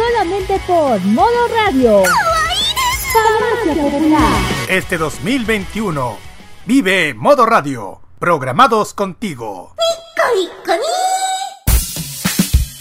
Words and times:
Solamente 0.00 0.58
por 0.66 0.98
Modo 1.00 1.48
Radio. 1.52 2.02
Este 4.66 4.96
2021, 4.96 6.16
vive 6.64 7.12
Modo 7.12 7.44
Radio, 7.44 8.00
programados 8.18 8.94
contigo. 8.94 9.74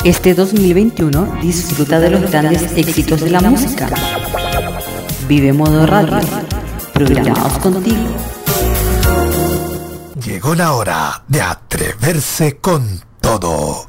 Este 0.05 0.33
2021 0.33 1.39
disfruta 1.41 1.99
de 1.99 2.09
los 2.09 2.31
grandes 2.31 2.71
éxitos 2.77 3.19
de 3.19 3.31
la 3.31 3.41
música. 3.41 3.89
Vive 5.27 5.51
Modo 5.51 5.85
Radio, 5.85 6.21
programados 6.93 7.57
contigo. 7.57 8.15
Llegó 10.23 10.55
la 10.55 10.73
hora 10.73 11.23
de 11.27 11.41
atreverse 11.41 12.59
con 12.59 13.01
todo. 13.19 13.88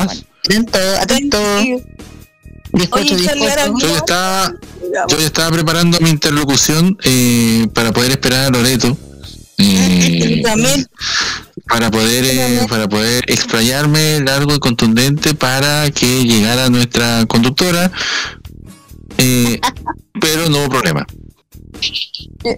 Atento, 0.00 0.78
atento. 1.00 1.38
Bizcocho, 2.74 3.14
Oye, 3.14 3.24
Charlie, 3.26 3.48
ahora 3.48 3.64
bizcocho. 3.68 3.86
Yo 3.86 3.92
ya 3.92 3.96
estaba, 3.98 4.54
yo 5.08 5.18
ya 5.20 5.26
estaba 5.26 5.50
preparando 5.50 6.00
mi 6.00 6.10
interlocución 6.10 6.96
eh, 7.04 7.66
para 7.74 7.92
poder 7.92 8.12
esperar 8.12 8.46
a 8.46 8.50
Loreto. 8.50 8.96
eh, 9.58 10.42
para 11.68 11.90
poder 11.90 12.24
eh, 12.24 12.66
para 12.68 12.88
poder 12.88 13.24
explayarme 13.28 14.20
largo 14.20 14.54
y 14.54 14.58
contundente 14.58 15.34
para 15.34 15.90
que 15.90 16.24
llegara 16.24 16.68
nuestra 16.68 17.24
conductora 17.26 17.92
eh, 19.18 19.60
pero 20.20 20.48
no 20.48 20.58
hubo 20.58 20.68
problema 20.70 21.06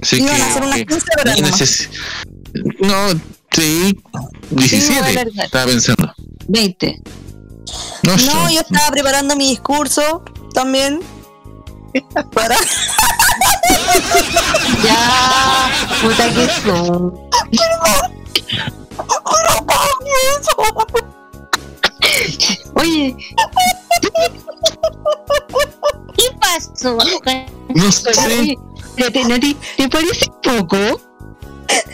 Así 0.03 0.17
Iban 0.17 0.37
que, 0.37 0.43
a 0.43 0.47
hacer 0.47 0.63
unas 0.63 0.77
que 0.77 0.87
15 0.87 1.07
horas 1.21 1.37
yo 1.37 1.43
nomás. 1.43 1.61
neces- 1.61 1.89
no 2.81 3.21
sí 3.53 3.99
17 4.51 4.99
alargar. 4.99 5.45
estaba 5.45 5.67
pensando 5.67 6.14
20. 6.49 7.03
no, 8.05 8.17
No, 8.17 8.49
yo- 8.49 8.55
yo 8.55 8.61
estaba 8.61 8.91
preparando 8.91 9.37
mi 9.37 9.49
discurso 9.51 10.23
también. 10.55 11.01
Para... 12.33 12.57
Ya, 14.83 15.71
puta 16.03 16.29
que 16.35 16.49
son. 16.65 17.13
Oye, 22.77 23.17
¿Qué 26.17 26.25
pasó? 26.41 26.99
no 27.75 27.93
sé 27.93 28.57
Nati, 29.29 29.57
¿te 29.77 29.89
parece 29.89 30.27
poco? 30.43 31.01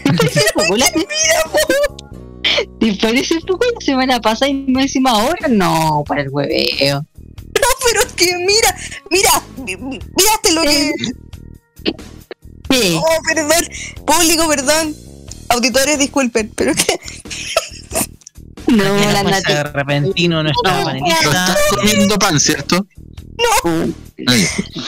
¿Te 0.05 0.13
parece 0.13 0.45
poco 0.55 0.77
la 0.77 0.87
¿Te 2.81 2.95
parece 2.95 3.39
poco 3.47 3.65
la 3.75 3.81
semana 3.85 4.21
pasada 4.21 4.49
y 4.51 4.55
me 4.55 4.83
encima 4.83 5.11
ahora? 5.11 5.49
No, 5.49 6.03
para 6.07 6.23
el 6.23 6.29
hueveo. 6.31 7.05
No, 7.37 7.67
pero 7.85 8.01
es 8.03 8.13
que 8.15 8.35
mira, 8.37 8.77
mira, 9.11 9.31
mi- 9.59 9.77
mi- 9.77 9.99
miraste 10.17 10.53
lo 10.53 10.63
que. 10.63 10.93
Sí. 12.71 12.97
Oh, 12.99 13.19
perdón. 13.27 13.65
Público, 14.07 14.49
perdón. 14.49 14.95
Auditores, 15.49 15.99
disculpen, 15.99 16.53
pero 16.55 16.71
es 16.71 16.85
que. 16.85 16.99
No, 18.69 18.85
la 18.85 19.23
no 19.25 19.31
fuese 19.31 19.53
Nati. 19.55 19.71
repentino 19.73 20.43
no 20.45 20.53
panelista. 20.63 21.25
estás 21.25 21.59
comiendo 21.71 22.19
pan 22.19 22.39
¿cierto? 22.39 22.87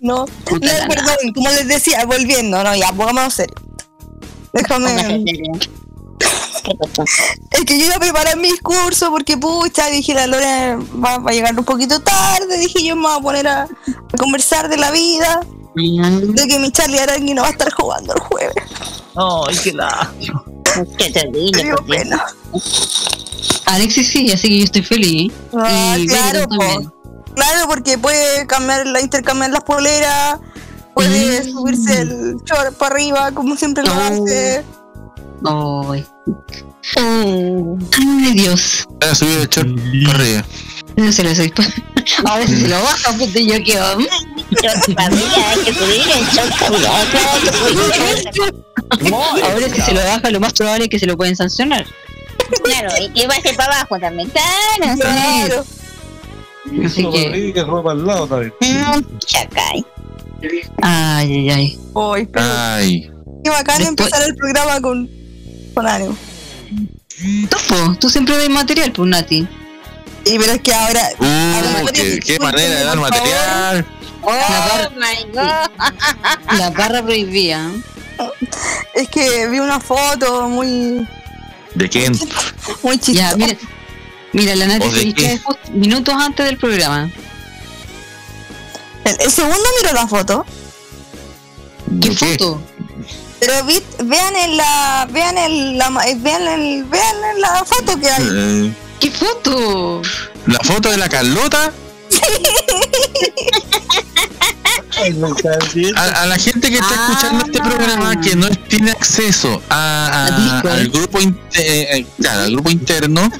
No, 0.02 0.26
Puta 0.44 0.66
no, 0.72 0.78
la 0.78 0.86
perdón, 0.88 1.32
como 1.34 1.48
les 1.48 1.66
decía, 1.66 2.04
volviendo, 2.04 2.62
no, 2.62 2.76
ya, 2.76 2.92
pongámonos 2.92 3.34
serio. 3.34 3.54
Déjame. 4.52 5.24
Es 7.50 7.64
que 7.64 7.78
yo 7.78 7.86
iba 7.86 7.96
a 7.96 8.00
preparar 8.00 8.36
mi 8.36 8.48
discurso 8.50 9.10
porque, 9.10 9.36
pucha, 9.36 9.86
dije, 9.88 10.14
la 10.14 10.26
Lore 10.26 10.76
va, 11.02 11.18
va 11.18 11.30
a 11.30 11.34
llegar 11.34 11.58
un 11.58 11.64
poquito 11.64 12.00
tarde. 12.00 12.58
Dije, 12.58 12.82
yo 12.84 12.96
me 12.96 13.02
voy 13.02 13.16
a 13.18 13.20
poner 13.20 13.48
a, 13.48 13.62
a 13.64 14.16
conversar 14.18 14.68
de 14.68 14.76
la 14.76 14.90
vida, 14.90 15.40
de 15.74 16.46
que 16.48 16.58
mi 16.58 16.70
Charlie 16.70 17.00
Arangui 17.00 17.34
no 17.34 17.42
va 17.42 17.48
a 17.48 17.52
estar 17.52 17.72
jugando 17.72 18.14
el 18.14 18.20
jueves. 18.20 18.64
Ay, 19.16 19.56
qué 19.62 19.72
la. 19.72 20.12
Qué 20.98 21.10
terrible. 21.10 21.74
Pena. 21.88 22.24
Alexis 23.66 24.08
sí, 24.08 24.30
así 24.30 24.48
que 24.48 24.58
yo 24.58 24.64
estoy 24.64 24.82
feliz. 24.82 25.32
Ah, 25.56 25.96
y 25.98 26.06
claro, 26.06 26.48
po. 26.48 26.92
claro, 27.34 27.66
porque 27.68 27.98
puede 27.98 28.46
cambiar, 28.46 28.86
la, 28.86 29.00
intercambiar 29.00 29.50
las 29.50 29.62
poleras, 29.64 30.38
puede 30.94 31.40
Mm. 31.42 31.52
subirse 31.52 32.00
el 32.02 32.36
short 32.44 32.76
para 32.76 32.94
arriba, 32.94 33.32
como 33.32 33.56
siempre 33.56 33.82
lo 33.84 33.92
Oh. 33.92 34.00
hace. 34.00 34.64
Ay. 35.44 36.04
Ay, 36.96 38.32
Dios. 38.34 38.86
voy 39.00 39.08
a 39.08 39.14
subir 39.14 39.38
el 39.38 39.48
short 39.48 39.68
para 40.06 40.18
arriba 40.18 40.44
No 40.96 41.12
se 41.12 41.24
lo 41.24 41.34
soy. 41.34 41.52
Ahora 42.24 42.46
si 42.46 42.56
se 42.56 42.68
lo 42.68 42.80
baja, 42.82 43.12
puta, 43.12 43.40
yo 43.40 43.62
quedo. 43.64 43.98
mm. 43.98 44.06
Short 44.62 44.94
para 44.94 45.06
arriba, 45.08 45.50
hay 45.50 45.58
que 45.64 45.74
subir 45.74 46.00
el 46.00 46.24
short 46.26 46.52
para. 46.58 46.76
Ahora 49.46 49.68
si 49.74 49.80
se 49.80 49.92
lo 49.92 50.00
baja, 50.04 50.30
lo 50.30 50.40
más 50.40 50.52
probable 50.52 50.84
es 50.84 50.90
que 50.90 50.98
se 50.98 51.06
lo 51.06 51.16
pueden 51.16 51.36
sancionar. 51.36 51.86
Claro, 52.64 52.90
y 53.00 53.08
que 53.10 53.26
baje 53.26 53.54
para 53.54 53.76
abajo 53.76 53.98
también. 53.98 54.30
Claro. 54.30 54.96
Claro. 54.98 55.64
Así 56.84 57.04
que. 57.10 57.52
que 57.52 57.64
ropa 57.64 57.92
al 57.92 58.06
lado 58.06 58.26
también. 58.26 58.52
Mm, 58.60 59.18
Chacay. 59.18 59.84
Ay, 60.82 61.32
ay, 61.32 61.50
ay. 61.50 61.78
Ay, 61.94 62.26
pero 62.26 62.46
ay 62.46 63.08
qué 63.44 63.50
bacán 63.50 63.78
Después- 63.78 63.88
empezar 63.88 64.22
el 64.28 64.34
programa 64.36 64.80
con, 64.80 65.08
con 65.72 65.86
ánimo. 65.86 66.16
Tú, 67.98 68.08
siempre 68.10 68.36
das 68.36 68.48
material, 68.48 68.92
pues, 68.92 69.08
Nati. 69.08 69.46
Y 70.24 70.38
pero 70.38 70.52
es 70.52 70.60
que 70.60 70.72
ahora. 70.72 71.08
uh, 71.18 71.86
qué, 71.92 72.20
qué 72.20 72.38
manera 72.38 72.78
de 72.78 72.84
dar 72.84 72.98
material 72.98 73.86
Oh 74.22 74.30
La 74.32 74.90
my 74.94 75.32
god. 75.32 76.58
La 76.58 76.70
barra 76.70 77.02
prohibida. 77.02 77.70
Es 78.94 79.08
que 79.08 79.48
vi 79.48 79.58
una 79.58 79.80
foto 79.80 80.48
muy, 80.48 81.08
de 81.74 81.88
quién 81.88 82.12
muy 82.82 82.98
chistosa. 82.98 83.36
Mira. 83.36 83.56
Mira, 84.32 84.54
la 84.54 84.66
Nati 84.66 84.86
¿O 84.86 84.92
de 84.92 85.12
se 85.16 85.38
justo 85.38 85.72
minutos 85.72 86.14
antes 86.14 86.46
del 86.46 86.56
programa. 86.56 87.10
El, 89.04 89.16
el 89.20 89.30
segundo 89.30 89.64
miró 89.80 89.94
la 89.94 90.06
foto. 90.06 90.46
¿Qué 92.00 92.10
¿De 92.10 92.14
qué? 92.14 92.38
foto? 92.38 92.62
Pero 93.44 93.64
vi- 93.64 93.82
vean 94.04 94.36
en 94.36 94.56
la. 94.56 95.08
Vean 95.12 95.36
en 95.36 95.76
la. 95.78 95.88
Vean, 95.90 96.42
el, 96.46 96.84
vean 96.84 97.16
en 97.34 97.40
la 97.40 97.64
foto 97.64 97.98
que 97.98 98.08
hay. 98.08 98.28
Eh, 98.30 98.72
¿Qué 99.00 99.10
foto? 99.10 100.00
la 100.46 100.58
foto 100.60 100.90
de 100.90 100.96
la 100.96 101.08
Carlota 101.08 101.72
a, 105.96 106.22
a 106.22 106.26
la 106.26 106.36
gente 106.36 106.68
que 106.68 106.76
está 106.78 106.94
escuchando 106.94 107.44
este 107.46 107.58
Ah. 107.60 107.64
programa 107.68 108.20
que 108.20 108.36
no 108.36 108.48
tiene 108.50 108.90
acceso 108.90 109.60
a, 109.68 110.06
a- 110.06 110.26
A 110.26 110.30
Discord. 110.40 110.72
al 110.72 110.88
grupo 110.88 111.20
inte- 111.20 111.96
eh, 111.98 112.06
claro, 112.20 112.42
al 112.42 112.52
grupo 112.52 112.70
interno 112.70 113.30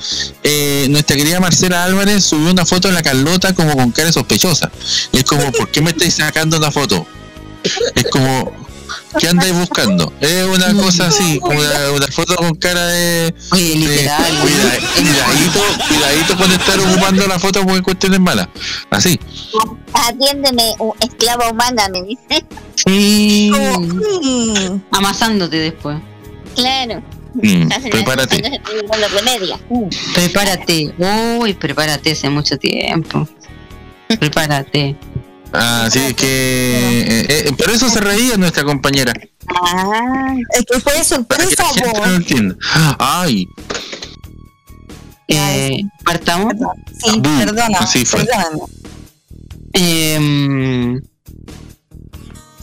eh, 0.42 0.86
nuestra 0.90 1.16
querida 1.16 1.40
Marcela 1.40 1.84
Álvarez 1.84 2.24
subió 2.24 2.50
una 2.50 2.64
foto 2.66 2.88
de 2.88 2.94
la 2.94 3.02
Carlota 3.02 3.52
como 3.54 3.76
con 3.76 3.90
cara 3.92 4.12
sospechosa 4.12 4.70
y 5.12 5.18
es 5.18 5.24
como 5.24 5.50
¿por 5.52 5.70
qué 5.70 5.80
me 5.80 5.90
estáis 5.90 6.14
sacando 6.14 6.56
una 6.56 6.70
foto? 6.70 7.06
es 7.62 8.04
como 8.10 8.52
¿Qué 9.18 9.28
andáis 9.28 9.54
buscando? 9.54 10.12
Es 10.20 10.44
una 10.46 10.72
cosa 10.74 11.06
así, 11.08 11.38
una, 11.42 11.90
una 11.94 12.06
foto 12.08 12.34
con 12.36 12.54
cara 12.54 12.86
de. 12.86 13.34
Oye, 13.52 13.68
de- 13.70 13.74
literal. 13.76 14.38
cuida- 14.40 14.78
cuidadito, 14.96 15.60
cuidadito 15.88 16.36
con 16.36 16.52
estar 16.52 16.80
ocupando 16.80 17.26
la 17.26 17.38
foto 17.38 17.66
por 17.66 17.82
cuestiones 17.82 18.20
malas. 18.20 18.48
Así. 18.90 19.18
Atiéndeme, 19.92 20.74
uh, 20.78 20.92
esclava 21.00 21.50
humana, 21.50 21.88
me 21.92 22.02
dice. 22.02 22.44
Sí. 22.74 23.50
Mm, 23.52 24.80
Amasándote 24.90 25.56
después. 25.56 25.98
Claro. 26.54 27.02
Mm, 27.34 27.68
prepárate. 27.90 28.42
remedia. 29.14 29.58
Prepárate. 30.14 30.94
Uy, 31.38 31.54
prepárate 31.54 32.12
hace 32.12 32.28
mucho 32.28 32.58
tiempo. 32.58 33.26
Prepárate. 34.18 34.96
Ah, 35.52 35.88
sí, 35.92 35.98
es 35.98 36.14
que. 36.14 37.00
eh, 37.06 37.26
eh, 37.48 37.52
por 37.58 37.70
eso 37.70 37.88
se 37.90 38.00
reía 38.00 38.36
nuestra 38.36 38.64
compañera. 38.64 39.12
Ah, 39.54 40.34
Es 40.58 40.64
que 40.66 40.80
fue 40.80 40.94
que 40.94 41.04
sorpresa, 41.04 41.64
la 41.84 42.10
gente 42.20 42.34
po. 42.34 42.42
no. 42.42 42.56
Ay, 42.98 43.46
Eh, 45.28 45.82
partamos. 46.04 46.54
Sí, 47.04 47.20
Boom, 47.20 47.38
perdona. 47.38 47.78
así 47.78 48.04
fue. 48.04 48.24
Perdóname. 48.24 48.58
Eh, 49.74 50.98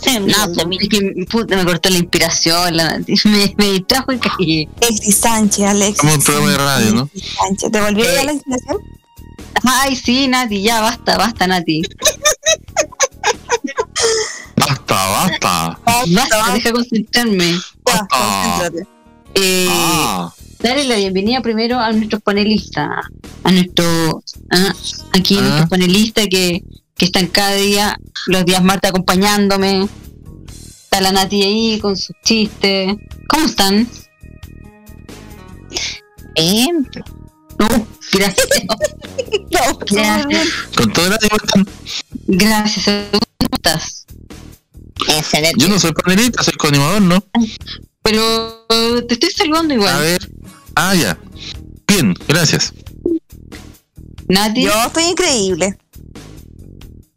sí, 0.04 0.20
no, 0.20 0.48
no, 0.48 0.54
se 0.56 0.66
me- 0.66 1.56
me 1.58 1.66
cortó 1.66 1.90
la 1.90 1.98
inspiración, 1.98 2.78
la- 2.78 3.00
me, 3.26 3.56
me 3.58 3.66
distrajo 3.74 4.12
y 4.14 4.20
caí. 4.20 4.70
Alexis 4.82 5.16
Sánchez, 5.18 5.66
Alexis. 5.66 5.96
Estamos 6.04 6.14
en 6.14 6.20
un 6.20 6.24
programa 6.26 6.52
de 6.52 6.58
radio, 6.58 6.94
¿no? 6.94 7.10
Sánchez. 7.40 7.72
¿Te 7.72 7.82
volvió 7.82 8.06
a 8.08 8.14
dar 8.14 8.26
la 8.26 8.34
inspiración? 8.34 8.78
Ay, 9.64 9.96
sí, 9.96 10.28
Nati, 10.28 10.62
ya 10.62 10.80
basta, 10.82 11.18
basta, 11.18 11.48
Nati. 11.48 11.82
basta, 15.08 15.80
basta. 15.86 16.04
Basta, 16.12 16.54
deja 16.54 16.72
concentrarme. 16.72 17.60
Basta. 17.84 18.08
concéntrate. 18.10 18.88
Eh, 19.36 19.68
Ah, 19.72 20.34
Dale 20.62 20.84
la 20.84 20.96
bienvenida 20.98 21.42
primero 21.42 21.80
a 21.80 21.90
nuestros 21.94 22.22
panelistas, 22.22 22.90
a 23.44 23.52
nuestro, 23.52 24.22
ah, 24.52 24.74
aquí 25.14 25.38
Ah. 25.38 25.42
nuestros 25.42 25.70
panelistas 25.70 26.28
que, 26.30 26.64
que 26.98 27.06
están 27.06 27.28
cada 27.28 27.54
día, 27.54 27.98
los 28.28 28.44
días 28.46 28.62
martes 28.64 28.90
acompañándome. 28.90 29.88
Está 30.84 31.00
la 31.02 31.12
Nati 31.14 31.44
ahí 31.44 31.80
con 31.80 31.96
sus 31.96 32.14
chistes. 32.26 32.94
¿Cómo 33.30 33.46
están? 33.46 33.88
Bien. 36.36 36.90
No, 37.60 37.68
gracias. 38.14 38.48
No, 39.52 39.78
Gracias. 39.80 40.48
con 40.76 40.92
todo 40.94 41.08
el 41.08 41.14
ánimo 41.14 41.36
están. 41.44 41.68
Gracias. 42.28 42.86
¿Cómo 43.12 43.50
estás? 43.52 44.06
Excelente. 45.08 45.56
Yo 45.60 45.68
no 45.70 45.80
soy 45.80 45.92
panelista, 45.94 46.44
soy 46.44 46.54
coanimador, 46.54 47.02
¿no? 47.02 47.24
Pero 48.04 48.66
eh, 48.70 49.02
te 49.08 49.14
estoy 49.16 49.32
saludando 49.32 49.74
A 49.74 49.78
igual. 49.78 50.00
ver. 50.02 50.30
Ah, 50.76 50.96
ya. 50.96 51.18
Bien, 51.88 52.14
gracias. 52.28 52.74
Nati. 54.28 54.64
Yo 54.64 54.72
estoy 54.88 55.04
increíble. 55.06 55.78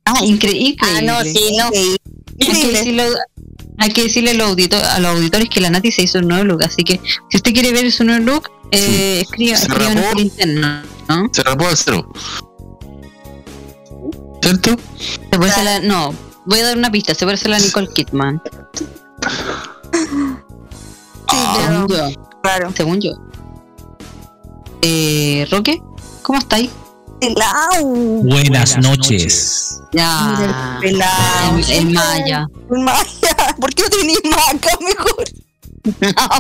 Ah, 0.05 0.21
increíble. 0.25 0.77
Ah, 0.81 1.01
no, 1.03 1.23
sí, 1.23 1.57
no. 1.57 1.67
Increíble. 1.67 1.99
Hay 2.39 2.39
que 2.39 2.45
Increíble. 2.47 2.79
decirlo, 2.79 3.03
hay 3.79 3.91
que 3.93 4.03
decirle 4.05 4.31
a 4.31 4.35
los, 4.35 4.49
audito- 4.51 4.77
a 4.83 4.99
los 5.01 5.17
auditores 5.17 5.49
que 5.49 5.61
la 5.61 5.71
Nati 5.71 5.93
se 5.93 6.03
hizo 6.03 6.19
un 6.19 6.29
nuevo 6.29 6.45
look, 6.45 6.63
así 6.65 6.83
que 6.83 7.01
si 7.31 7.37
usted 7.37 7.53
quiere 7.53 7.73
ver 7.73 7.91
su 7.93 8.05
nuevo 8.05 8.25
look, 8.25 8.51
eh, 8.71 9.21
escriba, 9.23 9.57
Se 9.57 9.67
escríbanos 9.67 9.97
rapó. 10.03 10.13
por 10.13 10.21
interno, 10.21 10.83
¿no? 11.09 11.31
Se 11.33 11.43
rapó 11.43 11.67
al 11.69 11.77
cero. 11.77 12.11
¿Cierto? 14.43 14.77
Se 15.31 15.39
parece 15.39 15.61
a 15.61 15.65
la, 15.65 15.81
no, 15.81 16.15
voy 16.47 16.61
a 16.61 16.65
dar 16.65 16.77
una 16.77 16.91
pista, 16.91 17.15
se 17.15 17.25
parece 17.25 17.49
a 17.49 17.53
la 17.53 17.59
Nicole 17.59 17.89
Kidman. 17.95 18.43
Sí, 21.31 21.39
Según 21.57 21.87
pero, 21.87 22.11
yo, 22.11 22.31
claro. 22.43 22.73
según 22.75 23.01
yo. 23.01 23.13
Eh, 24.83 25.47
Roque, 25.51 25.81
¿cómo 26.23 26.39
estáis? 26.39 26.71
Pelao. 27.21 27.85
Buenas 28.25 28.77
noches. 28.79 29.81
Ya. 29.93 30.37
Mira 30.39 30.79
el 30.83 30.91
pelao. 30.91 31.57
El, 31.59 31.71
el 31.71 31.91
Maya. 31.91 32.47
El 32.71 32.79
Maya. 32.81 33.55
¿Por 33.61 33.75
qué 33.75 33.83
no 33.85 33.89
tenés 33.91 34.19
maca 34.25 34.79
mejor? 34.81 35.25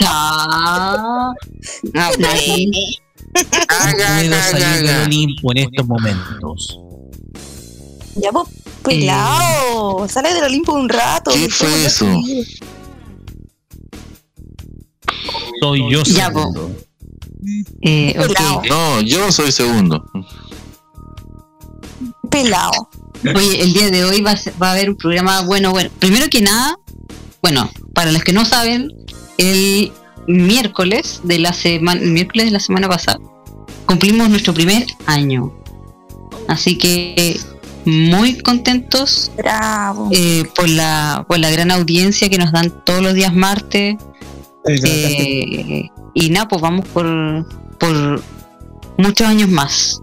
Ya. 0.00 1.32
Nati. 1.92 2.98
Puedo 3.32 4.42
salir 4.50 4.86
del 4.86 5.02
Olimpo 5.04 5.52
en 5.52 5.58
estos 5.58 5.86
momentos. 5.86 6.78
Ya, 8.16 8.30
pues, 8.82 8.96
pelao. 8.98 10.08
Sale 10.08 10.34
del 10.34 10.44
Olimpo 10.44 10.72
un 10.72 10.88
rato. 10.88 11.30
¿Qué 11.32 11.48
fue 11.48 11.86
eso? 11.86 12.06
Soy 15.60 15.90
yo 15.90 16.02
Ya, 16.04 16.26
segundo. 16.26 16.70
Eh. 17.82 18.14
No, 18.68 19.00
yo 19.00 19.30
soy 19.32 19.52
segundo. 19.52 20.04
Pelao. 22.30 22.88
Oye, 23.34 23.62
el 23.62 23.72
día 23.72 23.90
de 23.90 24.04
hoy 24.04 24.20
va 24.20 24.32
a, 24.32 24.36
ser- 24.36 24.54
va 24.60 24.68
a 24.70 24.72
haber 24.72 24.90
un 24.90 24.96
programa 24.96 25.42
bueno, 25.42 25.70
bueno. 25.70 25.90
Primero 25.98 26.28
que 26.28 26.40
nada, 26.40 26.76
bueno, 27.42 27.70
para 27.94 28.10
los 28.10 28.24
que 28.24 28.32
no 28.32 28.44
saben, 28.44 28.88
el 29.38 29.92
miércoles 30.26 31.20
de 31.22 31.38
la 31.38 31.52
semana, 31.52 32.00
el 32.00 32.10
miércoles 32.10 32.46
de 32.46 32.50
la 32.52 32.60
semana 32.60 32.88
pasada, 32.88 33.20
cumplimos 33.86 34.28
nuestro 34.28 34.54
primer 34.54 34.86
año. 35.06 35.52
Así 36.48 36.76
que 36.78 37.38
muy 37.84 38.38
contentos 38.38 39.30
Bravo. 39.36 40.08
eh, 40.12 40.44
por 40.54 40.68
la 40.68 41.24
por 41.26 41.38
la 41.38 41.50
gran 41.50 41.70
audiencia 41.70 42.28
que 42.28 42.38
nos 42.38 42.52
dan 42.52 42.70
todos 42.84 43.02
los 43.02 43.14
días 43.14 43.34
martes. 43.34 43.96
Eh, 44.68 45.90
y 46.14 46.30
nada, 46.30 46.46
pues 46.46 46.62
vamos 46.62 46.86
por, 46.88 47.04
por 47.78 48.22
muchos 48.96 49.26
años 49.26 49.48
más 49.48 50.00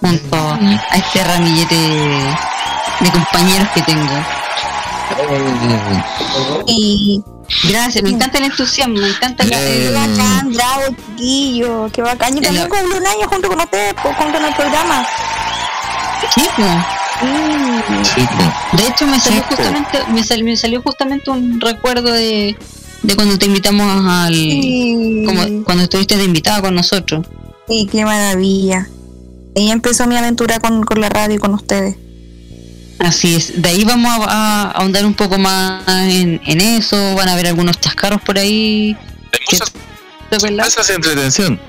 junto 0.00 0.36
a 0.36 0.96
este 0.96 1.24
ramillete 1.24 1.74
de, 1.74 3.10
compañeros 3.10 3.68
que 3.74 3.82
tengo. 3.82 4.14
Y 6.66 7.22
Gracias, 7.64 8.02
me 8.02 8.10
encanta 8.10 8.38
el 8.38 8.44
entusiasmo, 8.44 8.96
me 8.98 9.08
encanta 9.08 9.44
qué 9.44 9.54
Eh, 9.54 9.92
bacán, 9.92 10.52
bravo, 10.52 10.82
chiquillo. 11.16 11.88
Qué 11.92 12.02
bacán. 12.02 12.34
Yo 12.34 12.42
también 12.42 12.68
cumplo 12.68 12.96
un 12.96 13.06
año 13.06 13.28
junto 13.28 13.48
con 13.48 13.60
ustedes, 13.60 13.94
pues, 14.02 14.16
junto 14.16 14.38
en 14.38 14.44
el 14.46 14.54
programa. 14.54 15.06
Sí, 16.34 16.42
pues. 16.56 17.05
Mm. 17.22 18.04
Sí. 18.04 18.20
De 18.76 18.88
hecho 18.88 19.06
me 19.06 19.18
salió 19.20 19.40
Sí, 19.40 19.46
justamente, 19.48 19.98
me, 20.12 20.22
sal- 20.24 20.44
me 20.44 20.56
salió 20.56 20.82
justamente 20.82 21.30
un 21.30 21.60
recuerdo 21.60 22.12
de, 22.12 22.56
de 23.02 23.16
cuando 23.16 23.38
te 23.38 23.46
invitamos 23.46 24.04
al 24.06 24.34
Sí. 24.34 25.22
como 25.26 25.64
cuando 25.64 25.84
estuviste 25.84 26.16
de 26.16 26.24
invitada 26.24 26.60
con 26.60 26.74
nosotros. 26.74 27.26
Sí, 27.68 27.88
qué 27.90 28.04
maravilla. 28.04 28.86
Ahí 29.56 29.70
empezó 29.70 30.06
mi 30.06 30.16
aventura 30.16 30.60
con, 30.60 30.82
con 30.84 31.00
la 31.00 31.08
radio 31.08 31.36
y 31.36 31.38
con 31.38 31.54
ustedes. 31.54 31.96
Así 32.98 33.34
es, 33.34 33.60
de 33.60 33.68
ahí 33.68 33.84
vamos 33.84 34.10
a, 34.26 34.62
a 34.62 34.70
ahondar 34.72 35.04
un 35.04 35.14
poco 35.14 35.36
más 35.38 35.82
en, 35.88 36.40
en 36.46 36.60
eso, 36.60 37.14
van 37.14 37.28
a 37.28 37.32
haber 37.34 37.46
algunos 37.48 37.78
chascarros 37.78 38.22
por 38.22 38.38
ahí. 38.38 38.96
De 40.30 40.94
entretención. 40.94 41.60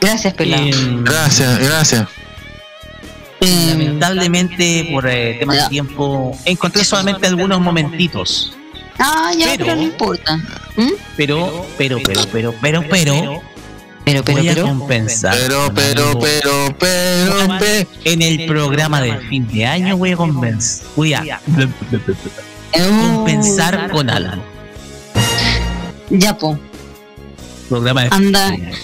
Gracias, 0.00 0.34
pelado. 0.34 0.66
Gracias, 1.02 1.58
gracias. 1.58 2.06
Eh, 3.40 3.66
lamentablemente, 3.68 4.88
por 4.92 5.06
eh, 5.06 5.36
temas 5.38 5.56
Ya. 5.56 5.62
de 5.64 5.68
tiempo, 5.68 6.36
encontré 6.44 6.84
solamente 6.84 7.26
algunos 7.26 7.60
momentitos. 7.60 8.52
ah, 8.98 9.30
ya, 9.36 9.46
pero, 9.52 9.64
pero- 9.66 9.76
no 9.76 9.82
importa. 9.82 10.36
¿Mm? 10.76 10.90
Pero, 11.16 11.66
pero, 11.76 11.98
pero, 12.04 12.20
pero, 12.32 12.54
pero, 12.60 12.82
pero, 12.90 13.42
Pero, 14.04 14.22
pero, 14.24 14.38
voy 14.38 14.48
a 14.48 14.54
pero. 14.54 14.66
compensar. 14.68 15.34
Pero, 15.36 15.72
pero, 15.74 16.18
pero, 16.20 16.76
pero, 16.78 17.58
pe- 17.58 17.86
En 18.04 18.22
el 18.22 18.46
programa 18.46 19.00
del 19.02 19.18
fin 19.28 19.46
de 19.48 19.66
año 19.66 19.96
voy 19.96 20.12
a 20.12 20.16
compensar. 20.16 20.86
Voy 20.94 21.12
a 21.14 21.40
Oh, 22.78 23.14
compensar 23.16 23.90
con 23.90 24.08
algo. 24.10 24.42
Ya, 26.10 26.36
po. 26.38 26.58
Programa 27.68 28.02
de 28.04 28.08
Anda. 28.12 28.50
fin 28.50 28.60
de 28.60 28.66
año. 28.68 28.76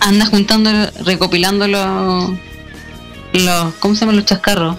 Anda 0.00 0.26
juntando, 0.26 0.70
recopilando 1.04 1.66
los. 3.32 3.74
¿Cómo 3.74 3.94
se 3.94 4.00
llaman 4.00 4.16
los 4.16 4.24
chascarros? 4.24 4.76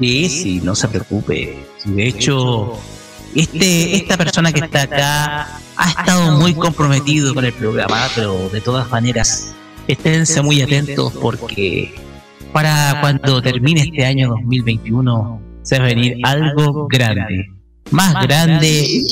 Sí, 0.00 0.28
sí, 0.28 0.60
no 0.62 0.74
se 0.74 0.88
preocupe. 0.88 1.64
De 1.84 2.06
hecho, 2.08 2.78
este, 3.34 3.96
esta 3.96 4.16
persona 4.16 4.52
que 4.52 4.60
está 4.60 4.82
acá 4.82 5.60
ha 5.76 5.90
estado 5.90 6.38
muy 6.38 6.54
comprometido 6.54 7.34
con 7.34 7.44
el 7.44 7.52
programa, 7.52 8.08
pero 8.14 8.48
de 8.50 8.60
todas 8.60 8.90
maneras, 8.90 9.52
esténse 9.86 10.40
muy 10.42 10.62
atentos 10.62 11.12
porque 11.20 11.94
para 12.52 12.98
cuando 13.00 13.40
termine 13.42 13.82
este 13.82 14.04
año 14.04 14.28
2021 14.30 15.40
se 15.62 15.78
va 15.78 15.84
a 15.84 15.88
venir 15.88 16.16
algo 16.24 16.86
grande. 16.88 17.46
Más 17.90 18.14
grande. 18.26 19.02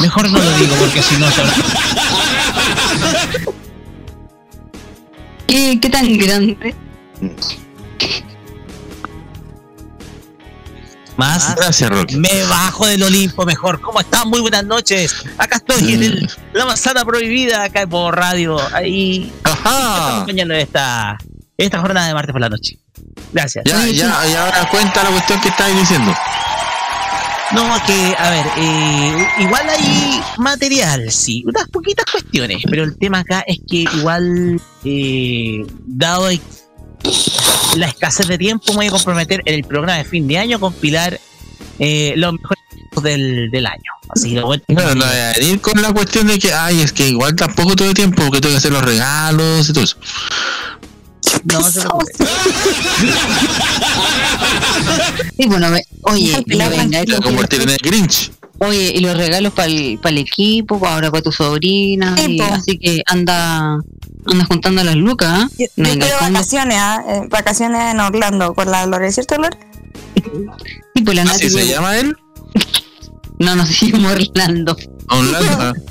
Mejor 0.00 0.30
no 0.30 0.38
lo 0.38 0.58
digo 0.58 0.74
porque 0.80 1.02
si 1.02 1.16
no 1.18 1.30
se 1.30 1.40
habrá- 1.42 1.54
¿Qué, 5.46 5.78
qué 5.80 5.90
tan 5.90 6.16
grande? 6.18 6.74
Más. 11.16 11.54
Gracias, 11.56 11.88
Rocky. 11.90 12.16
Me 12.16 12.42
bajo 12.48 12.86
del 12.86 13.02
Olimpo 13.02 13.44
mejor. 13.46 13.80
¿Cómo 13.80 14.00
están? 14.00 14.28
Muy 14.28 14.40
buenas 14.40 14.64
noches. 14.64 15.14
Acá 15.38 15.56
estoy 15.56 15.94
en 15.94 16.02
el- 16.02 16.30
la 16.52 16.66
manzana 16.66 17.04
prohibida, 17.04 17.62
acá 17.64 17.86
por 17.86 18.16
radio. 18.16 18.58
Ahí 18.74 19.32
Ajá. 19.44 20.14
acompañando 20.14 20.54
esta, 20.54 21.16
esta 21.56 21.78
jornada 21.80 22.08
de 22.08 22.14
martes 22.14 22.32
por 22.32 22.40
la 22.40 22.48
noche. 22.48 22.78
Gracias. 23.32 23.64
Ya, 23.64 23.86
ya, 23.86 24.26
y 24.28 24.34
ahora 24.34 24.68
cuenta 24.70 25.04
la 25.04 25.10
cuestión 25.10 25.40
que 25.40 25.48
estabas 25.48 25.76
diciendo. 25.76 26.12
No, 27.52 27.62
que, 27.86 28.16
a 28.18 28.30
ver, 28.30 28.46
eh, 28.56 29.28
igual 29.38 29.68
hay 29.68 30.20
material, 30.38 31.10
sí, 31.12 31.44
unas 31.46 31.68
poquitas 31.68 32.04
cuestiones, 32.10 32.62
pero 32.68 32.82
el 32.82 32.96
tema 32.98 33.20
acá 33.20 33.44
es 33.46 33.58
que 33.68 33.84
igual, 33.94 34.60
eh, 34.84 35.64
dado 35.86 36.30
la 37.76 37.86
escasez 37.88 38.26
de 38.28 38.38
tiempo, 38.38 38.64
me 38.72 38.76
voy 38.76 38.86
a 38.86 38.90
comprometer 38.90 39.42
en 39.44 39.54
el 39.54 39.64
programa 39.64 39.98
de 39.98 40.04
fin 40.04 40.26
de 40.28 40.38
año 40.38 40.56
a 40.56 40.60
compilar 40.60 41.20
eh, 41.78 42.14
los 42.16 42.32
mejores 42.34 42.62
del, 43.02 43.50
del 43.50 43.66
año. 43.66 43.82
Así 44.08 44.30
lo 44.34 44.46
voy 44.46 44.62
a- 44.68 44.72
No, 44.72 44.94
no 44.94 45.04
venir 45.38 45.60
con 45.60 45.80
la 45.82 45.92
cuestión 45.92 46.26
de 46.28 46.38
que, 46.38 46.52
ay, 46.52 46.80
es 46.80 46.92
que 46.92 47.08
igual 47.08 47.34
tampoco 47.34 47.74
tuve 47.74 47.94
tiempo 47.94 48.22
porque 48.24 48.40
tengo 48.40 48.52
que 48.54 48.58
hacer 48.58 48.72
los 48.72 48.82
regalos 48.84 49.68
y 49.68 49.72
todo 49.72 49.84
eso. 49.84 49.96
no 51.44 51.62
se. 51.62 51.80
Sí, 55.36 55.46
bueno, 55.48 55.68
oye, 56.02 56.42
pelado 56.46 56.70
venga, 56.76 57.02
convertir 57.22 57.62
en 57.62 57.70
el 57.70 57.78
Grinch. 57.78 58.30
Oye, 58.58 58.92
y 58.94 59.00
los 59.00 59.16
regalos 59.16 59.52
para 59.52 59.66
el, 59.68 60.18
equipo, 60.18 60.78
pa' 60.78 60.94
ahora 60.94 61.10
para 61.10 61.22
tu 61.22 61.32
sobrina, 61.32 62.16
Sí, 62.16 62.36
y 62.36 62.40
así 62.40 62.78
que 62.78 63.02
anda, 63.06 63.78
anda 64.26 64.44
juntando 64.46 64.82
las 64.84 64.96
lucas, 64.96 65.30
¿ah? 65.30 65.48
Yo, 65.58 65.66
yo 65.76 65.84
quiero 65.84 66.18
¿cómo? 66.18 66.32
vacaciones, 66.32 66.76
¿ah? 66.78 67.04
Eh, 67.08 67.26
vacaciones 67.28 67.92
en 67.92 68.00
Orlando 68.00 68.54
con 68.54 68.70
la 68.70 68.86
Lore, 68.86 69.12
¿cierto, 69.12 69.36
Lore? 69.36 69.58
Sí, 70.94 71.02
pues 71.02 71.16
la 71.16 71.22
¿Así 71.22 71.44
Nati 71.44 71.50
se 71.50 71.66
llama 71.66 71.98
él? 71.98 72.16
No, 73.38 73.56
nos 73.56 73.68
seguimos 73.68 74.12
Orlando. 74.36 74.76
Orlando. 75.08 75.56
ah. 75.60 75.72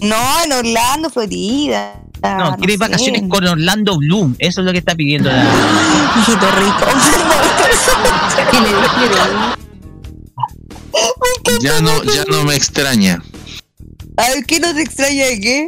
No, 0.00 0.16
en 0.44 0.52
Orlando, 0.52 1.10
Florida. 1.10 2.00
No, 2.22 2.56
quiere 2.56 2.76
vacaciones 2.76 3.22
con 3.28 3.44
Orlando 3.46 3.98
Bloom, 3.98 4.36
eso 4.38 4.60
es 4.60 4.64
lo 4.64 4.72
que 4.72 4.78
está 4.78 4.94
pidiendo 4.94 5.28
la... 5.28 5.42
Hijito 6.20 6.46
rico. 6.52 6.86
Ya 11.60 11.80
no, 11.80 12.02
ya 12.04 12.24
no 12.24 12.44
me 12.44 12.54
extraña 12.54 13.22
A 14.16 14.28
ver, 14.30 14.44
¿qué 14.46 14.60
no 14.60 14.74
te 14.74 14.82
extraña 14.82 15.26
de 15.26 15.40
qué? 15.40 15.66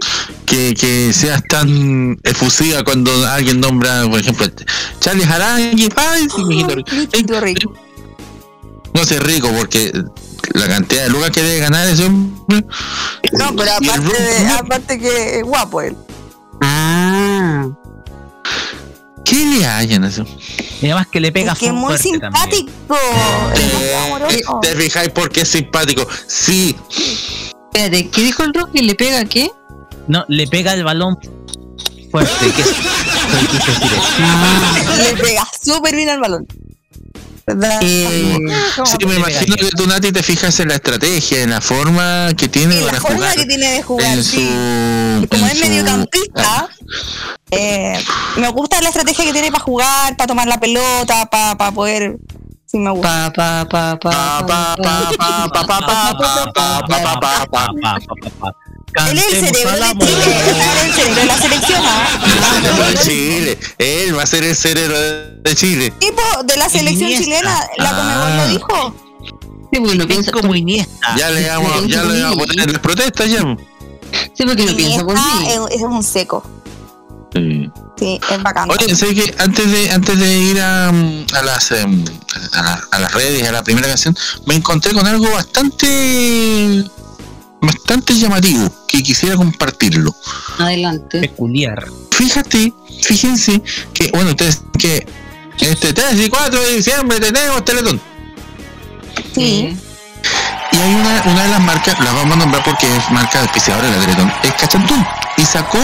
que, 0.51 0.75
que 0.75 1.13
seas 1.13 1.43
tan 1.49 2.19
efusiva 2.25 2.83
cuando 2.83 3.13
alguien 3.29 3.61
nombra, 3.61 4.03
por 4.09 4.19
ejemplo, 4.19 4.47
Charlie 4.99 5.25
Harangui. 5.25 5.89
No 8.93 9.05
sé 9.05 9.21
rico 9.21 9.49
porque 9.57 9.93
la 10.55 10.67
cantidad 10.67 11.05
de 11.05 11.11
lucas 11.11 11.31
que 11.31 11.43
debe 11.43 11.61
ganar 11.61 11.87
ese 11.87 12.05
hombre. 12.05 12.65
No, 13.33 13.55
pero 13.55 13.73
aparte, 13.75 14.23
de, 14.23 14.49
aparte 14.49 14.99
que 14.99 15.39
es 15.39 15.45
guapo 15.45 15.83
él. 15.83 15.97
Ah, 16.61 17.00
¿Qué 19.31 19.47
le 19.47 19.65
hayan 19.65 20.03
eso? 20.03 20.25
Y 20.83 20.87
además 20.87 21.07
que 21.07 21.21
le 21.21 21.31
pega 21.31 21.53
Es 21.53 21.59
que 21.61 21.67
es 21.67 21.73
muy 21.73 21.97
simpático. 21.97 22.73
Es 23.55 23.63
muy 23.75 23.85
¿Te, 23.85 23.95
amoroso. 23.95 24.59
te 24.61 24.75
fijáis 24.75 25.11
porque 25.11 25.43
es 25.43 25.49
simpático? 25.49 26.05
Sí, 26.27 26.75
espérate, 26.91 28.09
¿qué 28.09 28.23
dijo 28.23 28.43
el 28.43 28.53
Rocky? 28.53 28.81
¿Le 28.83 28.97
pega 28.97 29.25
qué? 29.27 29.49
No, 30.09 30.25
le 30.27 30.49
pega 30.49 30.73
el 30.73 30.83
balón 30.83 31.17
fuerte, 32.11 32.33
es... 32.59 32.67
Ah, 34.21 34.83
Le 34.99 35.17
pega 35.23 35.47
súper 35.63 35.95
bien 35.95 36.09
al 36.09 36.19
balón. 36.19 36.45
¿Verdad? 37.55 37.79
eh, 37.83 38.39
sí, 38.85 39.07
me 39.07 39.15
imagino 39.17 39.57
que 39.57 39.71
tú, 39.71 39.87
Nati, 39.87 40.13
te 40.13 40.23
fijas 40.23 40.59
en 40.61 40.69
la 40.69 40.75
estrategia, 40.75 41.43
en 41.43 41.51
la 41.51 41.61
forma 41.61 42.29
que 42.37 42.49
tiene 42.49 42.75
Sí, 42.75 42.81
para 42.81 42.93
la 42.95 43.01
forma 43.01 43.17
jugar. 43.17 43.37
que 43.37 43.47
tiene 43.47 43.73
de 43.73 43.83
jugar, 43.83 44.07
en 44.19 44.25
sí. 44.25 44.49
su, 45.23 45.29
como 45.29 45.47
en 45.47 45.51
es 45.53 45.59
su- 45.59 45.65
mediocampista, 45.69 46.69
eh, 47.51 48.03
me 48.37 48.49
gusta 48.49 48.81
la 48.81 48.89
estrategia 48.89 49.25
que 49.25 49.33
tiene 49.33 49.51
para 49.51 49.65
jugar, 49.65 50.17
para 50.17 50.27
tomar 50.27 50.47
la 50.47 50.59
pelota, 50.61 51.27
para, 51.27 51.57
para 51.57 51.73
poder. 51.73 52.17
Sí, 52.67 52.79
me 52.79 52.91
gusta. 52.93 53.33
pa, 53.35 53.65
pa, 53.69 53.99
pa, 53.99 54.39
él 58.95 59.19
es 59.19 59.33
el 59.35 59.55
cerebro 59.55 59.95
de 59.95 60.07
Chile, 60.07 60.41
el 60.85 60.93
cerebro 60.93 61.21
de 61.21 61.27
la 61.27 61.39
selección. 61.39 61.83
¿ah? 61.85 62.95
Chile, 63.03 63.59
él 63.79 64.19
va 64.19 64.23
a 64.23 64.27
ser 64.27 64.45
el 64.45 64.57
cerebro 64.57 64.99
de 64.99 65.55
Chile. 65.55 65.93
Tipo 65.99 66.23
de 66.45 66.57
la 66.57 66.69
selección 66.69 67.11
chilena, 67.11 67.69
la 67.79 67.91
Comebol 67.91 68.37
lo 68.37 68.43
ah. 68.43 68.47
dijo. 68.49 68.95
Sí, 69.73 69.79
porque 69.79 69.95
lo 69.95 70.09
piensa 70.09 70.33
como 70.33 70.55
Iniesta. 70.55 71.17
Ya 71.17 71.31
le 71.31 71.49
vamos, 71.49 71.87
ya 71.87 72.03
le 72.03 72.23
vamos 72.23 72.37
a 72.37 72.41
poner 72.41 72.73
las 72.73 72.81
protestas 72.81 73.31
ya. 73.31 73.57
Sí, 74.35 74.45
porque 74.45 74.67
lo 74.67 74.77
piensa 74.77 75.05
por 75.05 75.15
mí. 75.15 75.49
Es 75.71 75.83
un 75.83 76.03
seco. 76.03 76.43
Sí. 77.33 77.71
sí, 77.97 78.21
es 78.29 78.43
bacán. 78.43 78.69
Oye, 78.73 78.97
sé 78.97 79.15
que 79.15 79.33
antes 79.39 79.71
de, 79.71 79.93
antes 79.93 80.19
de 80.19 80.37
ir 80.37 80.61
a, 80.61 80.91
mm, 80.91 81.27
a 81.33 81.43
las, 81.43 81.71
em, 81.71 82.05
a, 82.53 82.63
la, 82.63 82.89
a, 82.91 82.99
las 82.99 83.15
redes, 83.15 83.49
a 83.49 83.53
la 83.53 83.63
primera 83.63 83.87
canción, 83.87 84.17
me 84.47 84.57
encontré 84.57 84.93
con 84.93 85.07
algo 85.07 85.31
bastante 85.31 86.91
bastante 87.61 88.15
llamativo 88.15 88.71
que 88.87 89.03
quisiera 89.03 89.37
compartirlo. 89.37 90.15
Adelante. 90.59 91.21
Peculiar. 91.21 91.87
Fíjate, 92.11 92.73
fíjense 93.03 93.63
que 93.95 94.11
bueno, 94.13 94.31
ustedes 94.31 94.63
que 94.79 95.07
este 95.61 95.93
3 95.93 96.21
y 96.21 96.29
4 96.29 96.61
de 96.61 96.77
diciembre 96.77 97.21
tenemos 97.21 97.65
Teletón. 97.65 98.01
Sí. 99.35 99.77
Y 100.73 100.77
hay 100.77 100.95
una, 100.95 101.23
una 101.27 101.43
de 101.43 101.49
las 101.49 101.61
marcas, 101.61 101.99
la 102.01 102.13
vamos 102.13 102.37
a 102.37 102.39
nombrar 102.39 102.65
porque 102.65 102.87
es 102.97 103.11
marca 103.11 103.41
auspiciadora 103.41 103.91
de 103.91 103.97
la 103.97 104.05
Teletón, 104.05 104.33
es 104.43 104.53
Cachantún. 104.55 105.05
Y 105.37 105.45
sacó 105.45 105.79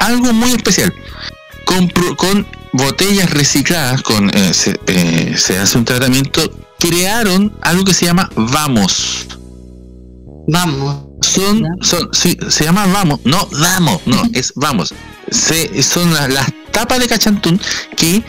algo 0.00 0.32
muy 0.32 0.52
especial. 0.52 0.92
Con, 1.64 1.88
con 2.16 2.46
botellas 2.72 3.30
recicladas, 3.30 4.02
con 4.02 4.30
eh, 4.34 4.54
se, 4.54 4.80
eh, 4.86 5.34
se 5.36 5.58
hace 5.58 5.76
un 5.78 5.84
tratamiento, 5.84 6.50
crearon 6.78 7.54
algo 7.60 7.84
que 7.84 7.94
se 7.94 8.06
llama 8.06 8.30
Vamos. 8.34 9.26
Vamos. 10.48 11.04
Son, 11.20 11.62
son, 11.82 12.08
sí, 12.12 12.36
se 12.48 12.64
llama 12.64 12.86
Vamos, 12.86 13.20
no 13.24 13.46
Vamos, 13.52 14.00
no, 14.06 14.22
es 14.32 14.52
Vamos. 14.56 14.94
Se, 15.30 15.82
son 15.82 16.12
las, 16.14 16.28
las 16.32 16.46
tapas 16.72 16.98
de 17.00 17.06
Cachantún 17.06 17.60
que 17.96 18.22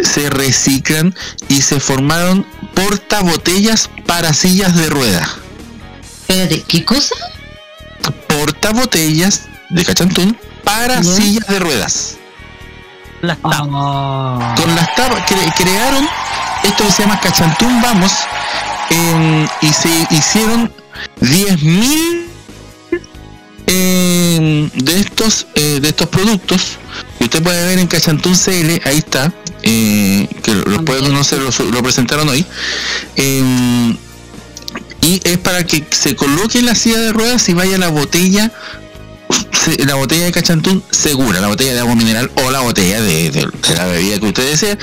se 0.00 0.28
reciclan 0.30 1.14
y 1.48 1.62
se 1.62 1.80
formaron 1.80 2.44
portabotellas 2.74 3.88
para 4.06 4.32
sillas 4.34 4.74
de 4.76 4.90
ruedas. 4.90 5.28
Espérate, 6.28 6.62
¿qué 6.68 6.84
cosa? 6.84 7.14
portabotellas 8.26 9.42
de 9.70 9.84
cachantún 9.84 10.36
para 10.64 11.02
sillas 11.02 11.46
de 11.46 11.58
ruedas. 11.60 12.16
Las 13.20 13.36
tapas. 13.38 13.60
Ah, 13.70 14.54
Con 14.56 14.74
las 14.74 14.94
tapas 14.94 15.20
cre- 15.30 15.54
crearon 15.56 16.06
esto 16.64 16.84
que 16.84 16.92
se 16.92 17.02
llama 17.02 17.20
cachantún 17.20 17.80
vamos 17.80 18.12
y 19.60 19.66
se 19.72 19.88
hicieron 20.10 20.72
10.000 21.20 22.26
em, 23.66 24.70
de 24.70 25.00
estos 25.00 25.46
eh, 25.54 25.78
de 25.80 25.88
estos 25.88 26.08
productos. 26.08 26.78
Que 27.18 27.24
usted 27.24 27.42
puede 27.42 27.66
ver 27.66 27.78
en 27.78 27.86
cachantún 27.86 28.34
CL, 28.34 28.80
ahí 28.84 28.98
está, 28.98 29.32
eh, 29.62 30.28
que 30.42 30.54
lo, 30.54 30.64
lo 30.64 30.84
puede 30.84 31.00
conocer, 31.00 31.38
lo, 31.40 31.50
lo 31.70 31.82
presentaron 31.82 32.28
hoy. 32.28 32.44
Em, 33.16 33.96
y 35.00 35.20
es 35.24 35.38
para 35.38 35.64
que 35.64 35.84
se 35.90 36.14
coloque 36.14 36.58
en 36.58 36.66
la 36.66 36.74
silla 36.74 36.98
de 36.98 37.12
ruedas 37.12 37.48
y 37.48 37.54
vaya 37.54 37.78
la 37.78 37.88
botella 37.88 38.52
la 39.86 39.94
botella 39.94 40.24
de 40.24 40.32
cachantún 40.32 40.82
segura, 40.90 41.40
la 41.40 41.46
botella 41.46 41.72
de 41.72 41.80
agua 41.80 41.94
mineral 41.94 42.30
o 42.44 42.50
la 42.50 42.60
botella 42.60 43.00
de, 43.00 43.30
de- 43.30 43.46
de 43.46 43.74
la 43.76 43.86
bebida 43.86 44.18
que 44.18 44.26
usted 44.26 44.50
desee, 44.50 44.76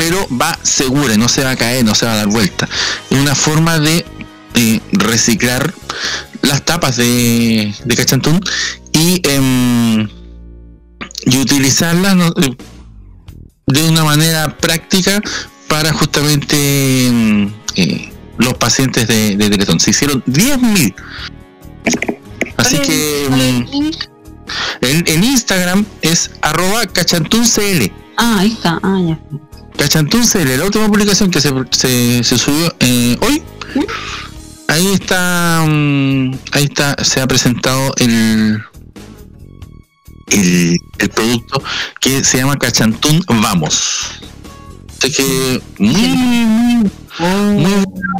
pero 0.00 0.26
va 0.30 0.58
segura, 0.62 1.14
no 1.18 1.28
se 1.28 1.44
va 1.44 1.50
a 1.50 1.56
caer, 1.56 1.84
no 1.84 1.94
se 1.94 2.06
va 2.06 2.14
a 2.14 2.16
dar 2.16 2.28
vuelta. 2.28 2.66
Es 3.10 3.18
una 3.18 3.34
forma 3.34 3.78
de 3.78 4.06
eh, 4.54 4.80
reciclar 4.92 5.74
las 6.40 6.64
tapas 6.64 6.96
de, 6.96 7.74
de 7.84 7.96
cachantún 7.96 8.40
y, 8.94 9.20
em, 9.28 10.08
y 11.26 11.36
utilizarlas. 11.36 12.16
Eh, 12.36 12.56
de 13.66 13.88
una 13.90 14.02
manera 14.02 14.56
práctica 14.56 15.20
para 15.68 15.92
justamente 15.92 17.06
em, 17.06 17.52
eh, 17.76 18.10
los 18.38 18.54
pacientes 18.54 19.06
de, 19.06 19.36
de 19.36 19.50
Teletón. 19.50 19.80
Se 19.80 19.90
hicieron 19.90 20.24
10.000. 20.24 20.94
Así 22.56 22.78
que 22.78 23.26
em, 23.26 23.90
el, 24.80 25.04
el 25.06 25.24
Instagram 25.24 25.84
es 26.00 26.30
arroba 26.40 26.86
cachantuncl. 26.86 27.92
Ah, 28.16 28.38
ahí 28.38 28.52
está. 28.52 28.80
Ah, 28.82 28.98
ya. 28.98 29.18
Cachantuncl, 29.80 30.58
la 30.58 30.64
última 30.66 30.88
publicación 30.88 31.30
que 31.30 31.40
se, 31.40 31.50
se, 31.70 32.22
se 32.22 32.36
subió 32.36 32.70
eh, 32.80 33.16
hoy. 33.22 33.42
Ahí 34.68 34.86
está, 34.92 35.64
mm, 35.66 36.34
ahí 36.52 36.64
está, 36.64 37.02
se 37.02 37.22
ha 37.22 37.26
presentado 37.26 37.94
el, 37.96 38.62
el, 40.28 40.78
producto 41.14 41.62
que 41.98 42.22
se 42.22 42.36
llama 42.36 42.58
Cachantún 42.58 43.24
Vamos. 43.26 44.20
Así 44.98 45.12
que 45.12 45.62
muy, 45.78 45.92
muy, 45.94 46.90
Muy 47.18 47.72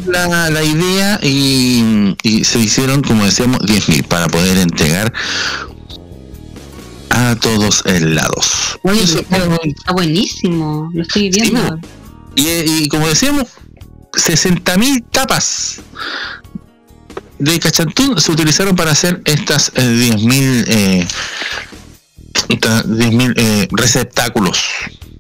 buena 0.07 0.29
la, 0.29 0.51
la 0.51 0.65
idea 0.65 1.21
y, 1.23 2.17
y 2.23 2.45
se 2.45 2.59
hicieron, 2.59 3.03
como 3.03 3.27
decíamos, 3.27 3.61
10.000 3.61 4.07
para 4.07 4.29
poder 4.29 4.57
entregar 4.57 5.13
a 7.21 7.37
todos 7.37 7.83
lados. 7.87 8.79
Oye, 8.83 9.03
Eso- 9.03 9.21
está, 9.21 9.37
está 9.63 9.93
buenísimo, 9.93 10.91
lo 10.93 11.03
estoy 11.03 11.31
viendo. 11.31 11.79
y, 12.37 12.47
y 12.49 12.89
como 12.89 13.09
decíamos, 13.09 13.45
60.000 14.13 15.05
tapas 15.11 15.81
de 17.39 17.59
Cachantún 17.59 18.21
se 18.21 18.33
utilizaron 18.33 18.77
para 18.77 18.91
hacer 18.93 19.23
estas 19.25 19.73
eh, 19.75 19.81
10.000 20.15 20.65
eh, 20.69 21.07
esta- 22.49 22.83
10.000 22.85 23.35
eh, 23.37 23.69
receptáculos. 23.71 24.63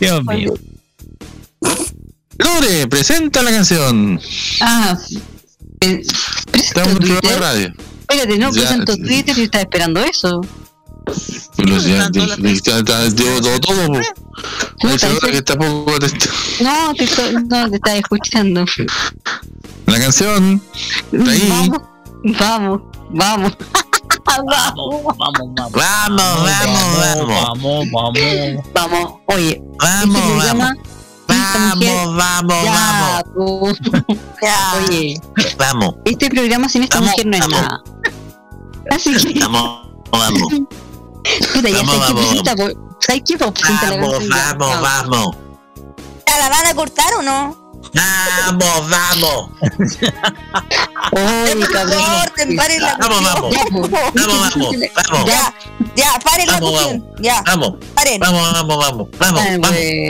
Dios 0.00 0.24
mío. 0.24 0.54
Lore, 2.38 2.86
presenta 2.88 3.42
la 3.42 3.50
canción. 3.50 4.20
Ah, 4.60 4.98
eh, 5.80 6.02
Estamos 6.52 6.96
en 7.00 7.40
radio. 7.40 7.72
Espérate, 8.00 8.38
no, 8.38 8.52
Ya. 8.52 8.60
presento 8.62 8.96
Twitter 8.96 9.38
y 9.38 9.42
estaba 9.44 9.62
esperando 9.62 10.00
eso. 10.04 10.40
Pero 11.56 11.78
ya, 11.78 12.08
ya, 12.12 12.26
ya, 12.36 12.36
ya, 12.62 12.82
ya, 12.82 13.14
todo, 13.14 13.60
todo. 13.60 13.86
po. 13.88 13.98
No, 14.82 14.90
está 14.90 15.08
te, 16.94 17.04
estoy- 17.04 17.34
no, 17.48 17.70
te 17.70 17.76
estaba 17.76 17.96
escuchando. 17.96 18.64
La 19.86 19.98
canción. 20.00 20.62
Está 21.12 21.30
ahí. 21.30 21.48
Vamos, 21.48 21.80
vamos, 22.38 22.80
vamos. 23.10 23.52
Vamos, 24.26 24.46
vamos, 24.74 25.14
vamos. 25.16 25.72
Vamos, 25.72 25.72
vamos, 25.72 26.96
Vamos, 27.28 27.90
vamos. 27.92 28.64
Vamos, 28.74 29.12
oye, 29.26 29.62
Vamos, 29.78 30.16
este 30.16 31.94
vamos, 32.16 32.64
ya, 32.64 33.22
po. 33.34 33.72
Ya. 34.42 34.74
Oye, 34.88 35.20
Vamos, 35.58 35.94
este 36.04 36.30
programa 36.30 36.68
sin 36.68 36.82
esta 36.84 36.98
Vamos, 36.98 37.12
mujer 37.12 37.26
no 37.26 37.36
es 37.36 37.40
vamos. 37.40 37.60
nada. 37.60 37.82
Así 38.90 39.14
que, 39.32 39.40
vamos, 39.40 39.88
vamos. 40.10 40.52
Puta, 41.52 41.68
ya 41.68 41.76
vamos, 41.82 42.06
qué 42.06 42.12
vamos. 42.44 42.74
¿sabes 43.00 43.22
qué? 43.26 43.36
Canción 43.38 44.28
ya. 44.28 44.54
vamos. 44.54 45.36
¿Ya 46.26 46.38
¿La 46.38 46.48
van 46.48 46.66
a 46.66 46.74
cortar 46.74 47.14
o 47.14 47.22
no? 47.22 47.64
Vamos, 47.94 48.90
vamos. 48.90 49.50
Oye, 51.12 51.66
cabrón. 51.72 52.02
Corten, 52.20 52.56
paren 52.56 52.82
la 52.82 52.96
Vamos, 52.96 53.22
vamos. 53.22 53.54
Vamos, 53.54 53.90
vamos, 53.90 54.54
vamos. 55.10 55.26
Ya, 55.26 55.54
ya, 55.94 56.18
paren 56.24 56.46
la 56.48 56.52
Vamos, 56.54 56.70
cuestión. 56.72 57.06
Ya, 57.20 57.42
Vamos, 57.46 57.74
paren. 57.94 58.20
vamos, 58.20 58.52
vamos, 58.52 58.78
vamos. 58.78 59.08
Vamos, 59.18 59.40
Ay, 59.40 59.58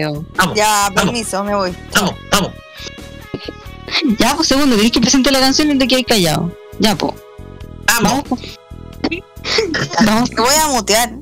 vamos, 0.03 0.25
vamos. 0.37 0.55
Ya, 0.57 0.89
Vamos. 0.95 1.03
permiso, 1.05 1.45
me 1.45 1.55
voy. 1.55 1.77
Vamos, 1.95 2.15
vamos. 2.31 2.53
Ya, 4.19 4.35
pues 4.35 4.49
segundo, 4.49 4.77
tenés 4.77 4.93
que 4.93 5.01
presentar 5.01 5.33
la 5.33 5.41
canción 5.41 5.71
y 5.71 5.79
te 5.79 5.87
quedas 5.87 6.05
callado. 6.09 6.51
Ya, 6.79 6.97
po. 6.97 7.15
Vamos. 7.87 8.03
Vamos, 8.13 8.25
po. 8.29 8.39
Vamos, 10.07 10.31
Me 10.31 10.41
voy 10.41 10.55
a 10.63 10.69
mutear. 10.69 11.13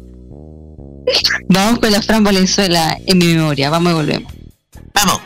vamos 1.48 1.80
con 1.80 1.90
la 1.90 2.02
Fran 2.02 2.24
Valenzuela 2.24 2.98
en 3.06 3.18
mi 3.18 3.34
memoria. 3.34 3.70
Vamos 3.70 3.92
y 3.92 3.94
volvemos. 3.94 4.32
Vamos. 4.94 5.20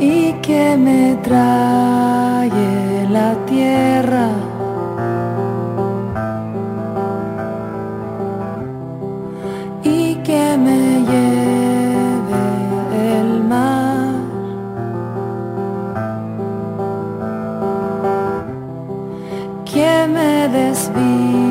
y 0.00 0.32
que 0.42 0.76
me 0.76 1.16
trae 1.24 1.87
me 20.78 20.84
desvistan 20.94 21.47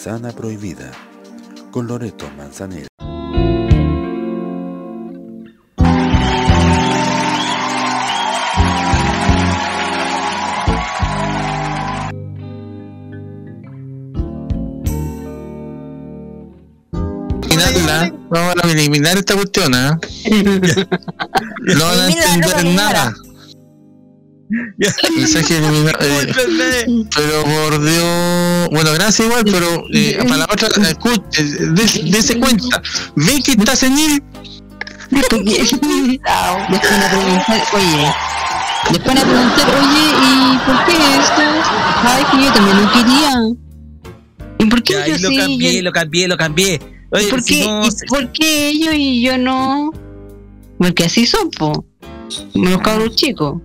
manzana 0.00 0.32
prohibida 0.32 0.90
con 1.70 1.86
Loreto 1.86 2.26
Manzanera. 2.34 2.86
Eliminarla, 17.42 18.14
vamos 18.30 18.54
a 18.56 18.70
eliminar 18.70 19.18
esta 19.18 19.34
cuestión, 19.34 19.74
¿ah? 19.74 20.00
No 21.60 21.84
van 21.84 22.00
a 22.00 22.08
entender 22.08 22.64
nada. 22.74 23.14
Eliminar- 24.80 25.98
eh, 26.00 27.04
pero 27.14 27.42
por 27.44 27.82
Dios, 27.84 28.68
bueno, 28.70 28.92
gracias 28.94 29.26
igual, 29.28 29.44
pero 29.44 29.84
eh, 29.92 30.16
para 30.24 30.36
la 30.38 30.44
otra, 30.44 30.68
escuche, 30.88 31.42
des- 31.44 32.10
dese 32.10 32.38
cuenta, 32.40 32.80
ve 33.16 33.42
que 33.44 33.52
está 33.52 33.76
senil, 33.76 34.22
Después 35.10 35.42
a 35.42 37.10
preguntar, 37.10 37.62
oye, 37.72 38.12
después 38.92 39.16
a 39.16 39.22
preguntar, 39.22 39.68
oye, 39.80 40.04
¿y 40.22 40.58
por 40.64 40.84
qué 40.86 40.92
esto? 41.18 41.42
Ay, 42.04 42.24
que 42.30 42.44
yo 42.44 42.52
también 42.52 42.82
lo 42.82 42.92
quería. 42.92 43.32
¿Y 44.58 44.64
por 44.66 44.82
qué 44.82 44.92
yo 45.06 45.12
lo 45.18 45.28
sí? 45.30 45.36
cambié, 45.36 45.76
yo- 45.76 45.82
lo 45.82 45.92
cambié, 45.92 46.28
lo 46.28 46.36
cambié. 46.36 46.80
Oye, 47.10 47.24
¿Y 47.26 47.30
por, 47.30 47.42
si 47.42 47.58
qué, 47.60 47.66
no- 47.66 47.84
y 47.86 47.90
por 48.08 48.32
qué 48.32 48.68
ellos 48.68 48.94
y 48.96 49.20
yo 49.22 49.36
no? 49.36 49.90
Porque 50.78 51.04
así 51.04 51.26
son, 51.26 51.50
po. 51.50 51.84
Los 52.54 52.80
cabros 52.80 53.16
chicos. 53.16 53.60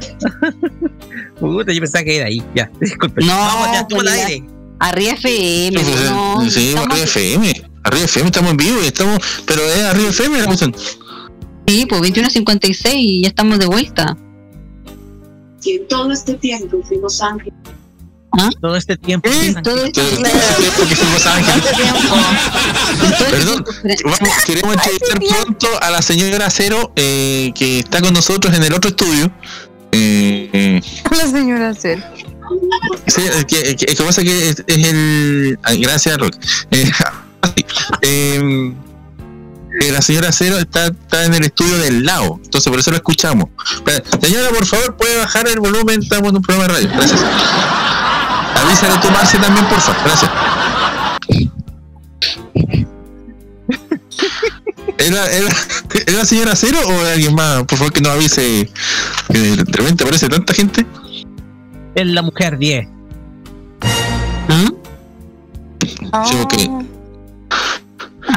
Puta, 1.40 1.72
yo 1.72 1.80
pensaba 1.80 2.04
que 2.04 2.16
era 2.16 2.26
ahí. 2.26 2.42
Ya, 2.54 2.70
disculpe. 2.80 3.22
No, 3.24 3.36
Vamos, 3.36 3.68
ya 3.72 3.80
estuvo 3.80 4.00
al 4.00 4.06
pues, 4.06 4.18
aire. 4.24 4.44
Arriba 4.78 5.12
FM, 5.12 5.80
Pues, 5.82 6.10
no. 6.10 6.50
sí, 6.50 6.68
estamos- 6.68 6.88
arriba 6.90 7.04
FM, 7.04 7.62
arriba 7.84 8.04
FM 8.04 8.26
estamos 8.26 8.50
en 8.52 8.56
vivo 8.56 8.78
y 8.82 8.86
estamos, 8.86 9.18
pero 9.46 9.62
es 9.62 9.84
arriba 9.84 10.08
FM 10.10 10.38
la 10.38 10.46
cuestión. 10.46 10.74
Sí, 11.66 11.86
pues 11.86 12.00
21.56 12.00 12.92
y 12.96 13.22
ya 13.22 13.28
estamos 13.28 13.58
de 13.58 13.66
vuelta. 13.66 14.16
que 15.62 15.76
en 15.76 15.88
todo 15.88 16.10
este 16.12 16.34
tiempo 16.34 16.80
fuimos 16.82 17.20
ángeles. 17.20 17.54
Todo 18.60 18.76
este 18.76 18.96
tiempo. 18.96 19.28
Todo 19.62 19.84
este 19.84 20.00
Porque 20.78 20.96
fuimos 20.96 21.26
ángeles. 21.26 21.64
Perdón, 23.30 23.64
vamos, 24.04 24.44
queremos 24.46 24.74
entrevistar 24.74 25.18
pronto 25.42 25.68
a 25.82 25.90
la 25.90 26.00
señora 26.00 26.48
Cero 26.50 26.92
eh, 26.96 27.52
que 27.54 27.80
está 27.80 28.00
con 28.00 28.14
nosotros 28.14 28.54
en 28.54 28.62
el 28.62 28.72
otro 28.72 28.90
estudio. 28.90 29.30
Eh, 29.92 30.50
eh, 30.52 30.80
La 31.10 31.26
señora 31.26 31.74
Cel. 31.74 32.04
sí, 33.06 33.22
es 33.22 33.44
que, 33.44 33.76
que, 33.76 33.86
que 33.86 34.02
pasa 34.02 34.22
que 34.22 34.50
es, 34.50 34.64
es 34.66 34.86
el. 34.86 35.58
gracias, 35.78 36.18
Rock. 36.18 36.36
Eh, 36.70 36.90
eh, 38.02 38.72
eh, 39.80 39.92
la 39.92 40.02
señora 40.02 40.32
Cero 40.32 40.58
está, 40.58 40.86
está 40.86 41.24
en 41.24 41.34
el 41.34 41.44
estudio 41.44 41.78
del 41.78 42.04
lado, 42.04 42.40
entonces 42.44 42.68
por 42.70 42.80
eso 42.80 42.90
lo 42.90 42.96
escuchamos. 42.96 43.48
Pero, 43.84 44.04
Señora, 44.20 44.48
por 44.50 44.66
favor, 44.66 44.96
puede 44.96 45.16
bajar 45.18 45.46
el 45.48 45.60
volumen, 45.60 46.02
estamos 46.02 46.30
en 46.30 46.36
un 46.36 46.42
programa 46.42 46.72
de 46.72 46.74
radio. 46.74 46.90
Gracias. 46.96 47.20
Avísale 48.56 48.94
a 48.94 49.00
tu 49.00 49.10
Marce 49.10 49.38
también, 49.38 49.66
por 49.66 49.80
favor. 49.80 50.02
Gracias. 50.04 50.30
¿Era, 55.00 55.30
era, 55.30 55.48
¿Era 56.06 56.18
la 56.18 56.24
señora 56.24 56.54
Cero 56.54 56.78
o 56.86 57.00
alguien 57.06 57.34
más? 57.34 57.64
Por 57.64 57.78
favor, 57.78 57.92
que 57.92 58.00
nos 58.00 58.12
avise. 58.12 58.70
Que 59.32 59.38
de 59.38 59.56
repente 59.56 60.04
aparece 60.04 60.28
tanta 60.28 60.54
gente. 60.54 60.86
Es 61.94 62.06
la 62.06 62.22
mujer 62.22 62.58
10. 62.58 62.86
Sí, 66.26 66.36
ok. 66.42 66.54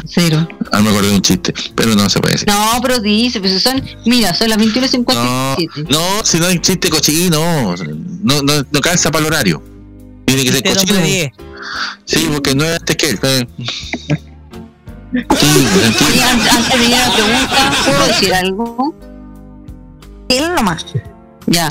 Cero. 0.06 0.48
Ah, 0.72 0.80
me 0.80 0.90
acordé 0.90 1.08
de 1.08 1.14
un 1.16 1.22
chiste, 1.22 1.52
pero 1.74 1.94
no 1.94 2.08
se 2.08 2.20
puede 2.20 2.34
decir. 2.34 2.48
No, 2.48 2.78
pero 2.82 3.00
dice, 3.00 3.40
pues 3.40 3.62
son, 3.62 3.82
mira, 4.06 4.34
son 4.34 4.48
las 4.48 4.58
21.57. 4.58 5.86
No, 5.88 5.98
no, 5.98 6.24
si 6.24 6.38
no 6.38 6.46
hay 6.46 6.58
chiste 6.58 6.88
cochino, 6.88 7.74
no, 8.22 8.42
no, 8.42 8.52
no 8.70 8.80
calza 8.80 9.10
para 9.10 9.26
el 9.26 9.32
horario. 9.32 9.62
Tiene 10.26 10.44
que 10.44 10.52
ser 10.52 10.62
cochino. 10.62 10.94
número 10.94 11.06
10. 11.06 11.30
Sí, 12.04 12.28
porque 12.32 12.54
no 12.54 12.64
es 12.64 12.80
antes 12.80 12.96
que 12.96 13.10
él. 13.10 13.48
Oye, 15.14 16.22
an- 16.24 16.40
antes 16.50 16.80
de 16.80 16.86
ir 16.86 16.94
a 16.94 17.06
la 17.08 17.14
pregunta, 17.14 17.72
¿puedo 17.84 18.06
decir 18.06 18.34
algo? 18.34 18.94
Él 20.28 20.54
nomás. 20.54 20.84
Ya. 21.46 21.68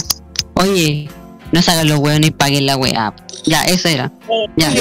Oye, 0.55 1.09
no 1.51 1.61
se 1.61 1.71
hagan 1.71 1.89
los 1.89 1.99
hueones 1.99 2.29
y 2.29 2.31
paguen 2.31 2.65
la 2.65 2.77
weá. 2.77 3.13
Ya, 3.45 3.63
eso 3.65 3.89
era. 3.89 4.11
Ya. 4.55 4.71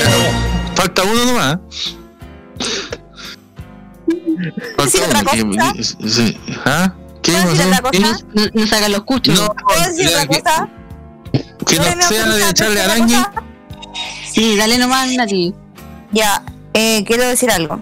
Falta 0.76 1.02
uno 1.02 1.24
nomás. 1.24 1.58
Falta 4.76 4.84
¿Decir 4.84 5.02
otra 5.02 5.22
uno. 5.44 5.72
sí. 5.82 6.38
¿Ah? 6.64 6.92
¿Qué 7.22 7.32
¿Puedo 7.32 7.44
decir 7.50 7.66
pasó? 7.66 7.68
otra 7.68 7.82
cosa? 7.90 8.24
No, 8.34 8.42
no 8.54 8.66
se 8.66 8.76
hagan 8.76 8.92
los 8.92 9.02
cuchos. 9.04 9.38
No, 9.40 9.54
¿Puedo 9.54 9.80
decir 9.90 10.08
otra 10.08 10.26
cosa? 10.26 10.68
que 11.66 11.76
¿Puedo 11.76 11.96
no 11.96 12.02
sea 12.02 12.26
de 12.28 12.48
echarle 12.50 12.80
cosa? 12.98 13.32
Sí, 14.32 14.56
dale 14.56 14.78
nomás, 14.78 15.10
Nati. 15.12 15.54
Ya, 16.12 16.42
eh, 16.74 17.04
quiero 17.06 17.24
decir 17.26 17.50
algo. 17.50 17.80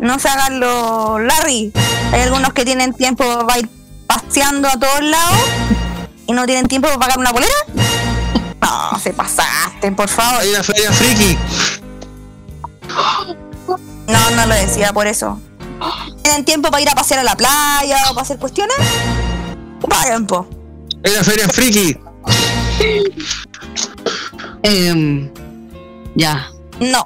No 0.00 0.18
se 0.18 0.28
hagan 0.28 0.60
los 0.60 1.20
Larry. 1.20 1.72
Hay 2.12 2.20
algunos 2.22 2.52
que 2.52 2.64
tienen 2.64 2.92
tiempo 2.92 3.24
para 3.46 3.58
ir 3.58 3.68
paseando 4.06 4.68
a 4.68 4.78
todos 4.78 5.02
lados 5.02 5.38
y 6.26 6.32
no 6.32 6.46
tienen 6.46 6.66
tiempo 6.66 6.88
para 6.88 7.00
pagar 7.00 7.18
una 7.18 7.32
bolera. 7.32 7.54
No, 8.60 8.98
se 8.98 9.12
pasaste, 9.12 9.92
por 9.92 10.08
favor. 10.08 10.40
Ahí 10.40 10.52
la 10.52 10.62
feria 10.62 10.92
friki. 10.92 11.38
No, 14.08 14.30
no 14.30 14.46
lo 14.46 14.54
decía 14.54 14.92
por 14.92 15.06
eso. 15.06 15.40
¿Tienen 16.22 16.44
tiempo 16.44 16.70
para 16.70 16.82
ir 16.82 16.88
a 16.88 16.94
pasear 16.94 17.20
a 17.20 17.24
la 17.24 17.36
playa 17.36 17.98
o 18.10 18.14
para 18.14 18.22
hacer 18.22 18.38
cuestiones? 18.38 18.76
Paguen, 19.88 20.26
po. 20.26 20.48
Ahí 21.04 21.12
la 21.12 21.24
feria 21.24 21.48
friki. 21.48 21.96
Em, 24.62 25.30
ya. 26.14 26.48
No. 26.80 27.04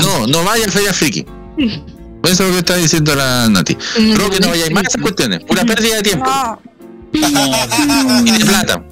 No, 0.00 0.26
no 0.26 0.44
vaya 0.44 0.64
al 0.64 0.70
Feria 0.70 0.92
Friki. 0.92 1.26
Eso 1.58 2.42
es 2.42 2.48
lo 2.48 2.52
que 2.52 2.58
está 2.58 2.76
diciendo 2.76 3.14
la 3.14 3.48
Nati. 3.48 3.76
Roque, 4.16 4.40
no 4.40 4.48
vayáis 4.48 4.72
más 4.72 4.84
a 4.84 4.88
esas 4.88 5.02
cuestiones. 5.02 5.44
Pura 5.44 5.64
pérdida 5.64 5.96
de 5.96 6.02
tiempo. 6.02 6.26
No. 6.26 6.60
Y 7.12 8.30
de 8.30 8.44
plata. 8.44 8.82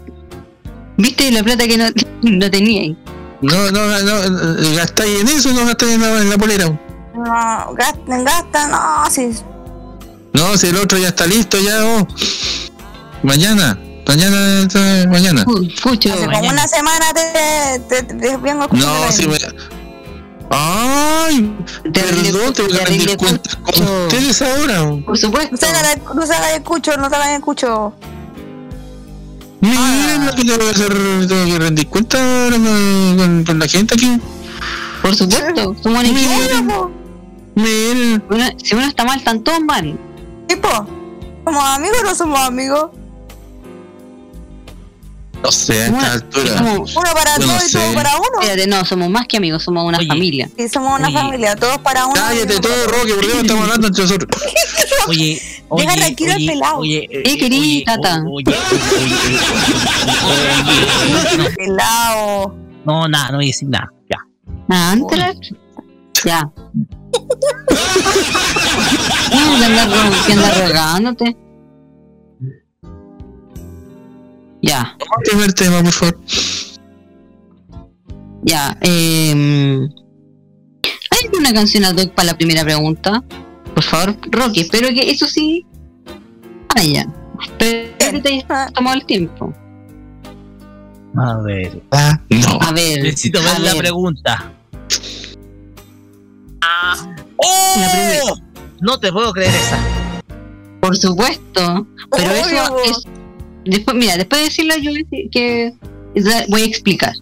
¿Viste 0.97 1.31
la 1.33 1.43
plata 1.43 1.67
que 1.67 1.77
no, 1.77 1.87
no 2.23 2.51
tenía? 2.51 2.95
No, 3.43 3.71
no, 3.71 4.01
no, 4.01 4.25
eh, 4.25 4.75
gastáis 4.77 5.21
en 5.21 5.29
eso, 5.29 5.53
no 5.53 5.67
gastáis 5.67 5.93
en 5.93 6.01
la, 6.01 6.23
en 6.23 6.31
la 6.31 6.39
polera. 6.39 6.67
No, 7.15 7.75
gastan, 7.75 8.25
gastan, 8.25 8.71
no, 8.71 9.11
sí. 9.11 9.31
No, 10.33 10.57
si 10.57 10.69
el 10.69 10.77
otro 10.77 10.99
ya 10.99 11.09
está 11.09 11.27
listo, 11.27 11.59
ya, 11.61 11.85
oh. 11.85 12.09
Mañana, 13.23 13.79
mañana, 14.07 14.67
eh, 14.75 15.07
mañana. 15.09 15.45
Pucho, 15.45 16.13
Hace 16.13 16.25
como 16.25 16.49
una 16.49 16.67
semana 16.69 17.07
te, 17.15 17.81
te, 17.89 18.03
te, 18.03 18.15
te 18.15 18.37
vengo 18.39 18.67
No, 18.73 19.13
si 19.13 19.27
me. 19.27 19.37
¡Ay! 20.51 21.57
Perdón, 21.93 22.53
tengo 22.55 22.69
que 22.69 22.85
rendir 22.85 23.17
cuentas 23.17 23.57
con 23.57 23.75
ustedes 24.05 24.43
ahora. 24.43 25.05
Por 25.05 25.19
supuesto. 25.19 25.51
No 25.53 25.57
se 25.57 25.67
haga, 25.67 25.93
haga 26.39 26.55
escucho, 26.55 26.97
no 26.97 27.09
se 27.09 27.17
haga 27.17 27.35
escucho. 27.37 27.93
Miren 29.61 30.27
lo 30.27 30.35
que 30.35 30.45
tengo 30.45 30.59
que 30.59 30.71
hacer, 30.71 30.89
tengo 31.27 31.45
que 31.47 31.59
rendir 31.59 31.89
cuentas 31.89 32.21
ahora 32.21 32.57
con, 33.47 33.59
la 33.59 33.67
gente 33.67 33.95
aquí. 33.95 34.21
Por 35.03 35.15
supuesto. 35.15 35.75
Somos 35.83 36.05
un 36.05 36.07
equipo. 36.07 36.91
Miren. 37.55 38.23
Uno- 38.29 38.51
si 38.63 38.75
uno 38.75 38.87
está 38.87 39.05
mal, 39.05 39.19
están 39.19 39.43
todos 39.43 39.61
mal. 39.61 39.99
Tipo, 40.49 40.69
¿somos 41.45 41.65
amigos 41.65 41.99
o 42.03 42.05
no 42.05 42.15
somos 42.15 42.41
amigos? 42.41 42.91
No 45.45 45.53
sé, 45.53 45.83
a 45.83 45.87
esta 45.89 46.13
altura. 46.15 46.63
Uno 46.63 46.87
para 47.13 47.37
no 47.37 47.45
todos 47.47 47.69
y 47.69 47.73
todo 47.73 47.93
para 47.93 48.17
uno. 48.17 48.41
Espérate, 48.41 48.67
no, 48.67 48.83
somos 48.87 49.11
más 49.11 49.27
que 49.27 49.37
amigos, 49.37 49.63
somos 49.63 49.85
una 49.87 49.99
familia. 49.99 50.49
Sí, 50.57 50.71
somos 50.71 50.99
una 50.99 51.09
Oye. 51.09 51.19
familia, 51.19 51.55
todos 51.55 51.77
para 51.79 52.07
uno. 52.07 52.15
Cállate 52.15 52.61
todo, 52.61 52.87
Roque, 52.87 53.13
¿por 53.13 53.27
qué 53.27 53.35
no 53.35 53.41
estamos 53.41 53.65
hablando 53.65 53.89
entre 53.89 54.05
nosotros? 54.05 54.43
Oye, 55.07 55.43
oye, 55.69 55.85
Deja 55.85 55.97
tranquilo 55.97 56.33
al 56.33 56.39
oye, 56.39 56.47
pelado. 56.47 56.79
Oye, 56.79 57.09
eh, 57.11 57.23
¿Qué 57.25 57.37
querís, 57.37 57.61
oye, 57.61 57.85
tata? 57.85 58.23
Oye, 58.27 58.45
oye, 58.47 58.57
oye, 60.25 61.37
oye, 61.37 61.51
Pelado. 61.57 62.57
no, 62.87 63.07
nada, 63.07 63.29
no 63.33 63.37
voy 63.37 63.45
a 63.45 63.49
decir 63.49 63.69
nada. 63.69 63.93
Ya. 64.09 64.17
Ah, 64.71 64.93
antes. 64.93 65.53
Ya. 66.25 66.51
No, 69.35 70.27
que 70.27 70.33
andas 70.33 71.35
Ya, 74.67 74.97
Primer 75.25 75.53
tema, 75.53 75.83
por 75.83 75.93
favor. 75.93 76.19
ya. 78.43 78.77
Eh, 78.81 79.87
¿Hay 81.11 81.19
alguna 81.27 81.53
canción 81.53 81.85
ad 81.85 81.97
hoc 81.97 82.13
para 82.15 82.27
la 82.27 82.39
primera 82.39 82.63
pregunta? 82.65 83.23
Por 83.75 83.83
favor, 83.83 84.17
Rocky, 84.31 84.61
espero 84.61 84.89
que 84.89 85.11
eso 85.11 85.27
sí 85.27 85.67
haya. 86.77 87.07
Espero 87.43 88.13
que 88.13 88.21
te 88.21 88.29
hayas 88.45 88.73
tomado 88.73 88.97
el 88.97 89.05
tiempo. 89.07 89.53
A 91.17 91.37
ver. 91.43 91.83
Ah, 91.91 92.19
no. 92.31 92.59
A 92.61 92.73
ver, 92.73 93.03
Necesito 93.03 93.41
ver 93.43 93.61
la 93.61 93.73
ver. 93.73 93.83
pregunta. 93.83 94.53
La 96.61 97.89
primera. 97.93 98.23
¡Oh! 98.25 98.37
No 98.81 98.99
te 98.99 99.13
puedo 99.13 99.33
creer 99.33 99.55
esa. 99.55 99.79
Por 100.81 100.97
supuesto. 100.97 101.87
Pero 102.17 102.31
Obvio, 102.31 102.63
eso 102.63 102.79
es. 102.85 103.05
Después, 103.65 103.97
mira, 104.01 104.17
después 104.17 104.41
de 104.41 104.49
decirlo, 104.49 104.75
yo 104.79 104.93
que 105.31 105.73
voy 106.49 106.63
a 106.63 106.65
explicar. 106.65 107.13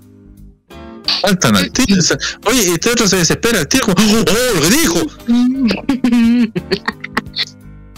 Faltan 1.21 1.57
al 1.57 1.71
tiro. 1.71 2.01
Oye, 2.47 2.73
este 2.73 2.91
otro 2.91 3.07
se 3.07 3.17
desespera. 3.17 3.61
El 3.61 3.69
tío, 3.69 3.81
como, 3.83 3.95
¡oh, 3.97 4.25
lo 4.55 4.61
que 4.61 4.71
dijo! 4.71 5.01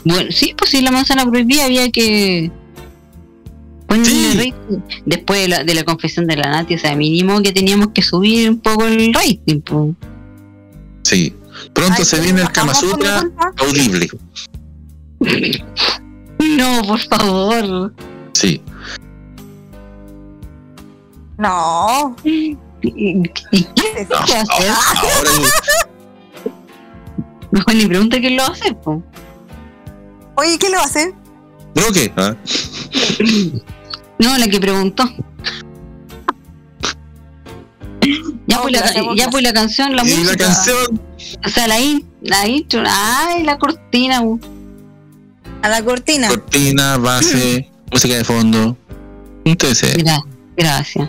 bueno, 0.04 0.30
sí, 0.30 0.54
pues 0.56 0.70
si 0.70 0.82
la 0.82 0.90
manzana 0.90 1.28
prohibida 1.28 1.64
había 1.64 1.90
que. 1.90 2.50
Sí. 4.02 4.52
Después 5.06 5.42
de 5.42 5.48
la, 5.48 5.62
de 5.62 5.74
la 5.74 5.84
confesión 5.84 6.26
de 6.26 6.36
la 6.36 6.50
Nati, 6.50 6.74
o 6.74 6.78
sea, 6.78 6.96
mínimo 6.96 7.40
que 7.42 7.52
teníamos 7.52 7.88
que 7.94 8.02
subir 8.02 8.50
un 8.50 8.58
poco 8.58 8.86
el 8.86 9.14
rating. 9.14 9.60
Sí. 11.02 11.32
Pronto 11.72 11.94
Ay, 11.98 12.04
se 12.04 12.16
sí, 12.16 12.22
viene 12.22 12.42
el 12.42 12.50
Kama 12.50 12.74
Sutra 12.74 13.22
audible. 13.58 14.08
No, 16.38 16.82
por 16.82 17.00
favor. 17.00 17.94
Sí. 18.34 18.62
No. 21.38 22.14
¿Y, 22.24 22.56
y 22.82 23.22
qué 23.22 24.06
No, 24.10 24.26
se 24.26 24.36
hace? 24.38 24.68
ahora 24.68 25.30
Mejor 27.50 27.74
ni 27.74 27.86
pregunta 27.86 28.18
quién 28.20 28.36
lo 28.36 28.44
hace. 28.44 28.74
pues. 28.74 28.98
Oye, 30.36 30.58
¿qué 30.58 30.68
le 30.68 30.76
va 30.76 30.82
a 30.82 30.86
hacer? 30.86 31.14
Roque. 31.74 32.12
¿ah? 32.16 32.34
No, 34.18 34.36
la 34.38 34.46
que 34.48 34.60
preguntó. 34.60 35.04
Ya 38.46 38.56
No, 38.56 38.62
pues 38.62 38.72
la, 38.74 39.14
ya 39.16 39.30
pues 39.30 39.42
la 39.42 39.52
canción, 39.52 39.96
la 39.96 40.02
Y 40.06 40.10
música. 40.10 40.30
la 40.32 40.36
canción. 40.36 41.00
O 41.44 41.48
sea, 41.48 41.66
la, 41.66 41.80
in, 41.80 42.04
la 42.20 42.46
intro, 42.46 42.82
ay, 42.86 43.42
la 43.44 43.58
cortina. 43.58 44.20
bu. 44.20 44.38
A 45.62 45.68
la 45.68 45.82
cortina. 45.82 46.28
Cortina, 46.28 46.96
base, 46.98 47.70
música 47.94 48.16
de 48.16 48.24
fondo. 48.24 48.76
Gra- 49.98 50.24
gracias. 50.56 51.08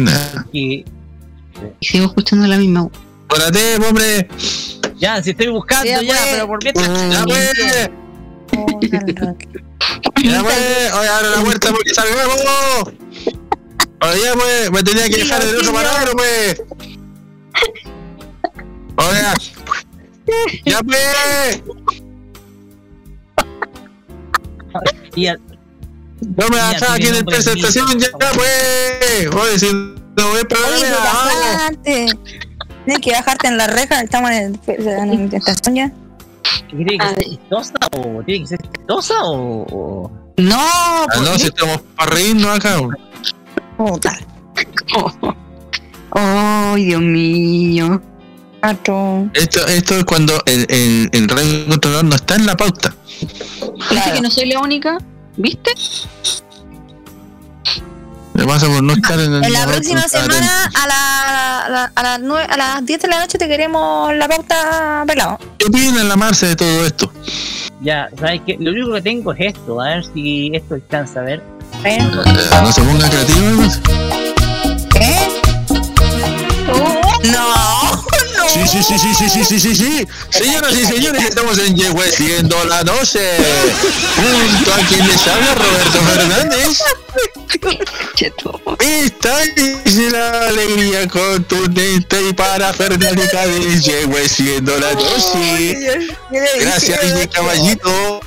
nada. 0.00 0.46
Y 0.52 0.84
Y 1.80 1.86
sigo 1.86 2.06
escuchando 2.06 2.46
la 2.48 2.56
misma. 2.56 2.88
¡Párate, 3.28 3.76
hombre! 3.88 4.28
ya, 4.96 5.22
si 5.22 5.30
estoy 5.30 5.48
buscando 5.48 5.86
Ya, 5.86 6.02
ya, 6.02 6.08
pues. 6.14 6.26
pero 6.32 6.46
por 6.48 6.62
mientras. 6.62 6.88
¡Ya, 7.12 7.24
pues! 7.24 7.52
¡Ya, 10.24 10.42
pues! 10.42 10.92
¡Oye, 10.92 11.08
abre 11.08 11.30
la 11.30 11.42
puerta 11.44 11.70
porque 11.70 11.94
salgamos! 11.94 12.40
¡Oye, 14.00 14.20
ya, 14.24 14.32
pues! 14.34 14.70
¡Me 14.72 14.82
tenía 14.82 15.08
que 15.08 15.18
dejar 15.18 15.42
el 15.42 15.56
otro 15.56 15.72
parámetro, 15.72 16.12
pues! 16.16 16.62
¡Oye! 18.96 19.20
¡Ya, 20.64 20.80
pues! 20.80 21.62
Y 25.14 25.26
al- 25.26 25.40
¡No 26.20 26.48
me 26.48 26.56
Ya, 26.56 26.72
bajaba 26.72 26.94
aquí 26.94 27.06
en 27.06 27.14
presentación, 27.24 27.86
ya, 27.98 28.08
pues! 28.34 29.28
¡Oye, 29.34 29.58
si 29.58 29.72
no 29.72 30.28
voy 30.28 30.40
la 30.90 30.98
bajarte. 30.98 32.06
Tienes 32.84 33.02
que 33.04 33.12
bajarte 33.12 33.48
en 33.48 33.56
la 33.58 33.66
reja, 33.68 34.00
estamos 34.00 34.30
en, 34.30 34.60
el, 34.66 34.88
en 34.88 35.30
la 35.30 35.36
estación 35.38 35.74
ya. 35.76 35.92
¿Tiene 36.70 36.98
que 36.98 37.04
A 37.04 37.08
ser 37.10 37.16
ver. 37.16 37.24
chistosa 37.24 37.74
o 37.96 38.22
tiene 38.24 38.40
que 38.42 38.46
ser 38.48 38.58
o, 39.24 40.10
No, 40.38 40.56
Ah, 40.58 41.06
pues, 41.08 41.20
no, 41.30 41.38
si 41.38 41.46
estamos 41.46 41.80
para 41.96 42.10
reírnos 42.12 42.56
acá. 42.58 42.80
Puta. 43.76 44.18
Ay, 46.10 46.84
Dios 46.86 47.00
mío. 47.00 48.00
Esto, 49.34 49.66
esto 49.66 49.96
es 49.98 50.04
cuando 50.04 50.42
el, 50.46 50.66
el, 50.68 51.08
el 51.12 51.28
radio 51.28 51.66
controlador 51.68 52.04
no 52.06 52.16
está 52.16 52.34
en 52.36 52.46
la 52.46 52.56
pauta. 52.56 52.94
¿Viste 53.90 54.12
que 54.12 54.20
no 54.20 54.30
soy 54.30 54.46
la 54.52 54.60
única? 54.60 54.98
¿Viste? 55.36 55.70
Le 58.34 58.44
pasa 58.46 58.66
por 58.66 58.82
no 58.82 58.92
estar 58.92 59.18
en 59.18 59.34
el. 59.34 59.44
En 59.44 59.52
la 59.52 59.66
próxima 59.66 60.02
semana 60.08 60.64
a, 60.74 60.86
la, 60.86 61.60
a, 61.64 61.68
la- 61.70 61.92
a 61.94 62.02
las 62.02 62.20
nueve- 62.20 62.46
a 62.48 62.56
las 62.56 62.86
10 62.86 63.00
de 63.02 63.08
la 63.08 63.20
noche 63.20 63.36
te 63.38 63.48
queremos 63.48 64.14
la 64.14 64.28
pauta 64.28 65.04
pelado. 65.06 65.38
¿Qué 65.58 65.66
opina 65.66 66.04
la 66.04 66.16
Marce 66.16 66.46
de 66.46 66.56
todo 66.56 66.86
esto? 66.86 67.12
Ya, 67.80 68.08
¿sabes 68.18 68.42
qué? 68.46 68.56
Lo 68.60 68.70
único 68.70 68.92
que 68.94 69.02
tengo 69.02 69.32
es 69.32 69.54
esto, 69.54 69.80
a 69.80 69.88
ver 69.88 70.04
si 70.14 70.50
esto 70.54 70.74
alcanza 70.74 71.20
a 71.20 71.22
ver. 71.24 71.42
¿Eh? 71.84 71.98
Eh, 71.98 72.50
no 72.62 72.72
se 72.72 72.82
ponga 72.82 73.08
creativo, 73.08 73.62
Sí, 78.48 78.60
sí, 78.66 78.82
sí, 78.82 78.98
sí, 78.98 79.14
sí, 79.14 79.28
sí, 79.28 79.44
sí, 79.44 79.60
sí, 79.60 79.76
sí. 79.76 80.08
Señoras 80.30 80.72
y 80.74 80.84
señores, 80.86 81.22
estamos 81.22 81.58
en 81.58 81.76
Yehuesiendo 81.76 82.64
la 82.64 82.82
noche. 82.82 83.20
Junto 84.16 84.74
a 84.74 84.78
quien 84.88 85.06
les 85.06 85.26
habla 85.26 85.54
Roberto 85.54 86.00
Fernández. 86.02 86.82
Esta 88.80 89.42
es 89.44 89.96
la 90.12 90.48
alegría 90.48 91.06
contundente 91.08 92.28
y 92.28 92.32
parafernalica 92.32 93.46
de 93.46 93.80
Yehuesiendo 93.80 94.78
la 94.78 94.94
noche. 94.94 96.08
Gracias, 96.30 97.14
mi 97.14 97.26
caballito. 97.26 98.20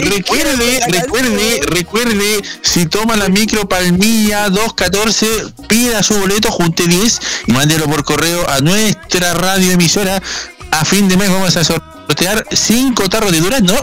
Recuerde, 0.00 0.80
recuerde, 0.88 1.60
recuerde, 1.66 2.42
si 2.62 2.86
toma 2.86 3.16
la 3.16 3.28
micro 3.28 3.68
Palmilla 3.68 4.48
214, 4.48 5.26
pida 5.68 6.02
su 6.02 6.18
boleto, 6.18 6.50
junte 6.50 6.86
10 6.86 7.20
y 7.46 7.52
mándelo 7.52 7.86
por 7.86 8.04
correo 8.04 8.48
a 8.48 8.60
nuestra 8.60 9.34
radio 9.34 9.72
emisora. 9.72 10.22
A 10.70 10.84
fin 10.84 11.08
de 11.08 11.16
mes 11.16 11.30
vamos 11.30 11.56
a 11.56 11.64
sortear 11.64 12.46
5 12.50 13.08
tarros 13.08 13.32
de 13.32 13.40
durazno. 13.40 13.74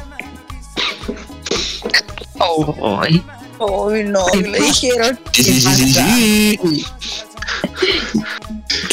Ay, 3.01 3.23
Uy, 3.59 4.03
no, 4.03 4.25
¿qué 4.33 4.41
le 4.41 4.59
dijeron? 4.59 5.19
Sí, 5.31 5.43
sí, 5.43 5.61
sí, 5.61 5.75
sí, 5.75 5.93
sí. 5.93 6.85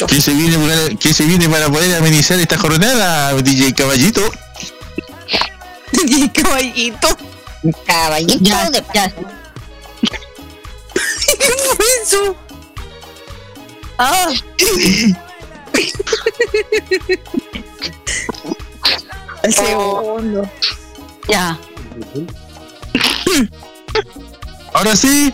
¿Qué 0.07 0.21
se, 0.21 0.33
viene 0.33 0.57
para, 0.57 0.89
¿Qué 0.97 1.13
se 1.13 1.25
viene 1.25 1.49
para 1.49 1.69
poder 1.69 1.95
amenizar 1.95 2.39
esta 2.39 2.57
jornada, 2.57 3.33
DJ 3.41 3.73
Caballito? 3.73 4.21
DJ 5.93 6.31
caballito. 6.41 7.07
Caballito 7.85 8.43
ya, 8.43 8.69
de 8.69 8.83
ya. 8.93 9.09
¿Qué 9.09 9.23
fue 11.75 11.85
eso? 12.03 12.35
Ah. 13.97 14.29
El 19.43 19.53
segundo. 19.53 20.49
Ya. 21.27 21.57
Ahora 24.73 24.95
sí. 24.95 25.33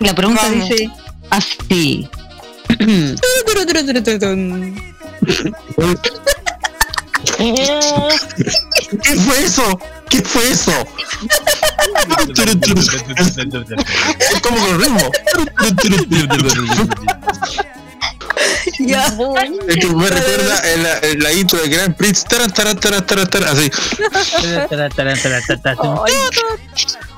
La 0.00 0.14
pregunta 0.14 0.42
Vamos. 0.42 0.68
dice 0.68 0.90
así. 1.30 2.08
¿Qué 7.38 9.16
fue 9.16 9.44
eso? 9.44 9.80
¿Qué 10.08 10.22
fue 10.22 10.50
eso? 10.50 10.72
Es 14.18 14.40
como 14.40 14.66
con 14.66 14.80
ritmo. 14.80 15.10
Ya. 18.78 19.06
Es 19.68 19.76
que 19.76 19.86
me 19.86 20.08
recuerda 20.08 20.72
en 20.72 20.82
la, 20.82 20.98
en 21.00 21.22
la 21.22 21.32
intro 21.32 21.60
de 21.60 21.68
Grand 21.68 21.94
Prix. 21.94 22.24
Taran, 22.24 22.52
taran, 22.52 22.78
taran, 22.78 23.06
taran, 23.06 23.28
taran, 23.28 23.56
así. 23.56 23.70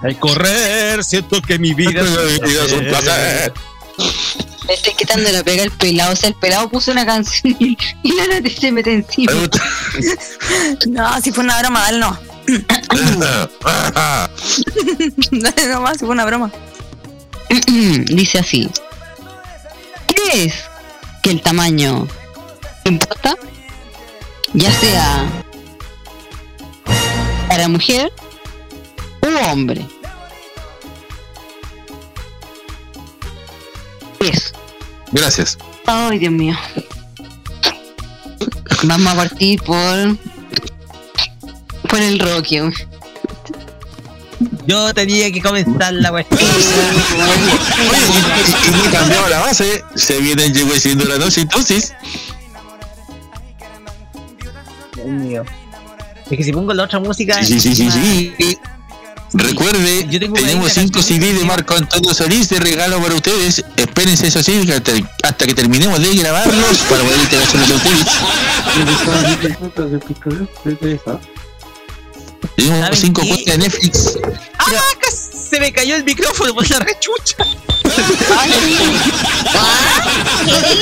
Al 0.03 0.19
correr, 0.19 1.05
siento 1.05 1.41
que 1.41 1.59
mi 1.59 1.75
vida 1.75 2.03
Mi 2.43 2.49
vida 2.49 2.65
es 2.65 2.73
un 2.73 2.87
placer. 2.87 3.53
Me 4.67 4.75
estoy 4.75 4.95
quitando 4.95 5.31
la 5.31 5.43
pega 5.43 5.63
el 5.63 5.71
pelado. 5.71 6.13
O 6.13 6.17
sea, 6.17 6.29
el 6.29 6.35
pelado 6.37 6.69
puso 6.69 6.93
una 6.93 7.05
canción 7.07 7.57
y, 7.59 7.77
y 8.03 8.13
la 8.15 8.27
Nati 8.29 8.51
se 8.51 8.73
mete 8.73 8.93
encima. 8.93 9.33
No, 10.89 11.21
si 11.21 11.33
fue 11.33 11.45
una 11.45 11.61
broma, 11.61 11.81
dale 11.83 11.99
no. 11.99 12.19
Dale 15.31 15.69
nomás, 15.69 15.99
si 15.99 16.01
fue 16.01 16.11
una 16.11 16.25
broma. 16.25 16.51
Dice 18.07 18.39
así. 18.39 18.71
¿Crees 20.07 20.55
que 21.23 21.31
el 21.31 21.43
tamaño 21.43 22.09
importa? 22.85 23.37
Ya 24.55 24.73
sea 24.73 25.43
para 27.49 27.69
mujer 27.69 28.11
u 29.23 29.51
hombre. 29.51 29.87
Eso. 34.23 34.53
Gracias. 35.11 35.59
Ay, 35.87 36.19
Dios 36.19 36.33
mío. 36.33 36.57
Vamos 38.85 39.13
a 39.13 39.17
partir 39.17 39.63
por 39.63 40.17
por 41.89 42.01
el 42.01 42.19
Rocky. 42.19 42.59
Yo 44.67 44.95
tenía 44.95 45.31
que 45.31 45.43
comenzar 45.43 45.93
la 45.95 46.11
cuestión. 46.11 46.41
He 48.87 48.91
cambiado 48.91 49.29
la 49.29 49.41
base. 49.41 49.85
Se 49.95 50.19
viene 50.21 50.51
llegó 50.51 50.73
siendo 50.75 51.05
la 51.05 51.19
noche 51.19 51.43
entonces. 51.43 51.93
Dios 54.95 55.07
mío. 55.07 55.45
Es 56.31 56.37
que 56.37 56.45
si 56.45 56.53
pongo 56.53 56.73
la 56.73 56.85
otra 56.85 56.99
música. 57.01 57.43
Sí, 57.43 57.61
sí, 57.61 57.75
sí, 57.75 57.91
sí, 57.91 58.33
sí. 58.39 58.59
Recuerde, 59.35 60.07
Yo 60.11 60.21
tengo 60.21 60.35
tenemos 60.35 60.65
lista 60.65 60.81
5 60.81 61.03
CD 61.03 61.33
de 61.33 61.45
Marco 61.45 61.75
Antonio 61.75 62.13
Solís 62.15 62.49
de 62.49 62.61
regalo 62.61 63.01
para 63.01 63.15
ustedes. 63.15 63.65
Espérense 63.77 64.27
eso 64.29 64.43
sí, 64.43 64.69
hasta, 65.23 65.47
que 65.47 65.55
terminemos 65.55 66.01
de 66.01 66.15
grabarlos 66.15 66.79
para 66.91 67.03
poder 67.03 67.21
interaccionar 67.21 67.67
con 67.69 67.77
ustedes. 67.77 68.07
Tenemos 72.57 72.81
¿Saben 72.81 72.97
5 72.97 73.21
qué? 73.21 73.29
cuentas 73.29 73.47
de 73.47 73.59
Netflix. 73.59 74.19
¡Ah! 74.59 74.71
Se 75.53 75.61
me 75.61 75.71
cayó 75.71 75.97
el 75.97 76.05
micrófono 76.05 76.55
por 76.55 76.71
la 76.71 76.79
rechucha. 76.79 77.37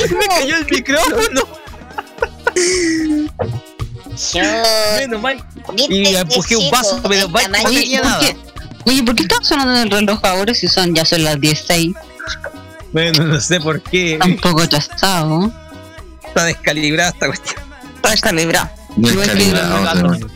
Se 0.07 0.15
me 0.15 0.27
cayó 0.27 0.57
el 0.57 0.65
micrófono. 0.65 1.41
Yo. 4.33 4.41
Menos 4.97 5.21
mal. 5.21 5.43
¿viste 5.73 5.93
Y 5.93 6.15
empujé 6.15 6.55
un 6.55 6.69
vaso, 6.69 7.01
Oye, 7.03 7.99
¿por 8.01 8.19
qué? 8.19 8.37
Oye, 8.85 9.03
¿por 9.03 9.15
qué 9.15 9.23
está 9.23 9.37
sonando 9.41 9.81
el 9.81 9.91
reloj 9.91 10.19
ahora 10.23 10.53
si 10.53 10.67
son 10.67 10.93
ya 10.93 11.05
son 11.05 11.23
las 11.23 11.39
16? 11.39 11.93
Bueno, 12.91 13.25
no 13.25 13.39
sé 13.39 13.59
por 13.59 13.81
qué. 13.81 14.13
Está 14.13 14.25
un 14.25 14.37
poco 14.37 14.61
atrasado. 14.61 15.51
Está 16.25 16.45
descalibrada 16.45 17.09
esta 17.11 17.27
cuestión. 17.27 17.61
Está. 17.95 18.09
Descalibrado, 18.97 19.89
pero- 19.93 20.31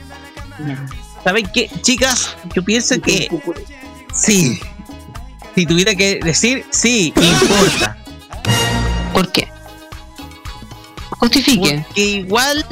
¿Saben 1.24 1.48
qué? 1.54 1.69
Chicas, 1.82 2.36
yo 2.54 2.63
pienso 2.63 3.00
que 3.02 3.28
sí. 4.13 4.60
Si 5.56 5.65
tuviera 5.65 5.95
que 5.95 6.19
decir, 6.24 6.65
sí, 6.69 7.13
importa. 7.15 7.98
¿Por 9.13 9.32
qué? 9.32 9.48
Justifique. 11.12 11.84
Porque 11.88 12.02
igual 12.02 12.65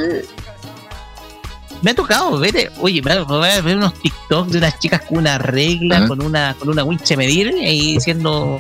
me 1.84 1.92
ha 1.92 1.96
tocado 1.96 2.40
ver, 2.40 2.72
oye, 2.80 3.02
me 3.02 3.14
tocado 3.16 3.42
ver 3.42 3.76
unos 3.78 3.94
TikTok 4.02 4.48
de 4.48 4.58
unas 4.58 4.80
chicas 4.80 5.02
con 5.02 5.20
una 5.20 5.38
regla, 5.38 5.98
Ajá. 5.98 6.08
con 6.08 6.24
una 6.24 6.56
con 6.58 6.70
una 6.70 6.84
winche 6.84 7.16
medir 7.16 7.54
y 7.60 7.94
diciendo 7.96 8.60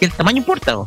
que 0.00 0.06
el 0.06 0.12
tamaño 0.12 0.38
importa. 0.38 0.78
¿o? 0.78 0.86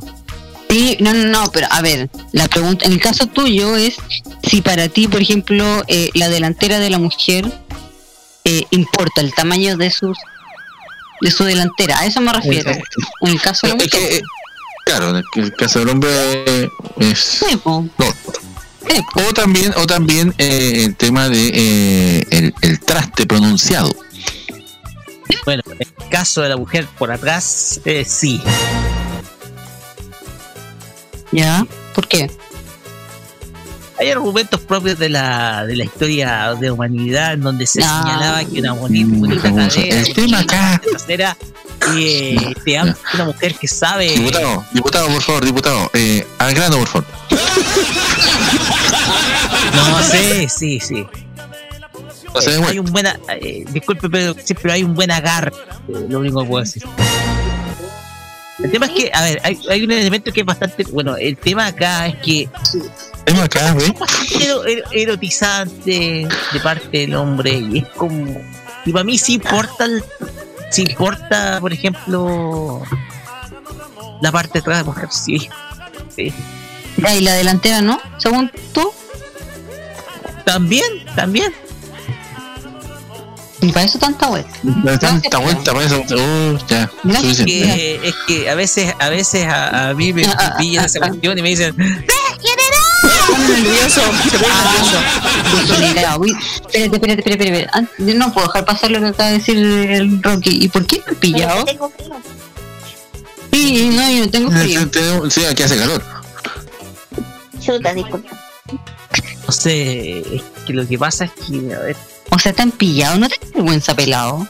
Sí, 0.70 0.98
no, 1.00 1.14
no, 1.14 1.26
no, 1.26 1.52
pero 1.52 1.68
a 1.70 1.82
ver, 1.82 2.10
la 2.32 2.48
pregunta, 2.48 2.86
en 2.86 2.94
el 2.94 3.00
caso 3.00 3.28
tuyo 3.28 3.76
es 3.76 3.96
si 4.44 4.62
para 4.62 4.90
ti, 4.90 5.08
por 5.08 5.22
ejemplo, 5.22 5.84
eh, 5.88 6.10
la 6.14 6.28
delantera 6.30 6.80
de 6.80 6.90
la 6.90 6.98
mujer 7.00 7.46
eh, 8.44 8.64
importa 8.72 9.22
el 9.22 9.34
tamaño 9.34 9.78
de 9.78 9.92
sus 9.92 10.18
de 11.20 11.32
su 11.32 11.44
delantera, 11.44 12.00
a 12.00 12.06
eso 12.06 12.22
me 12.22 12.32
refiero. 12.32 12.72
En 12.72 13.28
el 13.30 13.42
caso 13.42 13.68
de 13.68 13.74
la 13.76 13.84
Es 13.84 13.90
que, 13.90 14.00
mujer. 14.00 14.14
eh, 14.14 14.22
claro, 14.86 15.10
en 15.10 15.24
el- 15.44 15.54
caso 15.56 15.80
del 15.80 15.90
hombre 15.90 16.10
es. 17.00 17.20
Sí. 17.20 17.60
No. 17.66 17.90
Po. 19.14 19.22
O 19.30 19.34
también, 19.34 19.74
o 19.78 19.86
también 19.86 20.34
eh, 20.38 20.84
el 20.86 20.96
tema 20.96 21.30
de 21.30 21.52
eh, 21.54 22.24
el, 22.32 22.54
el 22.62 22.80
traste 22.80 23.26
pronunciado. 23.26 23.94
Bueno, 25.46 25.64
en 25.66 25.78
el 25.80 26.10
caso 26.10 26.42
de 26.42 26.50
la 26.50 26.58
mujer 26.58 26.88
por 26.98 27.12
atrás, 27.12 27.80
eh, 27.86 28.06
sí. 28.06 28.42
¿Ya? 31.32 31.66
¿Por 31.94 32.08
qué? 32.08 32.32
Hay 34.00 34.12
argumentos 34.12 34.62
propios 34.62 35.00
de 35.00 35.10
la, 35.10 35.66
de 35.66 35.76
la 35.76 35.84
historia 35.84 36.54
de 36.54 36.70
humanidad 36.70 37.34
en 37.34 37.42
donde 37.42 37.66
se 37.66 37.82
señalaba 37.82 38.46
que 38.46 38.60
una 38.60 38.74
bonita, 38.74 39.18
bonita 39.18 39.50
Vamos, 39.50 39.74
cadera, 39.76 40.00
el 40.00 40.14
tema 40.14 40.40
acá. 40.40 40.82
trasera, 40.88 41.38
eh, 41.96 42.54
te 42.66 42.78
ama 42.78 42.96
una 43.14 43.26
mujer 43.26 43.56
que 43.56 43.68
sabe. 43.68 44.10
Diputado, 44.10 44.66
diputado, 44.74 45.08
por 45.08 45.22
favor, 45.22 45.46
diputado. 45.46 45.90
Eh, 45.94 46.26
al 46.40 46.54
grano, 46.54 46.78
por 46.80 46.88
favor. 46.88 47.06
No, 49.76 50.04
sí, 50.04 50.48
sí, 50.50 50.80
sí. 50.80 51.06
No 52.34 52.42
Eh, 52.42 52.64
hay 52.68 52.80
un 52.80 52.86
buena, 52.92 53.20
eh, 53.30 53.64
disculpe, 53.70 54.10
pero 54.10 54.36
siempre 54.44 54.72
hay 54.72 54.84
un 54.84 54.94
buen 54.94 55.10
agarre, 55.12 55.52
eh, 55.88 56.06
lo 56.10 56.20
único 56.20 56.42
que 56.42 56.48
puedo 56.48 56.64
decir. 56.64 56.84
El 58.60 58.72
tema 58.72 58.88
es 58.88 58.92
que, 58.92 59.12
a 59.14 59.22
ver, 59.22 59.40
hay, 59.44 59.60
hay 59.70 59.84
un 59.84 59.92
elemento 59.92 60.32
que 60.32 60.42
es 60.42 60.46
bastante, 60.46 60.84
bueno, 60.92 61.16
el 61.16 61.38
tema 61.38 61.68
acá 61.68 62.08
es 62.08 62.16
que 62.18 62.50
Tema 63.26 63.44
acá, 63.44 63.74
¿ves? 63.74 63.92
ero- 64.42 64.66
ero- 64.66 64.84
erotizante 64.92 66.28
de 66.54 66.60
parte 66.62 66.90
del 67.00 67.16
hombre 67.16 67.52
y 67.54 67.80
es 67.80 67.88
como, 67.96 68.40
y 68.86 68.92
para 68.92 69.04
mí 69.04 69.18
sí 69.18 69.34
importa, 69.36 69.86
el- 69.86 70.04
sí 70.72 70.84
importa, 70.88 71.60
por 71.60 71.74
ejemplo, 71.74 72.82
la 74.22 74.32
parte 74.32 74.54
de 74.54 74.60
atrás 74.60 74.78
de 74.80 74.84
la 74.84 74.90
mujer, 74.92 75.10
sí, 75.12 75.50
sí. 76.16 76.34
Ya, 76.98 77.16
y 77.16 77.22
la 77.22 77.34
delantera, 77.34 77.82
¿no? 77.82 78.00
Según 78.18 78.52
tú, 78.74 78.92
También, 80.46 81.06
también. 81.16 81.54
y 83.62 83.72
para 83.72 83.86
eso 83.86 84.00
tanta 84.00 84.28
vuelta. 84.28 84.52
Tanta 85.00 85.38
vuelta 85.40 85.74
para 85.74 85.86
eso. 85.86 86.02
Oh, 86.16 86.58
ya. 86.68 86.90
Que, 87.46 88.00
es 88.04 88.16
que 88.28 88.50
a 88.50 88.56
veces, 88.56 88.94
a 89.00 89.10
veces 89.10 89.46
a, 89.46 89.90
a 89.90 89.94
mí 89.94 90.14
me 90.14 90.24
pillan 90.58 90.86
esa 90.86 91.00
cuestión 91.00 91.38
y 91.38 91.42
me 91.42 91.50
dicen, 91.50 91.76
pone 93.38 93.62
nervioso. 93.62 94.02
Se 94.30 94.40
pone 94.40 94.54
nervioso. 94.54 96.08
Ah. 96.08 96.18
Uy, 96.20 96.32
Espérate, 96.74 96.96
espérate, 96.96 97.20
espérate, 97.20 97.44
espérate. 97.46 97.70
Ah, 97.74 97.84
yo 97.98 98.14
No 98.16 98.34
puedo 98.34 98.48
dejar 98.48 98.66
pasar 98.66 98.92
lo 98.92 99.00
que 99.00 99.06
acaba 99.08 99.30
de 99.30 99.38
decir 99.38 99.58
el 99.58 100.22
Rocky. 100.24 100.64
¿Y 100.66 100.68
por 100.70 100.86
qué 100.86 101.02
me 101.06 101.14
he 101.14 101.16
pillado? 101.16 101.66
Tengo 101.66 101.90
frío. 101.90 102.16
Sí, 103.52 103.90
no, 103.94 104.12
yo 104.12 104.30
tengo 104.30 104.52
frío. 104.52 104.88
Tenemos- 104.90 105.34
Sí, 105.34 105.46
aquí 105.46 105.64
hace 105.64 105.78
calor. 105.78 106.04
Chuta, 107.60 107.94
disculpa. 107.94 108.30
no 109.46 109.52
sé, 109.54 110.20
es 110.36 110.42
que 110.66 110.74
lo 110.74 110.88
que 110.88 110.98
pasa 110.98 111.26
es 111.26 111.32
que, 111.32 111.74
a 111.74 111.80
ver, 111.80 111.96
O 112.30 112.38
sea, 112.40 112.52
te 112.54 112.62
han 112.62 112.72
pillado, 112.72 113.18
no 113.18 113.28
te 113.30 113.38
da 113.40 113.48
vergüenza 113.56 113.96
pelado. 113.96 114.48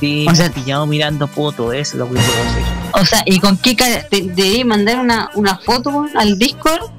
Sí, 0.00 0.26
O 0.28 0.34
sea- 0.34 0.50
pillado 0.50 0.86
mirando 0.86 1.26
fotos, 1.28 1.72
eso 1.74 1.92
es 1.92 1.94
lo 1.94 2.06
que 2.08 2.14
puedo 2.14 2.22
hacer. 2.50 2.73
O 2.96 3.04
sea, 3.04 3.22
¿y 3.26 3.40
con 3.40 3.56
qué 3.58 3.74
cara? 3.74 4.06
Te, 4.08 4.22
debería 4.22 4.64
mandar 4.64 4.98
una, 5.00 5.30
una 5.34 5.56
foto 5.58 6.06
al 6.14 6.38
Discord 6.38 6.90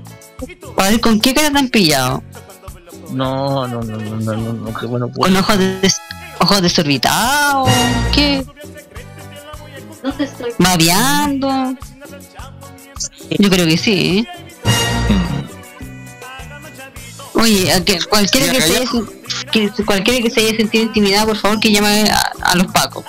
para 0.76 0.91
ver 0.91 1.00
con 1.00 1.20
qué 1.22 1.34
cara 1.34 1.52
te 1.52 1.58
han 1.58 1.70
pillado. 1.70 2.22
No, 3.12 3.68
no, 3.68 3.82
no, 3.82 3.98
no, 3.98 4.16
no, 4.18 4.34
no, 4.36 4.54
no, 4.54 4.74
que 4.78 4.86
bueno, 4.88 5.08
pues. 5.08 5.30
Con 5.32 5.38
ojos, 5.38 5.58
des- 5.58 6.02
ojos 6.39 6.62
desorbitados, 6.62 7.70
¿qué? 8.14 8.46
Babeando. 10.60 11.76
Yo 13.39 13.50
creo 13.50 13.66
que 13.66 13.78
sí, 13.78 14.20
¿eh? 14.20 14.28
Oye, 17.34 17.72
a 17.74 17.84
que 17.84 18.00
cualquiera 18.10 18.52
que, 18.52 18.62
se 18.62 18.78
haya, 18.78 18.89
que 19.52 19.70
cualquiera 19.86 20.22
que 20.24 20.30
se 20.30 20.39
haya 20.41 20.56
sentido 20.56 20.86
intimidado, 20.86 21.28
por 21.28 21.38
favor, 21.38 21.60
que 21.60 21.72
llame 21.72 22.10
a, 22.10 22.32
a 22.41 22.56
los 22.56 22.68
pacos. 22.68 23.04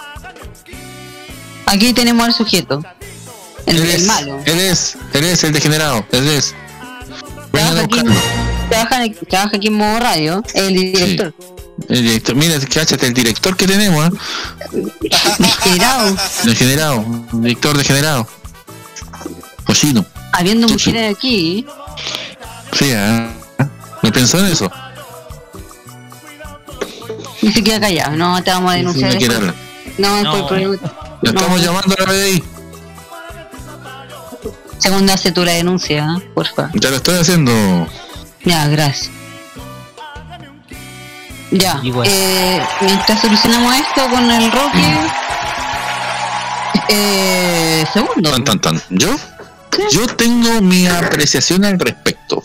Aquí 1.66 1.92
tenemos 1.92 2.26
al 2.26 2.32
sujeto. 2.32 2.82
El, 3.66 3.76
Él 3.78 3.82
el 3.82 3.90
es, 3.90 4.06
malo. 4.06 4.38
Él 4.44 4.60
es, 4.60 4.96
él 5.12 5.24
es 5.24 5.42
el 5.44 5.52
degenerado, 5.52 6.06
él 6.12 6.28
es. 6.28 6.54
Trabaja 7.50 7.80
aquí, 7.80 8.00
trabaja, 8.68 9.04
en- 9.04 9.14
trabaja 9.28 9.56
aquí 9.56 9.66
en 9.68 9.74
modo 9.74 9.98
radio, 9.98 10.42
el 10.54 10.74
director. 10.74 11.34
El 11.88 12.02
director, 12.04 12.34
mira, 12.36 12.58
cáchate, 12.60 13.06
el 13.06 13.14
director 13.14 13.56
que 13.56 13.66
tenemos, 13.66 14.06
¿eh? 14.06 14.10
Degenerado. 15.38 16.16
Degenerado, 16.44 17.04
director 17.32 17.76
degenerado. 17.76 18.28
Cochino. 19.64 20.06
Habiendo 20.32 20.68
Sí, 20.68 20.74
mujeres 20.74 21.16
aquí, 21.16 21.66
Sí, 22.72 22.84
¿eh? 22.92 23.30
¿Me 24.02 24.12
pensó 24.12 24.38
en 24.38 24.46
eso? 24.46 24.70
y 27.42 27.52
se 27.52 27.62
queda 27.64 27.80
callado. 27.80 28.16
No, 28.16 28.42
te 28.42 28.50
vamos 28.50 28.70
a 28.72 28.74
Sí, 28.74 28.78
denunciar. 29.02 29.42
no. 29.42 29.54
No, 29.98 30.22
No. 30.22 30.32
por 30.32 30.48
problema. 30.48 30.78
La 31.22 31.32
No. 31.32 31.38
estamos 31.40 31.62
llamando 31.62 31.94
a 31.98 32.02
la 32.02 32.12
BDI. 32.12 32.44
Segunda 34.78 35.14
hace 35.14 35.32
tú 35.32 35.44
la 35.44 35.52
denuncia, 35.52 36.16
¿eh? 36.18 36.30
porfa. 36.34 36.70
Ya 36.74 36.90
lo 36.90 36.96
estoy 36.96 37.18
haciendo. 37.18 37.52
Ya, 38.44 38.68
gracias. 38.68 39.10
Ya, 41.50 41.80
eh, 42.04 42.60
mientras 42.80 43.20
solucionamos 43.20 43.74
esto 43.76 44.08
con 44.10 44.30
el 44.30 44.50
Roque, 44.50 44.98
eh, 46.88 47.84
segundo. 47.92 48.30
Tan, 48.30 48.44
tan, 48.44 48.60
tan. 48.60 48.82
Yo, 48.90 49.16
yo 49.92 50.06
tengo 50.08 50.60
mi 50.60 50.86
apreciación 50.86 51.64
al 51.64 51.78
respecto. 51.78 52.42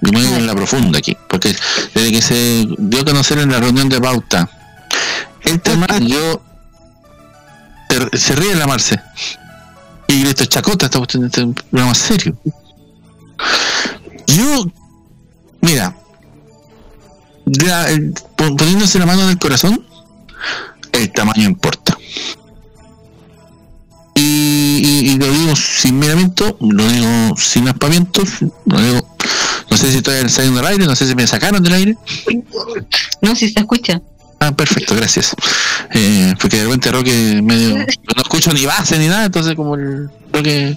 Yo 0.00 0.12
me 0.12 0.26
voy 0.26 0.38
en 0.38 0.46
la 0.46 0.54
profunda 0.54 0.98
aquí, 0.98 1.16
porque 1.28 1.54
desde 1.94 2.12
que 2.12 2.22
se 2.22 2.66
dio 2.78 3.02
a 3.02 3.04
conocer 3.04 3.38
en 3.38 3.52
la 3.52 3.60
reunión 3.60 3.88
de 3.88 4.00
pauta 4.00 4.48
el 5.42 5.60
tema, 5.60 5.86
yo 6.00 6.42
se, 8.12 8.34
ríe 8.34 8.54
la 8.54 8.66
Marce. 8.66 9.00
Y 10.08 10.26
esto 10.26 10.42
es 10.42 10.48
chacota, 10.48 10.86
esta 10.86 10.98
cuestión 10.98 11.24
es 11.24 11.38
un 11.38 11.54
programa 11.54 11.94
serio. 11.94 12.36
Yo, 14.26 14.66
mira, 15.60 15.96
pon- 18.36 18.56
poniéndose 18.56 18.98
la 18.98 19.06
mano 19.06 19.22
en 19.22 19.30
el 19.30 19.38
corazón, 19.38 19.86
el 20.92 21.12
tamaño 21.12 21.44
importa. 21.44 21.96
Y, 24.14 24.20
y- 24.84 25.10
y 25.12 25.18
lo 25.18 25.30
digo 25.32 25.56
sin 25.56 25.98
miramiento, 25.98 26.56
lo 26.60 26.86
digo 26.86 27.34
sin 27.36 27.68
aspamientos, 27.68 28.28
lo 28.66 28.80
digo, 28.80 29.16
no 29.70 29.76
sé 29.76 29.90
si 29.90 29.96
estoy 29.98 30.28
saliendo 30.28 30.60
del 30.60 30.68
aire, 30.68 30.86
no 30.86 30.94
sé 30.94 31.06
si 31.08 31.14
me 31.14 31.26
sacaron 31.26 31.62
del 31.62 31.72
aire. 31.72 31.96
No, 33.22 33.34
si 33.34 33.48
se 33.48 33.60
escucha. 33.60 34.02
Ah, 34.42 34.50
perfecto, 34.50 34.96
gracias. 34.96 35.36
Eh, 35.94 36.34
porque 36.40 36.56
de 36.56 36.64
repente 36.64 36.90
Roque 36.90 37.40
medio, 37.44 37.76
no 37.76 38.22
escucho 38.22 38.52
ni 38.52 38.66
base 38.66 38.98
ni 38.98 39.06
nada, 39.06 39.26
entonces 39.26 39.54
como 39.54 39.76
el 39.76 40.10
Roque 40.32 40.76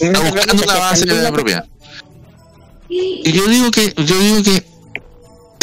está 0.00 0.18
buscando 0.18 0.64
una 0.64 0.74
base 0.74 1.06
propia. 1.32 1.64
Y 2.88 3.30
yo 3.30 3.46
digo 3.46 3.70
que, 3.70 3.94
yo 3.96 4.18
digo 4.18 4.42
que 4.42 4.66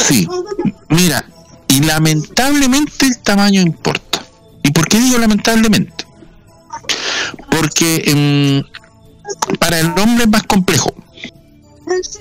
sí, 0.07 0.25
mira, 0.87 1.25
y 1.67 1.81
lamentablemente 1.81 3.07
el 3.07 3.17
tamaño 3.19 3.59
importa. 3.59 4.23
¿Y 4.63 4.71
por 4.71 4.87
qué 4.87 4.97
digo 4.97 5.17
lamentablemente? 5.17 6.05
Porque 7.51 8.03
em, 8.05 8.63
para 9.59 9.81
el 9.81 9.87
hombre 9.99 10.23
es 10.23 10.29
más 10.29 10.43
complejo 10.43 10.93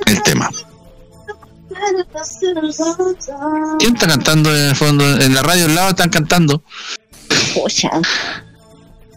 el 0.07 0.23
tema. 0.25 0.51
¿Quién 3.79 3.95
está 3.95 4.07
cantando 4.07 4.55
en 4.55 4.69
el 4.71 4.77
fondo? 4.77 5.05
En 5.21 5.35
la 5.35 5.43
radio 5.43 5.67
al 5.67 5.75
lado 5.75 5.91
están 5.91 6.11
cantando. 6.11 6.63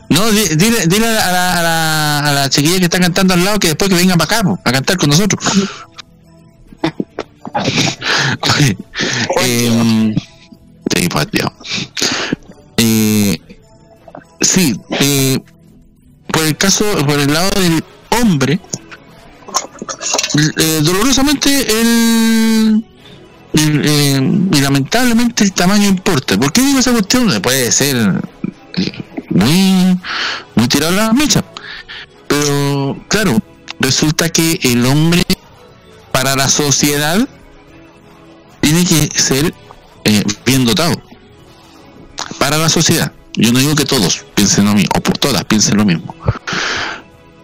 No, 0.10 0.30
di- 0.32 0.55
dile, 0.55 0.88
dile 0.88 1.07
a, 1.07 1.32
la, 1.32 1.60
a, 1.60 1.64
la, 1.64 2.20
a, 2.20 2.32
la, 2.34 2.49
chiquilla 2.49 2.80
que 2.80 2.86
está 2.86 2.99
cantando 2.99 3.34
al 3.36 3.43
lado 3.43 3.60
que 3.60 3.68
después 3.70 3.89
que 3.89 3.95
venga 3.95 4.18
para 4.18 4.39
acá 4.39 4.57
a 4.66 4.72
cantar 4.72 4.97
con 4.97 5.10
nosotros. 5.10 5.43
Oye, 8.57 8.78
em, 9.41 10.16
sí, 10.16 11.10
pues. 11.10 11.28
Eh, 12.78 13.39
sí, 14.41 14.80
eh, 14.99 15.39
por 16.32 16.43
el 16.45 16.57
caso, 16.57 16.86
por 17.05 17.20
el 17.20 17.32
lado 17.34 17.49
del 17.60 17.84
hombre, 18.22 18.60
eh, 20.58 20.80
dolorosamente 20.82 21.82
el, 21.82 22.84
eh, 23.54 24.22
y 24.52 24.62
lamentablemente 24.62 25.44
el 25.44 25.54
tamaño 25.54 25.88
importa. 25.88 26.38
¿Por 26.38 26.52
qué 26.52 26.62
digo 26.62 26.80
esa 26.80 26.92
cuestión? 26.92 27.42
Puede 27.42 27.72
ser 27.72 28.22
eh, 28.76 29.04
muy, 29.30 30.00
muy 30.56 30.68
tirado 30.68 30.94
a 30.94 31.08
la 31.08 31.14
mecha. 31.14 31.44
Pero 32.28 33.04
claro, 33.08 33.38
resulta 33.80 34.30
que 34.30 34.60
el 34.64 34.86
hombre 34.86 35.24
para 36.12 36.36
la 36.36 36.48
sociedad 36.50 37.28
tiene 38.62 38.86
que 38.86 39.10
ser 39.20 39.54
bien 40.46 40.66
dotado. 40.66 41.02
Para 42.38 42.58
la 42.58 42.70
sociedad. 42.70 43.12
Yo 43.34 43.52
no 43.54 43.60
digo 43.60 43.76
que 43.76 43.86
todos 43.86 44.26
piensen 44.36 44.66
lo 44.66 44.74
mismo, 44.74 44.90
o 44.98 45.02
por 45.02 45.18
todas 45.18 45.44
piensen 45.46 45.78
lo 45.78 45.86
mismo. 45.86 46.14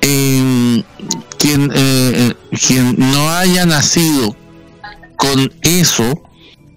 Eh, 0.07 0.83
quien, 1.39 1.71
eh, 1.73 2.33
quien 2.67 2.95
no 2.97 3.31
haya 3.31 3.65
nacido 3.65 4.35
con 5.15 5.51
eso, 5.63 6.21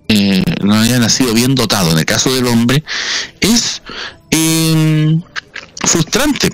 eh, 0.08 0.42
no 0.62 0.74
haya 0.74 0.98
nacido 0.98 1.34
bien 1.34 1.54
dotado, 1.54 1.92
en 1.92 1.98
el 1.98 2.06
caso 2.06 2.34
del 2.34 2.46
hombre, 2.46 2.82
es 3.40 3.82
eh, 4.30 5.18
frustrante. 5.84 6.50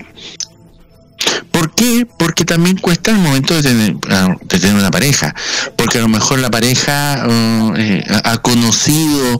¿Por 1.51 1.73
qué? 1.73 2.05
Porque 2.19 2.43
también 2.43 2.77
cuesta 2.77 3.11
el 3.11 3.17
momento 3.17 3.53
de 3.53 3.61
tener, 3.61 3.95
ah, 4.09 4.35
de 4.41 4.59
tener 4.59 4.75
una 4.75 4.91
pareja. 4.91 5.33
Porque 5.77 5.99
a 5.99 6.01
lo 6.01 6.09
mejor 6.09 6.39
la 6.39 6.51
pareja 6.51 7.25
oh, 7.25 7.73
eh, 7.77 8.03
ha 8.25 8.37
conocido 8.39 9.39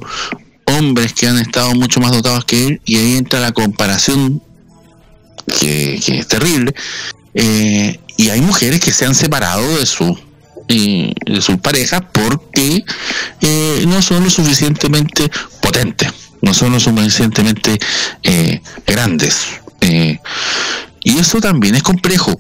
hombres 0.66 1.14
que 1.14 1.28
han 1.28 1.38
estado 1.38 1.76
mucho 1.76 2.00
más 2.00 2.12
dotados 2.12 2.46
que 2.46 2.68
él 2.68 2.82
y 2.86 2.96
ahí 2.96 3.18
entra 3.18 3.42
la 3.42 3.52
comparación 3.52 4.42
que 5.60 5.96
es 5.96 6.28
terrible. 6.28 6.74
Eh, 7.36 8.00
y 8.18 8.30
hay 8.30 8.42
mujeres 8.42 8.80
que 8.80 8.92
se 8.92 9.06
han 9.06 9.14
separado 9.14 9.78
de 9.78 9.86
su 9.86 10.18
eh, 10.68 11.14
de 11.26 11.42
sus 11.42 11.58
parejas 11.58 12.02
porque 12.12 12.84
eh, 13.42 13.84
no 13.88 14.02
son 14.02 14.24
lo 14.24 14.30
suficientemente 14.32 15.30
potentes, 15.62 16.12
no 16.42 16.54
son 16.54 16.72
lo 16.72 16.80
suficientemente 16.80 17.78
grandes. 18.88 19.46
Y 21.04 21.20
eso 21.20 21.40
también 21.40 21.76
es 21.76 21.84
complejo. 21.84 22.40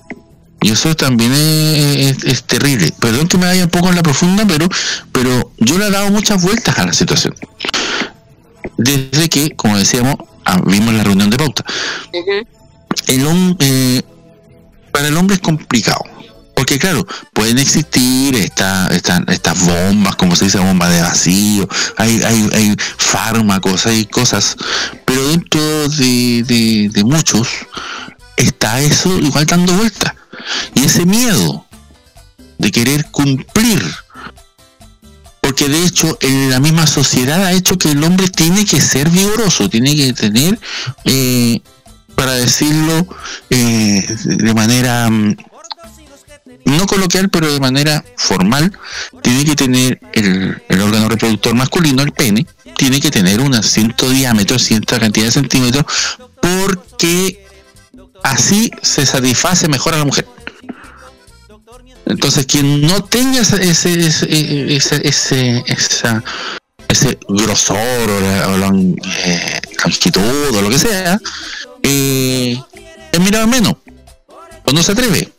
Y 0.62 0.72
eso 0.72 0.96
también 0.96 1.32
es, 1.34 2.18
es- 2.18 2.24
es 2.24 2.44
terrible. 2.44 2.92
Perdón 3.00 3.28
que 3.28 3.38
me 3.38 3.46
vaya 3.46 3.66
un 3.66 3.70
poco 3.70 3.90
en 3.90 3.96
la 3.96 4.02
profunda, 4.02 4.46
pero, 4.48 4.68
pero 5.12 5.52
yo 5.60 5.78
le 5.78 5.86
he 5.88 5.92
dado 5.92 6.10
muchas 6.10 6.42
vueltas 6.42 6.80
a 6.80 6.86
la 6.88 6.94
situación. 6.94 7.36
Desde 8.78 9.30
que, 9.30 9.52
como 9.52 9.78
decíamos, 9.78 10.16
ah, 10.46 10.60
vimos 10.66 10.94
la 10.96 11.04
reunión 11.04 11.30
de 11.30 11.38
pauta. 11.38 11.64
El 13.08 13.56
eh, 13.60 14.02
para 14.96 15.10
el 15.10 15.18
hombre 15.18 15.36
es 15.36 15.42
complicado. 15.42 16.00
Porque 16.56 16.80
claro, 16.80 17.06
pueden 17.34 17.58
existir 17.60 18.34
esta, 18.38 18.88
esta- 18.96 19.22
estas 19.28 19.60
bombas, 19.60 20.16
como 20.16 20.38
se 20.38 20.46
dice, 20.46 20.58
bombas 20.58 20.90
de 20.90 21.02
vacío, 21.02 21.68
hay, 21.98 22.24
hay, 22.24 22.50
hay 22.54 22.76
fármacos, 22.98 23.86
hay 23.88 24.06
cosas, 24.06 24.56
pero 25.04 25.28
dentro 25.28 25.90
de, 25.90 26.90
de- 26.94 27.04
muchos 27.04 27.50
está 28.38 28.80
eso 28.80 29.20
igual 29.20 29.46
dando 29.46 29.74
vueltas. 29.74 30.14
Y 30.76 30.86
ese 30.86 31.06
miedo 31.06 31.66
de 32.58 32.72
querer 32.72 33.06
cumplir, 33.12 33.84
porque 35.42 35.68
de 35.68 35.84
hecho 35.86 36.18
en 36.22 36.50
la 36.52 36.62
misma 36.62 36.88
sociedad 36.88 37.44
ha 37.44 37.52
hecho 37.52 37.78
que 37.78 37.92
el 37.92 38.02
hombre 38.02 38.30
tiene 38.30 38.66
que 38.66 38.80
ser 38.80 39.10
vigoroso, 39.10 39.70
tiene 39.70 39.94
que 39.94 40.14
tener, 40.14 40.58
eh, 41.04 41.60
para 42.16 42.34
decirlo 42.34 43.08
eh, 43.50 44.06
de 44.26 44.54
manera 44.54 45.10
mm, 45.10 45.36
no 46.66 46.86
coloquial, 46.88 47.30
pero 47.30 47.52
de 47.52 47.60
manera 47.60 48.04
formal, 48.18 48.72
tiene 49.22 49.46
que 49.46 49.56
tener 49.56 50.00
el, 50.14 50.62
el 50.68 50.82
órgano 50.82 51.10
reproductor 51.10 51.54
masculino, 51.54 52.02
el 52.02 52.12
pene, 52.12 52.46
tiene 52.76 53.00
que 53.00 53.12
tener 53.12 53.40
un 53.40 53.62
cierto 53.62 54.10
diámetro, 54.10 54.58
cierta 54.58 55.00
cantidad 55.00 55.28
de 55.28 55.32
centímetros, 55.32 55.86
porque 56.42 57.46
así 58.24 58.72
se 58.82 59.06
satisface 59.06 59.68
mejor 59.68 59.94
a 59.94 60.00
la 60.00 60.06
mujer. 60.06 60.28
Entonces, 62.06 62.46
quien 62.46 62.82
no 62.82 63.04
tenga 63.04 63.42
ese, 63.42 63.70
ese, 63.70 64.08
ese, 64.76 65.08
ese, 65.08 65.64
esa, 65.66 66.24
ese 66.88 67.18
grosor 67.28 68.10
o, 68.10 68.20
la, 68.22 68.48
o 68.50 68.58
la, 68.58 68.68
eh, 69.26 69.62
longitud 69.84 70.56
o 70.56 70.62
lo 70.62 70.70
que 70.70 70.80
sea, 70.80 71.20
es 71.86 73.20
mirado 73.20 73.48
menos. 73.48 73.76
O 74.66 74.72
no 74.72 74.82
se 74.82 74.92
atreve. 74.92 75.32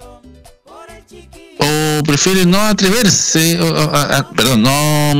O 1.58 2.02
prefiere 2.04 2.46
no 2.46 2.60
atreverse, 2.60 3.60
o, 3.60 4.34
perdón, 4.34 4.62
no, 4.62 5.14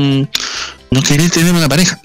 no 0.91 1.01
querer 1.01 1.29
tener 1.29 1.53
una 1.53 1.67
pareja. 1.67 1.99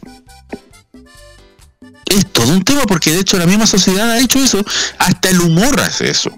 Es 2.07 2.27
todo 2.33 2.53
un 2.53 2.63
tema 2.63 2.83
porque 2.83 3.13
de 3.13 3.21
hecho 3.21 3.39
la 3.39 3.47
misma 3.47 3.67
sociedad 3.67 4.11
ha 4.11 4.19
hecho 4.19 4.39
eso. 4.39 4.65
Hasta 4.99 5.31
el 5.31 5.41
humor 5.41 5.81
hace 5.81 6.11
eso 6.11 6.31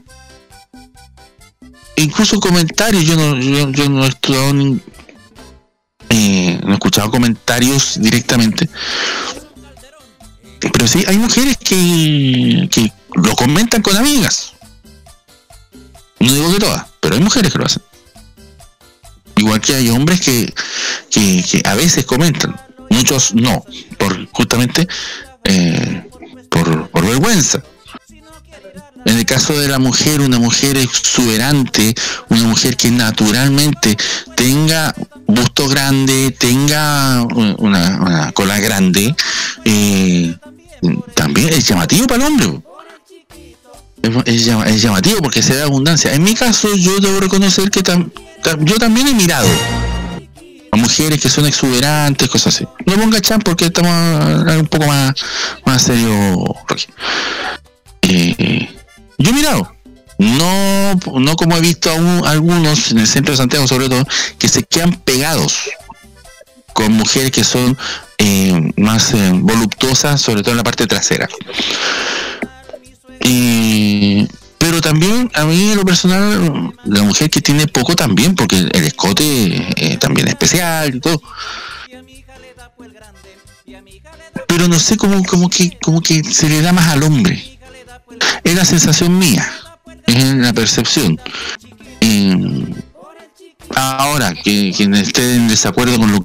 incluso 1.97 2.41
comentarios, 2.41 3.05
yo 3.05 3.17
no, 3.17 3.37
yo, 3.39 3.71
yo 3.71 3.89
no 3.89 4.05
he 4.05 4.11
eh, 6.11 6.61
no 6.63 6.71
he 6.71 6.75
escuchado 6.75 7.11
comentarios 7.11 8.01
directamente. 8.01 8.69
Pero 10.73 10.87
sí, 10.87 11.05
hay 11.07 11.19
mujeres 11.19 11.57
que, 11.59 12.69
que 12.71 12.93
lo 13.15 13.35
comentan 13.37 13.83
con 13.83 13.97
amigas. 13.97 14.55
No 16.21 16.33
digo 16.33 16.53
que 16.53 16.61
todas, 16.61 16.87
pero 17.01 17.17
hay 17.17 17.21
mujeres 17.21 17.53
que 17.53 17.59
lo 17.59 17.67
hacen. 17.67 17.83
Igual 19.37 19.61
que 19.61 19.75
hay 19.75 19.91
hombres 19.91 20.21
que, 20.21 20.53
que, 21.11 21.45
que 21.51 21.63
a 21.69 21.75
veces 21.75 22.05
comentan, 22.07 22.55
muchos 22.89 23.35
no, 23.35 23.65
por 23.99 24.27
justamente 24.31 24.87
eh, 25.45 26.09
por, 26.49 26.89
por 26.89 27.07
vergüenza. 27.07 27.63
En 29.05 29.19
el 29.19 29.27
caso 29.27 29.59
de 29.59 29.69
la 29.69 29.79
mujer, 29.79 30.23
una 30.23 30.39
mujer 30.39 30.79
exuberante, 30.79 31.95
una 32.31 32.45
mujer 32.45 32.77
que 32.77 32.91
naturalmente 32.91 33.97
tenga 34.35 34.95
busto 35.27 35.69
grande, 35.69 36.31
tenga 36.31 37.23
una, 37.23 38.33
cola 38.33 38.59
grande, 38.61 39.15
eh, 39.67 40.35
también 41.15 41.49
es 41.51 41.67
llamativo 41.67 42.07
para 42.07 42.27
el 42.27 42.33
hombre. 42.33 42.61
Es, 44.03 44.11
es 44.27 44.45
llama- 44.45 44.65
es 44.67 44.83
llamativo 44.83 45.19
porque 45.23 45.43
se 45.43 45.55
da 45.57 45.65
abundancia. 45.65 46.13
En 46.13 46.23
mi 46.23 46.35
caso, 46.35 46.69
yo 46.77 46.99
debo 47.01 47.21
reconocer 47.21 47.71
que 47.71 47.83
yo 48.61 48.77
también 48.79 49.09
he 49.09 49.15
mirado 49.15 49.49
a 50.73 50.77
mujeres 50.77 51.21
que 51.21 51.31
son 51.31 51.47
exuberantes, 51.47 52.29
cosas 52.29 52.55
así. 52.55 52.67
No 52.85 52.95
ponga 52.97 53.21
chan 53.21 53.41
porque 53.41 53.67
estamos 53.67 54.45
un 54.59 54.67
poco 54.67 54.87
más, 54.87 55.15
más 55.65 55.83
serio. 55.83 56.45
Eh, 58.03 58.69
yo 59.19 59.31
he 59.31 59.33
mirado, 59.33 59.75
no, 60.19 60.95
no 61.21 61.37
como 61.37 61.57
he 61.57 61.61
visto 61.61 61.91
aún 61.91 62.23
algunos 62.27 62.91
en 62.91 62.99
el 62.99 63.07
centro 63.07 63.33
de 63.33 63.39
Santiago 63.39 63.67
sobre 63.67 63.89
todo, 63.89 64.05
que 64.39 64.49
se 64.49 64.63
quedan 64.65 64.93
pegados 65.01 65.71
con 66.75 66.93
mujeres 66.93 67.31
que 67.31 67.45
son 67.45 67.79
eh, 68.19 68.73
más 68.77 69.13
eh, 69.15 69.31
voluptuosas, 69.35 70.21
sobre 70.21 70.43
todo 70.43 70.53
en 70.53 70.59
la 70.59 70.65
parte 70.65 70.87
trasera. 70.87 71.29
Eh, 73.21 74.27
pero 74.59 74.81
también 74.81 75.31
a 75.35 75.45
mí 75.45 75.71
en 75.71 75.77
lo 75.77 75.85
personal, 75.85 76.75
la 76.85 77.03
mujer 77.03 77.31
que 77.31 77.41
tiene 77.41 77.67
poco 77.67 77.95
también, 77.95 78.35
porque 78.35 78.59
el 78.59 78.85
escote 78.85 79.25
eh, 79.77 79.97
también 79.99 80.27
es 80.27 80.35
especial 80.35 80.95
y 80.95 81.01
todo. 81.01 81.21
Pero 84.47 84.69
no 84.69 84.79
sé 84.79 84.97
cómo, 84.97 85.23
cómo 85.25 85.51
que, 85.51 85.77
como 85.83 86.01
que 86.01 86.23
se 86.25 86.49
le 86.49 86.63
da 86.63 86.73
más 86.73 86.89
al 86.89 87.03
hombre. 87.03 87.59
Es 88.43 88.55
la 88.55 88.65
sensación 88.65 89.19
mía, 89.19 89.51
es 90.07 90.35
la 90.35 90.53
percepción. 90.53 91.21
Ahora, 93.75 94.35
que 94.35 94.73
quien 94.77 94.95
esté 94.95 95.37
en 95.37 95.49
desacuerdo 95.49 95.99
con 95.99 96.13
lo 96.13 96.25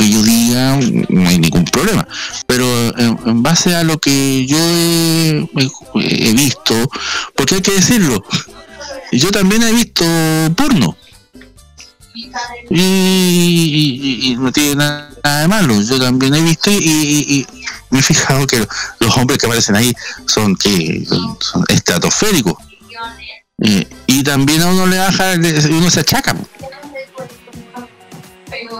que 0.00 0.10
yo 0.10 0.22
diga, 0.22 0.78
no 1.10 1.28
hay 1.28 1.38
ningún 1.38 1.64
problema. 1.66 2.06
Pero 2.46 2.64
en, 2.98 3.18
en 3.26 3.42
base 3.42 3.74
a 3.76 3.84
lo 3.84 3.98
que 3.98 4.46
yo 4.46 4.56
he, 4.58 5.46
he 5.94 6.32
visto, 6.32 6.74
porque 7.36 7.56
hay 7.56 7.60
que 7.60 7.72
decirlo, 7.72 8.24
yo 9.12 9.30
también 9.30 9.62
he 9.62 9.72
visto 9.72 10.04
porno. 10.56 10.96
Y, 12.70 14.30
y- 14.32 14.36
no 14.36 14.50
tiene 14.52 14.76
nada 14.76 15.40
de 15.42 15.48
malo, 15.48 15.80
yo 15.82 15.98
también 15.98 16.34
he 16.34 16.40
visto 16.40 16.70
y, 16.70 16.76
y- 16.76 17.46
me 17.90 17.98
he 17.98 18.02
fijado 18.02 18.46
que 18.46 18.66
los 19.00 19.16
hombres 19.16 19.38
que 19.38 19.46
aparecen 19.46 19.76
ahí 19.76 19.92
son 20.26 20.54
que 20.56 21.04
son 21.06 21.64
estratosféricos. 21.68 22.54
Eh, 23.62 23.86
y 24.06 24.22
también 24.22 24.62
a 24.62 24.68
uno 24.68 24.86
le 24.86 24.98
baja, 24.98 25.34
uno 25.70 25.90
se 25.90 26.00
achaca. 26.00 26.34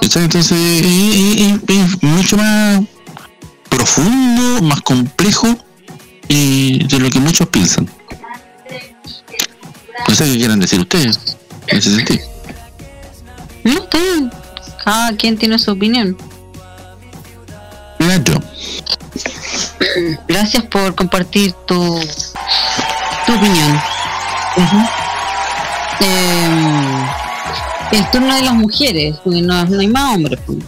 Entonces 0.02 0.34
es, 0.34 0.52
es- 0.52 1.60
es 1.68 2.02
mucho 2.02 2.36
más 2.36 2.80
profundo, 3.68 4.62
más 4.62 4.80
complejo 4.82 5.48
y 6.28 6.84
de 6.86 6.98
lo 6.98 7.10
que 7.10 7.20
muchos 7.20 7.48
piensan. 7.48 7.88
No 10.08 10.14
sé 10.14 10.24
qué 10.24 10.36
quieran 10.38 10.60
decir 10.60 10.80
ustedes 10.80 11.18
en 11.68 11.78
ese 11.78 11.94
sentido. 11.94 12.24
No, 13.64 13.72
está 13.72 13.98
bien. 13.98 14.30
Cada 14.84 15.12
quien 15.16 15.36
tiene 15.38 15.58
su 15.58 15.70
opinión. 15.70 16.16
Claro. 17.98 18.42
Gracias 20.26 20.64
por 20.64 20.94
compartir 20.94 21.52
tu, 21.66 22.00
tu 23.26 23.34
opinión. 23.34 23.80
El 27.93 28.11
turno 28.11 28.34
de 28.34 28.43
las 28.43 28.55
mujeres, 28.55 29.16
porque 29.24 29.43
no, 29.43 29.64
no 29.64 29.80
hay 29.80 29.88
más 29.88 30.14
hombres. 30.14 30.38
pues. 30.47 30.59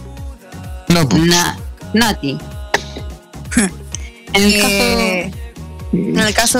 No, 0.89 1.07
pues. 1.07 1.23
Na- 1.23 1.57
Nati. 1.93 2.37
En 4.33 4.43
el 4.43 4.53
Eh, 4.55 5.31
en 5.93 6.19
el 6.19 6.33
caso 6.33 6.59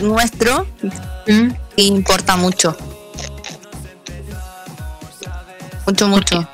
nuestro, 0.00 0.66
importa 1.76 2.36
mucho. 2.36 2.76
Mucho, 5.86 6.08
mucho. 6.08 6.48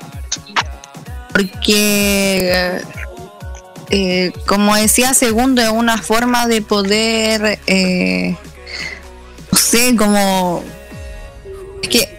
Porque, 1.31 2.81
eh, 3.89 4.31
como 4.47 4.75
decía 4.75 5.13
Segundo, 5.13 5.61
es 5.61 5.69
una 5.69 5.97
forma 5.97 6.47
de 6.47 6.61
poder, 6.61 7.59
eh, 7.67 8.35
no 9.51 9.57
sé, 9.57 9.95
como... 9.95 10.63
Es 11.81 11.89
que 11.89 12.18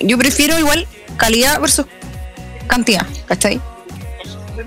yo 0.00 0.18
prefiero 0.18 0.58
igual 0.58 0.86
calidad 1.16 1.60
versus 1.60 1.86
cantidad, 2.66 3.06
¿cachai? 3.26 3.60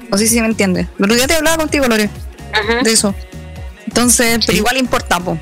No 0.10 0.18
sé 0.18 0.28
si 0.28 0.40
me 0.42 0.48
entiendes. 0.48 0.88
El 0.98 1.06
otro 1.06 1.16
día 1.16 1.28
te 1.28 1.36
hablaba 1.36 1.58
contigo, 1.58 1.88
Lore, 1.88 2.10
de 2.84 2.92
eso. 2.92 3.16
Entonces, 3.88 4.40
pero 4.46 4.58
igual 4.58 4.78
importa, 4.78 5.20
po. 5.20 5.38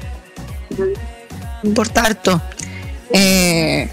Importa 1.63 2.01
harto. 2.01 2.41
Eh, 3.13 3.89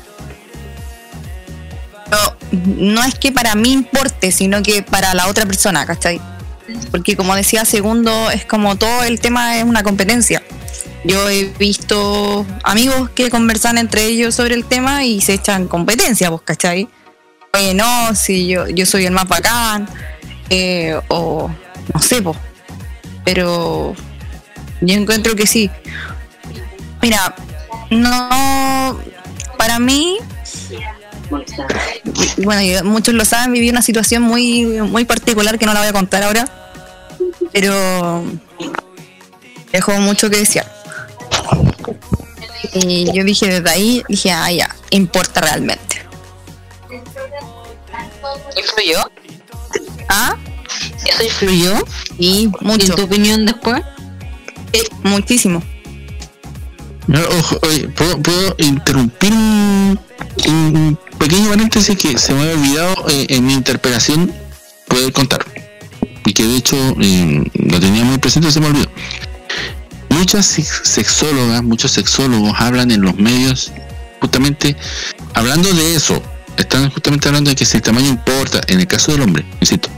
no, 2.11 2.93
no 2.93 3.05
es 3.05 3.15
que 3.15 3.33
para 3.33 3.55
mí 3.55 3.73
importe, 3.73 4.33
sino 4.33 4.63
que 4.63 4.83
para 4.83 5.15
la 5.15 5.29
otra 5.29 5.47
persona, 5.47 5.85
¿cachai? 5.87 6.21
Porque 6.91 7.17
como 7.17 7.35
decía 7.35 7.65
Segundo, 7.65 8.31
es 8.31 8.45
como 8.45 8.77
todo 8.77 9.05
el 9.05 9.21
tema 9.21 9.59
es 9.59 9.65
una 9.65 9.83
competencia. 9.83 10.43
Yo 11.05 11.29
he 11.31 11.45
visto 11.45 12.45
amigos 12.65 13.11
que 13.11 13.31
conversan 13.31 13.79
entre 13.79 14.07
ellos 14.07 14.35
sobre 14.35 14.55
el 14.55 14.65
tema 14.65 15.05
y 15.05 15.21
se 15.21 15.35
echan 15.35 15.69
competencia, 15.69 16.29
pues, 16.31 16.43
¿cachai? 16.43 16.89
Oye, 17.55 17.75
no, 17.75 18.15
si 18.15 18.49
yo, 18.49 18.67
yo 18.69 18.85
soy 18.85 19.07
el 19.07 19.13
más 19.13 19.29
bacán, 19.29 19.89
eh, 20.51 20.99
o 21.09 21.51
no 21.95 22.03
sé, 22.03 22.21
pues. 22.21 22.37
Pero 23.25 23.95
yo 24.81 24.95
encuentro 24.95 25.35
que 25.37 25.47
sí. 25.47 25.71
Mira, 27.01 27.35
no, 27.91 28.99
para 29.57 29.79
mí, 29.79 30.19
bueno, 32.39 32.85
muchos 32.85 33.15
lo 33.15 33.25
saben, 33.25 33.53
viví 33.53 33.71
una 33.71 33.83
situación 33.83 34.23
muy, 34.23 34.65
muy 34.65 35.05
particular 35.05 35.59
que 35.59 35.67
no 35.67 35.75
la 35.75 35.81
voy 35.81 35.89
a 35.89 35.93
contar 35.93 36.23
ahora, 36.23 36.49
pero 37.53 38.25
dejó 39.73 39.93
mucho 40.01 40.31
que 40.31 40.39
desear. 40.39 40.78
Y 42.75 43.05
yo 43.13 43.25
dije 43.25 43.47
desde 43.47 43.71
ahí, 43.71 44.03
dije, 44.09 44.31
ah, 44.31 44.51
ya, 44.51 44.75
importa 44.91 45.41
realmente. 45.41 46.05
¿Influyó? 48.57 49.11
¿Ah? 50.09 50.37
¿Eso 51.07 51.23
influyó? 51.25 51.75
Y 52.19 52.51
mucho. 52.61 52.87
¿Y 52.87 52.91
en 52.91 52.97
tu 52.97 53.03
opinión 53.05 53.47
después? 53.47 53.83
Sí, 54.73 54.81
muchísimo. 55.03 55.63
No, 57.07 57.21
ojo, 57.39 57.59
oye, 57.63 57.89
¿puedo, 57.89 58.21
puedo 58.21 58.55
interrumpir 58.59 59.33
un, 59.33 59.99
un 60.47 60.99
pequeño 61.19 61.51
paréntesis 61.51 61.97
que 61.97 62.19
se 62.19 62.35
me 62.35 62.43
había 62.43 62.55
olvidado 62.55 63.09
eh, 63.09 63.27
en 63.31 63.47
mi 63.47 63.55
interpelación 63.55 64.35
poder 64.89 65.13
contar? 65.13 65.47
y 66.29 66.35
que 66.35 66.45
de 66.45 66.57
hecho 66.57 66.77
eh, 67.01 67.43
lo 67.55 67.81
tenía 67.81 68.05
muy 68.05 68.19
presente, 68.19 68.53
se 68.53 68.61
me 68.61 68.67
olvidó. 68.67 68.91
Muchas 70.19 70.47
sex- 70.47 70.81
sexólogas, 70.85 71.63
muchos 71.63 71.93
sexólogos 71.93 72.53
hablan 72.61 72.91
en 72.91 73.03
los 73.03 73.15
medios 73.17 73.73
justamente 74.21 74.77
hablando 75.35 75.73
de 75.73 75.95
eso. 75.95 76.21
Están 76.57 76.91
justamente 76.91 77.29
hablando 77.29 77.51
de 77.51 77.57
que 77.57 77.65
si 77.65 77.77
el 77.77 77.83
tamaño 77.85 78.09
importa, 78.09 78.61
en 78.67 78.81
el 78.81 78.87
caso 78.89 79.13
del 79.13 79.23
hombre, 79.23 79.47
insisto. 79.61 79.89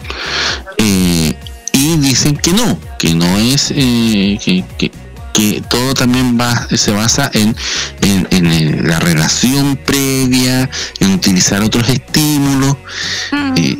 Eh, 0.77 1.35
y 1.73 1.97
dicen 1.97 2.37
que 2.37 2.53
no, 2.53 2.79
que 2.99 3.14
no 3.14 3.39
es, 3.39 3.71
eh, 3.75 4.39
que, 4.45 4.64
que- 4.79 4.93
que 5.33 5.62
todo 5.71 5.95
también 5.95 6.37
va, 6.39 6.66
se 6.77 6.91
basa 6.91 7.31
en, 7.33 7.57
en, 8.03 8.27
en, 8.31 8.87
la 8.89 8.99
relación 8.99 9.77
previa, 9.87 10.68
en 10.99 11.12
utilizar 11.12 11.62
otros 11.62 11.89
estímulos. 11.89 12.77
eh, 13.57 13.79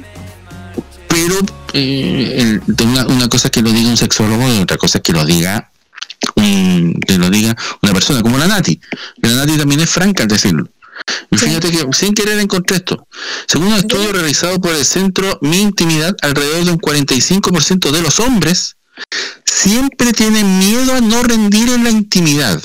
pero 1.09 1.34
eh, 1.74 2.36
el- 2.38 2.62
de 2.66 2.84
una, 2.84 3.07
una 3.09 3.28
cosa 3.28 3.51
que 3.51 3.61
lo 3.62 3.72
diga 3.72 3.91
un 3.91 3.97
sexólogo 3.97 4.49
y 4.55 4.59
otra 4.61 4.78
cosa 4.78 5.01
que 5.01 5.12
lo 5.12 5.24
diga 5.26 5.69
un- 6.36 6.98
que 7.06 7.18
lo 7.18 7.30
diga 7.30 7.56
una 7.82 7.92
persona 7.92 8.22
como 8.22 8.38
la 8.38 8.46
Nati. 8.46 8.80
La 9.22 9.30
Nati 9.34 9.56
también 9.56 9.80
es 9.80 9.90
franca 9.90 10.22
al 10.24 10.28
decirlo. 10.28 10.68
Y 11.30 11.38
fíjate 11.38 11.70
que 11.70 11.86
sin 11.92 12.12
querer 12.12 12.38
encontré 12.38 12.76
esto. 12.76 13.06
Según 13.46 13.68
un 13.68 13.74
estudio 13.74 14.12
realizado 14.12 14.60
por 14.60 14.74
el 14.74 14.84
centro 14.84 15.38
Mi 15.40 15.60
Intimidad, 15.60 16.14
alrededor 16.20 16.64
de 16.64 16.72
un 16.72 16.78
45% 16.78 17.90
de 17.90 18.02
los 18.02 18.20
hombres 18.20 18.76
siempre 19.46 20.12
tienen 20.12 20.58
miedo 20.58 20.94
a 20.94 21.00
no 21.00 21.22
rendir 21.22 21.70
en 21.70 21.84
la 21.84 21.90
intimidad. 21.90 22.62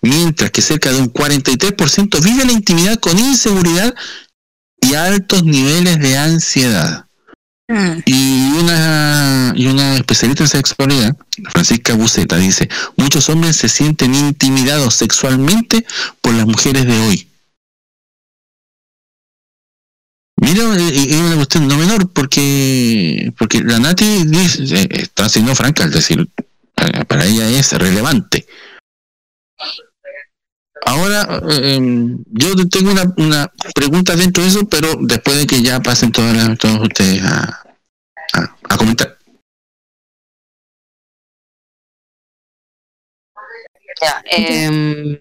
Mientras 0.00 0.50
que 0.50 0.62
cerca 0.62 0.90
de 0.90 0.98
un 0.98 1.08
43% 1.12 2.20
vive 2.20 2.44
la 2.44 2.52
intimidad 2.52 2.98
con 2.98 3.18
inseguridad 3.18 3.94
y 4.80 4.94
altos 4.94 5.44
niveles 5.44 6.00
de 6.00 6.18
ansiedad. 6.18 7.06
Y 8.04 8.52
una, 8.58 9.52
y 9.56 9.66
una 9.66 9.96
especialista 9.96 10.44
en 10.44 10.48
sexualidad, 10.48 11.16
Francisca 11.50 11.94
Buceta, 11.94 12.36
dice, 12.36 12.68
muchos 12.96 13.28
hombres 13.28 13.56
se 13.56 13.68
sienten 13.68 14.14
intimidados 14.14 14.94
sexualmente 14.94 15.84
por 16.20 16.34
las 16.34 16.46
mujeres 16.46 16.86
de 16.86 16.98
hoy. 16.98 17.28
Mira, 20.36 20.64
eh, 20.76 21.06
es 21.08 21.20
una 21.20 21.36
cuestión 21.36 21.68
no 21.68 21.78
menor, 21.78 22.10
porque 22.10 23.32
porque 23.38 23.60
la 23.62 23.78
Nati 23.78 24.24
dice, 24.24 24.64
eh, 24.74 24.88
está 24.90 25.28
siendo 25.28 25.54
franca 25.54 25.84
al 25.84 25.90
decir, 25.90 26.28
eh, 26.76 27.04
para 27.06 27.24
ella 27.24 27.48
es 27.48 27.72
relevante. 27.72 28.46
Ahora, 30.84 31.40
eh, 31.48 31.74
em, 31.76 32.18
yo 32.30 32.54
tengo 32.68 32.90
una, 32.90 33.04
una 33.16 33.52
pregunta 33.74 34.16
dentro 34.16 34.42
de 34.42 34.48
eso, 34.48 34.68
pero 34.68 34.88
después 35.00 35.36
de 35.38 35.46
que 35.46 35.62
ya 35.62 35.80
pasen 35.80 36.10
todas 36.12 36.36
las- 36.36 36.58
todos 36.58 36.80
ustedes 36.82 37.22
a, 37.22 37.62
a, 38.34 38.56
a 38.68 38.76
comentar. 38.76 39.16
Ya, 44.00 44.22
em, 44.30 45.18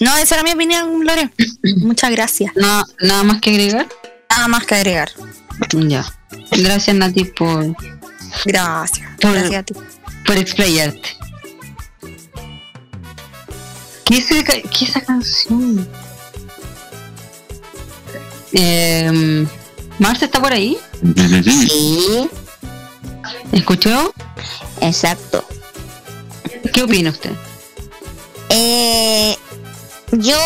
No, 0.00 0.16
esa 0.16 0.36
era 0.36 0.44
mi 0.44 0.52
opinión, 0.52 1.04
Lore. 1.04 1.30
Muchas 1.78 2.10
gracias. 2.12 2.52
no, 2.56 2.84
nada 3.00 3.22
más 3.24 3.40
que 3.40 3.50
agregar. 3.50 3.86
Nada 4.30 4.48
más 4.48 4.64
que 4.66 4.74
agregar. 4.76 5.10
Ya. 5.72 6.04
Gracias 6.52 6.94
Nati 6.96 7.24
por, 7.24 7.74
Gracias. 8.44 9.08
por, 9.20 9.32
Gracias 9.32 9.54
a 9.54 9.62
ti. 9.64 9.74
por 10.24 10.36
explayarte. 10.36 11.08
¿Qué 14.08 14.16
es, 14.16 14.30
esa, 14.30 14.44
qué 14.44 14.62
es 14.80 14.88
esa 14.88 15.02
canción? 15.02 15.86
Eh, 18.54 19.46
¿Marta 19.98 20.24
está 20.24 20.40
por 20.40 20.50
ahí? 20.50 20.78
Sí, 21.44 22.26
¿Escuchó? 23.52 24.14
exacto. 24.80 25.44
¿Qué 26.72 26.82
opina 26.82 27.10
usted? 27.10 27.32
Eh, 28.48 29.36
yo 30.12 30.38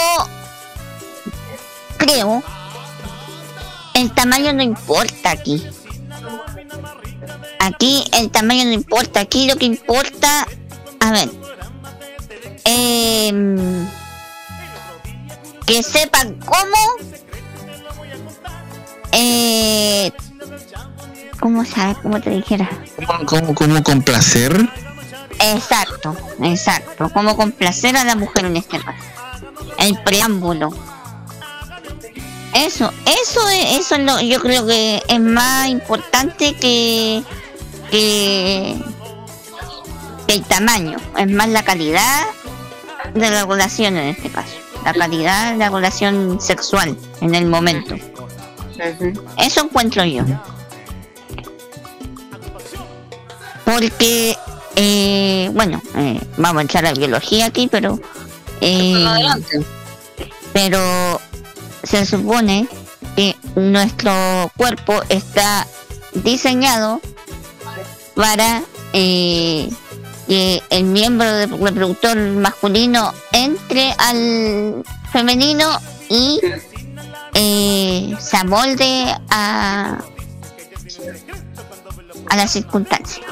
creo 1.99 2.43
el 3.95 4.13
tamaño 4.13 4.53
no 4.55 4.63
importa 4.65 5.31
aquí. 5.31 5.63
Aquí 7.61 8.03
el 8.13 8.29
tamaño 8.33 8.65
no 8.65 8.73
importa. 8.73 9.21
Aquí 9.21 9.47
lo 9.47 9.55
que 9.55 9.67
importa, 9.67 10.49
a 10.99 11.13
ver, 11.13 11.31
em, 12.65 13.87
que 15.67 15.83
sepan 15.83 16.39
cómo, 16.45 16.77
eh, 19.13 20.13
cómo 21.41 21.65
sabe, 21.65 21.97
cómo 22.03 22.21
te 22.21 22.31
dijera. 22.31 22.69
¿Cómo, 23.07 23.27
cómo, 23.27 23.55
cómo 23.55 23.83
complacer? 23.83 24.69
Exacto, 25.39 26.17
exacto. 26.43 27.11
Como 27.11 27.37
complacer 27.37 27.97
a 27.97 28.05
la 28.05 28.15
mujer 28.17 28.47
en 28.47 28.57
este 28.57 28.79
caso. 28.79 28.99
El 29.79 29.99
preámbulo. 30.03 30.71
Eso, 32.55 32.93
eso 33.07 33.49
es, 33.49 33.81
eso 33.81 33.95
es 33.95 34.01
lo, 34.03 34.21
yo 34.21 34.41
creo 34.41 34.67
que 34.67 35.03
es 35.09 35.21
más 35.21 35.69
importante 35.69 36.55
que, 36.55 37.25
que, 37.91 38.77
que 40.27 40.35
el 40.35 40.45
tamaño. 40.45 40.99
Es 41.17 41.31
más 41.31 41.49
la 41.49 41.65
calidad 41.65 42.27
de 43.15 43.31
la 43.31 43.45
relación 43.45 43.97
en 43.97 44.09
este 44.09 44.31
caso. 44.31 44.55
La 44.85 44.93
calidad 44.93 45.53
de 45.53 45.59
la 45.59 45.71
relación 45.71 46.41
sexual 46.41 46.97
en 47.21 47.35
el 47.35 47.47
momento. 47.47 47.95
Eso 49.39 49.65
encuentro 49.65 50.05
yo. 50.05 50.25
Porque, 53.65 54.37
eh, 54.77 55.51
bueno, 55.53 55.81
eh, 55.97 56.21
vamos 56.37 56.63
a 56.63 56.65
echar 56.65 56.85
la 56.85 56.93
biología 56.93 57.47
aquí, 57.47 57.69
pero... 57.71 58.01
eh, 58.61 59.07
pero 60.53 61.21
se 61.83 62.05
supone 62.07 62.69
que 63.17 63.37
nuestro 63.57 64.13
cuerpo 64.57 65.03
está 65.09 65.67
diseñado 66.15 67.01
para 68.15 68.63
eh, 68.93 69.71
que 70.27 70.62
el 70.70 70.85
miembro 70.85 71.31
de- 71.33 71.47
reproductor 71.47 72.16
masculino 72.16 73.12
entre 73.33 73.93
al 73.99 74.83
femenino 75.12 75.66
y 76.09 76.41
eh, 77.35 78.14
se 78.20 78.37
amolde 78.37 79.14
a, 79.31 79.99
a 82.29 82.37
las 82.37 82.51
circunstancias. 82.53 83.27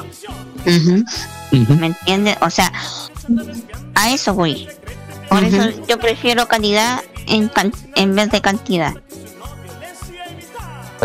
¿Me 1.51 1.87
entiendes? 1.87 2.37
O 2.41 2.49
sea, 2.49 2.71
a 3.95 4.11
eso 4.11 4.33
voy. 4.33 4.67
Por 5.29 5.43
eso 5.43 5.69
yo 5.87 5.97
prefiero 5.99 6.47
calidad 6.47 7.01
en, 7.27 7.47
can- 7.47 7.73
en 7.95 8.15
vez 8.15 8.29
de 8.31 8.41
cantidad. 8.41 8.93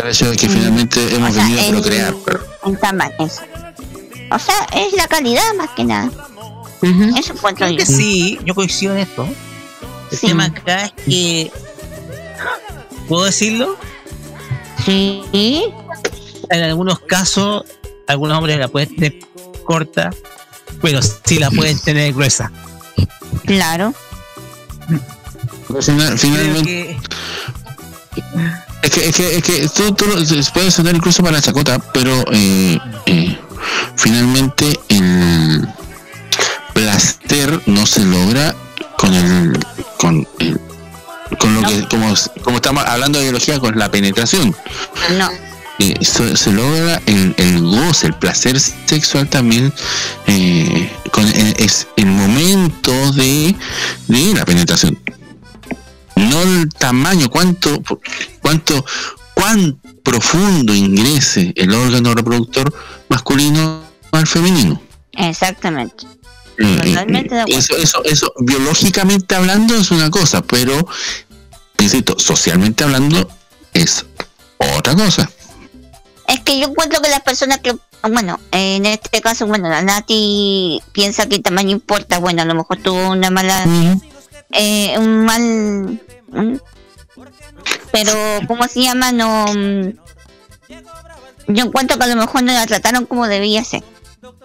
Es 0.03 0.19
que 0.19 0.47
finalmente 0.47 1.15
hemos 1.15 1.31
O 1.31 1.33
sea, 1.33 1.43
venido 1.43 1.61
a 1.61 1.69
procrear. 1.71 2.13
pero- 2.25 2.45
En 2.65 2.77
tamaño, 2.77 3.13
eso. 3.19 3.41
O 4.31 4.39
sea, 4.39 4.67
es 4.73 4.93
la 4.93 5.07
calidad 5.07 5.53
más 5.57 5.69
que 5.71 5.83
nada. 5.83 6.11
Eso 7.17 7.33
encuentro 7.33 7.65
Creo 7.65 7.71
yo. 7.71 7.77
que 7.77 7.85
sí, 7.85 8.39
yo 8.45 8.53
coincido 8.53 8.93
en 8.93 8.99
esto. 8.99 9.27
El 10.11 10.19
tema 10.19 10.45
acá 10.45 10.85
es 10.85 10.91
que. 11.05 11.51
¿Puedo 13.07 13.25
decirlo? 13.25 13.77
Sí. 14.85 15.63
En 16.49 16.63
algunos 16.63 16.99
casos, 16.99 17.63
algunos 18.07 18.37
hombres 18.37 18.57
la 18.59 18.67
pueden 18.67 18.95
tener 18.95 19.19
corta, 19.65 20.11
pero 20.81 20.99
sí 21.01 21.39
la 21.39 21.49
pueden 21.51 21.79
tener 21.79 22.13
gruesa. 22.13 22.51
Claro. 23.45 23.93
Final- 25.81 26.17
finalmente, 26.17 26.97
es 28.81 28.91
que, 28.91 29.09
es 29.09 29.15
que, 29.15 29.35
es 29.37 29.43
que 29.43 29.69
tú, 29.69 29.91
tú 29.93 30.05
lo- 30.05 30.25
se 30.25 30.51
puede 30.51 30.71
sonar 30.71 30.95
incluso 30.95 31.21
para 31.21 31.37
la 31.37 31.41
chacota, 31.41 31.79
pero 31.93 32.23
eh, 32.31 32.79
eh, 33.05 33.37
finalmente 33.95 34.79
el 34.89 35.67
placer 36.73 37.61
no 37.65 37.85
se 37.85 38.03
logra 38.05 38.55
con 38.97 39.13
el 39.13 39.57
con 39.99 40.27
el 40.39 40.59
con 41.39 41.53
lo 41.55 41.67
que 41.67 41.87
como, 41.89 42.13
como 42.43 42.57
estamos 42.57 42.83
hablando 42.85 43.19
de 43.19 43.25
biología 43.25 43.59
con 43.59 43.77
la 43.77 43.89
penetración 43.91 44.55
No. 45.17 45.29
Eh, 45.79 45.93
so- 46.03 46.35
se 46.35 46.51
logra 46.51 46.99
el, 47.05 47.35
el 47.37 47.61
goce, 47.61 48.07
el 48.07 48.13
placer 48.15 48.59
sexual 48.59 49.27
también 49.29 49.71
eh, 50.25 50.91
con 51.11 51.27
eh, 51.27 51.53
es 51.59 51.87
el 51.97 52.07
momento 52.07 53.11
de, 53.11 53.55
de 54.07 54.33
la 54.33 54.43
penetración. 54.43 54.97
No 56.15 56.41
el 56.41 56.67
tamaño, 56.69 57.29
cuánto, 57.29 57.79
cuánto, 58.41 58.83
cuán 59.37 59.79
profundo 60.03 60.73
ingrese 60.73 61.53
el 61.55 61.71
órgano 61.73 62.15
reproductor 62.15 62.73
masculino 63.07 63.83
al 64.11 64.25
femenino. 64.25 64.81
Exactamente. 65.13 66.05
Eh, 66.57 66.79
eh, 66.83 66.89
Totalmente 66.89 67.35
de 67.35 67.41
acuerdo. 67.41 67.59
eso, 67.59 67.77
eso, 67.77 68.03
eso, 68.03 68.33
biológicamente 68.39 69.35
hablando 69.35 69.75
es 69.75 69.91
una 69.91 70.09
cosa, 70.09 70.41
pero, 70.41 70.87
insisto, 71.77 72.15
socialmente 72.17 72.83
hablando 72.83 73.29
es 73.73 74.05
otra 74.57 74.95
cosa. 74.95 75.29
Es 76.27 76.39
que 76.41 76.59
yo 76.59 76.67
encuentro 76.69 76.99
que 77.01 77.09
las 77.09 77.21
personas 77.21 77.59
que 77.59 77.75
bueno, 78.09 78.39
en 78.51 78.85
este 78.85 79.21
caso, 79.21 79.45
bueno, 79.47 79.69
la 79.69 79.81
Nati 79.81 80.81
piensa 80.93 81.27
que 81.27 81.35
el 81.35 81.41
tamaño 81.43 81.71
importa. 81.71 82.19
Bueno, 82.19 82.41
a 82.41 82.45
lo 82.45 82.55
mejor 82.55 82.77
tuvo 82.77 83.09
una 83.11 83.29
mala, 83.29 83.65
eh, 84.51 84.95
un 84.97 85.25
mal, 85.25 86.01
un- 86.31 86.61
pero 87.91 88.13
¿cómo 88.47 88.67
se 88.67 88.81
llama? 88.81 89.11
No, 89.11 89.45
mm, 89.53 89.93
yo 91.47 91.65
encuentro 91.65 91.97
que 91.97 92.03
a 92.03 92.07
lo 92.07 92.15
mejor 92.15 92.43
no 92.43 92.53
la 92.53 92.65
trataron 92.65 93.05
como 93.05 93.27
debía 93.27 93.63
ser. 93.63 93.83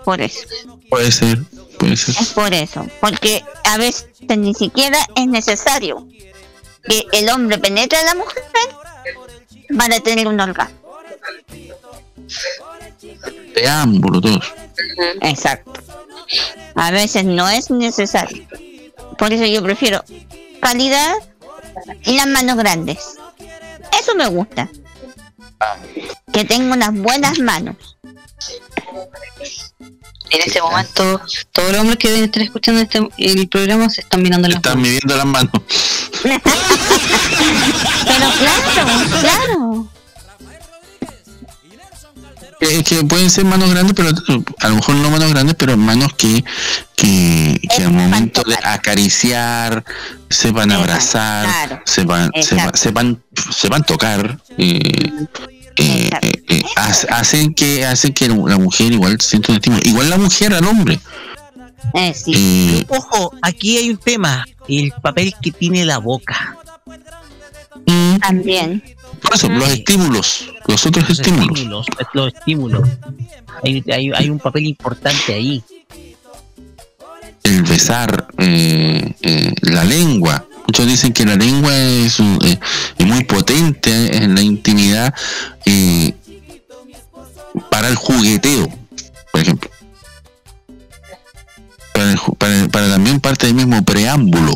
Por 0.04 0.20
eso, 0.20 0.46
Puede 0.90 1.10
ser, 1.10 1.38
puede 1.78 1.96
ser. 1.96 2.14
es 2.20 2.28
por 2.30 2.52
eso, 2.52 2.86
porque 3.00 3.44
a 3.64 3.78
veces 3.78 4.06
ni 4.36 4.54
siquiera 4.54 4.98
es 5.16 5.26
necesario 5.26 6.06
que 6.88 7.04
el 7.12 7.28
hombre 7.30 7.58
penetre 7.58 7.98
a 7.98 8.04
la 8.04 8.14
mujer 8.14 8.42
para 9.76 10.00
tener 10.00 10.28
un 10.28 10.40
orgasmo. 10.40 10.76
Preámbulo, 13.54 14.20
todos. 14.20 14.52
Exacto. 15.20 15.80
A 16.74 16.90
veces 16.90 17.24
no 17.24 17.48
es 17.48 17.70
necesario. 17.70 18.46
Por 19.18 19.32
eso 19.32 19.44
yo 19.44 19.62
prefiero 19.62 20.02
calidad 20.60 21.14
y 22.04 22.16
las 22.16 22.26
manos 22.26 22.56
grandes. 22.56 22.98
Eso 24.00 24.14
me 24.14 24.26
gusta. 24.28 24.68
Que 26.32 26.44
tenga 26.44 26.74
unas 26.74 26.92
buenas 26.94 27.38
manos. 27.38 27.76
En 30.30 30.40
ese 30.40 30.62
momento, 30.62 31.20
todos 31.52 31.72
los 31.72 31.80
hombres 31.80 31.98
que 31.98 32.08
deben 32.08 32.24
estar 32.24 32.42
escuchando 32.42 32.80
este, 32.80 33.06
el 33.18 33.48
programa 33.48 33.90
se 33.90 34.00
están 34.00 34.22
mirando 34.22 34.48
las 34.48 34.56
Están 34.56 34.80
midiendo 34.80 35.14
las 35.14 35.26
manos. 35.26 35.52
Pero 36.22 36.40
claro, 38.38 39.10
claro. 39.20 39.91
Es 42.62 42.84
que 42.84 43.02
pueden 43.04 43.28
ser 43.28 43.44
manos 43.44 43.70
grandes, 43.70 43.92
pero 43.94 44.10
eh, 44.10 44.42
a 44.60 44.68
lo 44.68 44.76
mejor 44.76 44.94
no 44.94 45.10
manos 45.10 45.30
grandes, 45.30 45.56
pero 45.56 45.76
manos 45.76 46.12
que, 46.14 46.44
que, 46.94 47.60
que 47.76 47.82
al 47.84 47.92
momento 47.92 48.42
de 48.44 48.56
acariciar, 48.62 49.84
sepan 50.30 50.70
abrazar, 50.70 51.44
claro. 51.44 51.82
sepan, 51.84 52.30
sepan, 52.40 52.40
Exacto. 52.66 52.78
sepan, 52.78 53.22
sepan 53.52 53.82
tocar, 53.84 54.38
eh, 54.58 54.80
eh, 55.76 56.10
eh, 56.22 56.32
eh, 56.48 56.62
hace- 56.76 57.08
hacen 57.10 57.52
que 57.54 57.84
hacen 57.84 58.12
que 58.12 58.28
la 58.28 58.58
mujer 58.58 58.92
igual 58.92 59.20
sienta 59.20 59.50
un 59.52 59.56
estímulo. 59.56 59.82
Igual 59.84 60.08
la 60.10 60.18
mujer 60.18 60.54
al 60.54 60.64
hombre. 60.64 61.00
Eh, 61.94 62.84
Ojo, 62.88 63.32
aquí 63.42 63.76
hay 63.76 63.90
un 63.90 63.96
tema, 63.98 64.44
el 64.68 64.92
papel 65.02 65.34
que 65.42 65.50
tiene 65.50 65.84
la 65.84 65.98
boca. 65.98 66.56
También. 68.20 68.82
Por 69.22 69.34
eso, 69.34 69.48
los 69.48 69.68
estímulos, 69.70 70.50
los 70.66 70.86
otros 70.86 71.08
Los 71.08 71.18
estímulos. 71.20 71.48
estímulos, 71.58 71.86
los 72.14 72.34
estímulos. 72.34 72.88
Hay, 73.64 73.82
hay, 73.92 74.10
hay 74.14 74.28
un 74.30 74.38
papel 74.38 74.66
importante 74.66 75.32
ahí. 75.34 75.62
el 77.44 77.62
besar, 77.64 78.28
eh, 78.38 79.14
eh, 79.22 79.52
la 79.62 79.84
lengua. 79.84 80.46
Muchos 80.66 80.86
dicen 80.86 81.12
que 81.12 81.24
la 81.26 81.34
lengua 81.36 81.76
es, 81.76 82.18
un- 82.20 82.38
eh, 82.44 82.58
es 82.98 83.06
muy 83.06 83.24
potente 83.24 84.16
en 84.16 84.34
la 84.34 84.42
intimidad 84.42 85.12
eh, 85.66 86.14
para 87.70 87.88
el 87.88 87.96
jugueteo, 87.96 88.68
por 89.32 89.40
ejemplo. 89.40 89.70
Para, 91.92 92.12
el 92.12 92.18
para, 92.38 92.68
para 92.68 92.88
también 92.90 93.20
parte 93.20 93.46
del 93.46 93.56
mismo 93.56 93.84
preámbulo. 93.84 94.54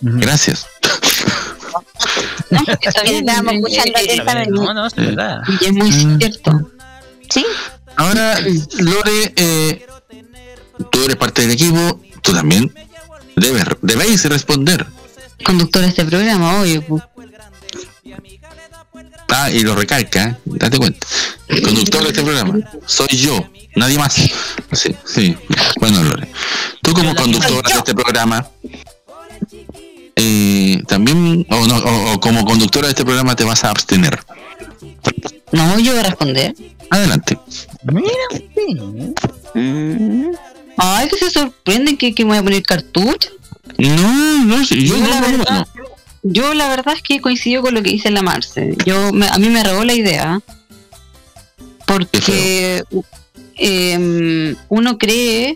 Gracias. 0.00 0.66
Estábamos 2.80 3.54
escuchando 3.54 3.98
atentamente. 3.98 4.50
No, 4.50 4.74
no, 4.74 4.86
es 4.86 4.94
verdad. 4.94 5.42
Y 5.60 5.64
es 5.64 5.72
muy 5.72 5.92
cierto. 5.92 6.70
Sí. 7.28 7.44
Ahora, 7.96 8.38
Lore, 8.78 9.32
eh, 9.36 9.86
tú 10.90 11.04
eres 11.04 11.16
parte 11.16 11.42
del 11.42 11.52
equipo, 11.52 12.00
tú 12.22 12.32
también 12.32 12.72
debes, 13.36 13.64
debéis 13.82 14.24
responder. 14.24 14.86
Conductor 15.44 15.82
de 15.82 15.88
este 15.88 16.04
programa, 16.04 16.60
obvio. 16.60 16.82
pu. 16.86 17.00
Ah, 19.28 19.50
y 19.50 19.60
lo 19.60 19.76
recalca, 19.76 20.24
¿eh? 20.24 20.36
date 20.44 20.76
cuenta. 20.76 21.06
El 21.48 21.62
conductor 21.62 22.02
de 22.02 22.08
este 22.08 22.22
programa 22.22 22.58
soy 22.86 23.08
yo, 23.08 23.48
nadie 23.76 23.96
más. 23.96 24.14
Sí, 24.72 24.94
sí. 25.04 25.36
Bueno, 25.78 26.02
Lore, 26.02 26.28
tú 26.82 26.92
como 26.92 27.14
conductora 27.14 27.68
de 27.68 27.78
este 27.78 27.94
programa, 27.94 28.48
eh, 30.16 30.82
también, 30.86 31.46
o, 31.50 31.66
no, 31.66 31.76
o, 31.78 32.12
o 32.14 32.20
como 32.20 32.44
conductora 32.44 32.86
de 32.86 32.92
este 32.92 33.04
programa, 33.04 33.34
te 33.36 33.44
vas 33.44 33.64
a 33.64 33.70
abstener. 33.70 34.18
No, 35.52 35.78
yo 35.78 35.92
voy 35.92 36.00
a 36.00 36.04
responder. 36.04 36.54
Adelante. 36.90 37.38
Ay, 40.76 41.08
que 41.08 41.16
se 41.16 41.30
sorprenden 41.30 41.96
que, 41.96 42.14
que 42.14 42.24
me 42.24 42.30
voy 42.30 42.38
a 42.38 42.42
poner 42.42 42.62
cartucho. 42.62 43.30
No, 43.78 44.44
no, 44.44 44.64
sí, 44.64 44.86
yo 44.86 44.96
no, 44.96 45.06
la 45.08 45.20
no, 45.20 45.28
no, 45.28 45.38
verdad, 45.38 45.66
yo 46.22 46.54
la 46.54 46.68
verdad 46.68 46.94
es 46.96 47.02
que 47.02 47.20
coincido 47.20 47.62
con 47.62 47.74
lo 47.74 47.82
que 47.82 47.90
dice 47.90 48.10
la 48.10 48.22
Marce. 48.22 48.76
Yo 48.84 49.12
me- 49.12 49.28
a 49.28 49.38
mí 49.38 49.48
me 49.48 49.62
robó 49.62 49.84
la 49.84 49.94
idea 49.94 50.40
porque 51.86 52.82
em, 53.56 54.56
uno 54.68 54.98
cree 54.98 55.54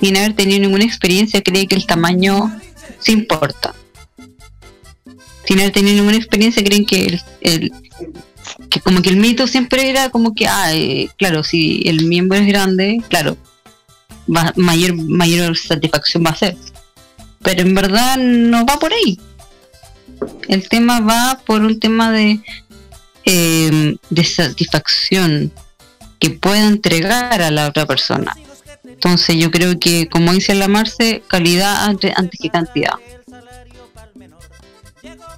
sin 0.00 0.16
haber 0.16 0.34
tenido 0.34 0.60
ninguna 0.60 0.84
experiencia 0.84 1.42
cree 1.42 1.66
que 1.68 1.76
el 1.76 1.86
tamaño 1.86 2.50
sí 3.00 3.12
importa. 3.12 3.74
Sin 5.46 5.60
haber 5.60 5.72
tenido 5.72 5.96
ninguna 5.96 6.16
experiencia 6.16 6.62
creen 6.62 6.84
que 6.84 7.06
el, 7.06 7.20
el- 7.40 7.72
que 8.70 8.80
como 8.80 9.00
que 9.02 9.10
el 9.10 9.16
mito 9.16 9.46
siempre 9.46 9.88
era 9.90 10.10
como 10.10 10.34
que 10.34 10.46
ah, 10.46 10.74
eh, 10.74 11.08
claro, 11.18 11.42
si 11.44 11.82
el 11.86 12.04
miembro 12.06 12.38
es 12.38 12.46
grande, 12.46 13.02
claro, 13.08 13.36
va- 14.34 14.52
mayor 14.56 14.94
mayor 14.94 15.56
satisfacción 15.56 16.22
va 16.24 16.30
a 16.30 16.36
ser. 16.36 16.56
Pero 17.42 17.62
en 17.62 17.74
verdad 17.74 18.16
no 18.18 18.66
va 18.66 18.78
por 18.78 18.92
ahí. 18.92 19.18
El 20.48 20.68
tema 20.68 21.00
va 21.00 21.40
por 21.46 21.62
un 21.62 21.78
tema 21.78 22.10
de, 22.10 22.40
eh, 23.24 23.96
de 24.10 24.24
satisfacción 24.24 25.52
que 26.18 26.30
pueda 26.30 26.66
entregar 26.66 27.40
a 27.40 27.50
la 27.50 27.68
otra 27.68 27.86
persona. 27.86 28.36
Entonces 28.98 29.36
yo 29.36 29.52
creo 29.52 29.78
que, 29.78 30.08
como 30.08 30.32
dice 30.32 30.56
la 30.56 30.66
Marce, 30.66 31.22
calidad 31.28 31.84
antes, 31.84 32.12
que 32.40 32.50
cantidad. 32.50 32.94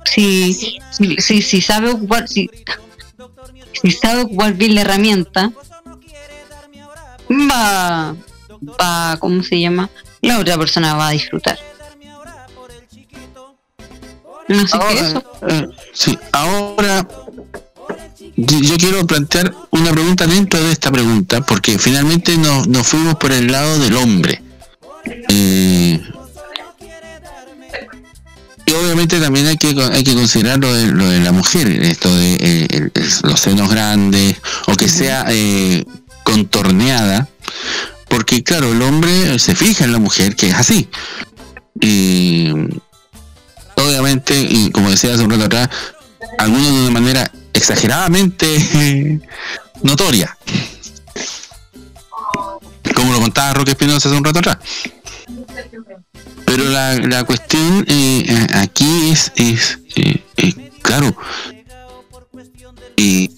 Si, 0.07 0.79
si, 1.19 1.43
si, 1.43 1.61
sabe 1.61 1.91
ocupar, 1.91 2.27
si, 2.27 2.49
sabe 4.01 4.23
ocupar 4.23 4.55
bien 4.55 4.75
la 4.75 4.81
herramienta, 4.81 5.53
va, 7.31 8.17
va, 8.81 9.19
¿cómo 9.21 9.43
se 9.43 9.61
llama? 9.61 9.91
La 10.23 10.39
otra 10.39 10.57
persona 10.57 10.95
va 10.95 11.09
a 11.09 11.11
disfrutar. 11.11 11.59
Así 14.49 14.79
que 14.79 14.95
eso. 14.95 15.23
Sí, 15.93 16.19
ahora 16.33 17.07
yo 18.37 18.77
quiero 18.77 19.07
plantear 19.07 19.55
una 19.71 19.93
pregunta 19.93 20.27
dentro 20.27 20.63
de 20.63 20.73
esta 20.73 20.91
pregunta, 20.91 21.41
porque 21.43 21.79
finalmente 21.79 22.37
nos, 22.37 22.69
nos 22.69 22.87
fuimos 22.87 23.15
por 23.17 23.33
el 23.33 23.51
lado 23.51 23.79
del 23.79 23.97
hombre. 23.97 24.43
Eh, 25.29 26.01
y 28.67 28.73
obviamente 28.73 29.19
también 29.21 29.47
hay 29.47 29.57
que 29.57 29.69
hay 29.93 30.05
que 30.05 30.15
considerar 30.15 30.59
lo 30.59 30.73
de, 30.73 30.87
lo 30.89 31.09
de 31.09 31.21
la 31.21 31.33
mujer, 31.33 31.69
esto 31.69 32.15
de 32.15 32.37
eh, 32.41 32.91
los 33.23 33.41
senos 33.41 33.71
grandes, 33.71 34.37
o 34.67 34.75
que 34.75 34.89
sea 34.89 35.25
eh, 35.29 35.85
contorneada, 36.23 37.29
porque 38.09 38.43
claro, 38.43 38.73
el 38.73 38.83
hombre 38.83 39.39
se 39.39 39.55
fija 39.55 39.85
en 39.85 39.93
la 39.93 39.99
mujer, 39.99 40.37
que 40.37 40.49
es 40.49 40.55
así. 40.55 40.89
Y 41.81 42.53
obviamente, 43.77 44.39
y 44.39 44.71
como 44.71 44.91
decía 44.91 45.15
hace 45.15 45.23
un 45.23 45.31
rato 45.31 45.45
atrás, 45.45 45.71
algunos 46.39 46.69
de 46.69 46.81
una 46.83 46.91
manera 46.91 47.33
exageradamente 47.61 48.47
eh, 48.57 49.21
notoria. 49.83 50.37
Como 52.95 53.13
lo 53.13 53.21
contaba 53.21 53.55
Roque 53.55 53.73
Espinosa 53.73 54.09
hace 54.09 54.19
un 54.19 54.25
rato 54.25 54.39
atrás. 54.41 54.59
Pero 56.47 56.65
la, 56.65 56.95
la 56.97 57.25
cuestión 57.25 57.85
eh, 57.87 58.25
eh, 58.27 58.47
aquí 58.55 59.11
es, 59.11 59.33
es 59.37 59.79
eh, 59.97 60.25
eh, 60.37 60.71
claro, 60.83 61.17
y 62.97 63.31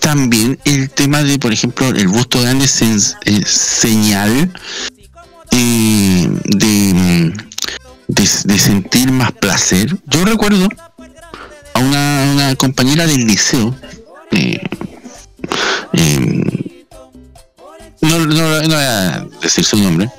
también 0.00 0.58
el 0.64 0.90
tema 0.90 1.22
de, 1.22 1.38
por 1.38 1.52
ejemplo, 1.52 1.88
el 1.88 2.08
busto 2.08 2.40
grande 2.40 2.66
es 2.66 3.16
eh, 3.24 3.42
señal 3.44 4.52
eh, 5.50 6.28
de, 6.44 7.32
de, 8.06 8.28
de 8.44 8.58
sentir 8.58 9.10
más 9.10 9.32
placer. 9.32 9.96
Yo 10.06 10.24
recuerdo 10.24 10.68
una, 11.80 12.30
una 12.32 12.56
compañera 12.56 13.06
del 13.06 13.26
liceo, 13.26 13.74
eh, 14.30 14.60
eh, 15.92 16.18
no, 18.00 18.18
no, 18.18 18.62
no 18.62 18.74
voy 18.74 18.84
a 18.84 19.26
decir 19.42 19.64
su 19.64 19.76
nombre, 19.76 20.10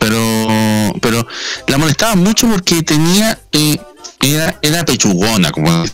pero 0.00 0.94
pero 1.00 1.26
la 1.66 1.78
molestaba 1.78 2.14
mucho 2.16 2.48
porque 2.48 2.82
tenía 2.82 3.38
eh, 3.52 3.78
era 4.20 4.58
era 4.62 4.84
pechugona 4.84 5.50
como 5.50 5.84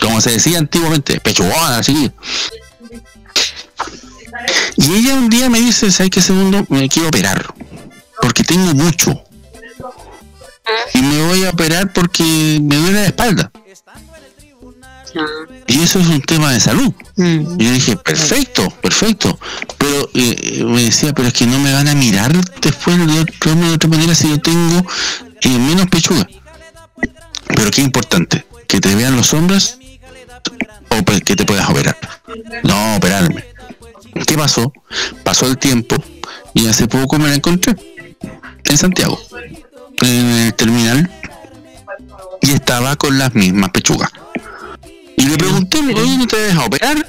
como 0.00 0.20
se 0.20 0.30
decía 0.32 0.58
antiguamente, 0.58 1.20
pechugona, 1.20 1.78
así. 1.78 2.10
Y 4.76 4.94
ella 4.94 5.14
un 5.14 5.28
día 5.28 5.50
me 5.50 5.60
dice, 5.60 5.90
¿sabes 5.90 6.10
qué 6.10 6.22
segundo? 6.22 6.64
Me 6.68 6.88
quiero 6.88 7.08
operar, 7.08 7.52
porque 8.22 8.42
tengo 8.42 8.74
mucho. 8.74 9.22
Y 10.94 11.02
me 11.02 11.22
voy 11.22 11.44
a 11.44 11.50
operar 11.50 11.92
porque 11.92 12.58
me 12.62 12.76
duele 12.76 13.00
la 13.00 13.06
espalda. 13.06 13.50
Y 15.66 15.82
eso 15.82 15.98
es 15.98 16.06
un 16.06 16.20
tema 16.20 16.52
de 16.52 16.60
salud. 16.60 16.92
Y 17.16 17.64
yo 17.64 17.72
dije, 17.72 17.96
perfecto, 17.96 18.68
perfecto. 18.82 19.38
Pero 19.78 20.08
eh, 20.14 20.64
me 20.64 20.84
decía, 20.84 21.12
pero 21.12 21.28
es 21.28 21.34
que 21.34 21.46
no 21.46 21.58
me 21.58 21.72
van 21.72 21.88
a 21.88 21.94
mirar 21.94 22.32
después 22.60 22.98
de 22.98 23.20
otra, 23.20 23.54
de 23.54 23.72
otra 23.72 23.88
manera 23.88 24.14
si 24.14 24.28
yo 24.28 24.38
tengo 24.38 24.86
eh, 25.40 25.58
menos 25.58 25.86
pechuga. 25.88 26.28
Pero 27.46 27.70
qué 27.70 27.82
importante, 27.82 28.46
que 28.66 28.80
te 28.80 28.94
vean 28.94 29.16
los 29.16 29.32
hombres 29.34 29.78
o 30.90 31.04
que 31.04 31.36
te 31.36 31.44
puedas 31.44 31.68
operar. 31.68 31.96
No, 32.62 32.96
operarme. 32.96 33.44
¿Qué 34.26 34.36
pasó? 34.36 34.72
Pasó 35.24 35.46
el 35.46 35.58
tiempo 35.58 35.96
y 36.54 36.66
hace 36.66 36.86
poco 36.86 37.18
me 37.18 37.28
la 37.28 37.34
encontré 37.34 37.74
en 38.64 38.78
Santiago, 38.78 39.20
en 40.02 40.26
el 40.26 40.54
terminal, 40.54 41.10
y 42.42 42.50
estaba 42.52 42.96
con 42.96 43.18
las 43.18 43.34
mismas 43.34 43.70
pechugas. 43.70 44.10
Y 45.16 45.26
le 45.26 45.36
pregunté, 45.36 45.78
oye, 45.78 46.18
¿no 46.18 46.26
te 46.26 46.36
dejas 46.36 46.66
operar? 46.66 47.06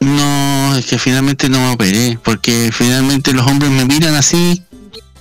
No, 0.00 0.76
es 0.76 0.86
que 0.86 0.98
finalmente 0.98 1.48
no 1.48 1.58
me 1.58 1.70
operé, 1.72 2.18
porque 2.22 2.70
finalmente 2.72 3.32
los 3.32 3.46
hombres 3.46 3.70
me 3.70 3.84
miran 3.84 4.14
así, 4.14 4.62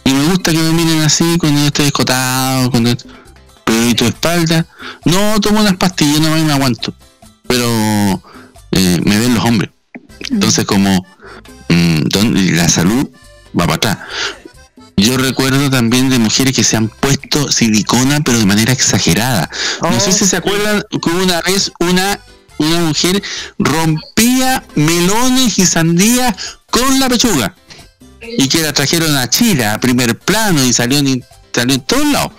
y 0.04 0.14
me 0.14 0.24
gusta 0.26 0.52
que 0.52 0.58
me 0.58 0.72
miren 0.72 1.02
así 1.02 1.38
cuando 1.38 1.60
yo 1.62 1.68
estoy 1.68 1.86
escotado, 1.88 2.72
cuando... 2.72 2.96
Pero 3.66 3.90
¿y 3.90 3.96
tu 3.96 4.06
espalda? 4.06 4.66
No, 5.06 5.42
tomo 5.42 5.60
unas 5.62 5.76
pastillas, 5.78 6.20
no 6.22 6.30
me 6.30 6.54
aguanto. 6.54 6.94
Pero 7.48 7.66
eh, 8.72 9.02
me 9.04 9.18
ven 9.18 9.34
los 9.34 9.44
hombres. 9.44 9.72
Entonces 10.30 10.66
como 10.66 11.04
mm, 11.70 12.02
don- 12.04 12.56
la 12.56 12.70
salud 12.70 13.10
va 13.60 13.66
para 13.66 13.76
atrás. 13.76 13.98
Yo 14.98 15.18
recuerdo 15.18 15.70
también 15.70 16.10
de 16.10 16.20
mujeres 16.20 16.56
que 16.56 16.64
se 16.64 16.78
han 16.78 16.88
puesto 16.88 17.52
silicona 17.52 18.22
pero 18.22 18.40
de 18.40 18.46
manera 18.46 18.72
exagerada. 18.72 19.50
No 19.82 20.00
sé 20.00 20.12
si 20.12 20.26
se 20.26 20.38
acuerdan 20.38 20.84
que 20.90 21.10
una 21.10 21.42
vez 21.42 21.72
una, 21.80 22.20
una 22.58 22.80
mujer 22.80 23.22
rompía 23.60 24.64
melones 24.76 25.60
y 25.60 25.66
sandías 25.66 26.36
con 26.70 27.00
la 27.00 27.10
pechuga. 27.10 27.56
Y 28.38 28.48
que 28.48 28.62
la 28.62 28.74
trajeron 28.74 29.16
a 29.18 29.30
Chile 29.30 29.66
a 29.66 29.80
primer 29.80 30.18
plano 30.18 30.64
y 30.64 30.74
salió 30.74 30.98
en, 30.98 31.24
salió 31.54 31.76
en 31.76 31.82
todos 31.82 32.06
lados. 32.08 32.32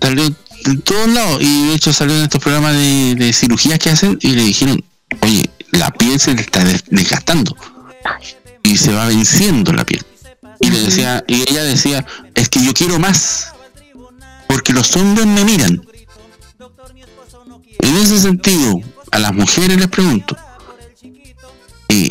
Salió 0.00 0.24
en 0.64 0.80
todos 0.82 1.08
lados. 1.08 1.42
Y 1.42 1.68
de 1.68 1.74
hecho 1.74 1.92
salió 1.92 2.16
en 2.16 2.22
estos 2.22 2.40
programas 2.40 2.74
de, 2.74 3.14
de 3.16 3.32
cirugías 3.32 3.78
que 3.78 3.90
hacen 3.90 4.18
y 4.22 4.30
le 4.30 4.44
dijeron, 4.44 4.82
oye, 5.20 5.50
la 5.72 5.90
piel 5.90 6.18
se 6.20 6.34
le 6.34 6.40
está 6.42 6.64
des- 6.64 6.84
desgastando. 6.88 7.56
Y 8.62 8.76
se 8.78 8.92
va 8.92 9.06
venciendo 9.06 9.72
la 9.72 9.84
piel. 9.84 10.04
Y 10.60 10.70
le 10.70 10.80
decía, 10.80 11.24
y 11.26 11.42
ella 11.50 11.64
decía, 11.64 12.06
es 12.34 12.48
que 12.48 12.62
yo 12.62 12.72
quiero 12.72 12.98
más. 12.98 13.52
Porque 14.46 14.72
los 14.72 14.94
hombres 14.96 15.26
me 15.26 15.44
miran. 15.44 15.82
En 17.78 17.96
ese 17.96 18.18
sentido, 18.20 18.80
a 19.10 19.18
las 19.18 19.32
mujeres 19.32 19.76
les 19.78 19.88
pregunto, 19.88 20.36
eh, 21.88 22.10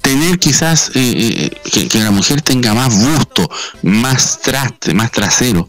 tener 0.00 0.38
quizás 0.38 0.88
eh, 0.88 0.90
eh, 0.94 1.50
que, 1.70 1.88
que 1.88 1.98
la 2.00 2.10
mujer 2.10 2.42
tenga 2.42 2.74
más 2.74 2.94
busto, 2.94 3.48
más 3.82 4.40
traste, 4.40 4.92
más 4.92 5.10
trasero, 5.12 5.68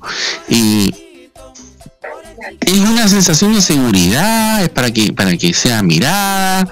y 0.50 0.93
es 2.62 2.80
una 2.80 3.08
sensación 3.08 3.54
de 3.54 3.62
seguridad, 3.62 4.64
es 4.64 4.70
para 4.70 4.91
que 4.91 5.14
para 5.14 5.38
que 5.38 5.54
sea 5.54 5.82
mirada, 5.84 6.68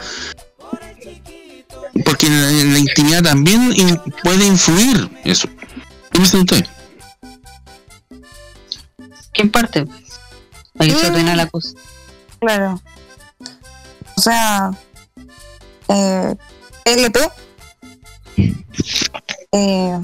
porque 2.05 2.27
en 2.27 2.41
la, 2.41 2.49
en 2.49 2.73
la 2.73 2.79
intimidad 2.79 3.23
también 3.23 3.71
in- 3.75 4.01
puede 4.23 4.45
influir 4.45 5.09
eso. 5.23 5.47
¿Qué 6.11 6.19
me 6.19 6.25
usted? 6.25 6.65
¿Qué 9.33 9.45
parte? 9.45 9.87
Ahí 10.79 10.91
se 10.91 11.07
ordena 11.07 11.35
la 11.35 11.47
cosa. 11.47 11.69
Claro. 12.39 12.81
O 14.15 14.21
sea, 14.21 14.71
eh, 15.87 16.35
LP. 16.85 17.19
Eh, 19.51 19.99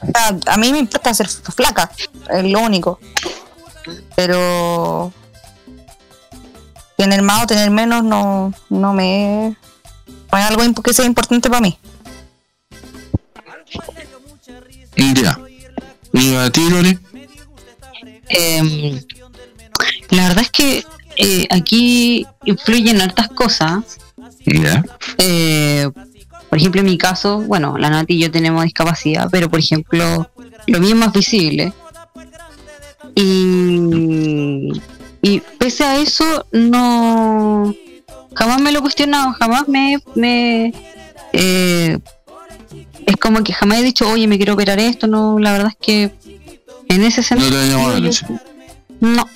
o 0.00 0.06
sea, 0.06 0.38
a 0.46 0.56
mí 0.56 0.72
me 0.72 0.78
importa 0.78 1.12
ser 1.14 1.28
flaca, 1.28 1.90
es 2.30 2.44
lo 2.44 2.60
único. 2.60 2.98
Pero 4.14 5.12
tener 6.96 7.22
más 7.22 7.44
o 7.44 7.46
tener 7.46 7.70
menos 7.70 8.02
no, 8.02 8.52
no 8.70 8.92
me 8.94 9.56
no 10.32 10.38
es 10.38 10.44
algo 10.44 10.82
que 10.82 10.92
sea 10.92 11.06
importante 11.06 11.48
para 11.48 11.60
mí. 11.60 11.78
Ya. 14.96 15.38
¿Y 16.12 16.34
a 16.34 16.50
ti, 16.50 16.68
Lore? 16.70 16.98
Em, 18.28 19.00
la 20.10 20.28
verdad 20.28 20.42
es 20.42 20.50
que 20.50 20.84
eh, 21.16 21.46
aquí 21.50 22.26
influyen 22.44 23.00
hartas 23.00 23.28
cosas. 23.28 23.98
Ya. 24.44 24.84
Eh, 25.18 25.88
por 26.48 26.58
ejemplo, 26.58 26.80
en 26.80 26.86
mi 26.86 26.98
caso, 26.98 27.40
bueno, 27.40 27.76
la 27.76 27.90
Nati 27.90 28.14
y 28.14 28.20
yo 28.20 28.30
tenemos 28.30 28.64
discapacidad, 28.64 29.28
pero 29.30 29.50
por 29.50 29.60
ejemplo, 29.60 30.30
lo 30.66 30.80
mío 30.80 30.90
es 30.90 30.96
más 30.96 31.12
visible. 31.12 31.72
Y, 33.14 34.80
y 35.22 35.40
pese 35.58 35.84
a 35.84 35.98
eso, 35.98 36.46
no. 36.52 37.74
Jamás 38.36 38.60
me 38.60 38.70
lo 38.70 38.78
he 38.78 38.82
cuestionado, 38.82 39.32
jamás 39.32 39.66
me. 39.66 39.98
me 40.14 40.72
eh, 41.32 41.98
es 43.06 43.16
como 43.16 43.42
que 43.42 43.52
jamás 43.52 43.78
he 43.78 43.82
dicho, 43.82 44.08
oye, 44.08 44.26
me 44.26 44.36
quiero 44.36 44.54
operar 44.54 44.78
esto. 44.78 45.06
No, 45.06 45.38
la 45.38 45.52
verdad 45.52 45.68
es 45.68 45.76
que 45.80 46.10
en 46.88 47.02
ese 47.02 47.20
No 47.20 47.26
sentido. 47.26 47.50
te 47.50 47.56
ha 47.56 47.66
llamado 47.66 47.90
la 47.92 47.98
atención. 47.98 48.40
No. 49.00 49.28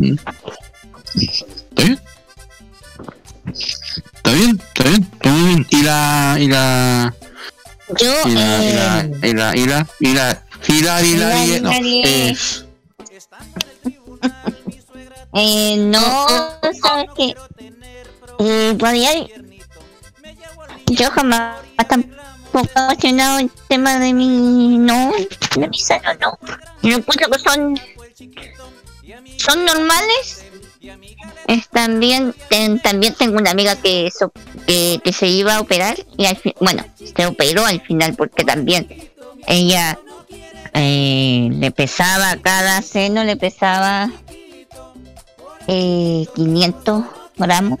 ¿Está 0.00 1.82
bien? 1.82 2.00
¿Está 4.16 4.32
bien? 4.32 4.60
¿Está 4.68 4.84
bien? 4.84 5.02
Está 5.12 5.30
muy 5.30 5.44
bien. 5.48 5.66
¿Y 5.70 5.82
la... 5.82 6.36
y 6.40 6.48
la... 6.48 7.14
Yo, 8.00 8.12
y 8.26 8.32
la... 8.32 8.64
y 8.64 8.72
la... 8.72 9.06
y 9.22 9.32
la... 9.32 9.56
y 9.56 9.66
la... 9.66 9.86
y 10.00 10.12
la... 10.12 10.42
y 10.68 10.80
la... 10.82 11.02
y 11.02 11.16
la... 11.16 11.44
y 11.44 11.60
la- 11.60 11.70
no, 11.70 12.34
eh, 15.34 15.76
no, 15.78 16.26
sabes 16.82 17.06
que 17.16 17.34
eh, 18.38 18.76
yo 20.86 21.10
jamás 21.10 21.60
tampoco 21.88 22.68
he 22.80 22.86
cuestionado 22.86 23.38
el 23.40 23.50
tema 23.68 23.98
de 23.98 24.12
mi 24.12 24.78
no, 24.78 25.12
de 25.56 25.68
mi 25.68 25.78
seno, 25.78 26.14
no. 26.20 26.38
Yo 26.82 26.96
encuentro 26.96 27.28
que 27.30 27.38
son 27.38 27.78
son 29.38 29.64
normales. 29.64 30.44
Es 31.46 31.68
también 31.68 32.34
también 32.82 33.14
tengo 33.14 33.38
una 33.38 33.50
amiga 33.50 33.76
que, 33.76 34.10
so- 34.16 34.32
que 34.66 35.12
se 35.12 35.26
iba 35.26 35.56
a 35.56 35.60
operar 35.60 35.96
y 36.16 36.26
al 36.26 36.36
fin, 36.36 36.52
bueno, 36.60 36.84
se 37.16 37.26
operó 37.26 37.64
al 37.64 37.80
final 37.80 38.14
porque 38.14 38.44
también 38.44 38.86
ella 39.46 39.98
eh, 40.74 41.48
le 41.52 41.70
pesaba 41.70 42.36
cada 42.42 42.82
seno 42.82 43.24
le 43.24 43.36
pesaba 43.36 44.10
eh, 45.66 46.26
500 46.34 47.04
gramos. 47.36 47.78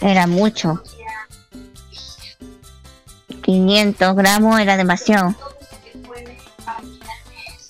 Era 0.00 0.26
mucho. 0.26 0.82
500 3.42 4.16
gramos 4.16 4.58
era 4.60 4.76
demasiado. 4.76 5.34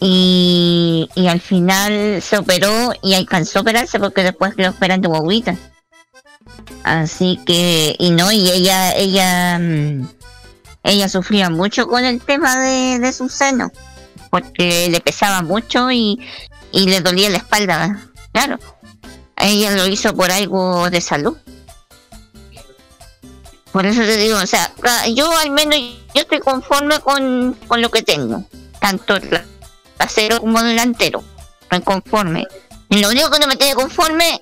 Y, 0.01 1.09
y 1.14 1.28
al 1.28 1.41
final 1.41 2.20
se 2.20 2.37
operó 2.37 2.93
y 3.03 3.14
alcanzó 3.14 3.59
a 3.59 3.62
operarse 3.62 3.99
porque 3.99 4.22
después 4.22 4.55
le 4.57 4.68
operan 4.68 5.01
de 5.01 5.09
bobita. 5.09 5.57
Así 6.82 7.41
que, 7.47 7.97
y 7.99 8.11
no, 8.11 8.30
y 8.30 8.51
ella, 8.51 8.95
ella, 8.95 9.59
mm, 9.59 10.07
ella 10.82 11.09
sufría 11.09 11.49
mucho 11.49 11.89
con 11.89 12.05
el 12.05 12.20
tema 12.20 12.61
de, 12.61 12.99
de 12.99 13.12
su 13.12 13.30
seno, 13.30 13.72
porque 14.30 14.89
le 14.91 15.01
pesaba 15.01 15.41
mucho 15.41 15.91
y, 15.91 16.20
y 16.72 16.87
le 16.87 17.01
dolía 17.01 17.30
la 17.30 17.39
espalda, 17.39 18.11
claro. 18.35 18.59
Ella 19.37 19.70
lo 19.70 19.87
hizo 19.87 20.14
por 20.14 20.30
algo 20.30 20.91
de 20.91 21.01
salud. 21.01 21.37
Por 23.72 23.87
eso 23.87 24.03
te 24.03 24.16
digo, 24.16 24.39
o 24.39 24.47
sea, 24.47 24.70
ca- 24.80 25.09
yo 25.09 25.30
al 25.39 25.51
menos 25.51 25.76
yo 26.14 26.22
estoy 26.22 26.39
conforme 26.41 27.01
con, 27.01 27.55
con 27.66 27.80
lo 27.82 27.91
que 27.91 28.03
tengo, 28.03 28.45
tanto 28.80 29.16
tra- 29.16 29.45
trasero 29.97 30.41
como 30.41 30.62
delantero, 30.62 31.24
estoy 31.62 31.80
conforme. 31.80 32.47
Y 32.91 32.99
lo 33.01 33.09
único 33.09 33.30
que 33.30 33.41
no 33.41 33.47
me 33.49 33.57
tiene 33.57 33.74
conforme 33.74 34.41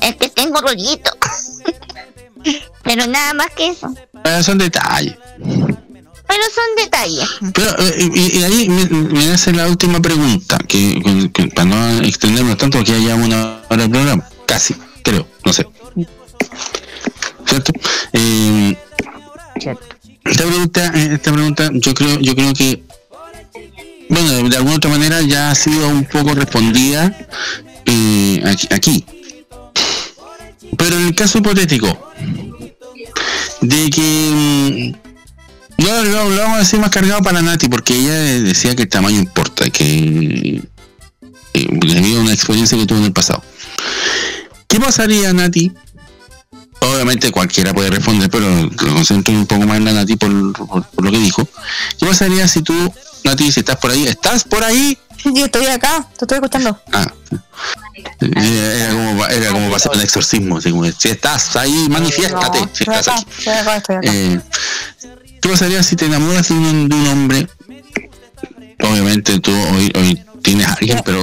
es 0.00 0.14
que 0.16 0.28
tengo 0.28 0.60
rollito. 0.60 1.10
Pero 2.84 3.06
nada 3.08 3.34
más 3.34 3.50
que 3.50 3.68
eso. 3.68 3.92
eh, 4.24 4.42
son 4.44 4.58
detalles. 4.58 5.16
Pero 6.28 6.42
son 6.54 6.64
detalles. 6.76 7.28
Pero, 7.54 7.70
eh, 7.78 8.10
y, 8.14 8.38
y 8.38 8.42
ahí 8.44 8.68
me, 8.68 8.84
me 8.86 9.30
hace 9.32 9.52
la 9.52 9.66
última 9.68 10.00
pregunta, 10.00 10.58
que, 10.68 11.00
que- 11.02 11.30
que 11.32 11.46
para 11.48 11.64
no 11.68 12.02
extendernos 12.02 12.56
tanto, 12.58 12.78
porque 12.78 12.92
ya 12.92 12.98
llevamos 12.98 13.26
una 13.28 13.62
hora 13.70 13.82
de 13.84 13.88
programa, 13.88 14.28
casi, 14.46 14.74
creo, 15.02 15.26
no 15.44 15.52
sé. 15.52 15.66
¿Cierto? 17.46 17.72
Eh, 18.12 18.76
esta 20.24 20.44
pregunta, 20.44 20.92
eh, 20.94 21.08
esta 21.14 21.32
pregunta, 21.32 21.70
yo 21.72 21.94
creo, 21.94 22.20
yo 22.20 22.34
creo 22.34 22.52
que, 22.52 22.82
bueno, 24.10 24.48
de 24.48 24.56
alguna 24.56 24.76
otra 24.76 24.90
manera 24.90 25.22
ya 25.22 25.50
ha 25.50 25.54
sido 25.54 25.88
un 25.88 26.04
poco 26.04 26.34
respondida 26.34 27.16
eh, 27.86 28.42
aquí, 28.44 28.68
aquí. 28.70 29.04
Pero 30.76 30.96
en 30.96 31.06
el 31.08 31.14
caso 31.14 31.38
hipotético 31.38 32.12
de 33.62 33.90
que 33.90 34.94
no, 35.78 36.04
lo, 36.04 36.30
lo 36.30 36.42
vamos 36.42 36.56
a 36.56 36.58
decir 36.60 36.78
más 36.80 36.90
cargado 36.90 37.22
para 37.22 37.40
Nati, 37.42 37.68
porque 37.68 37.94
ella 37.94 38.14
decía 38.14 38.74
que 38.76 38.82
el 38.82 38.88
tamaño 38.88 39.18
importa, 39.18 39.68
que 39.70 40.62
debido 41.52 42.20
a 42.20 42.22
una 42.22 42.32
experiencia 42.32 42.76
que 42.78 42.86
tuvo 42.86 42.98
en 42.98 43.04
el 43.06 43.12
pasado. 43.12 43.42
¿Qué 44.66 44.78
pasaría, 44.80 45.32
Nati? 45.32 45.72
Obviamente 46.80 47.32
cualquiera 47.32 47.72
puede 47.74 47.90
responder, 47.90 48.30
pero 48.30 48.48
lo 48.48 48.94
concentro 48.94 49.34
un 49.34 49.46
poco 49.46 49.66
más 49.66 49.78
en 49.78 49.84
la 49.84 49.92
Nati 49.92 50.16
por, 50.16 50.52
por- 50.52 50.84
por 50.86 51.04
lo 51.04 51.10
que 51.10 51.18
dijo. 51.18 51.48
¿Qué 51.98 52.06
pasaría 52.06 52.46
si 52.48 52.62
tú, 52.62 52.74
Nati, 53.24 53.50
si 53.50 53.60
estás 53.60 53.76
por 53.76 53.90
ahí, 53.90 54.06
estás 54.06 54.44
por 54.44 54.62
ahí? 54.62 54.96
Yo 55.24 55.46
estoy 55.46 55.66
acá, 55.66 56.06
te 56.16 56.24
estoy 56.24 56.36
escuchando. 56.36 56.80
Ah, 56.92 57.12
eh, 58.20 58.80
era 58.84 58.92
como, 58.92 59.26
era 59.26 59.50
como 59.50 59.70
pasar 59.72 59.92
un 59.96 60.00
exorcismo, 60.00 60.58
así 60.58 60.70
como, 60.70 60.84
si 60.92 61.08
estás 61.08 61.56
ahí, 61.56 61.88
manifiéstate. 61.90 62.60
No, 62.60 62.70
si 62.72 62.82
estás 62.84 63.08
acá, 63.08 63.16
aquí. 63.18 63.48
acá, 63.48 63.74
acá. 63.74 64.00
Eh, 64.04 64.40
¿Qué 65.40 65.48
pasaría 65.48 65.82
si 65.82 65.96
te 65.96 66.06
enamoras 66.06 66.48
de 66.48 66.54
un, 66.54 66.88
de 66.88 66.96
un 66.96 67.06
hombre? 67.08 67.46
Obviamente 68.80 69.40
tú 69.40 69.50
hoy, 69.50 69.92
hoy 69.96 70.22
tienes 70.42 70.66
a 70.66 70.74
alguien, 70.74 71.00
pero 71.04 71.22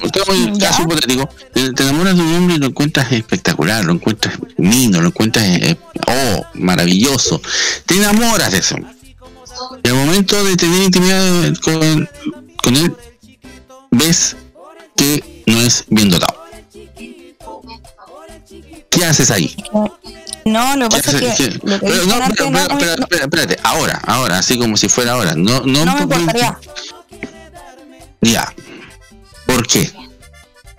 caso 0.59 0.84
hipotético, 0.84 1.30
te, 1.53 1.74
te 1.74 1.84
enamoras 1.84 2.16
de 2.16 2.22
un 2.22 2.34
hombre 2.34 2.55
y 2.55 2.59
lo 2.59 2.68
encuentras 2.68 3.11
espectacular, 3.11 3.86
lo 3.86 3.93
encuentras 3.93 4.38
lindo, 4.57 5.01
lo 5.01 5.07
encuentras, 5.07 5.45
eh, 5.45 5.78
oh, 6.07 6.45
maravilloso. 6.55 7.41
Te 7.86 7.95
enamoras 7.95 8.51
de 8.51 8.57
eso. 8.59 8.76
Y 9.84 9.88
al 9.89 9.95
momento 9.95 10.43
de 10.43 10.55
tener 10.57 10.84
intimidad 10.84 11.53
con, 11.63 12.09
con 12.61 12.76
él, 12.76 12.93
ves 13.91 14.36
que 14.95 15.43
no 15.45 15.61
es 15.61 15.86
bien 15.89 16.09
dotado. 16.09 16.45
¿Qué 18.89 19.05
haces 19.05 19.32
ahí? 19.32 19.55
No, 20.46 20.76
lo 20.78 20.89
que 20.89 20.98
¿Qué 20.98 21.04
pasa 21.04 21.18
es 21.18 21.36
que. 21.38 21.50
¿Qué? 21.50 21.60
lo 21.64 21.80
que 21.80 21.86
Pero 21.88 22.04
dije 22.06 22.20
no, 22.20 22.36
pero- 22.78 22.98
no- 22.98 23.08
pero- 23.08 23.24
espérate, 23.24 23.58
ahora, 23.64 24.00
ahora, 24.06 24.38
así 24.38 24.60
como 24.60 24.78
si 24.78 24.88
fuera 24.88 25.14
ahora. 25.14 25.34
No, 25.36 25.62
no, 25.62 25.86
no 25.86 25.96
me 25.96 26.08
por- 26.08 26.20
importaría. 26.20 26.60
Ya. 28.22 28.54
¿Por 29.48 29.66
qué? 29.68 29.91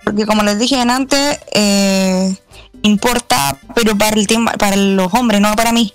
Porque 0.05 0.25
como 0.25 0.43
les 0.43 0.57
dije 0.57 0.79
antes, 0.79 1.37
eh, 1.53 2.33
importa, 2.81 3.57
pero 3.75 3.97
para 3.97 4.15
el 4.15 4.25
tema, 4.25 4.53
para 4.53 4.77
los 4.77 5.13
hombres, 5.13 5.41
no 5.41 5.53
para 5.55 5.73
mí. 5.73 5.93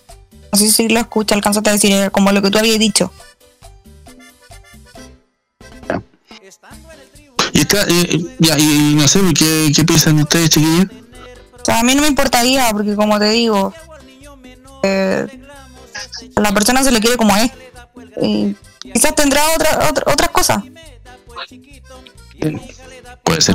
No 0.52 0.58
sé 0.58 0.70
si 0.70 0.88
lo 0.88 1.00
escucho, 1.00 1.34
alcanzaste 1.34 1.70
a 1.70 1.72
decir, 1.72 1.92
eh, 1.92 2.10
como 2.10 2.30
lo 2.32 2.42
que 2.42 2.50
tú 2.50 2.58
habías 2.58 2.78
dicho. 2.78 3.10
Y 7.54 7.60
está, 7.60 7.82
eh, 7.88 8.24
ya, 8.38 8.58
y, 8.58 8.62
y 8.62 8.94
no 8.94 9.06
sé, 9.08 9.20
¿qué, 9.34 9.72
qué 9.74 9.84
piensan 9.84 10.18
ustedes, 10.18 10.50
chiquillos? 10.50 10.86
O 11.62 11.64
sea, 11.64 11.80
a 11.80 11.82
mí 11.82 11.94
no 11.94 12.02
me 12.02 12.08
importaría, 12.08 12.68
porque 12.72 12.94
como 12.96 13.18
te 13.18 13.30
digo, 13.30 13.72
eh, 14.82 15.26
a 16.36 16.40
la 16.40 16.52
persona 16.52 16.82
se 16.82 16.90
le 16.90 17.00
quiere 17.00 17.16
como 17.16 17.36
es. 17.36 17.50
Y 18.20 18.56
quizás 18.92 19.14
tendrá 19.14 19.42
otra, 19.54 19.88
otra- 19.88 20.12
otras 20.12 20.28
cosas. 20.30 20.62
Puede 23.24 23.40
ser. 23.40 23.54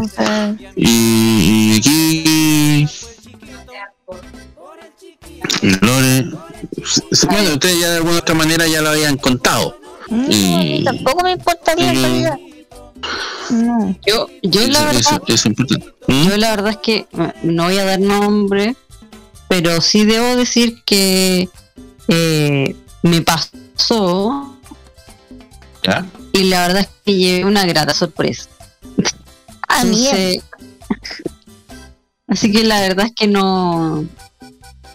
Y, 0.76 1.74
y 1.74 1.78
aquí. 1.80 2.88
Lore. 5.82 6.26
Bueno, 7.30 7.50
ustedes 7.54 7.80
ya 7.80 7.90
de 7.90 7.98
alguna 7.98 8.18
otra 8.20 8.36
manera 8.36 8.68
ya 8.68 8.82
lo 8.82 8.90
habían 8.90 9.18
contado. 9.18 9.78
Y 10.30 10.84
Tampoco 10.86 11.24
me 11.24 11.32
importaría 11.32 11.92
en 11.92 12.24
Mm. 12.24 12.57
Yo, 14.06 14.28
yo 14.44 14.68
la 14.68 14.86
verdad, 14.86 14.96
eso- 15.00 15.22
eso 15.26 15.34
es 15.34 15.46
importante. 15.46 15.88
¿Mm? 16.08 16.28
yo 16.30 16.38
la 16.38 16.50
verdad 16.52 16.72
es 16.72 16.78
que 16.78 17.08
no 17.44 17.64
voy 17.66 17.78
a 17.78 17.86
dar 17.86 18.00
nombre, 18.00 18.76
pero 19.48 19.80
sí 19.82 20.04
debo 20.06 20.36
decir 20.36 20.82
que 20.86 21.50
eh, 22.10 22.76
me 23.04 23.22
pasó 23.22 24.58
¿Ya? 25.84 26.06
y 26.34 26.44
la 26.46 26.68
verdad 26.68 26.82
es 26.82 26.90
que 27.06 27.16
llevé 27.16 27.46
una 27.46 27.66
grata 27.66 27.94
sorpresa. 27.94 28.50
Ah, 29.70 29.82
Entonces, 29.84 30.44
así 32.28 32.52
que 32.52 32.64
la 32.64 32.80
verdad 32.82 33.06
es 33.08 33.14
que 33.16 33.28
no 33.28 34.06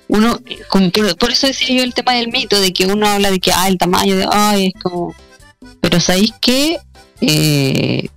uno 0.09 0.39
como 0.69 0.91
por 1.19 1.31
eso 1.31 1.47
decía 1.47 1.75
yo 1.77 1.83
el 1.83 1.95
tema 1.95 2.13
del 2.13 2.29
mito 2.29 2.61
de 2.61 2.73
que 2.73 2.87
uno 2.87 3.07
habla 3.07 3.31
de 3.31 3.39
que 3.41 3.53
ah 3.53 3.69
el 3.69 3.79
tamaño 3.79 4.17
de 4.17 4.27
ay 4.31 4.67
es 4.75 4.83
como 4.83 5.15
pero 5.81 6.01
sabéis 6.01 6.33
que 6.41 6.79
Eh, 7.25 8.09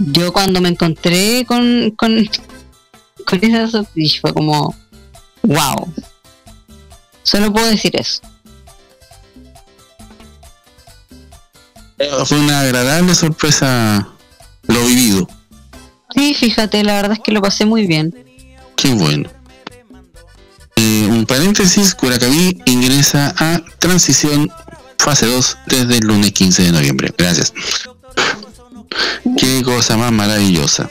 yo 0.00 0.32
cuando 0.32 0.60
me 0.60 0.70
encontré 0.70 1.44
con 1.46 1.92
con, 1.92 2.28
con 3.26 3.44
esa 3.44 3.68
sorpresa 3.68 4.18
fue 4.20 4.34
como 4.34 4.74
wow 5.42 5.92
solo 7.22 7.52
puedo 7.52 7.66
decir 7.66 7.94
eso 7.96 8.22
Fue 12.24 12.38
una 12.38 12.60
agradable 12.60 13.14
sorpresa 13.14 14.08
lo 14.66 14.84
vivido. 14.86 15.28
sí 16.14 16.34
fíjate 16.34 16.82
la 16.82 16.94
verdad 16.94 17.12
es 17.12 17.20
que 17.20 17.30
lo 17.30 17.40
pasé 17.40 17.66
muy 17.66 17.86
bien 17.86 18.12
Qué 18.80 18.94
bueno. 18.94 19.28
Eh, 20.76 21.06
un 21.10 21.26
paréntesis, 21.26 21.94
Curacaví 21.94 22.62
ingresa 22.64 23.34
a 23.36 23.60
transición 23.78 24.50
fase 25.00 25.26
2 25.26 25.58
desde 25.66 25.98
el 25.98 26.06
lunes 26.06 26.32
15 26.32 26.62
de 26.62 26.72
noviembre. 26.72 27.12
Gracias. 27.16 27.52
Qué 29.36 29.62
cosa 29.62 29.96
más 29.96 30.12
maravillosa. 30.12 30.90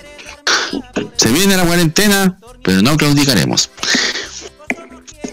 Se 1.17 1.31
viene 1.31 1.57
la 1.57 1.65
cuarentena, 1.65 2.39
pero 2.63 2.81
no 2.81 2.97
claudicaremos. 2.97 3.69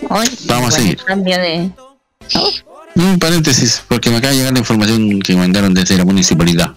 Hoy, 0.09 0.27
Vamos 0.45 0.75
a 0.75 0.79
seguir. 0.79 0.99
Cambio 1.05 1.39
de. 1.39 1.71
Un 2.95 3.19
paréntesis, 3.19 3.83
porque 3.89 4.11
me 4.11 4.17
acaba 4.17 4.33
de 4.33 4.39
llegar 4.39 4.53
la 4.53 4.59
información 4.59 5.21
que 5.21 5.37
mandaron 5.37 5.75
desde 5.75 5.97
la 5.97 6.05
municipalidad. 6.05 6.75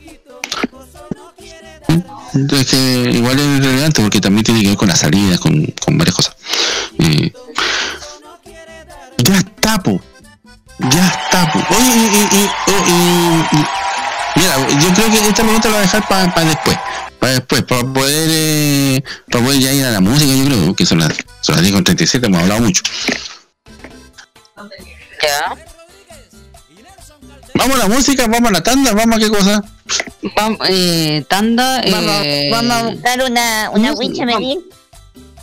Entonces 2.34 2.68
que 2.68 3.12
igual 3.12 3.40
es 3.40 3.66
relevante 3.66 4.02
porque 4.02 4.22
también 4.22 4.44
tiene 4.44 4.62
que 4.62 4.68
ver 4.68 4.78
con 4.78 4.88
las 4.88 5.00
salidas, 5.00 5.40
con, 5.40 5.66
con 5.84 5.98
varias 5.98 6.16
cosas. 6.16 6.36
Eh, 7.00 7.32
ya 9.18 9.38
está, 9.38 9.82
po. 9.82 10.00
Ya 10.80 11.08
está, 11.08 11.52
po. 11.52 11.60
Oye, 11.76 11.90
y, 11.90 12.00
y- 12.00 12.30
y- 12.40 12.92
y- 12.92 13.60
y- 13.60 13.66
mira, 14.36 14.80
yo 14.80 14.94
creo 14.94 15.10
que 15.12 15.28
esta 15.28 15.44
pregunta 15.44 15.68
la 15.68 15.74
voy 15.76 15.78
a 15.80 15.82
dejar 15.82 16.08
para 16.08 16.46
después. 16.46 16.78
Para 17.20 17.34
después, 17.34 17.64
para 17.64 17.82
poder, 17.94 18.30
eh, 18.32 19.04
para 19.30 19.44
poder 19.44 19.60
ya 19.60 19.74
ir 19.74 19.84
a 19.86 19.92
la 19.92 20.00
música, 20.00 20.34
yo 20.34 20.46
creo 20.46 20.76
que 20.76 20.86
son 20.86 21.00
las, 21.00 21.12
son 21.42 21.56
las 21.56 21.62
10 21.64 21.74
con 21.76 21.84
37, 21.84 22.28
hemos 22.28 22.42
hablado 22.42 22.62
mucho. 22.62 22.82
ya 25.22 25.56
Vamos 27.56 27.76
a 27.76 27.80
la 27.80 27.88
música, 27.90 28.26
vamos 28.28 28.50
a 28.50 28.54
la 28.54 28.64
tanda, 28.64 28.94
vamos 28.94 29.18
a 29.18 29.20
qué 29.20 29.30
cosa. 29.30 29.62
vamos 30.36 30.60
eh, 30.70 31.26
tanda 31.28 31.82
Vamos, 31.92 32.22
eh, 32.24 32.50
vamos 32.52 32.72
a 32.74 32.84
buscar 32.84 33.24
una, 33.30 33.70
una 33.72 33.92
wincha. 33.94 34.24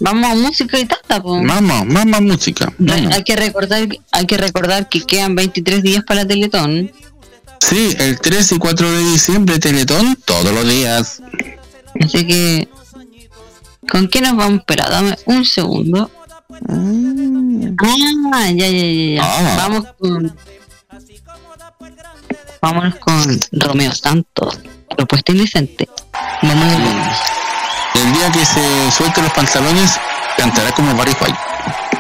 Vamos 0.00 0.30
a 0.30 0.34
música 0.34 0.78
y 0.78 0.86
tanda 0.86 1.22
pues. 1.22 1.42
Vamos, 1.46 1.86
más 1.86 2.22
música. 2.22 2.72
Hay, 2.88 3.06
hay 3.06 3.22
que 3.24 3.36
recordar 3.36 3.88
hay 4.12 4.26
que 4.26 4.36
recordar 4.36 4.88
que 4.88 5.02
quedan 5.02 5.34
23 5.34 5.82
días 5.82 6.04
para 6.04 6.22
la 6.22 6.28
Teletón 6.28 6.90
Sí, 7.60 7.94
el 7.98 8.20
3 8.20 8.52
y 8.52 8.58
4 8.58 8.92
de 8.92 9.04
diciembre, 9.12 9.58
Teletón, 9.58 10.16
todos 10.24 10.52
los 10.52 10.68
días. 10.68 11.22
así 12.00 12.26
que 12.26 12.68
¿con 13.90 14.08
qué 14.08 14.20
nos 14.20 14.36
vamos 14.36 14.52
a 14.52 14.60
esperar? 14.60 14.90
Dame 14.90 15.16
un 15.26 15.44
segundo 15.44 16.10
ah 16.68 18.50
ya 18.50 18.68
ya 18.68 18.68
ya, 18.68 19.14
ya. 19.16 19.22
Ah. 19.22 19.54
vamos 19.58 19.86
con 19.98 20.36
vámonos 22.62 22.94
con 22.96 23.40
Romeo 23.52 23.92
Santos 23.92 24.58
propuesta 24.96 25.32
indecente 25.32 25.88
vamos 26.42 26.72
a. 26.72 27.45
El 28.06 28.12
día 28.12 28.30
que 28.30 28.44
se 28.46 28.92
suelte 28.92 29.20
los 29.20 29.32
pantalones, 29.32 29.98
cantará 30.36 30.70
como 30.70 30.94
Barry 30.94 31.10
White. 31.20 31.95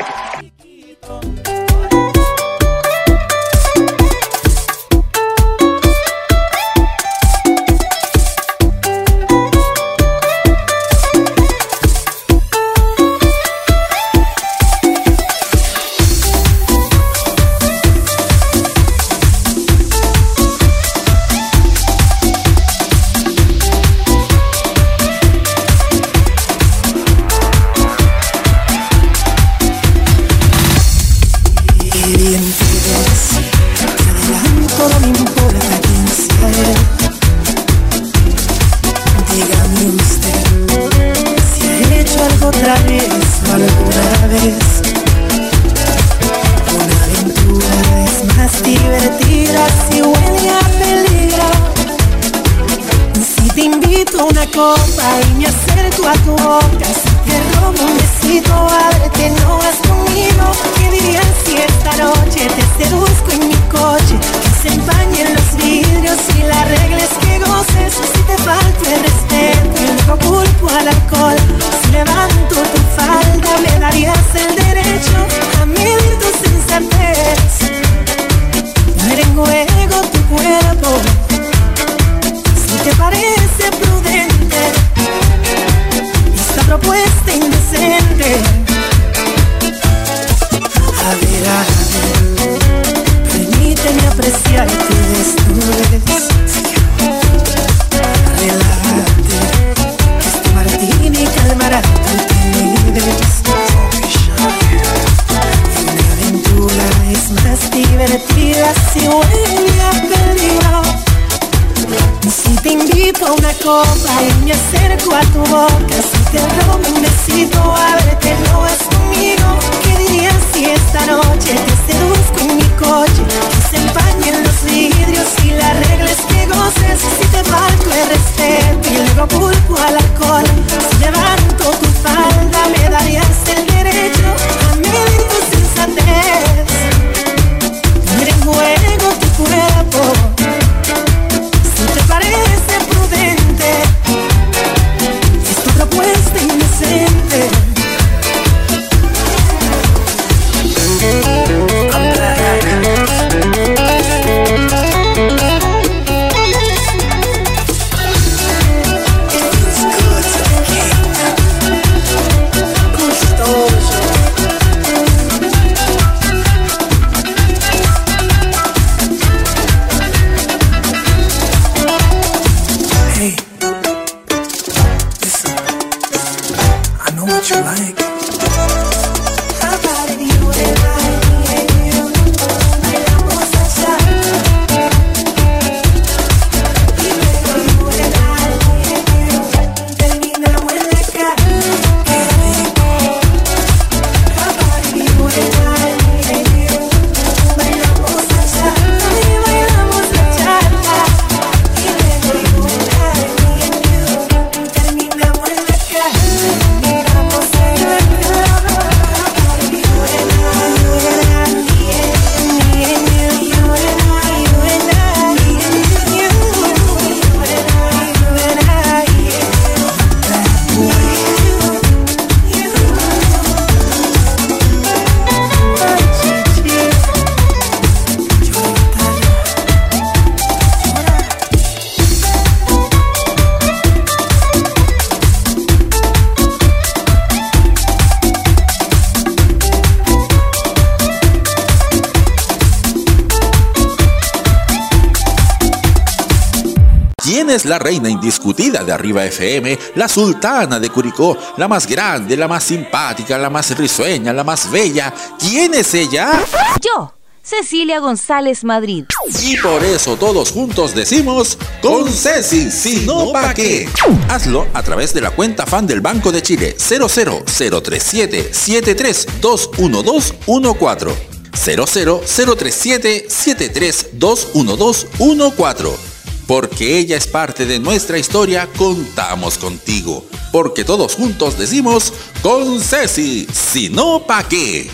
Reina 248.56 248.56
indiscutida 248.56 248.84
de 248.84 248.92
Arriba 248.92 249.24
FM, 249.24 249.78
la 249.94 250.08
sultana 250.08 250.80
de 250.80 250.90
Curicó, 250.90 251.38
la 251.56 251.68
más 251.68 251.86
grande, 251.86 252.36
la 252.36 252.48
más 252.48 252.64
simpática, 252.64 253.38
la 253.38 253.48
más 253.50 253.76
risueña, 253.76 254.32
la 254.32 254.42
más 254.44 254.70
bella. 254.70 255.12
¿Quién 255.38 255.74
es 255.74 255.92
ella? 255.94 256.32
Yo. 256.80 257.12
Cecilia 257.42 258.00
González 258.00 258.64
Madrid. 258.64 259.04
Y 259.40 259.56
por 259.58 259.84
eso 259.84 260.16
todos 260.16 260.50
juntos 260.50 260.96
decimos 260.96 261.56
con 261.80 262.12
Ceci, 262.12 262.72
si 262.72 263.06
no 263.06 263.30
pa' 263.30 263.54
qué. 263.54 263.88
Hazlo 264.28 264.66
a 264.74 264.82
través 264.82 265.14
de 265.14 265.20
la 265.20 265.30
cuenta 265.30 265.64
fan 265.64 265.86
del 265.86 266.00
Banco 266.00 266.32
de 266.32 266.42
Chile 266.42 266.74
00037 266.76 268.50
7321214 268.52 271.12
00037 271.54 273.28
7321214 273.28 276.05
porque 276.46 276.98
ella 276.98 277.16
es 277.16 277.26
parte 277.26 277.66
de 277.66 277.78
nuestra 277.78 278.18
historia, 278.18 278.68
contamos 278.76 279.58
contigo. 279.58 280.24
Porque 280.52 280.84
todos 280.84 281.14
juntos 281.14 281.58
decimos, 281.58 282.12
con 282.42 282.80
Ceci, 282.80 283.46
si 283.52 283.88
no, 283.88 284.22
¿pa' 284.26 284.44
qué? 284.48 284.90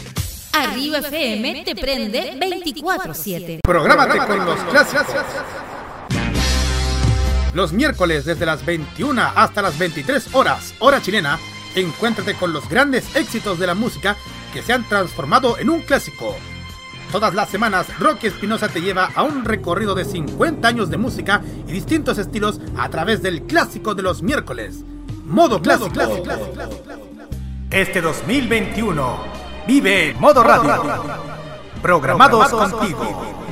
Arriba 0.53 0.99
FM 0.99 1.65
te 1.65 1.75
prende 1.75 2.35
24-7. 2.39 3.61
Prográmate 3.63 4.19
con 4.19 4.45
los 4.45 4.61
clásicos. 4.65 5.07
Los 7.55 7.73
miércoles 7.73 8.25
desde 8.25 8.47
las 8.47 8.65
21 8.65 9.23
hasta 9.35 9.61
las 9.61 9.77
23 9.79 10.35
horas, 10.35 10.73
hora 10.79 11.03
chilena, 11.03 11.39
encuéntrate 11.75 12.35
con 12.35 12.53
los 12.53 12.67
grandes 12.69 13.05
éxitos 13.15 13.59
de 13.59 13.67
la 13.67 13.75
música 13.75 14.17
que 14.55 14.63
se 14.63 14.73
han 14.73 14.89
transformado 14.89 15.59
en 15.59 15.69
un 15.69 15.83
clásico 15.83 16.35
Todas 17.13 17.35
las 17.35 17.51
semanas, 17.51 17.87
Rocky 17.99 18.29
Espinosa 18.29 18.69
te 18.69 18.81
lleva 18.81 19.11
a 19.15 19.23
un 19.23 19.45
recorrido 19.45 19.95
de 19.95 20.07
50 20.07 20.67
años 20.67 20.89
de 20.89 20.97
música 20.97 21.43
y 21.69 21.71
distintos 21.71 22.17
estilos 22.17 22.59
a 22.79 22.89
través 22.89 23.21
del 23.21 23.43
clásico 23.43 23.95
de 23.95 24.03
los 24.03 24.23
miércoles. 24.23 24.83
Modo 25.27 25.61
clásico. 25.61 25.91
Este 27.71 28.01
2021, 28.01 29.19
vive 29.67 30.17
Modo 30.19 30.43
Radio. 30.43 31.05
Programados 31.83 32.49
contigo. 32.49 33.52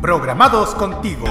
programados 0.00 0.74
contigo. 0.74 1.26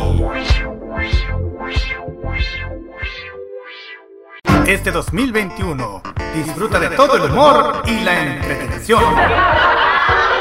Este 4.65 4.91
2021 4.91 6.01
disfruta 6.35 6.79
de 6.79 6.89
todo 6.89 7.15
el 7.15 7.31
humor 7.31 7.83
y 7.85 8.03
la 8.03 8.35
entretención. 8.35 9.03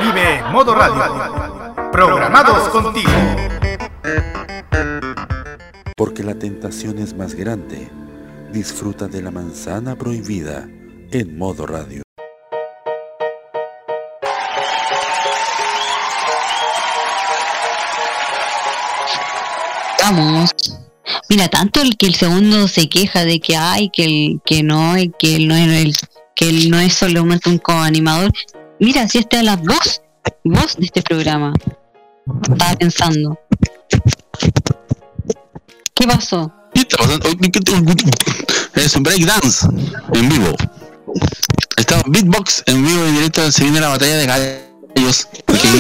Vive 0.00 0.42
Modo 0.50 0.74
Radio, 0.74 1.92
programados 1.92 2.68
contigo. 2.68 3.10
Porque 5.96 6.22
la 6.22 6.34
tentación 6.34 6.98
es 6.98 7.16
más 7.16 7.34
grande. 7.34 7.88
Disfruta 8.52 9.06
de 9.06 9.22
la 9.22 9.30
manzana 9.30 9.96
prohibida 9.96 10.68
en 11.10 11.38
modo 11.38 11.66
radio. 11.66 12.05
Vamos. 20.08 20.50
Mira, 21.28 21.48
tanto 21.48 21.80
el 21.80 21.96
que 21.96 22.06
el 22.06 22.14
segundo 22.14 22.68
se 22.68 22.88
queja 22.88 23.24
de 23.24 23.40
que 23.40 23.56
hay, 23.56 23.90
que 23.90 24.04
el 24.04 24.40
que 24.44 24.62
no, 24.62 24.94
que 25.18 25.34
él 25.34 25.48
no 25.48 25.56
es 25.56 25.68
el, 25.68 25.96
que 26.36 26.48
él 26.48 26.70
no 26.70 26.78
es 26.78 26.94
solamente 26.94 27.50
un 27.50 27.58
coanimador. 27.58 28.30
Mira, 28.78 29.08
si 29.08 29.18
esta 29.18 29.38
es 29.38 29.42
la 29.42 29.56
voz, 29.56 30.00
voz 30.44 30.76
de 30.76 30.86
este 30.86 31.02
programa. 31.02 31.52
Estaba 32.52 32.76
pensando. 32.76 33.36
¿Qué 35.94 36.06
pasó? 36.06 36.52
Es 38.74 38.94
un 38.94 39.02
breakdance 39.02 39.66
en 40.12 40.28
vivo. 40.28 40.54
Estamos 41.76 42.04
beatbox 42.06 42.62
en 42.66 42.86
vivo 42.86 43.08
y 43.08 43.12
directo. 43.12 43.50
Se 43.50 43.64
viene 43.64 43.80
la 43.80 43.88
batalla 43.88 44.18
de 44.18 44.26
gallos. 44.26 45.26
Que. 45.46 45.76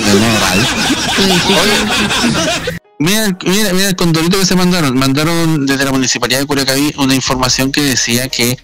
Mira, 2.98 3.36
mira, 3.44 3.72
mira 3.72 3.88
el 3.88 3.96
condorito 3.96 4.38
que 4.38 4.46
se 4.46 4.56
mandaron. 4.56 4.96
Mandaron 4.96 5.66
desde 5.66 5.84
la 5.84 5.92
municipalidad 5.92 6.40
de 6.40 6.46
Curacaví 6.46 6.94
una 6.98 7.14
información 7.14 7.70
que 7.70 7.82
decía 7.82 8.28
que 8.28 8.56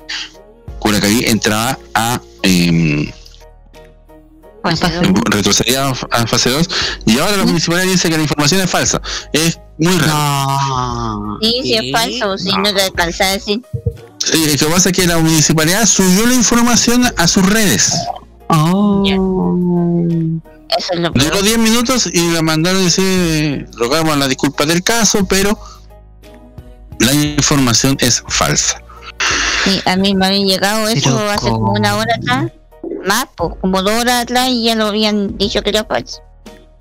Curacaví 0.79 1.25
entraba 1.27 1.79
a. 1.95 2.21
em, 2.43 3.11
retrocedía 5.25 5.89
a 5.89 6.27
fase 6.27 6.51
2 6.51 6.69
y 7.07 7.19
ahora 7.19 7.39
la 7.39 7.45
municipalidad 7.45 7.85
dice 7.91 8.09
que 8.09 8.17
la 8.17 8.23
información 8.23 8.61
es 8.61 8.71
falsa. 8.71 9.03
Es 9.33 9.59
muy 9.79 9.99
raro. 9.99 11.39
Sí, 11.41 11.61
sí, 11.63 11.75
es 11.75 11.93
falso, 11.93 12.39
si 12.39 12.57
no 12.57 12.73
te 12.73 12.83
alcanza 12.83 13.25
a 13.25 13.33
decir. 13.33 13.61
Sí, 14.19 14.47
lo 14.47 14.57
que 14.57 14.73
pasa 14.73 14.91
es 14.91 14.97
que 14.97 15.07
la 15.07 15.19
municipalidad 15.19 15.85
subió 15.87 16.27
la 16.27 16.35
información 16.35 17.03
a 17.17 17.27
sus 17.27 17.45
redes. 17.45 17.93
Eso 20.77 20.95
es 20.95 21.01
lo 21.01 21.11
Duró 21.11 21.43
10 21.43 21.59
minutos 21.59 22.09
y 22.13 22.33
la 22.33 22.43
mandaron 22.43 22.81
y 22.81 22.85
decir, 22.85 23.69
rogamos 23.77 24.17
la 24.17 24.29
disculpa 24.29 24.65
del 24.65 24.83
caso, 24.83 25.27
pero 25.27 25.59
la 26.99 27.13
información 27.13 27.97
es 28.01 28.23
falsa. 28.29 28.83
Sí, 29.65 29.81
a 29.85 29.97
mí 29.97 30.15
me 30.15 30.27
había 30.27 30.45
llegado 30.45 30.89
eso 30.89 31.17
Pero 31.17 31.31
hace 31.31 31.49
como 31.49 31.73
una 31.73 31.97
hora 31.97 32.15
atrás. 32.17 32.53
Más, 33.07 33.27
po, 33.37 33.57
como 33.61 33.83
dos 33.83 33.93
horas 34.01 34.23
atrás 34.23 34.49
y 34.49 34.65
ya 34.65 34.75
lo 34.75 34.87
habían 34.87 35.37
dicho 35.39 35.63
que 35.63 35.71
era 35.71 35.85
falso. 35.85 36.21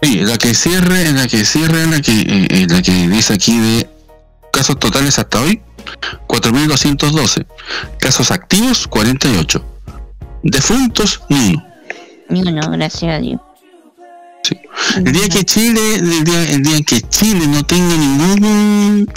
Sí, 0.02 0.22
la 0.22 0.38
que 0.38 0.54
cierre, 0.54 1.12
la 1.12 1.28
que 1.28 1.46
cierre, 1.46 1.86
la 1.88 2.02
que, 2.02 2.12
eh, 2.12 2.48
eh, 2.50 2.68
la 2.68 2.82
que 2.82 2.92
dice 3.08 3.34
aquí 3.34 3.60
de 3.60 3.90
casos 4.52 4.80
totales 4.80 5.20
hasta 5.20 5.42
hoy, 5.42 5.62
4.212. 6.28 7.46
Casos 8.00 8.32
activos, 8.32 8.88
48. 8.88 9.64
Defuntos, 10.44 11.22
ni 11.30 11.54
uno. 11.54 11.66
Ni 12.30 12.42
uno, 12.42 12.72
gracias 12.72 13.16
a 13.16 13.20
Dios. 13.20 13.40
El 14.96 15.12
día 15.14 15.30
que 15.30 15.44
Chile, 15.44 15.96
el 15.96 16.24
día, 16.24 16.44
el 16.50 16.64
día 16.64 16.82
que 16.82 17.02
Chile 17.02 17.48
no 17.48 17.64
tenga 17.64 17.96
ningún 17.96 19.08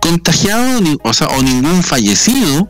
contagiado, 0.00 0.80
ni- 0.80 0.96
o 1.02 1.12
sea, 1.12 1.28
o 1.28 1.42
ningún 1.42 1.82
fallecido, 1.82 2.68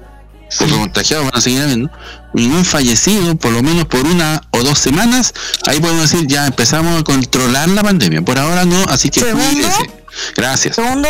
porque 0.58 0.74
contagiados 0.74 1.26
van 1.26 1.36
a 1.36 1.40
seguir 1.40 1.60
habiendo, 1.62 1.90
ningún 2.34 2.64
fallecido, 2.64 3.36
por 3.36 3.52
lo 3.52 3.62
menos 3.62 3.86
por 3.86 4.00
una 4.06 4.42
o 4.50 4.62
dos 4.62 4.78
semanas, 4.78 5.32
ahí 5.66 5.80
podemos 5.80 6.10
decir 6.10 6.26
ya 6.26 6.46
empezamos 6.46 7.00
a 7.00 7.04
controlar 7.04 7.68
la 7.68 7.82
pandemia. 7.82 8.22
Por 8.22 8.38
ahora 8.38 8.64
no, 8.64 8.82
así 8.88 9.08
que 9.10 9.20
Segundo. 9.20 9.68
Gracias. 10.36 10.76
Segundo, 10.76 11.08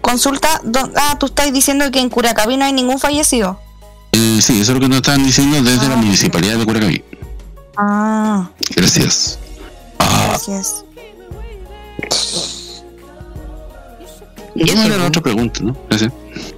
consulta. 0.00 0.60
Ah, 0.96 1.16
tú 1.18 1.26
estás 1.26 1.52
diciendo 1.52 1.90
que 1.90 2.00
en 2.00 2.08
Curacaví 2.10 2.56
no 2.56 2.64
hay 2.64 2.72
ningún 2.72 2.98
fallecido. 2.98 3.60
Eh, 4.12 4.38
sí, 4.40 4.60
eso 4.60 4.72
es 4.72 4.76
lo 4.76 4.80
que 4.80 4.88
nos 4.88 4.96
están 4.98 5.22
diciendo 5.24 5.62
desde 5.62 5.88
la 5.88 5.96
municipalidad 5.96 6.56
de 6.58 6.64
Curacaví. 6.64 7.04
Ah, 7.76 8.50
Gracias. 8.74 9.38
Gracias. 9.98 10.84
y 14.54 14.70
eso 14.70 14.82
era 14.82 14.96
la 14.96 15.06
otra 15.06 15.22
pregunta, 15.22 15.60
¿no? 15.62 15.76
Gracias. 15.88 16.12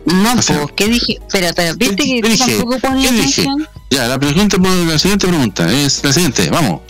No, 0.07 0.33
O 0.35 0.43
sea, 0.43 0.61
po, 0.63 0.69
¿qué 0.75 0.87
dije? 0.89 1.15
Espera, 1.15 1.49
espera, 1.49 1.73
¿viste 1.75 1.97
que 1.97 2.05
¿Qué 2.05 2.21
tú 2.23 2.29
dije? 2.29 2.57
tampoco 2.57 2.79
pones 2.81 3.07
¿Qué 3.07 3.13
dije? 3.13 3.23
atención? 3.43 3.69
Ya, 3.91 4.07
la 4.07 4.19
pregunta, 4.19 4.57
la 4.59 4.99
siguiente 4.99 5.27
pregunta 5.27 5.71
es 5.73 6.05
la 6.05 6.13
siguiente, 6.13 6.49
vamos. 6.51 6.81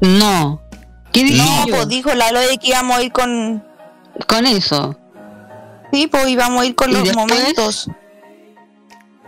No. 0.00 0.60
¿Qué 1.12 1.24
dije 1.24 1.38
No, 1.38 1.66
yo? 1.66 1.74
pues 1.74 1.88
dijo 1.88 2.14
la 2.14 2.30
de 2.32 2.58
que 2.58 2.68
íbamos 2.68 2.96
a 2.98 3.02
ir 3.02 3.12
con. 3.12 3.64
Con 4.26 4.46
eso. 4.46 4.96
Sí, 5.92 6.06
pues 6.06 6.28
íbamos 6.28 6.62
a 6.62 6.66
ir 6.66 6.74
con 6.74 6.90
¿Y 6.90 6.94
los 6.94 7.04
después? 7.04 7.26
momentos. 7.28 7.88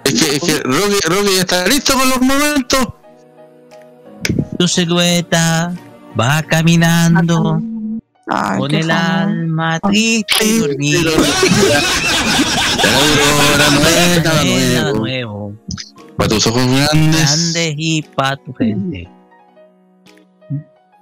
Es 0.05 0.15
que, 0.15 0.37
es 0.37 0.43
que 0.43 0.59
Roque 0.61 1.35
ya 1.37 1.41
está 1.41 1.67
listo 1.67 1.95
con 1.95 2.09
los 2.09 2.21
momentos. 2.21 2.89
Tu 4.59 4.69
silueta 4.69 5.73
va 6.19 6.43
caminando 6.43 7.61
con 8.59 8.69
qué 8.69 8.79
el 8.79 8.87
fama. 8.89 9.23
alma 9.23 9.81
triste 9.81 10.45
y 10.45 10.59
dormida. 10.59 11.11
Nada 14.25 14.93
nuevo. 14.93 15.55
Para 16.17 16.29
tus 16.29 16.47
ojos 16.47 16.67
grandes, 16.67 17.23
Grandes 17.23 17.75
y 17.77 18.03
para 18.03 18.37
tu 18.37 18.53
gente. 18.55 19.09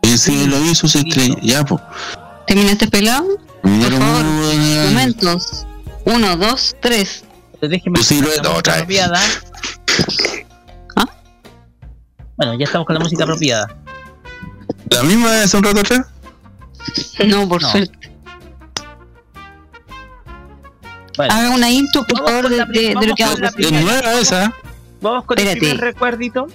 el 0.03 0.19
cielo 0.19 0.57
y 0.65 0.75
sus 0.75 0.95
estrellas. 0.95 1.39
Ya, 1.43 1.65
pues. 1.65 1.81
¿Terminaste 2.47 2.87
pelado? 2.89 3.27
Por 3.63 3.93
favor, 3.93 4.25
Momentos. 4.87 5.67
Uno, 6.05 6.37
dos, 6.37 6.75
tres. 6.81 7.25
Déjeme 7.61 8.03
silueta 8.03 8.51
otra 8.51 8.75
vez. 8.75 8.83
apropiada. 8.83 9.21
Bueno, 12.37 12.55
ya 12.57 12.65
estamos 12.65 12.87
con 12.87 12.95
la 12.95 13.01
música 13.01 13.25
apropiada. 13.25 13.67
¿La 14.91 15.03
misma 15.03 15.33
de 15.33 15.43
hace 15.45 15.57
un 15.57 15.63
rato 15.63 15.81
atrás? 15.81 16.07
No, 17.27 17.49
por 17.49 17.63
No. 17.63 17.71
suerte. 17.71 17.99
Bueno, 21.17 21.35
Haga 21.35 21.51
una 21.51 21.71
intro, 21.71 22.05
por 22.07 22.19
favor, 22.25 22.49
de, 22.49 22.57
de- 22.67 22.95
de 22.95 23.07
lo 23.07 23.15
que 23.15 23.25
vamos 23.25 23.41
a 23.43 23.71
nueva 23.83 24.13
esa. 24.21 24.53
vamos 25.01 25.25
con 25.25 25.39
el 25.39 25.59
primer 25.59 25.79
recuerdito. 25.79 26.47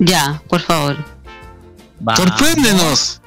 Ya, 0.00 0.42
por 0.48 0.60
favor. 0.60 0.96
Vamos. 2.00 2.18
Sorpréndenos. 2.20 3.20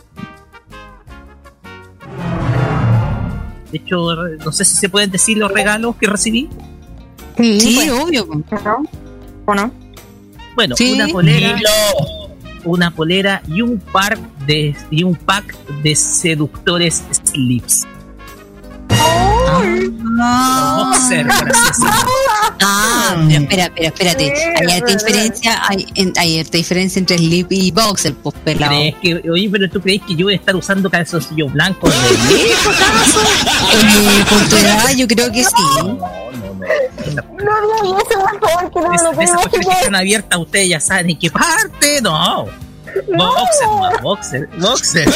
De 3.72 3.78
hecho, 3.78 3.98
no 4.44 4.52
sé 4.52 4.65
si 4.65 4.76
se 4.76 4.90
pueden 4.90 5.11
decir 5.11 5.38
los 5.38 5.52
regalos 5.52 5.95
que 5.95 6.07
recibí. 6.07 6.49
Sí, 7.38 7.90
obvio. 7.90 8.28
¿O 9.45 9.53
no? 9.56 9.72
Bueno, 10.56 10.76
Sí. 10.76 10.94
una 10.94 11.07
polera, 11.07 11.56
una 12.68 12.91
polera 12.91 13.41
y 13.48 13.61
un 13.61 13.80
par 13.80 14.18
de 14.45 14.76
y 14.91 15.03
un 15.03 15.15
pack 15.15 15.56
de 15.84 15.95
seductores 15.95 17.03
slips. 17.11 17.85
Boxer, 20.19 21.26
gracias. 21.26 21.77
Ah, 22.61 23.15
pero 23.27 23.39
espera, 23.41 23.65
espera, 23.65 23.88
espérate. 23.88 24.34
Hay 24.60 24.72
harta 24.73 24.94
diferencia, 24.94 25.61
hay, 25.68 25.85
en- 25.95 26.14
hay 26.18 26.39
harta 26.39 26.57
diferencia 26.57 26.99
entre 26.99 27.18
slip 27.18 27.52
y 27.52 27.72
boxer, 27.72 28.14
pues 28.15 28.35
pelado. 28.44 28.72
¿Crees 28.73 28.95
que, 29.22 29.30
oye, 29.30 29.49
pero 29.52 29.69
tú 29.69 29.80
crees 29.81 30.02
que 30.07 30.15
yo 30.15 30.26
voy 30.26 30.34
a 30.34 30.38
estar 30.38 30.56
usando 30.56 30.89
calzoncillos 30.89 31.53
blancos 31.53 31.91
de 31.94 32.10
viejo, 32.35 32.69
acaso? 32.69 33.22
Eh, 33.73 34.26
por 34.30 34.49
tu 34.49 34.56
edad, 34.56 34.89
yo 34.95 35.07
creo 35.07 35.31
que 35.31 35.44
sí. 35.44 35.52
No 37.23 37.84
digas 37.84 38.03
eso, 38.10 38.19
por 38.39 38.49
favor, 38.49 38.72
que 38.72 38.80
no 38.81 38.89
me 38.89 38.98
lo 38.98 39.11
esas 39.11 39.15
cuestiones 39.15 39.49
que 39.49 39.56
imaginar. 39.57 39.77
están 39.77 39.95
abiertas, 39.95 40.39
ustedes 40.39 40.69
ya 40.69 40.80
saben 40.80 41.10
en 41.11 41.19
qué 41.19 41.30
parte, 41.31 42.02
no. 42.02 42.45
Boxer, 43.15 43.68
ma, 43.80 43.89
boxer, 44.02 44.49
boxer. 44.60 45.10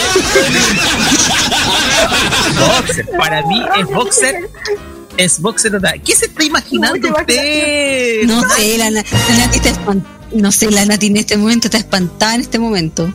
Boxer, 2.59 3.07
para 3.17 3.41
mí 3.43 3.61
es 3.79 3.87
boxer. 3.87 4.49
Es 5.17 5.39
boxer 5.39 5.71
total. 5.71 6.01
¿Qué 6.03 6.15
se 6.15 6.25
está 6.25 6.43
imaginando 6.43 7.09
usted? 7.09 8.23
No 8.25 8.41
sé, 8.55 8.77
la, 8.77 8.89
Na- 8.91 9.03
la 9.29 9.35
Nati 9.45 9.57
está 9.59 9.95
No 10.31 10.51
sé, 10.51 10.71
la 10.71 10.85
Nati 10.85 11.07
en 11.07 11.17
este 11.17 11.37
momento 11.37 11.67
está 11.67 11.77
espantada 11.79 12.35
en 12.35 12.41
este 12.41 12.59
momento. 12.59 13.11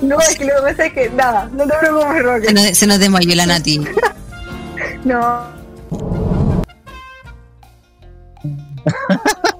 No, 0.00 0.18
es 0.20 0.36
que 0.36 0.44
lo 0.44 0.54
que 0.56 0.70
pasa 0.70 0.86
es 0.86 0.92
que, 0.92 1.10
nada, 1.10 1.48
no 1.52 1.66
te 1.66 1.74
preocupes, 1.80 2.16
Se 2.16 2.22
Roque. 2.22 2.52
nos, 2.52 2.78
se 2.78 2.86
nos 2.86 2.98
desmayó 2.98 3.34
la 3.34 3.46
Nati. 3.46 3.80
No. 5.04 5.57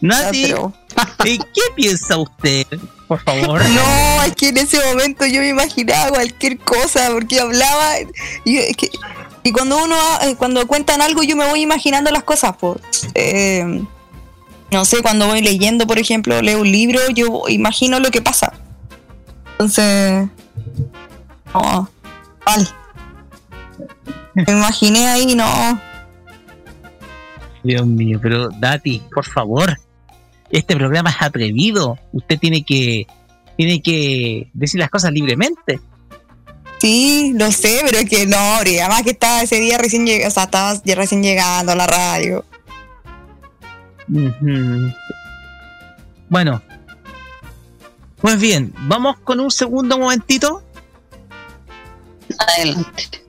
Nati, 0.00 0.46
pero- 0.46 0.72
¿y 1.24 1.38
¿qué 1.38 1.60
piensa 1.74 2.16
usted? 2.16 2.66
Por 3.06 3.20
favor. 3.22 3.62
No, 3.68 4.22
es 4.22 4.34
que 4.34 4.48
en 4.48 4.58
ese 4.58 4.78
momento 4.86 5.26
yo 5.26 5.40
me 5.40 5.48
imaginaba 5.48 6.10
cualquier 6.10 6.58
cosa, 6.58 7.10
porque 7.12 7.40
hablaba 7.40 7.94
y, 8.44 8.58
es 8.58 8.76
que- 8.76 8.90
y 9.42 9.52
cuando 9.52 9.82
uno 9.82 9.96
eh, 10.22 10.36
cuando 10.36 10.66
cuentan 10.66 11.00
algo 11.02 11.22
yo 11.22 11.36
me 11.36 11.48
voy 11.48 11.60
imaginando 11.62 12.10
las 12.10 12.24
cosas, 12.24 12.54
pues. 12.58 12.76
Eh, 13.14 13.82
no 14.70 14.84
sé, 14.84 15.02
cuando 15.02 15.26
voy 15.26 15.42
leyendo, 15.42 15.86
por 15.86 15.98
ejemplo, 15.98 16.40
leo 16.42 16.60
un 16.60 16.70
libro, 16.70 17.00
yo 17.12 17.42
imagino 17.48 17.98
lo 18.00 18.10
que 18.10 18.22
pasa. 18.22 18.52
Entonces, 19.52 20.28
no, 21.52 21.88
mal. 22.46 22.74
Me 24.34 24.44
imaginé 24.52 25.08
ahí, 25.08 25.34
no. 25.34 25.80
Dios 27.62 27.86
mío, 27.86 28.18
pero 28.22 28.48
Dati, 28.48 29.02
por 29.12 29.24
favor. 29.24 29.78
Este 30.50 30.74
programa 30.76 31.10
es 31.10 31.16
atrevido. 31.20 31.98
Usted 32.12 32.38
tiene 32.38 32.64
que 32.64 33.06
tiene 33.56 33.82
que 33.82 34.48
decir 34.54 34.80
las 34.80 34.90
cosas 34.90 35.12
libremente. 35.12 35.80
Sí, 36.80 37.34
lo 37.36 37.52
sé, 37.52 37.82
pero 37.84 37.98
es 37.98 38.08
que 38.08 38.26
no, 38.26 38.38
hombre, 38.54 38.80
además 38.80 39.02
que 39.02 39.10
estaba 39.10 39.42
ese 39.42 39.60
día 39.60 39.76
recién 39.76 40.06
llegando, 40.06 40.28
o 40.28 40.30
sea, 40.30 40.44
estaba 40.44 40.80
ya 40.82 40.94
recién 40.94 41.22
llegando 41.22 41.72
a 41.72 41.74
la 41.74 41.86
radio. 41.86 42.44
Ujú. 44.08 44.92
Bueno. 46.30 46.62
Pues 48.20 48.40
bien, 48.40 48.72
vamos 48.80 49.18
con 49.24 49.40
un 49.40 49.50
segundo 49.50 49.98
momentito. 49.98 50.62
Adelante. 52.38 53.22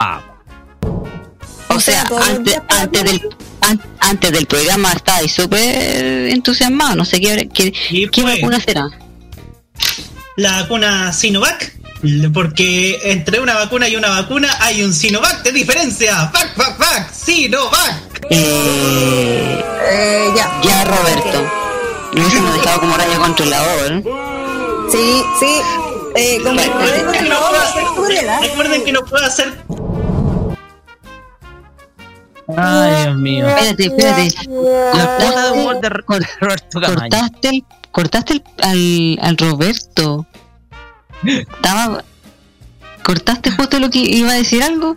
Ah, 0.00 0.20
O 1.80 1.82
sea, 1.82 2.04
antes, 2.28 2.60
antes, 2.68 3.04
del, 3.04 3.20
an- 3.62 3.80
antes 4.00 4.32
del 4.32 4.46
programa 4.46 4.92
estaba 4.92 5.18
ahí 5.18 5.28
súper 5.28 6.28
entusiasmado. 6.28 6.96
No 6.96 7.04
sé 7.04 7.20
qué, 7.20 7.48
qué, 7.52 7.72
qué 8.10 8.22
vacuna 8.22 8.60
será. 8.60 8.88
La 10.36 10.62
vacuna 10.62 11.12
Sinovac. 11.12 11.78
Porque 12.32 12.98
entre 13.04 13.40
una 13.40 13.54
vacuna 13.54 13.86
y 13.88 13.94
una 13.96 14.08
vacuna 14.08 14.48
hay 14.60 14.82
un 14.82 14.92
Sinovac 14.94 15.42
de 15.42 15.52
diferencia. 15.52 16.30
¡Vac, 16.32 16.56
vac, 16.56 16.78
vac! 16.78 17.12
¡Sinovac! 17.12 18.26
Eh, 18.30 20.28
ya. 20.36 20.60
Ya, 20.62 20.84
Roberto. 20.84 21.50
Lo 22.12 22.20
hubiésemos 22.22 22.54
dejado 22.54 22.80
como 22.80 22.96
radio 22.96 23.18
controlador. 23.20 24.02
Sí, 24.90 25.22
sí. 25.40 25.60
Eh, 26.16 26.40
como 26.42 26.58
Recuerden 26.60 27.12
que 27.12 27.22
no 27.28 27.36
puedo 27.38 27.62
hacer- 27.62 28.40
Recuerden 28.42 28.84
que 28.84 28.92
no 28.92 29.00
puedo 29.04 29.24
hacer. 29.26 29.52
Ay, 32.56 33.04
Dios 33.04 33.16
mío. 33.18 33.48
Espérate, 33.48 33.84
espérate. 33.86 34.28
La 34.94 35.16
cuota 35.18 35.44
de 35.46 35.52
humor 35.60 35.80
de 35.80 35.88
Ro- 35.88 36.04
Cor- 36.04 36.26
Roberto 36.40 36.80
Camaño. 36.80 37.00
cortaste 37.00 37.48
el, 37.48 37.64
cortaste 37.90 38.32
el- 38.34 38.42
al, 38.62 39.18
al 39.28 39.36
Roberto. 39.36 40.26
Estaba. 41.24 42.04
Cortaste 43.04 43.50
justo 43.50 43.78
lo 43.78 43.90
que 43.90 43.98
iba 43.98 44.30
a 44.30 44.34
decir 44.34 44.62
algo. 44.62 44.96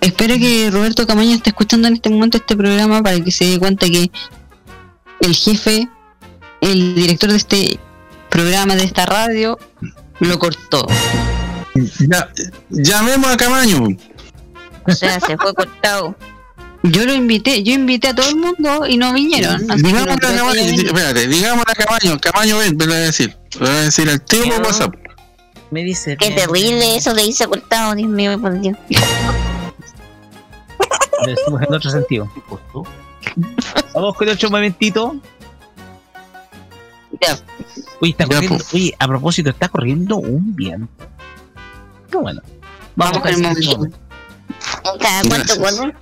Espero 0.00 0.34
que 0.36 0.70
Roberto 0.70 1.06
Camaño 1.06 1.34
esté 1.34 1.50
escuchando 1.50 1.88
en 1.88 1.94
este 1.94 2.08
momento 2.10 2.36
este 2.36 2.56
programa 2.56 3.02
para 3.02 3.20
que 3.20 3.30
se 3.32 3.44
dé 3.46 3.58
cuenta 3.58 3.86
que 3.88 4.10
el 5.20 5.34
jefe, 5.34 5.88
el 6.60 6.94
director 6.94 7.30
de 7.30 7.36
este 7.36 7.80
programa, 8.30 8.76
de 8.76 8.84
esta 8.84 9.06
radio, 9.06 9.58
lo 10.20 10.38
cortó. 10.38 10.86
Ya, 12.08 12.28
llamemos 12.70 13.30
a 13.32 13.36
Camaño. 13.36 13.88
O 14.86 14.92
sea, 14.92 15.18
se 15.20 15.36
fue 15.36 15.52
cortado. 15.54 16.14
Yo 16.90 17.04
lo 17.04 17.14
invité, 17.14 17.62
yo 17.62 17.72
invité 17.74 18.08
a 18.08 18.14
todo 18.14 18.28
el 18.28 18.36
mundo 18.36 18.86
y 18.86 18.96
no 18.96 19.12
vinieron. 19.12 19.66
Digamos 19.76 20.08
a 20.08 20.16
Camaño, 20.16 20.52
espérate, 20.52 21.26
digamos 21.28 21.64
a 21.66 21.74
Camaño, 21.74 22.18
Camaño 22.20 22.58
ven, 22.58 22.78
ven 22.78 22.90
a 22.90 22.96
decir, 22.96 23.36
le 23.54 23.60
voy 23.60 23.68
a 23.68 23.80
decir 23.82 24.08
al 24.08 24.22
tío 24.22 24.44
por 24.44 24.62
WhatsApp. 24.66 24.94
Me 25.70 25.84
dice. 25.84 26.16
Qué 26.16 26.30
terrible 26.30 26.96
eso 26.96 27.12
de 27.12 27.24
irse 27.24 27.46
cortado, 27.46 27.94
Dios 27.94 28.08
mío, 28.08 28.40
por 28.40 28.58
Dios. 28.60 28.76
Lo 31.24 31.30
decimos 31.30 31.62
en 31.62 31.74
otro 31.74 31.90
sentido. 31.90 32.30
Vamos 33.94 34.16
con 34.16 34.28
otro 34.28 34.50
momentito. 34.50 35.16
Uy, 38.00 38.10
está 38.10 38.26
corriendo. 38.26 38.64
Uy, 38.72 38.94
a 38.98 39.08
propósito, 39.08 39.50
está 39.50 39.68
corriendo 39.68 40.16
un 40.16 40.54
viento. 40.54 41.06
Qué 42.10 42.16
bueno. 42.16 42.40
Vamos 42.96 43.18
con 43.18 43.30
el 43.30 43.42
momento. 43.42 43.88
¿Cada 45.00 45.22
cuánto 45.28 45.56
corre? 45.58 45.94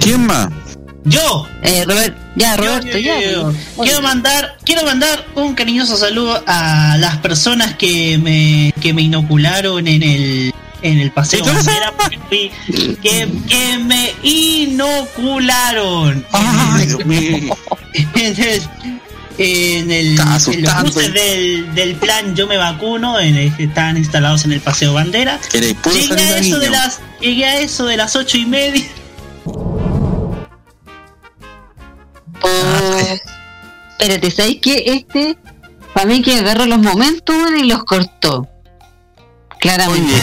¿Quién 0.00 0.26
más? 0.26 0.48
Yo. 1.04 1.46
Eh, 1.62 1.84
Robert, 1.86 2.16
ya, 2.36 2.56
Roberto, 2.56 2.96
ya. 2.98 3.20
Yo. 3.20 3.52
Quiero 3.82 4.02
mandar, 4.02 4.56
quiero 4.64 4.84
mandar 4.84 5.26
un 5.34 5.54
cariñoso 5.54 5.96
saludo 5.96 6.42
a 6.46 6.96
las 6.98 7.16
personas 7.18 7.74
que 7.74 8.18
me, 8.18 8.72
que 8.80 8.92
me 8.94 9.02
inocularon 9.02 9.86
en 9.88 10.02
el 10.02 10.54
en 10.84 10.98
el 10.98 11.12
paseo 11.12 11.44
bandera 11.44 11.92
porque 11.96 12.18
fui- 12.28 12.96
que, 13.00 13.28
que 13.48 13.78
me 13.78 14.12
inocularon 14.22 16.24
en 17.94 18.36
el, 18.36 18.62
en, 19.38 19.90
el- 19.90 20.16
en 20.52 20.62
los 20.62 20.72
buses 20.94 21.14
del, 21.14 21.74
del 21.74 21.94
plan 21.96 22.34
yo 22.36 22.46
me 22.46 22.56
vacuno 22.56 23.18
en 23.20 23.36
el 23.36 23.56
que 23.56 23.64
están 23.64 23.96
instalados 23.96 24.44
en 24.44 24.52
el 24.52 24.60
paseo 24.60 24.92
bandera 24.92 25.38
llegué 26.10 26.22
a 26.22 26.38
eso 26.38 26.58
de 26.58 26.70
las 26.70 27.00
llegué 27.20 27.44
a 27.46 27.60
eso 27.60 27.86
de 27.86 27.96
las 27.96 28.16
ocho 28.16 28.38
y 28.38 28.46
media 28.46 28.84
espérate, 34.02 34.30
¿sabes 34.30 34.56
qué? 34.60 34.82
Este, 34.86 35.38
para 35.94 36.06
mí 36.06 36.22
que 36.22 36.34
agarró 36.38 36.66
los 36.66 36.80
momentos 36.80 37.36
y 37.56 37.66
los 37.68 37.84
cortó. 37.84 38.48
Claramente. 39.60 40.20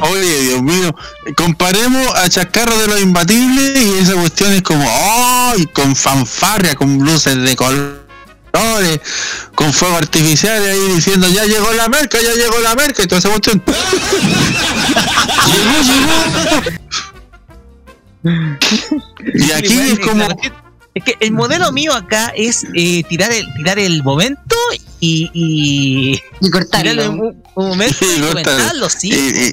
Oye, 0.00 0.40
Dios 0.40 0.60
mío, 0.62 0.92
comparemos 1.36 2.04
a 2.16 2.28
Chascarro 2.28 2.76
de 2.78 2.88
los 2.88 3.00
Imbatibles 3.00 3.80
y 3.80 3.98
esa 3.98 4.14
cuestión 4.14 4.52
es 4.52 4.62
como, 4.62 4.84
¡ay! 4.84 5.66
Con 5.66 5.94
fanfarria, 5.94 6.74
con 6.74 6.98
luces 6.98 7.36
de 7.36 7.54
colores, 7.54 9.00
con 9.54 9.72
fuego 9.72 9.96
artificial 9.98 10.60
ahí 10.60 10.94
diciendo, 10.94 11.28
ya 11.28 11.44
llegó 11.44 11.72
la 11.74 11.88
merca, 11.88 12.18
ya 12.20 12.34
llegó 12.34 12.58
la 12.58 12.74
merca 12.74 13.04
y 13.04 13.06
toda 13.06 13.20
esa 13.20 13.28
cuestión. 13.28 13.62
y 19.34 19.52
aquí 19.52 19.78
es 19.78 20.00
como, 20.00 20.26
Es 20.94 21.04
que 21.04 21.16
el 21.20 21.32
modelo 21.32 21.72
mío 21.72 21.94
acá 21.94 22.32
es 22.36 22.64
eh, 22.74 23.02
tirar 23.08 23.32
el 23.32 23.46
tirar 23.54 23.78
el 23.78 24.02
momento 24.02 24.56
y 25.00 25.30
y, 25.32 26.20
y 26.40 26.50
cortarlo. 26.50 27.10
un, 27.10 27.42
un 27.54 27.68
momento 27.68 27.96
y 28.16 28.20
comentarlo, 28.20 28.88
sí. 28.90 29.08
Y, 29.10 29.14
y- 29.14 29.52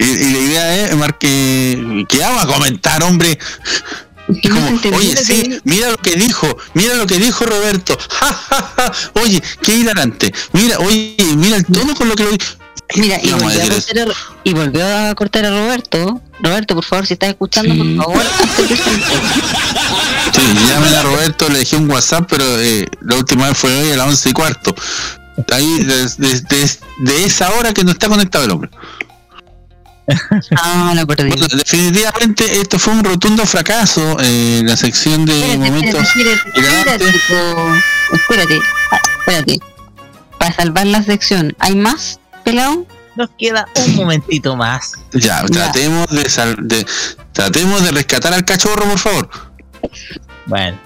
y- 0.00 0.04
y 0.04 0.32
la 0.32 0.38
idea 0.38 0.76
es, 0.86 0.96
Mar, 0.96 1.18
que, 1.18 2.04
que 2.08 2.18
vamos 2.18 2.44
a 2.44 2.46
comentar, 2.46 3.02
hombre. 3.02 3.36
Es 4.28 4.50
como, 4.50 4.96
oye, 4.96 5.16
sí, 5.16 5.58
mira 5.64 5.90
lo 5.90 5.96
que 5.96 6.14
dijo, 6.14 6.56
mira 6.74 6.94
lo 6.94 7.06
que 7.06 7.18
dijo 7.18 7.44
Roberto. 7.46 7.96
Ja, 8.10 8.26
ja, 8.32 8.72
ja. 8.76 8.92
Oye, 9.22 9.42
qué 9.62 9.74
hilarante. 9.74 10.32
Mira, 10.52 10.78
oye, 10.80 11.16
mira 11.36 11.56
el 11.56 11.64
tono 11.64 11.94
con 11.94 12.08
lo 12.08 12.14
que 12.14 12.24
lo 12.24 12.30
dijo. 12.30 12.44
Mira, 12.96 13.18
y 13.22 13.30
volvió, 13.32 13.62
a 13.62 13.68
cortar 13.68 13.98
a, 13.98 14.14
y 14.44 14.54
volvió 14.54 14.86
a 14.86 15.14
cortar 15.14 15.44
a 15.44 15.50
Roberto. 15.50 16.20
Roberto, 16.40 16.74
por 16.74 16.84
favor, 16.84 17.06
si 17.06 17.14
estás 17.14 17.30
escuchando, 17.30 17.74
por 17.74 18.04
favor. 18.04 18.22
Sí, 20.34 20.42
llamen 20.68 20.94
a 20.94 21.02
Roberto, 21.02 21.48
le 21.48 21.60
dejé 21.60 21.76
un 21.76 21.90
WhatsApp, 21.90 22.26
pero 22.28 22.44
eh, 22.60 22.86
la 23.00 23.16
última 23.16 23.48
vez 23.48 23.56
fue 23.56 23.74
hoy 23.74 23.92
a 23.92 23.96
las 23.96 24.06
once 24.08 24.28
y 24.28 24.32
cuarto. 24.32 24.74
Ahí, 25.52 25.84
desde 25.84 26.42
de, 26.98 27.24
esa 27.24 27.50
hora 27.52 27.72
que 27.72 27.82
no 27.82 27.92
está 27.92 28.08
conectado 28.08 28.44
el 28.44 28.50
hombre. 28.50 28.70
Ah, 30.56 30.92
lo 30.96 31.06
perdí. 31.06 31.30
Bueno, 31.30 31.46
definitivamente 31.48 32.60
esto 32.60 32.78
fue 32.78 32.94
un 32.94 33.04
rotundo 33.04 33.44
fracaso 33.46 34.18
en 34.20 34.66
la 34.66 34.76
sección 34.76 35.24
de 35.26 35.38
Espérate, 35.38 35.70
momentos. 35.70 36.02
espérate, 38.12 38.60
espérate. 39.20 39.60
Para 40.38 40.54
salvar 40.54 40.86
la 40.86 41.02
sección, 41.02 41.54
¿hay 41.58 41.74
más, 41.74 42.20
pelado? 42.50 42.86
Nos 43.16 43.30
queda 43.38 43.66
un 43.86 43.96
momentito 43.96 44.54
más. 44.56 44.92
Ya, 45.12 45.44
tratemos 45.46 46.06
de, 46.08 46.28
sal- 46.30 46.56
de 46.60 46.86
tratemos 47.32 47.82
de 47.82 47.90
rescatar 47.90 48.32
al 48.32 48.44
cachorro, 48.44 48.84
por 48.88 48.98
favor. 48.98 49.28
Bueno. 50.46 50.78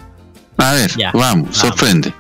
A 0.56 0.72
ver, 0.72 0.90
Ya, 0.96 1.10
vamos, 1.12 1.44
vamos. 1.44 1.56
sorprende. 1.56 2.12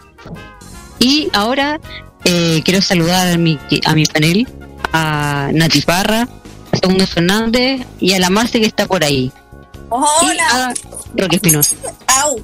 Y 0.98 1.28
ahora 1.32 1.80
Eh, 2.24 2.62
quiero 2.64 2.80
saludar 2.80 3.26
a 3.26 3.36
mi, 3.36 3.58
a 3.84 3.94
mi 3.94 4.04
panel, 4.06 4.46
a 4.92 5.48
Nati 5.52 5.80
Parra, 5.82 6.28
a 6.70 6.76
Segundo 6.76 7.04
Fernández 7.04 7.84
y 7.98 8.12
a 8.12 8.20
la 8.20 8.30
Marce 8.30 8.60
que 8.60 8.66
está 8.66 8.86
por 8.86 9.02
ahí. 9.02 9.32
Hola. 9.88 10.72
Y 11.16 11.20
a 11.20 11.24
Roque 11.24 11.36
Espinosa. 11.36 11.74
Au. 12.06 12.36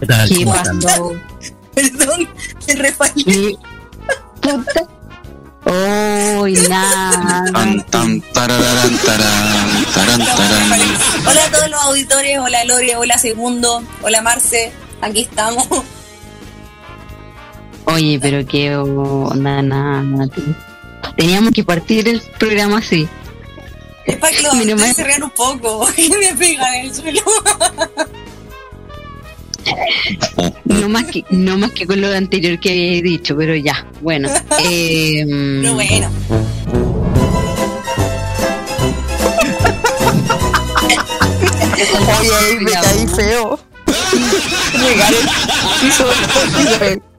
¿Qué 0.00 0.06
tal? 0.06 0.28
¿Qué. 0.28 0.44
Perdón, 1.74 2.28
se 2.58 2.74
refalé. 2.74 3.56
Uy, 5.70 6.54
nada. 6.68 7.44
Tan. 7.90 8.22
Hola 11.26 11.44
a 11.44 11.50
todos 11.52 11.70
los 11.70 11.80
auditores, 11.82 12.38
hola 12.38 12.64
Lore, 12.64 12.96
hola 12.96 13.18
Segundo, 13.18 13.82
hola 14.02 14.20
Marce, 14.20 14.72
aquí 15.00 15.20
estamos. 15.20 15.66
Oye, 17.84 18.18
pero 18.20 18.44
qué 18.46 18.74
onda, 18.76 19.62
Nati. 19.62 20.42
Teníamos 21.16 21.52
que 21.52 21.62
partir 21.62 22.08
el 22.08 22.20
programa 22.38 22.78
así. 22.78 23.08
Es 24.06 24.16
para 24.16 24.36
que 24.36 24.42
los 24.42 24.52
se 24.96 25.04
rían 25.04 25.22
un 25.22 25.30
poco 25.30 25.88
y 25.96 26.08
me 26.10 26.34
pegan 26.34 26.74
en 26.74 26.86
el 26.86 26.94
suelo. 26.94 27.22
No 30.64 30.88
más 30.88 31.04
que, 31.04 31.24
no 31.30 31.58
más 31.58 31.72
que 31.72 31.86
con 31.86 32.00
lo 32.00 32.08
anterior 32.08 32.58
que 32.58 32.70
había 32.70 33.02
dicho, 33.02 33.36
pero 33.36 33.54
ya, 33.54 33.86
bueno. 34.00 34.28
Eh, 34.64 35.24
Pero 35.26 35.74
bueno. 35.74 36.10
Oye, 42.20 42.60
me 42.60 42.72
caí 42.72 43.06
feo. 43.08 43.58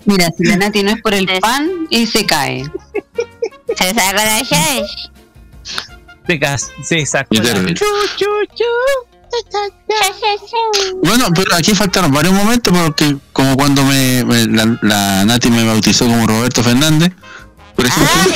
Mira, 0.05 0.30
si 0.38 0.43
la 0.45 0.57
Nati 0.57 0.84
no 0.84 0.91
es 0.91 1.01
por 1.01 1.13
el 1.13 1.27
pan, 1.39 1.88
y 1.89 2.05
se 2.05 2.26
cae. 2.26 2.63
Se 3.76 3.93
saca 3.93 4.26
la 4.26 4.43
Sí, 6.84 6.95
exacto. 6.95 7.41
Chu, 7.41 7.85
chu, 8.18 8.26
chu. 8.55 9.10
Bueno, 11.03 11.25
pero 11.35 11.55
aquí 11.55 11.73
faltaron 11.73 12.11
varios 12.11 12.33
momentos 12.33 12.73
porque 12.77 13.15
como 13.33 13.55
cuando 13.57 13.83
me, 13.83 14.23
me- 14.25 14.45
la, 14.47 14.77
la 14.81 15.25
Nati 15.25 15.49
me 15.49 15.63
bautizó 15.65 16.05
como 16.05 16.27
Roberto 16.27 16.63
Fernández, 16.63 17.11
por 17.75 17.85
ejemplo. 17.85 18.21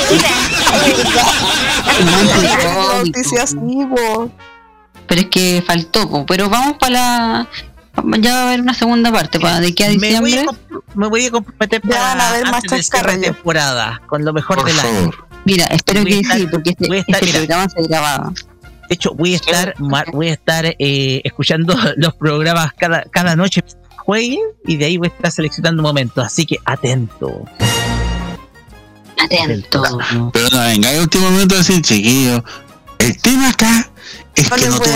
Pero 5.08 5.20
es 5.20 5.26
que 5.28 5.62
faltó, 5.64 6.26
pero 6.26 6.48
vamos 6.50 6.76
para 6.80 6.92
la. 6.92 7.48
Ya 8.18 8.32
va 8.34 8.40
a 8.40 8.42
haber 8.48 8.60
una 8.60 8.74
segunda 8.74 9.10
parte, 9.12 9.38
para 9.40 9.60
de 9.60 9.68
aquí 9.68 9.82
a 9.84 9.88
Me 9.90 9.96
voy 9.98 10.14
a, 10.14 10.20
diciembre. 10.20 10.56
me 10.94 11.08
voy 11.08 11.26
a 11.26 11.30
comprometer 11.30 11.80
Ya 11.84 12.00
van 12.00 12.20
a 12.20 12.24
para 12.24 12.28
haber 12.28 12.44
más 12.50 12.62
de 12.62 13.18
temporada 13.18 14.02
con 14.06 14.24
lo 14.24 14.32
mejor 14.32 14.64
del 14.64 14.78
año. 14.78 15.10
Mira, 15.44 15.64
espero 15.66 16.04
que 16.04 16.20
estar- 16.20 16.38
sí, 16.38 16.46
porque 16.50 16.70
este, 16.70 16.86
estar- 16.88 17.22
este 17.22 17.26
mira. 17.26 17.38
programa 17.38 17.68
se 17.68 17.82
grababa. 17.84 18.32
De 18.88 18.94
hecho, 18.94 19.14
voy 19.14 19.34
a 19.34 19.36
estar, 19.36 19.74
mar- 19.80 20.10
voy 20.12 20.28
a 20.28 20.32
estar 20.32 20.64
eh, 20.66 21.20
escuchando 21.24 21.76
los 21.96 22.14
programas 22.14 22.72
cada, 22.74 23.02
cada 23.04 23.34
noche 23.36 23.62
juegue 23.98 24.38
y 24.66 24.76
de 24.76 24.84
ahí 24.84 24.96
voy 24.96 25.08
a 25.08 25.10
estar 25.14 25.32
seleccionando 25.32 25.82
momentos. 25.82 26.24
Así 26.24 26.46
que 26.46 26.56
atento. 26.64 27.44
Atento. 29.18 29.82
Pero 30.32 30.48
no 30.52 30.60
venga, 30.60 30.88
hay 30.90 30.98
último 30.98 31.30
momento 31.30 31.54
de 31.54 31.60
decir, 31.62 31.82
chiquillo, 31.82 32.44
el 32.98 33.20
tema 33.20 33.48
acá 33.50 33.90
es 34.34 34.48
que 34.50 34.68
no 34.68 34.78
tuve 34.78 34.92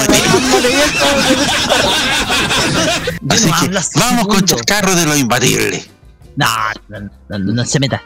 Así 3.31 3.51
que 3.61 3.69
vamos 3.99 4.27
con. 4.29 4.45
Chascarro 4.45 4.95
de 4.95 5.07
los 5.07 5.19
imbatibles. 5.19 5.89
No, 6.37 6.47
no, 6.89 7.39
no, 7.39 7.65
se 7.67 7.81
meta. 7.81 8.03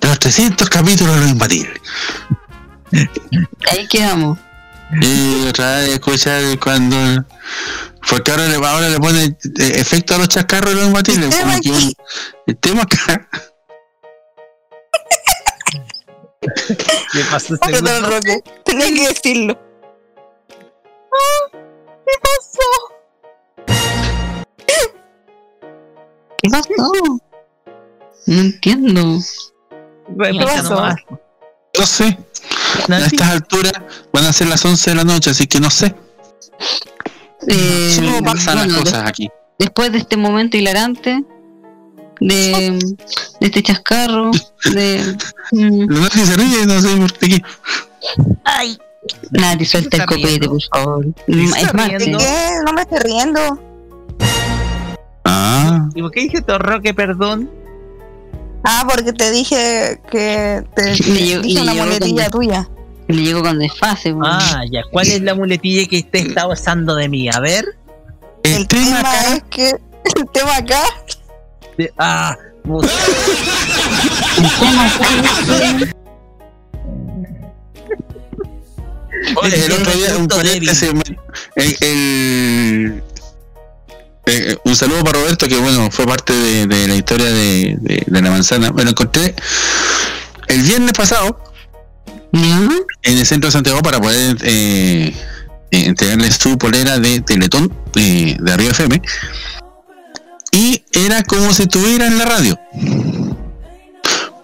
De 0.00 0.08
los 0.08 0.18
300 0.18 0.68
capítulos 0.68 1.14
de 1.16 1.20
los 1.22 1.30
imbatibles. 1.30 1.80
Ahí 3.70 3.86
quedamos. 3.88 4.38
Y 5.00 5.46
otra 5.48 5.76
vez 5.78 5.88
escuchar 5.90 6.42
cuando. 6.60 6.96
Porque 8.08 8.30
ahora 8.30 8.48
le, 8.48 8.56
ahora 8.56 8.88
le 8.88 8.98
pone 8.98 9.24
eh, 9.24 9.36
efecto 9.76 10.14
a 10.14 10.18
los 10.18 10.28
chascarros 10.28 10.74
los 10.74 10.86
imbatibles. 10.86 11.34
como 11.36 11.60
que 11.60 11.70
un- 11.70 11.94
el 12.46 12.56
tema 12.58 12.82
acá. 12.82 13.28
¿Qué 17.12 17.20
pasó, 17.30 17.54
Perdón? 17.58 18.10
Roque, 18.10 18.42
tenía 18.64 18.86
que 18.86 19.08
decirlo. 19.08 19.58
¿Qué 22.04 22.14
pasó? 22.22 22.68
¿Qué 26.42 26.48
pasó? 26.50 27.20
No 28.26 28.40
entiendo. 28.40 29.18
Repita 30.16 30.44
pasó? 30.46 30.74
No 31.78 31.86
sé. 31.86 32.18
A 32.88 32.98
estas 32.98 33.28
alturas 33.28 33.72
van 34.12 34.24
a 34.24 34.32
ser 34.32 34.48
las 34.48 34.64
11 34.64 34.90
de 34.90 34.96
la 34.96 35.04
noche, 35.04 35.30
así 35.30 35.46
que 35.46 35.60
no 35.60 35.70
sé. 35.70 35.94
Eh, 37.48 37.96
¿Cómo 37.96 38.22
pasan 38.22 38.58
bueno, 38.58 38.72
las 38.74 38.82
cosas 38.82 39.08
aquí? 39.08 39.28
después 39.58 39.92
de 39.92 39.98
este 39.98 40.16
momento 40.16 40.56
hilarante, 40.56 41.24
de, 42.20 42.78
de 43.40 43.46
este 43.46 43.62
chascarro, 43.62 44.30
de. 44.72 45.16
mm, 45.52 45.86
Los 45.88 46.00
Nati 46.00 46.20
se 46.20 46.36
ríe, 46.36 46.66
no 46.66 46.80
sé 46.80 46.96
por 46.96 47.12
qué. 47.14 47.42
Ay, 48.44 48.78
Nati, 49.30 49.64
suelta 49.64 49.96
el 49.98 50.06
copete, 50.06 50.28
riendo? 50.28 50.50
por 50.50 50.62
favor. 50.62 51.06
¿Se 51.26 51.44
está 51.44 51.60
Es 51.60 51.74
más, 51.74 51.88
qué? 51.88 52.10
No 52.64 52.72
me 52.72 52.82
estoy 52.82 52.98
riendo. 52.98 53.60
Ah, 55.24 55.88
¿Y 55.94 56.02
por 56.02 56.10
qué 56.10 56.20
dije 56.20 56.42
todo 56.42 56.58
Roque, 56.58 56.94
perdón? 56.94 57.50
Ah, 58.64 58.86
porque 58.88 59.12
te 59.12 59.30
dije 59.32 60.00
que 60.10 60.62
te 60.74 60.82
te 60.96 61.38
dije 61.40 61.60
una 61.62 61.74
muletilla 61.74 62.30
con- 62.30 62.40
tuya. 62.40 62.68
le 63.08 63.22
llego 63.22 63.42
con 63.42 63.58
desfase. 63.58 64.12
weón. 64.12 64.24
Ah, 64.26 64.62
ya. 64.70 64.80
¿Cuál 64.90 65.08
es 65.08 65.20
la 65.22 65.34
muletilla 65.34 65.86
que 65.88 65.98
usted 65.98 66.28
está 66.28 66.46
usando 66.46 66.94
de 66.94 67.08
mí? 67.08 67.28
A 67.28 67.40
ver. 67.40 67.64
el, 68.44 68.52
El 68.54 68.68
tema 68.68 68.84
tema 68.86 69.00
acá. 69.00 69.34
es 69.34 69.42
que 69.50 69.68
el 69.70 70.28
tema 70.32 70.56
acá 70.56 70.80
De- 71.78 71.92
ah, 71.98 72.36
puta. 72.62 72.88
Oye, 79.42 79.66
el 79.66 79.72
otro 79.72 79.92
día, 79.92 80.16
un 80.16 80.28
paréntesis, 80.28 80.92
me- 80.94 81.18
el, 81.56 81.76
el- 81.80 83.02
eh, 84.26 84.56
un 84.64 84.76
saludo 84.76 85.02
para 85.04 85.18
Roberto, 85.18 85.48
que 85.48 85.56
bueno, 85.56 85.90
fue 85.90 86.06
parte 86.06 86.32
de, 86.32 86.66
de 86.66 86.88
la 86.88 86.94
historia 86.96 87.26
de, 87.30 87.76
de- 87.80 88.04
de 88.06 88.22
la 88.22 88.30
manzana. 88.30 88.70
Me 88.72 88.84
lo 88.84 88.90
encontré 88.90 89.34
el 90.48 90.62
viernes 90.62 90.92
pasado 90.92 91.42
en 92.32 93.18
el 93.18 93.26
centro 93.26 93.48
de 93.48 93.52
Santiago 93.52 93.80
para 93.82 94.00
poder 94.00 94.36
eh, 94.42 95.14
eh, 95.70 95.84
entregarle 95.86 96.30
su 96.32 96.56
polera 96.56 96.98
de 96.98 97.20
Teletón 97.20 97.72
eh, 97.96 98.36
de 98.40 98.52
Arriba 98.52 98.70
FM. 98.72 99.02
Y 100.52 100.84
era 100.92 101.22
como 101.22 101.52
si 101.52 101.62
estuviera 101.62 102.06
en 102.06 102.18
la 102.18 102.24
radio. 102.26 102.58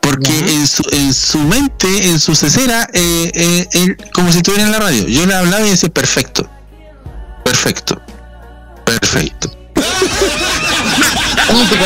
Porque 0.01 0.39
en 0.39 0.67
su, 0.67 0.83
en 0.91 1.13
su 1.13 1.39
mente, 1.41 2.09
en 2.09 2.19
su 2.19 2.35
cesera, 2.35 2.89
eh, 2.95 3.31
eh, 3.35 3.69
él, 3.73 3.97
como 4.15 4.33
si 4.33 4.39
estuviera 4.39 4.65
en 4.65 4.73
la 4.73 4.79
radio. 4.79 5.07
Yo 5.07 5.27
le 5.27 5.35
hablaba 5.35 5.67
y 5.67 5.71
decía, 5.71 5.91
perfecto. 5.91 6.49
Perfecto. 7.45 8.01
Perfecto. 8.87 9.51
Oye, 11.51 11.67
¿te 11.71 11.77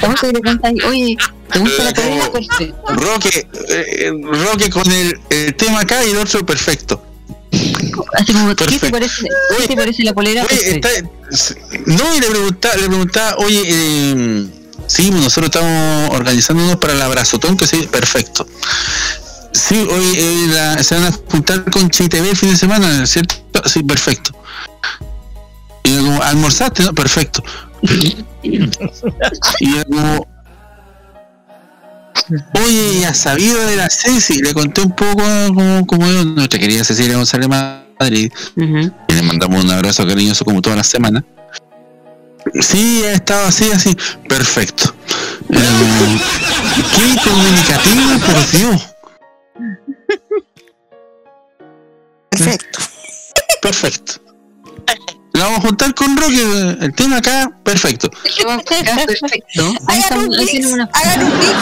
parece 0.00 0.26
que 0.26 0.32
le 0.32 0.40
cantas? 0.40 0.72
Oye, 0.88 1.16
¿te 1.52 1.58
gusta 1.58 1.84
la 1.84 1.92
polera? 1.94 2.30
Perfecto. 2.32 2.84
Roque, 2.94 3.48
eh, 3.68 4.12
Roque 4.22 4.70
con 4.70 4.90
el, 4.90 5.18
el 5.30 5.54
tema 5.54 5.80
acá 5.80 6.04
y 6.04 6.10
el 6.10 6.18
otro 6.18 6.44
perfecto. 6.44 7.02
Así 8.12 8.32
como, 8.32 8.54
¿qué 8.54 8.78
te 8.78 8.90
parece, 8.90 9.22
¿qué 9.58 9.66
te 9.68 9.76
parece 9.76 10.02
la 10.04 10.12
polera? 10.12 10.42
Oye, 10.44 10.56
Perfecto. 10.80 10.88
está, 11.30 11.60
no, 11.86 12.14
y 12.16 12.20
le 12.20 12.26
preguntaba, 12.28 12.76
le 12.76 12.86
preguntaba, 12.88 13.36
oye, 13.38 13.62
eh, 13.66 14.46
sí, 14.86 15.10
nosotros 15.10 15.46
estamos 15.46 16.10
organizándonos 16.14 16.76
para 16.76 16.92
el 16.92 17.02
abrazotón, 17.02 17.56
que 17.56 17.66
sí, 17.66 17.88
perfecto. 17.90 18.46
Sí, 19.52 19.74
hoy 19.90 20.04
eh, 20.16 20.46
la- 20.48 20.82
se 20.84 20.94
van 20.96 21.04
a 21.04 21.12
juntar 21.30 21.64
con 21.70 21.88
ChTV 21.88 22.28
el 22.30 22.36
fin 22.36 22.50
de 22.50 22.56
semana, 22.58 23.06
¿cierto? 23.06 23.36
Sí, 23.64 23.82
perfecto. 23.82 24.32
Y 25.86 25.94
yo 25.94 26.00
como, 26.04 26.20
¿almorzaste? 26.22 26.82
No, 26.82 26.92
perfecto. 26.92 27.44
y 28.42 28.58
yo 28.58 29.84
como, 29.88 30.26
oye, 32.54 33.00
ya 33.02 33.14
sabido 33.14 33.64
de 33.66 33.76
la 33.76 33.88
Ceci, 33.88 34.42
le 34.42 34.52
conté 34.52 34.80
un 34.80 34.90
poco 34.96 35.22
como, 35.54 35.86
como 35.86 36.06
yo, 36.08 36.24
nuestra 36.24 36.58
querida 36.58 36.82
Cecilia 36.82 37.16
González 37.16 37.48
Madrid, 37.48 38.32
Ujú. 38.56 38.92
y 39.08 39.12
le 39.12 39.22
mandamos 39.22 39.62
un 39.64 39.70
abrazo 39.70 40.04
cariñoso 40.04 40.44
como 40.44 40.60
todas 40.60 40.76
las 40.76 40.88
semanas. 40.88 41.22
Sí, 42.60 43.04
ha 43.04 43.12
estado 43.12 43.46
así, 43.46 43.70
así. 43.70 43.96
Perfecto. 44.28 44.92
Eh, 45.50 46.20
qué 46.96 47.30
comunicativo, 47.30 48.26
por 48.26 48.50
Dios. 48.50 48.88
perfecto. 52.30 52.78
Perfecto. 53.62 54.25
La 55.36 55.44
vamos 55.44 55.58
a 55.58 55.62
juntar 55.62 55.94
con 55.94 56.16
Roque. 56.16 56.76
El 56.80 56.92
tema 56.94 57.18
acá, 57.18 57.50
perfecto. 57.62 58.10
Hagan 59.86 60.18
un 60.18 60.28
mix, 60.28 60.50
tenemos 60.52 60.72
una 60.72 60.88
hagan 60.92 61.22
un 61.24 61.38
mix, 61.38 61.54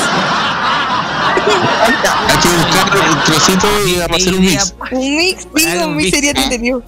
Hay 2.29 2.39
que 2.39 2.49
buscar 2.49 3.11
un 3.11 3.25
trocito 3.25 3.67
y 3.87 3.99
vamos 3.99 4.13
a 4.13 4.17
hacer 4.17 4.35
un 4.35 4.41
mix. 4.41 4.75
un 4.93 5.17
mix, 5.17 5.49
digo, 5.55 5.87
un 5.87 5.97
mix 5.97 6.11
sería 6.11 6.31
entretenido. 6.31 6.83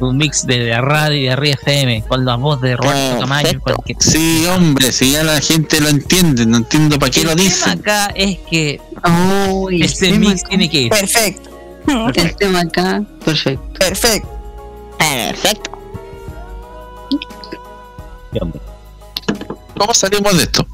Un 0.00 0.16
mix 0.16 0.44
de 0.46 0.58
la 0.70 0.80
radio 0.80 1.16
y 1.16 1.24
de 1.26 1.36
Ría 1.36 1.54
FM 1.54 2.02
con 2.08 2.24
la 2.24 2.34
voz 2.34 2.60
de 2.60 2.76
Roberto 2.76 3.20
Camayo. 3.20 3.60
porque 3.60 3.94
Sí, 4.00 4.44
hombre, 4.46 4.90
si 4.92 5.12
ya 5.12 5.22
la 5.22 5.40
gente 5.40 5.80
lo 5.80 5.88
entiende, 5.88 6.44
no 6.46 6.56
entiendo 6.58 6.98
para 6.98 7.10
qué 7.12 7.20
el 7.20 7.26
lo 7.26 7.36
tema 7.36 7.42
dicen. 7.44 7.78
acá 7.78 8.06
es 8.14 8.38
que 8.50 8.80
Uy, 9.52 9.76
el 9.76 9.82
este 9.82 10.10
tema 10.10 10.30
mix 10.30 10.42
tiene 10.44 10.68
que 10.68 10.80
ir. 10.82 10.90
Perfecto. 10.90 11.50
El 12.14 12.36
tema 12.36 12.60
acá, 12.60 13.02
perfecto. 13.24 13.78
Perfecto. 13.78 14.28
Perfecto. 14.98 15.70
¿Cómo 19.76 19.94
salimos 19.94 20.36
de 20.36 20.42
esto? 20.44 20.66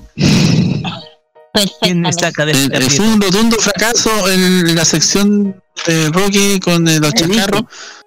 ¿Quién 1.81 2.01
me 2.01 2.13
saca 2.13 2.47
de 2.47 2.53
Eh, 2.53 2.69
este 2.73 2.79
eh, 2.79 2.91
fue 2.91 3.09
un 3.09 3.21
rotundo 3.21 3.57
fracaso 3.57 4.11
en 4.31 4.75
la 4.75 4.85
sección 4.85 5.61
de 5.87 6.09
Rocky 6.11 6.61
con 6.61 6.85
los 6.85 7.15
Te 7.15 7.27
dije, 7.27 7.41
chacarros. 7.41 7.65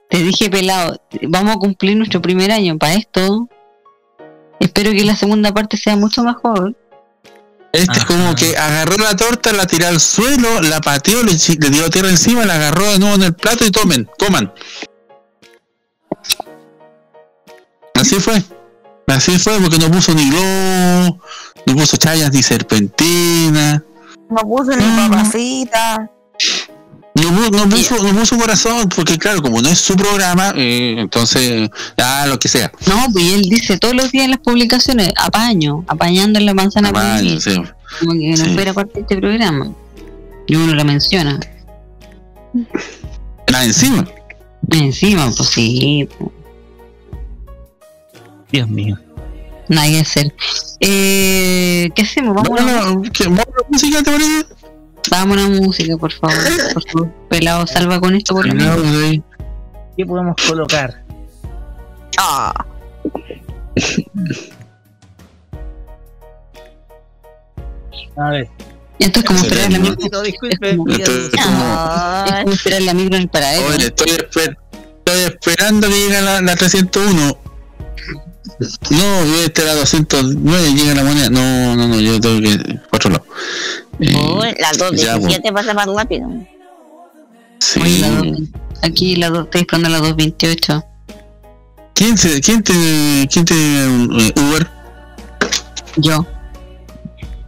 te 0.10 0.18
dije, 0.20 0.50
pelado, 0.50 1.02
vamos 1.24 1.56
a 1.56 1.60
cumplir 1.60 1.98
nuestro 1.98 2.22
primer 2.22 2.52
año. 2.52 2.78
Para 2.78 2.94
esto, 2.94 3.50
espero 4.60 4.92
que 4.92 5.04
la 5.04 5.16
segunda 5.16 5.52
parte 5.54 5.78
sea 5.78 5.96
mucho 5.96 6.24
mejor. 6.24 6.76
Este 7.74 7.98
es 7.98 8.06
como 8.06 8.36
que 8.36 8.56
agarró 8.56 8.98
la 8.98 9.16
torta, 9.16 9.52
la 9.52 9.66
tiró 9.66 9.88
al 9.88 10.00
suelo, 10.00 10.62
la 10.62 10.80
pateó, 10.80 11.24
le, 11.24 11.34
dio 11.34 11.90
tierra 11.90 12.10
encima, 12.10 12.46
la 12.46 12.54
agarró 12.54 12.86
de 12.92 13.00
nuevo 13.00 13.16
en 13.16 13.24
el 13.24 13.34
plato 13.34 13.66
y 13.66 13.72
tomen, 13.72 14.08
coman. 14.20 14.54
Así 17.96 18.20
fue. 18.20 18.44
Así 19.08 19.40
fue 19.40 19.60
porque 19.60 19.80
no 19.80 19.90
puso 19.90 20.14
ni 20.14 20.30
globo, 20.30 21.20
no 21.66 21.76
puso 21.76 21.98
chayas 21.98 22.32
ni 22.32 22.44
serpentina, 22.44 23.84
No 24.30 24.42
puse 24.44 24.78
ni 24.78 25.10
papacita. 25.10 26.12
No, 27.32 27.50
no 27.50 27.70
puso, 27.70 28.02
no 28.04 28.20
puso 28.20 28.38
corazón, 28.38 28.90
porque 28.96 29.18
claro, 29.18 29.42
como 29.42 29.62
no 29.62 29.70
es 29.70 29.80
su 29.80 29.96
programa, 29.96 30.54
eh, 30.56 30.96
entonces, 31.00 31.70
ah, 31.98 32.26
lo 32.28 32.38
que 32.40 32.48
sea. 32.48 32.72
No, 32.88 33.08
pues 33.12 33.26
él 33.34 33.44
dice 33.44 33.78
todos 33.78 33.96
los 33.96 34.12
días 34.12 34.26
en 34.26 34.32
las 34.32 34.40
publicaciones, 34.40 35.10
apaño, 35.18 35.84
apañando 35.88 36.40
en 36.40 36.46
la 36.46 36.54
manzana 36.54 36.90
Apaño, 36.90 37.40
sí. 37.40 37.56
Como 38.00 38.14
que 38.14 38.30
no 38.32 38.46
Sí. 38.46 38.54
fuera 38.54 38.74
parte 38.74 38.94
de 38.96 39.02
este 39.02 39.18
programa. 39.18 39.72
Y 40.48 40.56
uno 40.56 40.74
la 40.74 40.84
menciona. 40.84 41.40
Ah, 43.54 43.64
encima. 43.66 44.08
Encima, 44.72 45.30
pues 45.36 45.50
sí. 45.50 46.08
pues, 46.18 46.32
Dios 48.52 48.68
mío. 48.70 48.98
nada 49.70 49.88
que 49.88 50.00
hacer. 50.02 50.36
Eh, 50.80 51.90
¿Qué 51.96 52.02
hacemos? 52.02 52.36
Vamos 52.36 52.60
a 52.60 52.64
Bueno, 52.64 53.02
¿qué- 53.14 53.24
vamos 53.26 53.40
a 53.48 53.62
la 53.62 53.68
música, 53.70 54.04
te 54.04 54.12
parece? 54.12 54.46
Vamos 55.12 55.38
a 55.38 55.42
la 55.42 55.50
música, 55.50 55.98
por 55.98 56.12
favor. 56.12 56.36
Por 56.74 56.90
favor. 56.90 57.10
Pelado, 57.30 57.68
salva 57.68 58.00
con 58.00 58.16
esto 58.16 58.34
por 58.34 58.48
menos. 58.54 59.22
¿Qué 59.98 60.06
podemos 60.06 60.36
colocar? 60.48 61.04
Ah, 62.18 62.54
A 68.18 68.30
ver. 68.30 68.50
Esto 69.00 69.20
es 69.20 69.26
como 69.26 69.40
esperar 69.40 69.72
la 69.72 69.80
micro. 69.80 70.22
Disculpe, 70.22 70.68
disculpe. 70.72 71.04
Es 71.04 71.30
como- 71.30 72.52
esperar 72.52 72.82
la 72.84 72.94
micro 72.94 73.16
en 73.16 73.22
el 73.24 73.30
paradero. 73.30 73.68
Oye, 73.68 73.86
estoy, 73.88 74.08
esper- 74.12 74.58
estoy 75.00 75.22
esperando 75.24 75.88
que 75.90 75.94
llegue 75.96 76.22
la, 76.22 76.42
la 76.42 76.56
301. 76.56 77.38
No, 78.90 79.26
yo 79.26 79.42
este 79.46 79.66
la 79.66 79.76
209 79.76 80.74
llega 80.74 80.94
la 80.96 81.04
moneda. 81.04 81.30
No, 81.30 81.76
no, 81.76 81.88
no, 81.88 82.00
yo 82.00 82.20
tengo 82.20 82.40
que 82.42 82.58
por 82.90 82.98
otro 82.98 83.10
lado. 83.12 83.26
Eh, 84.00 84.16
uy, 84.16 84.56
las 84.60 84.78
ya, 84.96 85.18
2.17 85.18 85.54
pasa 85.54 85.74
más 85.74 85.88
rápido. 85.88 86.28
sí. 87.60 87.80
Oye, 87.82 88.00
la 88.00 88.10
dos- 88.10 88.38
aquí 88.82 89.16
la 89.16 89.30
dos, 89.30 89.46
estoy 89.46 89.62
esperando 89.62 89.90
la 89.90 89.98
228. 90.00 90.84
¿Quién, 91.96 92.18
se, 92.18 92.42
quién 92.42 92.64
tiene, 92.64 93.28
quién 93.32 93.46
tiene 93.46 94.28
eh, 94.28 94.34
Uber? 94.36 94.68
Yo. 95.98 96.26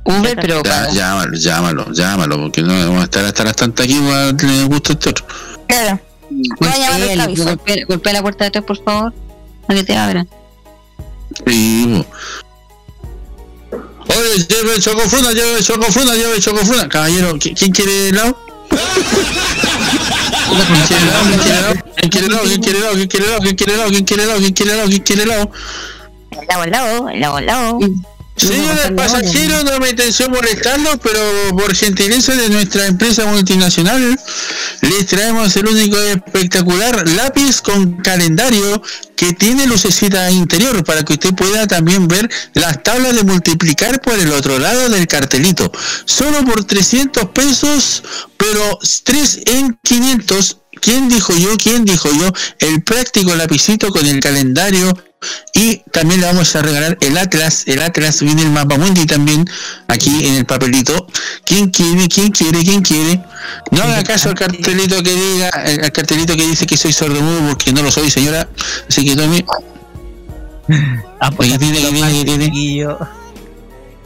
Uber, 0.03 0.37
pero 0.39 0.61
Ya, 0.63 0.87
llámalo, 0.91 1.33
llámalo, 1.35 1.91
llámalo, 1.91 2.37
porque 2.43 2.61
no 2.61 2.73
vamos 2.77 3.01
a 3.01 3.03
estar 3.05 3.25
hasta 3.25 3.43
las 3.43 3.55
tantas 3.55 3.85
aquí 3.85 3.99
para 4.07 4.37
tener 4.37 4.65
gusto 4.67 4.93
este 4.93 5.09
otro. 5.09 5.25
Claro. 5.67 5.99
Voy 6.29 6.69
a 6.69 6.77
llamar 6.77 7.35
golpea, 7.35 7.85
golpea 7.87 8.13
la 8.13 8.21
puerta 8.21 8.43
de 8.43 8.47
atrás, 8.49 8.65
por 8.65 8.83
favor. 8.83 9.13
Para 9.65 9.79
que 9.79 9.85
te 9.85 9.97
abran. 9.97 10.29
Sí. 11.47 12.05
Oye, 14.07 14.45
lleve 14.47 14.79
chocofruna, 14.79 15.31
lleve 15.31 15.61
chocofruna, 15.63 16.13
lleve 16.15 16.39
chocofruna. 16.39 16.87
Caballero, 16.87 17.33
¿qui- 17.35 17.55
¿quién 17.57 17.71
quiere 17.71 18.09
helado? 18.09 18.37
¿Quién 20.47 20.85
quiere 20.87 21.01
helado? 21.07 21.33
¿Quién 21.95 22.09
quiere 22.09 22.27
helado? 22.27 22.43
¿Quién 22.45 22.59
quiere 22.59 22.77
helado? 22.77 22.93
¿Quién 22.95 23.07
quiere 23.09 23.25
helado? 23.25 23.41
¿Quién 23.41 23.55
quiere 23.55 23.73
helado? 23.73 23.89
¿Quién 23.89 24.05
quiere 24.05 24.23
helado? 24.23 24.39
¿Quién 24.39 24.53
quiere 24.53 24.73
helado? 24.73 24.89
¿Quién 24.89 25.03
quiere 25.03 25.23
helado? 25.23 25.49
¿Quién 25.49 25.61
quiere 26.63 26.83
helado? 26.93 27.09
El 27.79 27.95
Señores 28.37 28.91
pasajeros, 28.97 29.63
no 29.63 29.79
me 29.79 29.89
intención 29.91 30.29
molestarlos, 30.29 30.97
pero 31.01 31.21
por 31.57 31.73
gentileza 31.73 32.35
de 32.35 32.49
nuestra 32.49 32.85
empresa 32.85 33.25
multinacional, 33.27 34.19
les 34.81 35.05
traemos 35.07 35.55
el 35.55 35.67
único 35.67 35.97
espectacular 35.97 37.07
lápiz 37.09 37.61
con 37.61 37.93
calendario 37.97 38.81
que 39.15 39.31
tiene 39.31 39.65
lucecita 39.67 40.29
interior 40.31 40.83
para 40.83 41.03
que 41.03 41.13
usted 41.13 41.33
pueda 41.33 41.65
también 41.65 42.09
ver 42.09 42.29
las 42.53 42.83
tablas 42.83 43.15
de 43.15 43.23
multiplicar 43.23 44.01
por 44.01 44.19
el 44.19 44.31
otro 44.33 44.59
lado 44.59 44.89
del 44.89 45.07
cartelito. 45.07 45.71
Solo 46.03 46.43
por 46.43 46.65
300 46.65 47.29
pesos, 47.29 48.03
pero 48.35 48.79
3 49.03 49.39
en 49.45 49.79
500. 49.81 50.57
¿Quién 50.81 51.07
dijo 51.07 51.33
yo? 51.37 51.55
¿Quién 51.55 51.85
dijo 51.85 52.09
yo? 52.11 52.33
El 52.59 52.83
práctico 52.83 53.33
lapicito 53.33 53.91
con 53.91 54.05
el 54.05 54.19
calendario 54.19 54.93
y 55.53 55.77
también 55.91 56.21
le 56.21 56.27
vamos 56.27 56.55
a 56.55 56.61
regalar 56.61 56.97
el 57.01 57.17
Atlas, 57.17 57.63
el 57.67 57.81
Atlas 57.81 58.21
viene 58.21 58.43
el 58.43 58.51
mapa 58.51 58.77
mundi 58.77 59.05
también 59.05 59.45
aquí 59.87 60.25
en 60.25 60.35
el 60.35 60.45
papelito. 60.45 61.07
¿Quién 61.45 61.69
quiere? 61.69 62.07
¿Quién 62.07 62.31
quiere? 62.31 62.63
¿Quién 62.63 62.81
quiere? 62.81 63.21
No 63.71 63.83
haga 63.83 64.03
caso 64.03 64.29
al 64.29 64.35
cartelito 64.35 65.01
que 65.03 65.13
diga, 65.13 65.49
al 65.49 65.91
cartelito 65.91 66.35
que 66.35 66.45
dice 66.45 66.65
que 66.65 66.77
soy 66.77 66.93
sordomudo 66.93 67.49
porque 67.49 67.71
no 67.71 67.81
lo 67.81 67.91
soy, 67.91 68.09
señora. 68.09 68.47
Así 68.89 69.05
que 69.05 69.15
tome. 69.15 69.45
Ah, 71.19 71.31
pues, 71.31 71.57
tiene, 71.57 71.79
tiene, 71.79 72.23
tiene. 72.49 72.87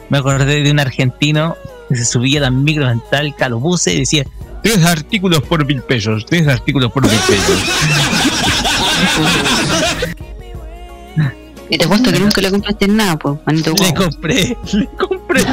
Me 0.09 0.17
acordé 0.17 0.61
de 0.61 0.71
un 0.71 0.79
argentino 0.79 1.57
que 1.87 1.95
se 1.95 2.05
subía 2.05 2.45
al 2.45 2.53
micro 2.53 2.85
mental 2.85 3.35
calobuse 3.35 3.93
y 3.93 3.99
decía 3.99 4.25
10 4.63 4.85
artículos 4.85 5.41
por 5.41 5.65
mil 5.65 5.81
pesos, 5.81 6.25
10 6.29 6.47
artículos 6.47 6.91
por 6.91 7.07
mil 7.09 7.19
pesos. 7.19 7.59
Y 11.69 11.77
te 11.77 11.85
apuesto 11.85 12.11
que 12.11 12.19
nunca 12.19 12.41
le 12.41 12.51
compraste 12.51 12.87
nada, 12.87 13.17
pues, 13.17 13.37
manito 13.45 13.73
Le 13.79 13.93
compré, 13.93 14.57
le 14.73 14.87
compré. 14.97 15.43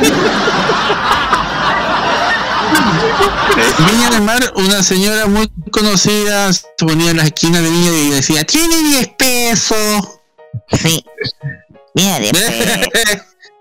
Viña 3.78 4.10
del 4.10 4.22
Mar, 4.22 4.52
una 4.56 4.82
señora 4.82 5.26
muy 5.26 5.50
conocida, 5.70 6.52
se 6.52 6.66
ponía 6.78 7.10
en 7.10 7.18
las 7.18 7.26
esquinas 7.26 7.62
de 7.62 7.70
Viña 7.70 7.90
y 7.90 8.10
decía, 8.10 8.44
tiene 8.44 8.76
10 8.76 9.08
pesos. 9.18 10.20
Sí. 10.72 11.04
Mira, 11.94 12.18
después. 12.18 12.44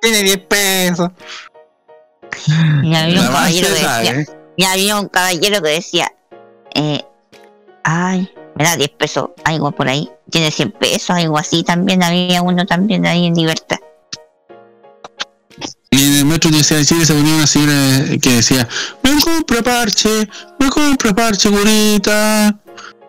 tiene 0.02 0.24
10 0.24 0.38
pesos. 0.50 1.10
Y 2.84 2.96
había 2.96 3.20
un 3.22 3.26
La 3.26 3.32
caballero 3.32 3.68
que 3.68 3.74
decía, 3.74 4.12
¿eh? 4.12 4.26
y 4.58 4.64
había 4.64 5.00
un 5.00 5.08
caballero 5.08 5.62
que 5.62 5.70
decía, 5.70 6.12
eh, 6.74 7.04
ay, 7.84 8.30
da 8.64 8.78
10 8.78 8.90
pesos, 8.92 9.30
algo 9.44 9.72
por 9.72 9.88
ahí, 9.88 10.10
tiene 10.30 10.52
100 10.52 10.72
pesos, 10.72 11.10
algo 11.12 11.38
así 11.38 11.64
también, 11.64 12.04
había 12.04 12.42
uno 12.42 12.66
también 12.66 13.06
ahí 13.06 13.26
en 13.26 13.36
libertad. 13.36 13.78
Y 15.92 16.08
en 16.08 16.14
el 16.16 16.26
metro 16.26 16.52
de 16.52 16.64
se 16.64 17.14
ponía 17.14 17.36
una 17.36 17.48
señora 17.48 18.18
que 18.22 18.30
decía, 18.36 18.68
me 19.02 19.20
compra 19.22 19.62
parche, 19.62 20.28
me 20.60 20.70
compra 20.70 21.14
parche 21.14 21.50
curita, 21.50 22.60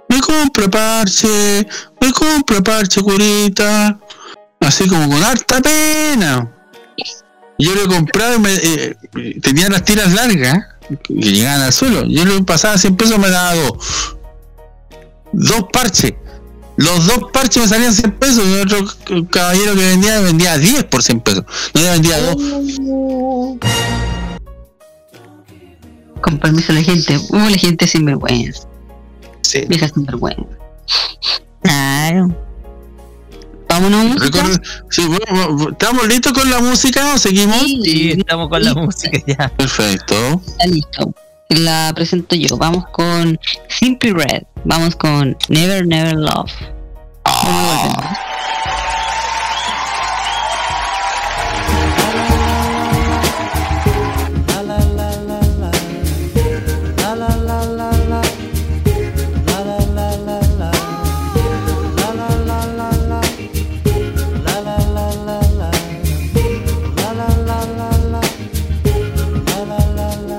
me 0.09 0.21
compra 0.21 0.69
parche, 0.69 1.67
me 2.01 2.13
compra 2.13 2.61
parche 2.63 3.03
curita. 3.03 3.99
Así 4.61 4.89
como 4.89 5.09
con 5.11 5.23
harta 5.23 5.61
pena. 5.61 6.53
Yo 7.59 7.75
le 7.75 7.87
compraba 7.87 8.35
y 8.35 8.39
me, 8.39 8.55
eh, 8.55 8.97
eh, 9.17 9.41
tenía 9.41 9.69
las 9.69 9.85
tiras 9.85 10.13
largas 10.13 10.59
que 11.05 11.15
llegaban 11.15 11.63
al 11.63 11.73
suelo. 11.73 12.05
Yo 12.05 12.25
le 12.25 12.43
pasaba 12.43 12.77
100 12.77 12.97
pesos 12.97 13.19
me 13.19 13.31
daba 13.31 13.55
dos. 13.55 14.16
Dos 15.39 15.67
parches. 15.73 16.15
Los 16.79 17.07
dos 17.07 17.31
parches 17.33 17.63
me 17.63 17.69
salían 17.69 17.93
100 17.93 18.13
pesos 18.19 18.45
y 18.47 18.61
otro 18.61 19.27
caballero 19.31 19.75
que 19.75 19.81
vendía 19.87 20.21
vendía 20.21 20.59
10 20.59 20.85
por 20.85 21.03
100 21.03 21.21
pesos. 21.21 21.45
No 21.75 21.81
yo 21.81 21.91
vendía 21.93 22.19
dos. 22.21 22.37
Con 26.21 26.39
permiso 26.39 26.73
de 26.73 26.81
la 26.81 26.85
gente. 26.85 27.19
Hubo 27.31 27.49
la 27.51 27.57
gente 27.57 27.87
sin 27.87 28.05
vergüenza. 28.05 28.67
Sí. 29.43 29.63
Vieja 29.69 29.89
sinvergüenza. 29.89 30.43
Claro. 31.63 32.35
Vámonos. 33.69 34.05
música. 34.07 34.25
Recuerda- 34.43 34.63
sí, 34.91 35.07
bueno, 35.07 35.55
bueno, 35.57 35.71
¿Estamos 35.73 36.09
listos 36.09 36.33
con 36.33 36.51
la 36.51 36.61
música 36.61 37.15
o 37.15 37.19
seguimos? 37.19 37.61
Sí, 37.61 38.13
estamos 38.17 38.49
con 38.49 38.63
la 38.65 38.75
música 38.75 39.19
ya. 39.27 39.49
Perfecto. 39.57 40.41
Está 40.47 40.67
listo. 40.67 41.15
La 41.51 41.93
presento 41.95 42.35
yo. 42.37 42.57
Vamos 42.57 42.85
con 42.93 43.39
Simply 43.69 44.13
Red. 44.13 44.43
Vamos 44.69 44.97
con 44.97 45.37
Never 45.49 45.87
Never 45.87 46.17
Love. 46.17 46.51
Luego 47.45 47.63
volvemos. 47.63 48.17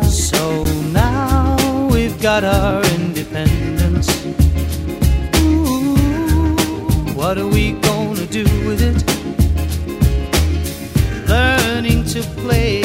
So 0.10 0.64
now 0.92 1.56
we've 1.90 2.22
got 2.22 2.44
our 2.44 2.87
play 12.48 12.82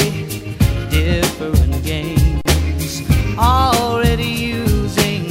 different 0.90 1.84
games. 1.84 3.02
Already 3.38 4.32
using 4.58 5.24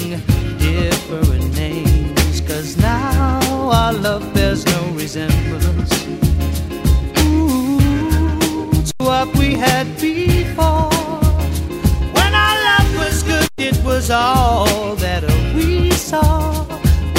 different 0.58 1.53
names. 1.53 2.40
Cause 2.40 2.78
now 2.78 3.41
our 3.80 3.94
love 3.94 4.34
bears 4.34 4.66
no 4.66 4.82
resemblance. 5.02 5.94
Ooh, 7.26 8.72
to 8.90 8.94
what 8.99 9.28
we 9.38 9.56
had 9.56 9.88
before. 9.99 10.90
When 12.18 12.32
our 12.45 12.58
love 12.70 12.90
was 13.03 13.24
good, 13.24 13.49
it 13.58 13.78
was 13.84 14.10
all 14.10 14.95
that 14.95 15.24
we 15.56 15.91
saw. 15.91 16.64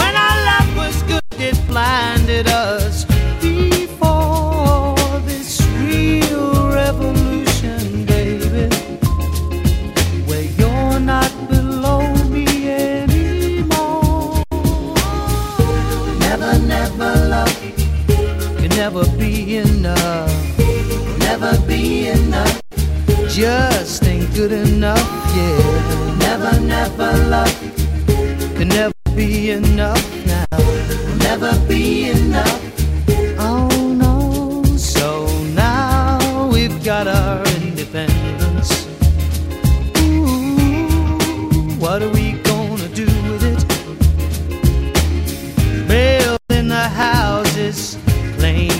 When 0.01 0.15
our 0.27 0.39
love 0.51 0.71
was 0.83 1.03
good, 1.03 1.29
it 1.39 1.59
blinded 1.67 2.47
us 2.49 3.02
never 18.83 19.07
be 19.17 19.59
enough. 19.59 20.59
Never 21.21 21.57
be 21.69 22.09
enough 22.09 22.61
just 23.29 24.03
ain't 24.05 24.35
good 24.35 24.51
enough, 24.51 25.09
yeah. 25.37 26.17
Never, 26.19 26.61
never 26.61 27.13
love 27.29 27.55
can 28.57 28.69
never 28.69 28.93
be 29.15 29.53
enough 29.53 30.05
now. 30.27 30.59
Never 31.29 31.53
be 31.69 32.11
enough. 32.11 32.61
Oh 33.39 33.69
no. 34.03 34.65
So 34.77 35.27
now 35.55 36.51
we've 36.53 36.83
got 36.85 37.07
our 37.07 37.47
independence. 37.63 38.71
Ooh, 39.99 41.71
what 41.79 42.03
are 42.03 42.11
we 42.11 42.33
gonna 42.51 42.89
do 42.89 43.07
with 43.31 43.45
it? 43.53 43.63
Building 45.87 46.69
the 46.69 46.89
houses, 47.05 47.97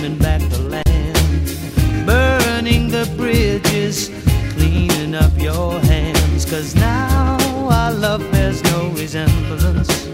claiming 0.03 0.19
back 0.19 0.41
the 0.51 0.59
land, 0.59 2.07
burning 2.07 2.89
the 2.89 3.09
bridges, 3.17 4.11
cleaning 4.53 5.15
up 5.15 5.31
your 5.39 5.79
hands. 5.81 6.45
Cause 6.45 6.75
now 6.75 7.39
our 7.71 7.93
love 7.93 8.21
bears 8.33 8.63
no 8.65 8.89
resemblance 8.97 10.09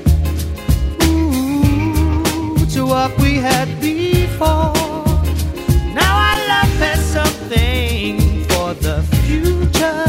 Ooh, 1.04 2.66
to 2.74 2.84
what 2.84 3.16
we 3.18 3.36
had 3.36 3.68
before. 3.80 4.74
Now 5.94 6.12
our 6.28 6.38
love 6.52 6.74
has 6.84 7.00
something 7.02 8.44
for 8.50 8.74
the 8.74 9.02
future. 9.22 10.04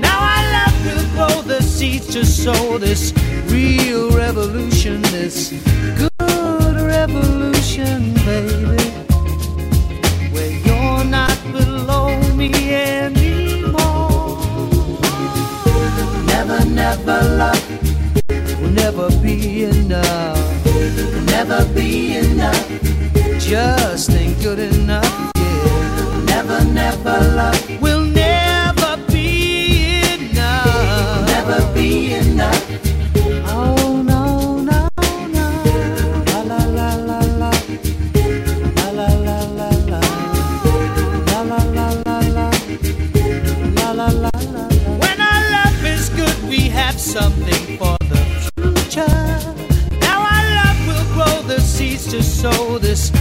Now 0.00 0.18
our 0.34 0.44
love 0.56 0.76
will 0.84 1.08
grow 1.14 1.42
the 1.42 1.62
seeds 1.62 2.08
to 2.08 2.26
sow 2.26 2.76
this 2.76 3.14
real 3.46 4.10
revolution, 4.10 5.00
this 5.02 5.50
never 21.44 21.64
be 21.74 22.16
enough. 22.18 22.68
Just 23.40 24.10
ain't 24.10 24.40
good 24.42 24.60
enough, 24.60 25.32
yeah. 25.36 26.24
Never, 26.26 26.64
never 26.66 27.18
love 27.34 27.81
so 52.42 52.76
this 52.76 53.12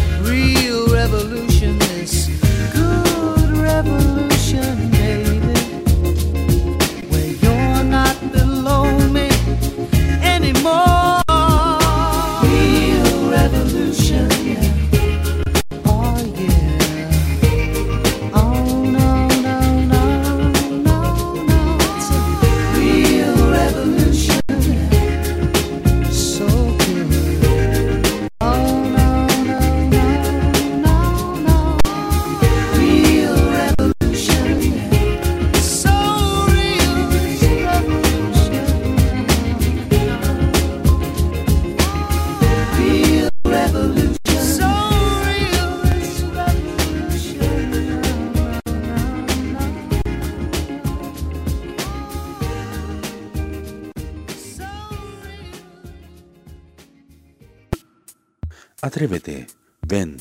Atrévete, 59.01 59.47
ven 59.81 60.15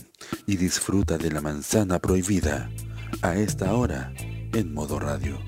y 0.47 0.57
disfruta 0.57 1.19
de 1.19 1.31
la 1.31 1.43
manzana 1.43 1.99
prohibida 1.99 2.71
a 3.21 3.35
esta 3.37 3.75
hora 3.75 4.11
en 4.55 4.73
modo 4.73 4.99
radio. 4.99 5.39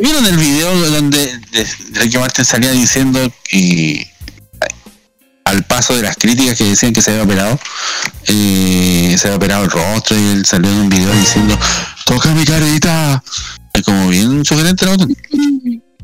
¿Vieron 0.00 0.26
el 0.26 0.36
video 0.36 0.90
donde 0.90 1.38
de- 1.52 1.66
Ricky 2.00 2.18
Martin 2.18 2.44
salía 2.44 2.72
diciendo 2.72 3.32
que 3.44 4.06
al 5.44 5.62
paso 5.64 5.94
de 5.94 6.02
las 6.02 6.16
críticas 6.16 6.56
que 6.58 6.64
decían 6.64 6.92
que 6.92 7.02
se 7.02 7.10
había 7.10 7.24
operado, 7.24 7.58
eh, 8.32 9.16
se 9.18 9.28
había 9.28 9.36
operado 9.36 9.64
el 9.64 9.70
rostro 9.70 10.18
y 10.18 10.28
él 10.28 10.46
salió 10.46 10.70
en 10.70 10.78
un 10.78 10.88
video 10.88 11.12
diciendo, 11.12 11.58
toca 12.04 12.32
mi 12.34 12.44
carita. 12.44 13.22
Es 13.72 13.82
como 13.82 14.08
bien 14.08 14.44
sugerente 14.44 14.86
la. 14.86 14.96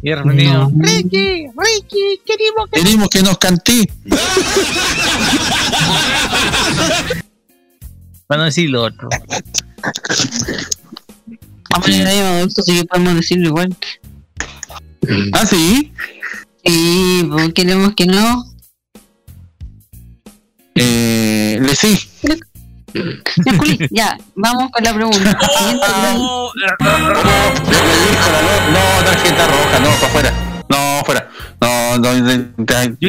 Y. 0.01 0.15
Ricky, 0.15 1.49
Ricky, 1.57 2.21
queremos 2.25 2.71
que... 2.71 2.81
Queremos 2.81 3.09
que 3.09 3.23
nos 3.23 3.39
cantí. 3.39 3.89
Para 8.29 8.39
no 8.39 8.45
decir 8.45 8.71
lo 8.71 8.85
otro. 8.85 9.09
A 11.75 11.81
poner 11.81 12.07
ahí 12.07 12.19
adulto, 12.19 12.61
así 12.63 12.77
que 12.79 12.85
podemos 12.85 13.17
decirlo 13.17 13.49
igual. 13.49 13.77
¿Ah, 15.33 15.47
sí? 15.47 15.93
Sí, 16.65 17.27
pues 17.29 17.53
queremos 17.55 17.95
que 17.95 18.07
no. 18.07 18.45
Eh, 20.75 21.59
le 21.61 21.75
sí. 21.75 22.08
Ya, 22.95 23.53
Juli, 23.57 23.89
ya, 23.91 24.19
vamos 24.35 24.71
con 24.71 24.83
la 24.83 24.95
pregunta. 24.95 25.19
Siguiente 25.59 25.87
No, 28.73 29.05
tarjeta 29.05 29.47
roja, 29.47 29.79
no, 29.81 29.91
para 29.91 30.07
afuera. 30.07 30.33
No, 30.69 31.03
fuera. 31.05 31.31
No, 31.61 31.99
no, 31.99 32.15
no 32.15 32.31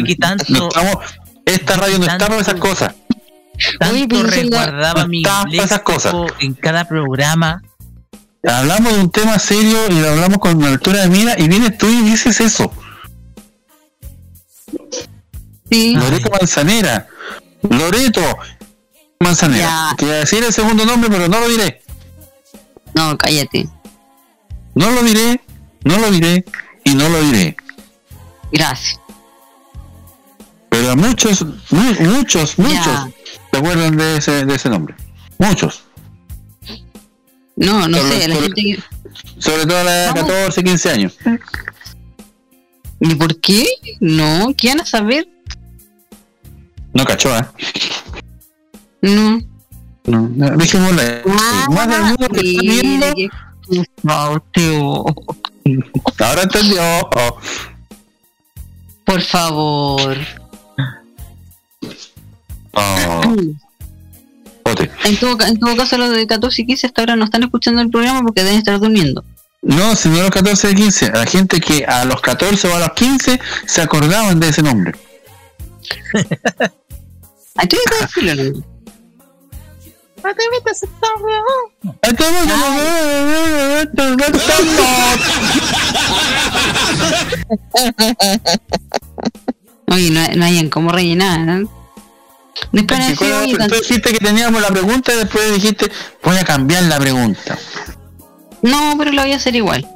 estamos- 0.05 0.99
esta 1.45 1.75
radio 1.77 1.97
no 1.99 2.05
está 2.05 2.27
para 2.27 2.41
esas 2.41 2.55
cosas. 2.55 2.93
Tanto 3.79 4.23
resguardaba 4.23 5.07
mi 5.07 5.23
esas 5.53 5.79
cosas. 5.81 6.13
en 6.39 6.53
cada 6.53 6.85
programa. 6.85 7.61
Hablamos 8.47 8.93
de 8.93 8.99
un 9.01 9.11
tema 9.11 9.37
serio 9.37 9.77
y 9.89 9.99
lo 9.99 10.09
hablamos 10.11 10.37
con 10.39 10.63
altura 10.63 11.01
de 11.01 11.09
mira 11.09 11.35
y 11.37 11.47
vienes 11.49 11.77
tú 11.77 11.87
y 11.87 12.01
dices 12.03 12.39
eso. 12.39 12.71
Sí. 15.69 15.95
Loreto 15.95 16.29
Manzanera. 16.31 17.07
Loreto 17.69 18.21
Manzanera. 19.23 19.63
Ya. 19.91 19.95
Te 19.97 20.05
iba 20.05 20.13
a 20.15 20.17
decir 20.19 20.43
el 20.45 20.53
segundo 20.53 20.85
nombre, 20.85 21.09
pero 21.09 21.27
no 21.27 21.39
lo 21.41 21.49
diré. 21.49 21.81
No, 22.95 23.17
cállate. 23.17 23.67
No 24.75 24.89
lo 24.91 25.03
diré, 25.03 25.41
no 25.83 25.97
lo 25.97 26.09
diré 26.09 26.45
y 26.85 26.95
no 26.95 27.09
lo 27.09 27.21
diré. 27.23 27.57
Gracias. 28.53 28.99
Pero 30.69 30.95
muchos, 30.95 31.41
mu- 31.43 31.95
muchos, 31.99 32.57
muchos 32.57 33.09
se 33.51 33.57
acuerdan 33.57 33.97
de 33.97 34.17
ese, 34.17 34.45
de 34.45 34.55
ese 34.55 34.69
nombre. 34.69 34.95
Muchos. 35.37 35.83
No, 37.57 37.89
no 37.89 37.97
Sobre- 37.97 38.21
sé, 38.21 38.27
la 38.29 38.35
sobre- 38.35 38.45
gente 38.47 38.61
que... 38.61 38.83
Sobre 39.41 39.65
todo 39.65 39.79
a 39.79 39.83
la 39.83 39.91
de 39.91 40.13
14, 40.13 40.63
15 40.63 40.89
años. 40.91 41.17
¿Y 43.01 43.15
por 43.15 43.37
qué? 43.41 43.65
No, 43.99 44.53
¿qué 44.57 44.69
van 44.69 44.79
a 44.81 44.85
saber? 44.85 45.27
No 46.93 47.03
cachó, 47.03 47.35
¿eh? 47.37 47.45
No. 49.01 49.41
No, 50.05 50.27
dejémosla. 50.57 51.21
Más 51.69 51.87
del 51.87 52.01
mundo 52.01 52.27
que 52.29 52.41
está 52.41 52.61
viendo. 52.61 53.05
No, 54.03 54.43
tío. 54.53 55.05
Ahora 56.19 56.43
entendió. 56.43 56.81
Por 59.05 59.21
favor. 59.21 60.17
Oh. 62.73 63.35
En 65.03 65.17
todo, 65.17 65.37
en 65.45 65.59
todo 65.59 65.75
caso, 65.75 65.97
los 65.97 66.11
de 66.11 66.27
14 66.27 66.61
y 66.61 66.65
15 66.67 66.87
hasta 66.87 67.01
ahora 67.01 67.15
no 67.15 67.25
están 67.25 67.43
escuchando 67.43 67.81
el 67.81 67.89
programa 67.89 68.21
porque 68.21 68.43
deben 68.43 68.59
estar 68.59 68.79
durmiendo. 68.79 69.23
No, 69.61 69.95
si 69.95 70.09
no 70.09 70.19
a 70.19 70.23
los 70.23 70.31
14 70.31 70.71
y 70.71 70.75
15. 70.75 71.05
A 71.07 71.11
la 71.11 71.25
gente 71.25 71.59
que 71.59 71.85
a 71.85 72.05
los 72.05 72.21
14 72.21 72.67
o 72.67 72.75
a 72.75 72.79
los 72.79 72.91
15 72.93 73.39
se 73.65 73.81
acordaban 73.81 74.39
de 74.39 74.49
ese 74.49 74.61
nombre. 74.61 74.93
¿A 77.55 77.65
ti 77.65 77.77
te? 78.15 78.53
Oye, 89.87 90.11
no, 90.11 90.21
no 90.35 90.45
hayan 90.45 90.69
cómo 90.69 90.91
rellenar. 90.91 91.39
¿no? 91.39 91.69
Después 92.71 93.17
Tú 93.17 93.25
dijiste 93.75 94.11
que 94.11 94.19
teníamos 94.19 94.61
la 94.61 94.69
pregunta 94.69 95.13
y 95.13 95.17
después 95.17 95.53
dijiste, 95.53 95.91
voy 96.23 96.37
a 96.37 96.43
cambiar 96.43 96.83
la 96.83 96.99
pregunta. 96.99 97.57
No, 98.61 98.95
pero 98.97 99.11
lo 99.11 99.21
voy 99.21 99.33
a 99.33 99.37
hacer 99.37 99.55
igual. 99.55 99.87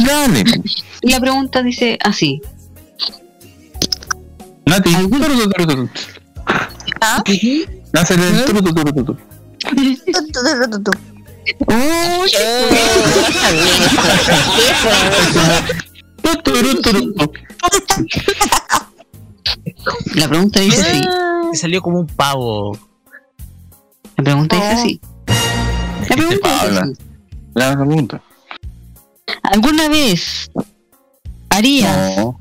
Dale. 0.00 0.44
Y 1.02 1.10
la 1.10 1.20
pregunta 1.20 1.62
dice 1.62 1.98
así. 2.02 2.40
Nati. 4.66 4.94
Turu, 8.46 9.16
La 20.14 20.28
pregunta 20.28 20.60
dice 20.60 20.80
así. 20.82 21.08
Me 21.50 21.56
salió 21.56 21.80
como 21.82 22.00
un 22.00 22.06
pavo. 22.06 22.78
La 24.16 24.24
pregunta 24.24 24.56
dice 24.56 24.68
así. 24.68 25.00
La 26.08 26.16
pregunta 26.16 26.48
dice 26.52 26.78
así. 26.78 26.92
La 27.54 27.76
pregunta. 27.76 28.22
¿Alguna 29.42 29.88
vez 29.88 30.50
harías 31.50 32.16
No. 32.16 32.40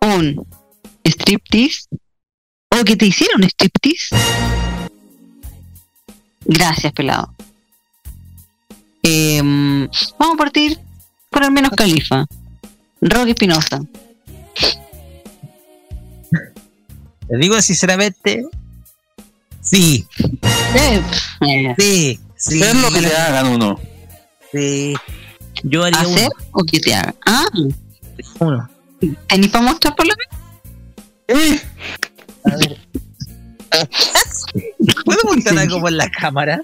un 0.00 0.46
striptease? 1.04 1.86
¿O 2.70 2.84
que 2.84 2.96
te 2.96 3.06
hicieron 3.06 3.42
striptease? 3.44 4.16
Gracias, 6.44 6.92
pelado. 6.92 7.32
Em, 9.02 9.88
vamos 10.18 10.34
a 10.34 10.38
partir 10.38 10.78
por 11.30 11.44
al 11.44 11.52
menos 11.52 11.70
Califa. 11.72 12.26
Rocky 13.00 13.30
Espinosa. 13.30 13.82
Te 17.28 17.36
digo 17.36 17.60
sinceramente. 17.60 18.46
Sí. 19.60 20.06
Eh, 20.74 21.02
eh, 21.40 21.74
Sí. 21.78 22.20
Sí. 22.36 22.62
Es 22.62 22.74
lo 22.74 22.90
que 22.90 23.00
le 23.00 23.14
hagan 23.14 23.46
uno. 23.46 23.80
Sí. 24.52 24.94
Yo 25.62 25.84
haría 25.84 26.00
¿Hacer 26.00 26.28
o 26.52 26.62
que 26.64 26.80
te 26.80 26.94
haga? 26.94 27.14
Ah, 27.24 27.46
uno. 28.38 28.68
¿tenís 29.28 29.50
para 29.50 29.64
mostrar 29.64 29.94
por 29.96 30.06
lo 30.06 30.14
menos? 31.26 31.62
¿Puedo 35.04 35.20
mostrar 35.24 35.58
algo 35.58 35.80
por 35.80 35.92
la 35.92 36.08
cámara? 36.10 36.60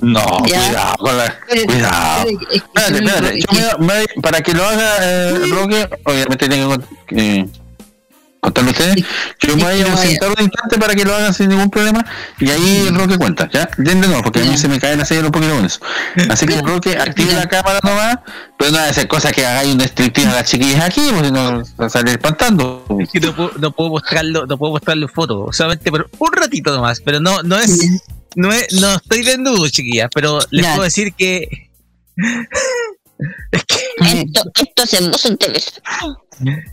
No, 0.00 0.44
Ya. 0.46 0.66
cuidado 0.66 0.96
con 0.98 1.16
la. 1.18 1.38
Cuidado. 1.66 2.28
espérate, 2.50 2.98
Espérate. 2.98 3.40
Yo 3.40 3.78
me- 3.78 3.86
me- 3.86 4.22
para 4.22 4.40
que 4.42 4.52
lo 4.52 4.64
haga 4.64 4.96
eh, 5.00 5.38
Roque, 5.50 5.88
obviamente 6.04 6.48
tiene 6.48 6.78
que 7.06 7.38
eh, 7.40 7.46
contarlo 8.44 8.70
ustedes. 8.72 8.96
Yo 9.40 9.56
me 9.56 9.64
voy 9.64 9.80
a 9.80 9.96
sentar 9.96 10.28
un 10.30 10.42
instante 10.44 10.78
para 10.78 10.94
que 10.94 11.04
lo 11.04 11.14
hagan 11.14 11.32
sin 11.32 11.48
ningún 11.48 11.70
problema 11.70 12.04
y 12.38 12.50
ahí 12.50 12.84
el 12.88 12.94
Roque 12.94 13.16
cuenta, 13.16 13.48
¿ya? 13.50 13.68
Den 13.78 14.00
de 14.02 14.06
nuevo, 14.08 14.22
porque 14.22 14.40
a 14.40 14.44
mí 14.44 14.56
se 14.58 14.68
me 14.68 14.78
cae 14.78 14.96
la 14.96 15.04
serie 15.04 15.24
un 15.24 15.32
poquito 15.32 15.54
con 15.54 15.64
eso. 15.64 15.80
Así 16.28 16.46
que 16.46 16.60
Roque, 16.62 16.96
active 16.96 17.32
la 17.32 17.46
cámara 17.48 17.80
nomás, 17.82 18.18
pero 18.58 18.70
no 18.70 18.78
va 18.78 18.84
a 18.84 18.90
hacer 18.90 19.08
cosas 19.08 19.32
que 19.32 19.44
hagáis 19.46 19.74
un 19.74 19.80
striptease 19.80 20.28
a 20.28 20.34
las 20.34 20.50
chiquillas 20.50 20.84
aquí, 20.84 21.00
porque 21.10 21.28
si 21.28 21.32
no 21.32 21.62
va 21.80 21.86
a 21.86 21.88
salir 21.88 22.10
espantando. 22.10 22.84
No 22.88 23.32
puedo, 23.34 23.52
no 23.58 23.72
puedo 23.72 23.90
mostrarlo, 23.90 24.46
no 24.46 24.58
puedo 24.58 24.72
mostrarle 24.72 25.08
foto, 25.08 25.48
solamente 25.52 25.90
por 25.90 26.08
un 26.18 26.32
ratito 26.32 26.74
nomás, 26.74 27.00
pero 27.00 27.20
no, 27.20 27.42
no 27.42 27.58
es, 27.58 28.00
no 28.36 28.52
es, 28.52 28.72
no 28.80 28.94
estoy 28.96 29.22
desnudo, 29.22 29.68
chiquillas, 29.68 30.08
pero 30.14 30.38
les 30.50 30.64
Ya. 30.64 30.72
puedo 30.72 30.84
decir 30.84 31.14
que 31.14 31.70
Esto, 34.00 34.42
esto 34.60 34.86
se 34.86 35.10
puso 35.10 35.28
interesante. 35.28 35.80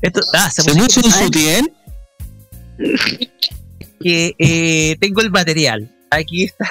esto, 0.01 0.21
ah, 0.33 0.49
se, 0.49 0.63
¿Se 0.63 0.73
puso 0.73 1.01
un 1.01 1.11
sutién? 1.11 1.71
que 4.01 4.35
eh, 4.37 4.97
tengo 4.99 5.21
el 5.21 5.29
material. 5.31 5.89
Aquí 6.09 6.45
está. 6.45 6.67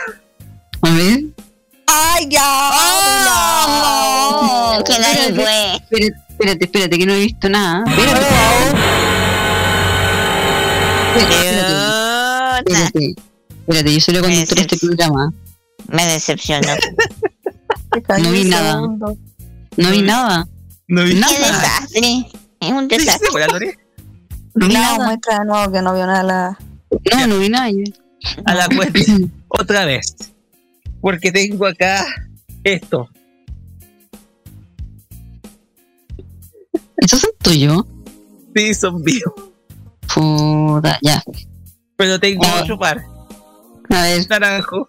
A 0.82 0.90
ver. 0.90 1.20
¡Ay, 1.86 2.28
ya! 2.28 2.70
Oh, 4.32 4.82
que 4.84 4.98
nadie 4.98 5.34
fue. 5.34 5.76
Espérate, 5.76 6.16
espérate, 6.28 6.64
espérate, 6.64 6.98
que 6.98 7.06
no 7.06 7.14
he 7.14 7.20
visto 7.20 7.48
nada. 7.48 7.84
Espérate. 7.86 8.26
Espérate, 11.16 11.50
espérate. 12.58 13.14
Espérate, 13.60 13.94
yo 13.94 14.00
soy 14.00 14.14
la 14.14 14.20
conductora 14.20 14.62
de 14.62 14.66
este 14.66 14.78
programa. 14.78 15.32
Me 15.88 16.06
decepcionó. 16.06 16.68
No 18.22 18.30
vi 18.30 18.44
nada. 18.44 18.80
No 19.76 19.90
vi 19.90 20.02
nada. 20.02 20.46
No 20.88 21.04
vi 21.04 21.14
Qué 21.14 21.20
nada. 21.20 21.32
desastre. 21.38 22.26
Es 22.60 22.70
un 22.72 22.90
¿Sí, 22.90 22.96
desastre. 22.98 23.78
No 24.54 24.66
vi 24.66 24.74
nada. 24.74 25.04
muestra 25.04 25.38
de 25.38 25.44
nuevo 25.44 25.72
que 25.72 25.80
no 25.82 25.94
vio 25.94 26.06
nada. 26.06 26.22
La... 26.24 26.58
No, 27.20 27.26
no 27.28 27.38
vi 27.38 27.48
nada. 27.48 27.70
A 28.46 28.54
la 28.54 28.66
cuenta. 28.76 29.00
Otra 29.48 29.84
vez. 29.84 30.16
Porque 31.00 31.30
tengo 31.30 31.66
acá 31.66 32.04
esto. 32.64 33.08
¿Esos 36.96 37.20
son 37.20 37.30
tuyos? 37.42 37.84
Sí, 38.54 38.74
son 38.74 39.02
vivos. 39.02 39.32
Puta, 40.12 40.98
ya. 41.02 41.22
Pero 41.96 42.18
tengo 42.18 42.42
Ah. 42.44 42.60
otro 42.62 42.78
par. 42.78 43.02
A 43.88 44.02
ver. 44.02 44.28
Naranjo. 44.28 44.88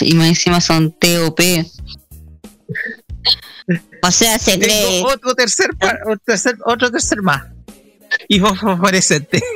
Y 0.00 0.14
más 0.14 0.28
encima 0.28 0.60
son 0.60 0.92
TOP. 0.92 1.40
O 4.02 4.10
sea, 4.10 4.38
se 4.38 4.58
cree. 4.58 5.02
Otro 5.04 5.34
tercer, 5.34 5.70
otro 6.06 6.18
tercer, 6.24 6.56
otro 6.64 6.90
tercer 6.90 7.20
más. 7.22 7.42
Y 8.28 8.40
fosforescente. 8.40 9.42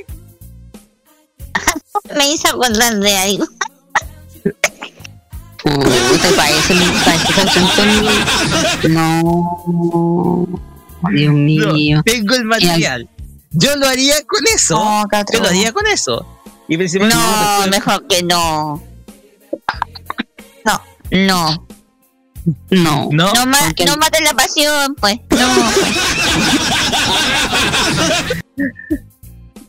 Me 2.16 2.32
hizo 2.32 2.48
acordar 2.48 2.98
de 2.98 3.16
algo. 3.16 3.46
Para 5.62 6.50
eso 6.50 6.74
se 6.74 7.40
ausentó 7.40 7.82
el- 8.82 8.92
No. 8.92 10.46
Dios 11.12 11.34
mío. 11.34 11.72
No, 11.96 12.02
tengo 12.02 12.34
el 12.34 12.44
material. 12.44 13.08
Yo 13.52 13.76
lo 13.76 13.86
haría 13.86 14.16
con 14.24 14.40
eso. 14.54 14.82
Yo 15.32 15.40
lo 15.40 15.46
haría 15.48 15.72
con 15.72 15.86
eso. 15.86 16.26
Y 16.72 16.76
principalmente 16.78 17.18
No, 17.18 17.66
mejor 17.70 18.06
que 18.06 18.22
no. 18.22 18.82
No. 20.64 20.80
No. 21.10 21.66
No. 22.70 23.08
No. 23.10 23.32
No, 23.34 23.46
ma- 23.46 23.58
no 23.86 23.96
mates 23.98 24.22
la 24.22 24.32
pasión, 24.32 24.94
pues. 24.98 25.18
No. 25.28 25.70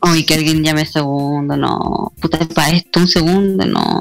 Ay, 0.00 0.24
que 0.24 0.32
alguien 0.34 0.64
llame 0.64 0.86
segundo, 0.86 1.58
no. 1.58 2.10
Puta, 2.22 2.38
para 2.54 2.70
esto, 2.70 3.00
un 3.00 3.08
segundo, 3.08 3.66
no. 3.66 4.00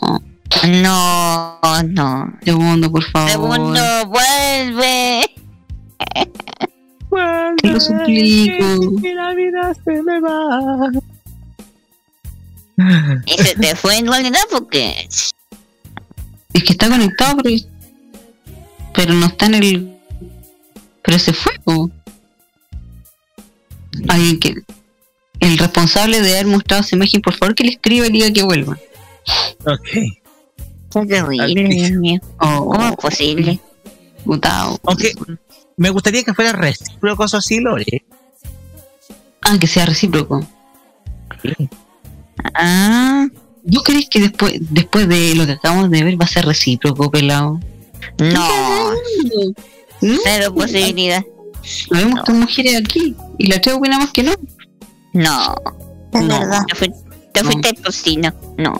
No, 0.82 1.60
no. 1.90 2.34
Segundo, 2.42 2.90
por 2.90 3.04
favor. 3.04 3.30
Segundo, 3.32 3.82
vuelve. 4.08 5.26
Te 7.62 7.68
lo 7.68 7.80
suplico. 7.82 9.02
Que 9.02 9.14
la 9.14 9.34
vida 9.34 9.74
se 9.84 10.02
me 10.04 10.22
va. 10.22 10.90
Y 13.26 13.34
se 13.44 13.56
te 13.56 13.76
fue 13.76 13.98
en 13.98 14.08
realidad 14.08 14.42
porque. 14.50 15.08
Es 16.54 16.64
que 16.64 16.74
está 16.74 16.90
conectado, 16.90 17.38
pero, 17.44 17.56
pero 18.94 19.14
no 19.14 19.28
está 19.28 19.46
en 19.48 19.56
el. 19.56 19.98
Pero 21.04 21.20
se 21.20 21.34
fue, 21.34 21.54
po. 21.64 21.90
Alguien 24.08 24.40
que. 24.40 24.56
El 25.40 25.58
responsable 25.58 26.22
de 26.22 26.34
haber 26.34 26.48
mostrado 26.48 26.84
esa 26.84 26.96
imagen, 26.96 27.22
por 27.22 27.36
favor, 27.36 27.54
que 27.54 27.66
le 27.66 27.72
escriba 27.72 28.08
y 28.08 28.12
diga 28.12 28.32
que 28.32 28.44
vuelva. 28.44 28.78
Ok. 29.66 29.90
Qué 30.94 31.06
terrible, 31.08 31.68
Dios 31.68 31.92
mío. 31.92 32.22
¿Cómo 32.38 32.88
es 32.88 32.96
posible? 32.96 33.60
Aunque 34.84 35.12
me 35.76 35.90
gustaría 35.90 36.24
que 36.24 36.34
fuera 36.34 36.54
recíproco 36.54 37.26
eso 37.26 37.42
sí, 37.42 37.60
Lore. 37.60 38.06
Ah, 39.42 39.58
que 39.60 39.68
sea 39.68 39.86
recíproco. 39.86 40.48
Ah. 42.54 43.28
¿Tú 43.72 43.82
crees 43.82 44.10
que 44.10 44.20
después, 44.20 44.54
después 44.60 45.08
de 45.08 45.36
lo 45.36 45.46
que 45.46 45.54
acabamos 45.54 45.90
de 45.90 46.04
ver 46.04 46.20
va 46.20 46.26
a 46.26 46.28
ser 46.28 46.46
recíproco, 46.46 47.10
pelado? 47.10 47.60
No. 48.20 48.48
Cero 50.24 50.54
posibilidad. 50.54 51.24
Habemos 51.92 52.24
tres 52.26 52.38
mujeres 52.38 52.76
aquí 52.76 53.16
y 53.38 53.48
las 53.48 53.62
tres 53.62 53.76
opinamos 53.76 54.12
que 54.12 54.24
no. 54.24 54.34
No. 55.14 55.56
Es 56.12 56.22
no. 56.22 56.40
verdad. 56.40 56.66
Te, 56.68 56.76
fui- 56.76 56.94
te 57.34 57.44
fuiste 57.44 57.74
porcino. 57.76 58.34
No. 58.58 58.76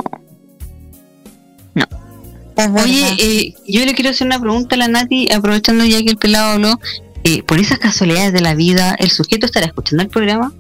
Es 2.56 2.72
verdad. 2.72 2.84
Oye, 2.84 3.16
eh, 3.20 3.56
yo 3.68 3.84
le 3.84 3.96
quiero 3.96 4.12
hacer 4.12 4.28
una 4.28 4.40
pregunta 4.40 4.76
a 4.76 4.78
la 4.78 4.88
Nati, 4.88 5.32
aprovechando 5.32 5.86
ya 5.86 6.04
que 6.04 6.10
el 6.12 6.18
pelado 6.18 6.52
habló. 6.54 6.80
Eh, 7.24 7.42
por 7.42 7.58
esas 7.60 7.80
casualidades 7.80 8.34
de 8.34 8.42
la 8.42 8.54
vida, 8.54 8.96
¿el 9.00 9.10
sujeto 9.10 9.46
estará 9.46 9.66
escuchando 9.66 10.04
el 10.04 10.10
programa? 10.10 10.54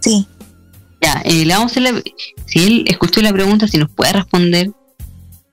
Sí. 0.00 0.26
Ya, 1.00 1.22
eh, 1.24 1.44
le 1.44 1.54
vamos 1.54 1.70
a 1.70 1.80
hacer 1.80 1.82
la, 1.82 2.02
si 2.46 2.58
él 2.64 2.84
escuchó 2.86 3.22
la 3.22 3.32
pregunta, 3.32 3.66
si 3.66 3.78
nos 3.78 3.90
puede 3.90 4.12
responder, 4.12 4.70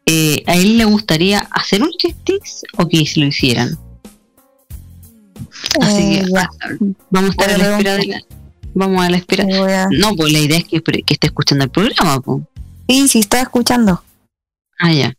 eh, 0.06 0.44
¿a 0.46 0.56
él 0.56 0.78
le 0.78 0.86
gustaría 0.86 1.40
hacer 1.52 1.82
un 1.84 1.90
striptease 1.94 2.66
o 2.78 2.88
que 2.88 3.06
se 3.06 3.20
lo 3.20 3.28
hicieran? 3.28 3.78
Así 5.82 6.02
Eh, 6.02 6.24
que 6.26 6.32
ya. 6.34 6.50
vamos 7.10 7.30
a 7.30 7.32
estar 7.32 7.50
a 7.52 7.58
la 7.58 7.72
espera 7.78 7.94
de 7.98 8.06
la, 8.08 8.22
vamos 8.74 9.06
a 9.06 9.10
la 9.10 9.18
espera. 9.18 9.44
A- 9.84 9.88
No, 9.92 10.16
pues 10.16 10.34
la 10.34 10.40
idea 10.40 10.58
es 10.58 10.66
que, 10.66 10.82
que 10.82 11.14
esté 11.14 11.28
escuchando 11.28 11.64
el 11.64 11.70
programa, 11.72 12.20
pues. 12.22 12.44
Sí, 12.90 13.08
sí, 13.08 13.20
estaba 13.20 13.44
escuchando. 13.44 14.02
Ah, 14.80 14.94
ya. 14.94 15.14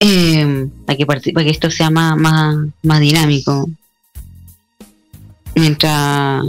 Eh, 0.00 0.66
para, 0.86 0.96
que 0.96 1.06
para 1.06 1.44
que 1.44 1.50
esto 1.50 1.70
sea 1.70 1.90
más, 1.90 2.16
más, 2.16 2.56
más 2.82 3.00
dinámico. 3.00 3.68
Mientras 5.54 6.44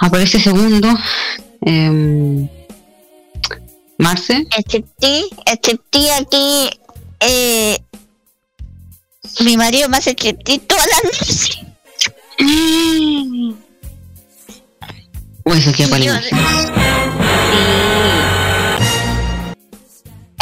aparece 0.00 0.38
segundo, 0.40 0.88
eh, 1.64 2.48
Marce. 3.98 4.46
Excepté, 4.56 5.22
excepté 5.46 6.12
aquí. 6.12 6.70
Eh, 7.20 7.78
mi 9.40 9.56
marido 9.56 9.88
me 9.88 9.96
hace 9.98 10.10
excepté 10.10 10.58
todas 10.58 10.86
las 10.86 11.04
noches. 11.04 11.58
O 15.44 15.52
eso 15.54 15.72
que 15.72 15.86
para 15.88 15.98
la 15.98 16.04
Yo- 16.04 16.12
imagen. 16.28 16.38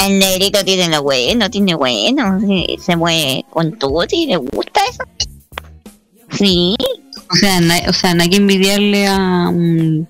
El 0.05 0.19
negrito 0.19 0.65
tiene 0.65 0.89
lo 0.89 1.03
bueno, 1.03 1.49
tiene 1.51 1.75
bueno. 1.75 2.41
sí, 2.41 2.77
Se 2.85 2.97
mueve 2.97 3.45
con 3.51 3.79
todo 3.79 4.05
y 4.11 4.27
le 4.27 4.37
gusta 4.37 4.81
eso. 4.91 5.05
Sí. 6.31 6.75
O 7.33 7.37
sea, 7.37 7.61
na- 7.61 7.83
o 7.89 7.93
sea, 7.93 8.15
no 8.15 8.23
hay 8.23 8.31
que 8.31 8.37
envidiarle 8.37 9.07
a 9.07 9.49
un, 9.49 10.07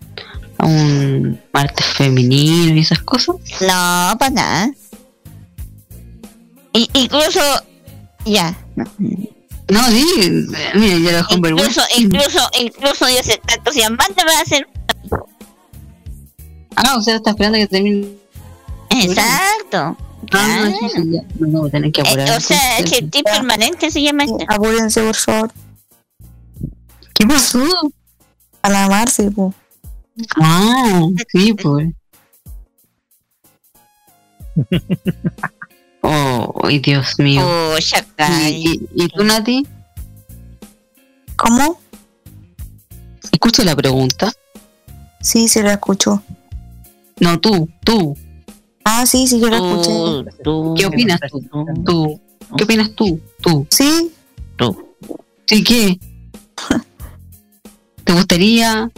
a 0.59 0.67
un 0.67 1.41
martes 1.53 1.87
femenino 1.87 2.75
y 2.75 2.81
esas 2.81 3.01
cosas. 3.03 3.37
No, 3.61 4.17
para 4.19 4.31
nada. 4.31 4.71
Y, 6.73 6.89
incluso, 6.95 7.41
ya. 8.25 8.57
No. 8.77 8.85
No, 9.69 9.89
sí, 9.89 10.05
mira, 10.75 10.99
ya 10.99 11.11
lo 11.13 11.17
dejó 11.19 11.35
en 11.35 11.41
vergüenza. 11.41 11.83
Incluso, 11.97 12.41
incluso, 12.59 12.61
incluso 12.61 13.09
yo 13.09 13.23
sé 13.23 13.41
tanto 13.47 13.73
si 13.73 13.83
Amanda 13.83 14.25
me 14.25 14.33
va 14.33 14.39
a 14.39 14.43
hacer. 14.43 14.67
Ah, 16.77 16.97
o 16.97 17.03
sea, 17.03 17.17
está 17.17 17.31
esperando 17.31 17.59
que 17.59 17.67
termine. 17.69 18.09
Exacto. 18.91 19.97
Ah, 20.33 20.71
sí, 20.81 20.89
sí, 20.95 21.03
ya. 21.11 21.21
No, 21.39 21.63
no, 21.63 21.69
tener 21.71 21.93
que 21.93 22.01
apurar. 22.01 22.29
Eh, 22.29 22.37
o 22.37 22.41
sea, 22.41 22.79
entonces. 22.79 22.99
el 23.03 23.11
tipo 23.11 23.31
permanente 23.31 23.91
se 23.91 24.03
llama 24.03 24.25
esto. 24.25 24.39
Apúrense, 24.49 25.03
por 25.03 25.15
favor. 25.17 25.53
¿Qué 27.29 27.29
pasó? 27.29 27.65
A 28.63 28.69
la 28.69 28.89
Marce, 28.89 29.31
po. 29.31 29.55
Ah, 30.41 31.07
sí, 31.33 31.55
pues. 31.55 31.89
Oh, 36.05 36.69
Dios 36.83 37.17
mío. 37.21 37.47
Oh, 37.47 37.77
¿Y, 37.79 38.51
y, 38.51 38.89
y 39.05 39.09
tú, 39.09 39.23
Nati? 39.23 39.65
¿Cómo? 41.37 41.79
Escucha 43.31 43.63
la 43.63 43.77
pregunta. 43.77 44.33
Sí, 45.21 45.47
se 45.47 45.63
la 45.63 45.75
escuchó. 45.75 46.21
No, 47.21 47.39
tú, 47.39 47.69
tú. 47.85 48.17
Ah, 48.85 49.07
sí, 49.07 49.29
sí, 49.29 49.39
yo 49.39 49.49
la 49.49 49.59
escuché. 49.59 50.33
¿Qué 50.77 50.87
opinas 50.87 51.21
tú? 51.31 51.41
Tú. 51.87 52.21
¿Qué 52.57 52.65
opinas 52.65 52.91
tú? 52.97 53.21
Tú. 53.41 53.65
Sí. 53.71 54.11
Tú. 54.57 54.77
¿Sí 55.47 55.63
qué? 55.63 56.01
¿Te 58.05 58.13
gustaría? 58.13 58.91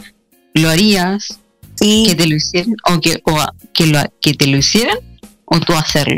¿Lo 0.53 0.69
harías? 0.69 1.39
Sí. 1.75 2.05
¿Que 2.07 2.15
te 2.15 2.27
lo 2.27 2.35
hicieran? 2.35 2.75
¿O 2.89 2.99
que, 2.99 3.21
o 3.25 3.39
a- 3.39 3.53
que, 3.73 3.87
lo, 3.87 3.99
que 4.21 4.33
te 4.33 4.47
lo 4.47 4.57
hicieran? 4.57 4.97
¿O 5.45 5.59
tú 5.59 5.73
hacerlo? 5.73 6.17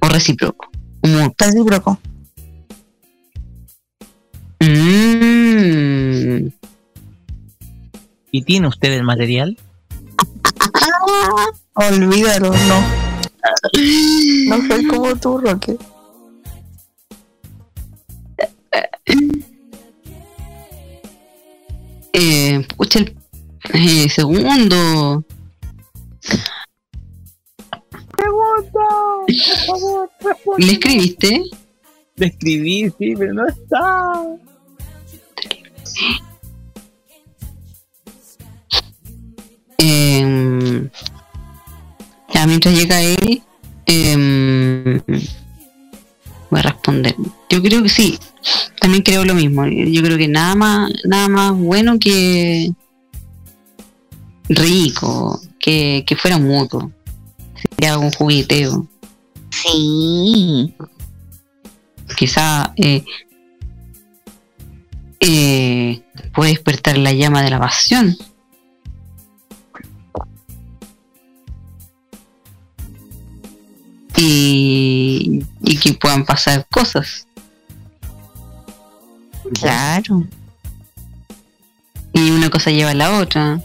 ¿O 0.00 0.08
recíproco? 0.08 0.70
Como, 1.00 1.34
Recíproco. 1.38 1.98
mm, 4.60 6.48
¿Y 8.30 8.42
tiene 8.42 8.68
usted 8.68 8.92
el 8.92 9.02
material? 9.04 9.56
Olvídalo, 11.74 12.50
no. 12.52 12.80
No 14.48 14.68
soy 14.68 14.86
como 14.86 15.16
tú, 15.16 15.38
Roque. 15.38 15.76
eh, 22.18 22.66
pucha, 22.76 22.98
el 22.98 23.14
eh, 23.74 24.08
segundo. 24.08 25.24
¿Le 30.58 30.72
escribiste? 30.72 31.44
Le 32.16 32.26
escribí, 32.26 32.92
sí, 32.98 33.14
pero 33.16 33.34
no 33.34 33.46
está. 33.46 34.12
Eh, 39.78 40.88
ya 42.34 42.46
mientras 42.46 42.74
llega 42.74 43.00
él, 43.00 43.42
eh, 43.86 45.00
voy 46.50 46.60
a 46.60 46.62
responder. 46.62 47.14
Yo 47.48 47.62
creo 47.62 47.82
que 47.84 47.88
sí, 47.88 48.18
también 48.80 49.02
creo 49.02 49.24
lo 49.24 49.34
mismo. 49.34 49.66
Yo 49.66 50.02
creo 50.02 50.18
que 50.18 50.28
nada 50.28 50.54
más, 50.54 50.90
nada 51.04 51.28
más 51.28 51.56
bueno 51.56 51.98
que 51.98 52.72
rico, 54.48 55.40
que, 55.58 56.04
que 56.06 56.16
fuera 56.16 56.38
mutuo. 56.38 56.90
Sería 57.54 57.98
un 57.98 58.10
jugueteo. 58.12 58.86
Sí. 59.50 60.74
quizá 62.16 62.72
eh, 62.76 63.04
eh, 65.20 66.02
puede 66.34 66.50
despertar 66.50 66.98
la 66.98 67.12
llama 67.12 67.42
de 67.42 67.50
la 67.50 67.58
pasión. 67.58 68.16
Y, 74.16 75.44
y 75.62 75.76
que 75.76 75.94
puedan 75.94 76.24
pasar 76.24 76.66
cosas. 76.70 77.27
Claro. 79.54 80.24
Y 82.12 82.30
una 82.30 82.50
cosa 82.50 82.70
lleva 82.70 82.90
a 82.90 82.94
la 82.94 83.18
otra. 83.18 83.60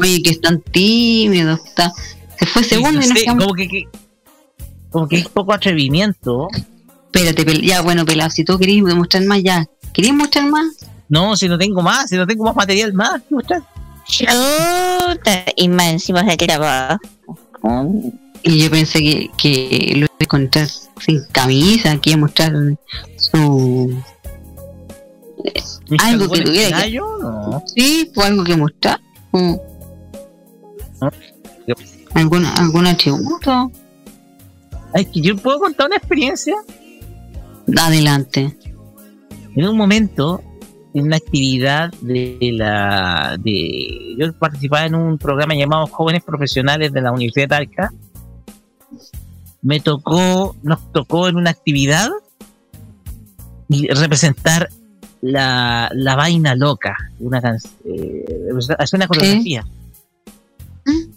Oye, 0.00 0.22
que 0.22 0.30
es 0.30 0.40
tan 0.40 0.60
tímido, 0.60 1.54
está. 1.54 1.92
Se 2.38 2.46
fue 2.46 2.64
segundo 2.64 2.98
no 2.98 3.04
y 3.04 3.08
nos 3.08 3.18
sé, 3.18 3.24
quedamos- 3.24 3.44
como 3.44 3.54
que, 3.54 3.68
que- 3.68 3.88
como 4.90 5.08
que 5.08 5.16
es 5.18 5.28
poco 5.28 5.52
atrevimiento. 5.52 6.48
Espérate, 7.12 7.60
ya, 7.62 7.80
bueno, 7.82 8.04
pelado, 8.04 8.30
si 8.30 8.44
tú 8.44 8.58
querías 8.58 8.94
mostrar 8.94 9.24
más, 9.24 9.42
ya. 9.42 9.66
¿Querías 9.92 10.14
mostrar 10.16 10.46
más? 10.50 10.66
No, 11.08 11.36
si 11.36 11.48
no 11.48 11.58
tengo 11.58 11.82
más, 11.82 12.08
si 12.08 12.16
no 12.16 12.26
tengo 12.26 12.44
más 12.44 12.56
material 12.56 12.92
más 12.94 13.22
que 13.22 13.34
mostrar. 13.34 13.62
Chuta, 14.06 15.44
Y 15.56 15.68
más 15.68 15.86
encima 15.92 16.28
se 16.28 16.36
trabajo. 16.36 16.98
Y 18.44 18.58
yo 18.58 18.70
pensé 18.70 18.98
que, 19.00 19.30
que 19.36 19.92
lo 19.94 20.06
iba 20.06 20.16
a 20.18 20.24
encontrar 20.24 20.68
sin 21.00 21.24
camisa, 21.30 21.96
que 21.98 22.10
iba 22.10 22.16
a 22.16 22.20
mostrar 22.20 22.52
su. 23.16 24.02
eh, 25.44 25.62
¿Mis 25.88 26.02
algo 26.02 26.28
que 26.30 26.40
tuviera 26.40 26.82
que. 26.82 26.96
No. 26.96 27.62
Sí, 27.74 28.10
pues 28.14 28.26
algo 28.26 28.44
que 28.44 28.56
mostrar. 28.56 29.00
Mm. 29.32 29.54
¿Algún, 32.14 32.44
algún 32.44 32.86
atributo? 32.86 33.70
Es 34.94 35.06
que 35.08 35.20
yo 35.20 35.36
puedo 35.36 35.60
contar 35.60 35.86
una 35.86 35.96
experiencia. 35.96 36.56
Adelante. 37.80 38.56
En 39.54 39.68
un 39.68 39.76
momento, 39.76 40.42
en 40.94 41.06
una 41.06 41.16
actividad 41.16 41.90
de 42.00 42.38
la. 42.52 43.36
de 43.40 44.16
Yo 44.18 44.32
participaba 44.34 44.84
en 44.86 44.94
un 44.94 45.16
programa 45.18 45.54
llamado 45.54 45.86
Jóvenes 45.86 46.22
Profesionales 46.22 46.92
de 46.92 47.00
la 47.00 47.12
Universidad 47.12 47.44
de 47.44 47.48
Talca. 47.48 47.92
Me 49.62 49.80
tocó, 49.80 50.56
nos 50.62 50.92
tocó 50.92 51.28
en 51.28 51.36
una 51.36 51.50
actividad 51.50 52.10
representar 53.68 54.68
la, 55.20 55.88
la 55.94 56.16
vaina 56.16 56.54
loca, 56.54 56.96
una 57.20 57.40
canción, 57.40 57.72
hacer 58.78 58.96
una 58.98 59.06
coreografía. 59.06 59.64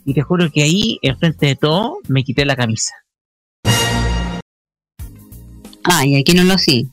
Y 0.05 0.13
te 0.13 0.21
juro 0.21 0.49
que 0.51 0.61
ahí, 0.61 0.99
enfrente 1.01 1.47
de 1.47 1.55
todo, 1.55 1.97
me 2.07 2.23
quité 2.23 2.45
la 2.45 2.55
camisa. 2.55 2.93
Ah, 5.83 6.05
y 6.05 6.15
aquí 6.15 6.33
no 6.33 6.43
lo 6.43 6.53
hacía. 6.53 6.85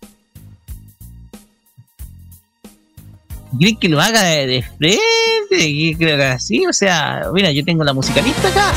¿Quieren 3.59 3.77
que 3.79 3.89
lo 3.91 4.01
haga 4.01 4.23
de, 4.23 4.47
de 4.47 4.63
frente? 4.63 4.99
¿Quieren 5.51 5.99
que 5.99 6.25
así? 6.25 6.67
O 6.67 6.73
sea, 6.73 7.25
mira, 7.35 7.53
yo 7.53 7.63
tengo 7.65 7.85
la 7.85 7.93
musicalista 7.93 8.49
acá. 8.49 8.73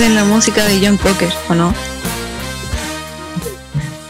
En 0.00 0.14
la 0.14 0.24
música 0.24 0.64
de 0.64 0.80
John 0.84 0.96
Cocker, 0.96 1.30
¿o 1.50 1.54
no? 1.54 1.74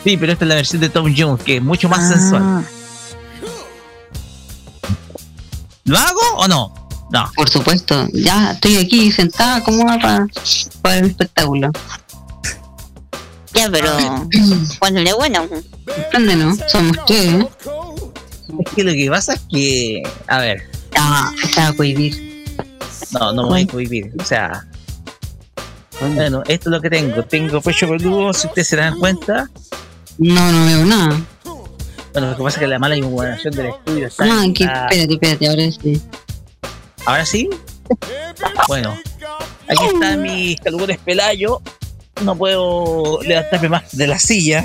Sí, 0.05 0.17
pero 0.17 0.33
esta 0.33 0.45
es 0.45 0.49
la 0.49 0.55
versión 0.55 0.81
de 0.81 0.89
Tom 0.89 1.12
Jones, 1.17 1.43
que 1.43 1.57
es 1.57 1.62
mucho 1.62 1.89
más 1.89 2.01
Ah. 2.01 2.09
sensual. 2.17 2.67
¿Lo 5.85 5.99
hago 5.99 6.21
o 6.37 6.47
no? 6.49 6.73
No. 7.11 7.31
Por 7.35 7.51
supuesto, 7.51 8.07
ya 8.12 8.53
estoy 8.53 8.77
aquí 8.77 9.11
sentada 9.11 9.62
cómoda 9.65 9.99
para, 9.99 10.27
para 10.81 10.99
el 10.99 11.07
espectáculo. 11.07 11.71
Ya, 13.53 13.69
pero. 13.71 13.91
Cuando 14.79 15.17
bueno. 15.17 15.49
¿Dónde 16.12 16.37
no? 16.37 16.57
Somos 16.69 16.97
tres, 17.07 17.35
¿eh? 17.35 17.49
Es 18.65 18.73
que 18.75 18.85
lo 18.85 18.93
que 18.93 19.11
pasa 19.11 19.35
es 19.35 19.41
que. 19.51 20.03
A 20.29 20.39
ver. 20.39 20.71
Ah, 20.97 21.33
estaba 21.43 21.73
cohibir. 21.73 22.47
No, 23.12 23.33
no 23.33 23.43
me 23.45 23.49
voy 23.49 23.62
a 23.62 23.67
prohibir. 23.67 24.12
O 24.21 24.25
sea. 24.25 24.65
Bueno, 26.01 26.43
esto 26.48 26.68
es 26.70 26.72
lo 26.72 26.81
que 26.81 26.90
tengo. 26.90 27.22
Tengo 27.24 27.60
pecho 27.60 27.89
peludo, 27.89 28.32
si 28.32 28.47
ustedes 28.47 28.68
se 28.68 28.77
dan 28.77 28.98
cuenta. 28.98 29.48
No, 30.18 30.52
no 30.52 30.66
veo 30.66 30.85
nada. 30.85 31.20
Bueno, 32.12 32.31
lo 32.31 32.36
que 32.36 32.43
pasa 32.43 32.56
es 32.56 32.60
que 32.60 32.66
la 32.66 32.78
mala 32.78 32.97
iluminación 32.97 33.55
del 33.55 33.66
estudio 33.66 34.06
está. 34.06 34.24
Ah, 34.24 34.43
que, 34.55 34.64
está- 34.64 34.86
espérate, 34.89 35.12
espérate, 35.14 35.48
ahora 35.48 35.70
sí. 35.70 36.02
¿Ahora 37.06 37.27
sí? 37.27 37.48
Bueno, 38.68 38.98
aquí 39.68 39.85
están 39.94 40.22
mis 40.22 40.60
calugones 40.60 40.98
pelayo. 40.98 41.60
No 42.22 42.36
puedo 42.36 43.20
levantarme 43.22 43.68
más 43.68 43.97
de 43.97 44.06
la 44.06 44.18
silla. 44.18 44.64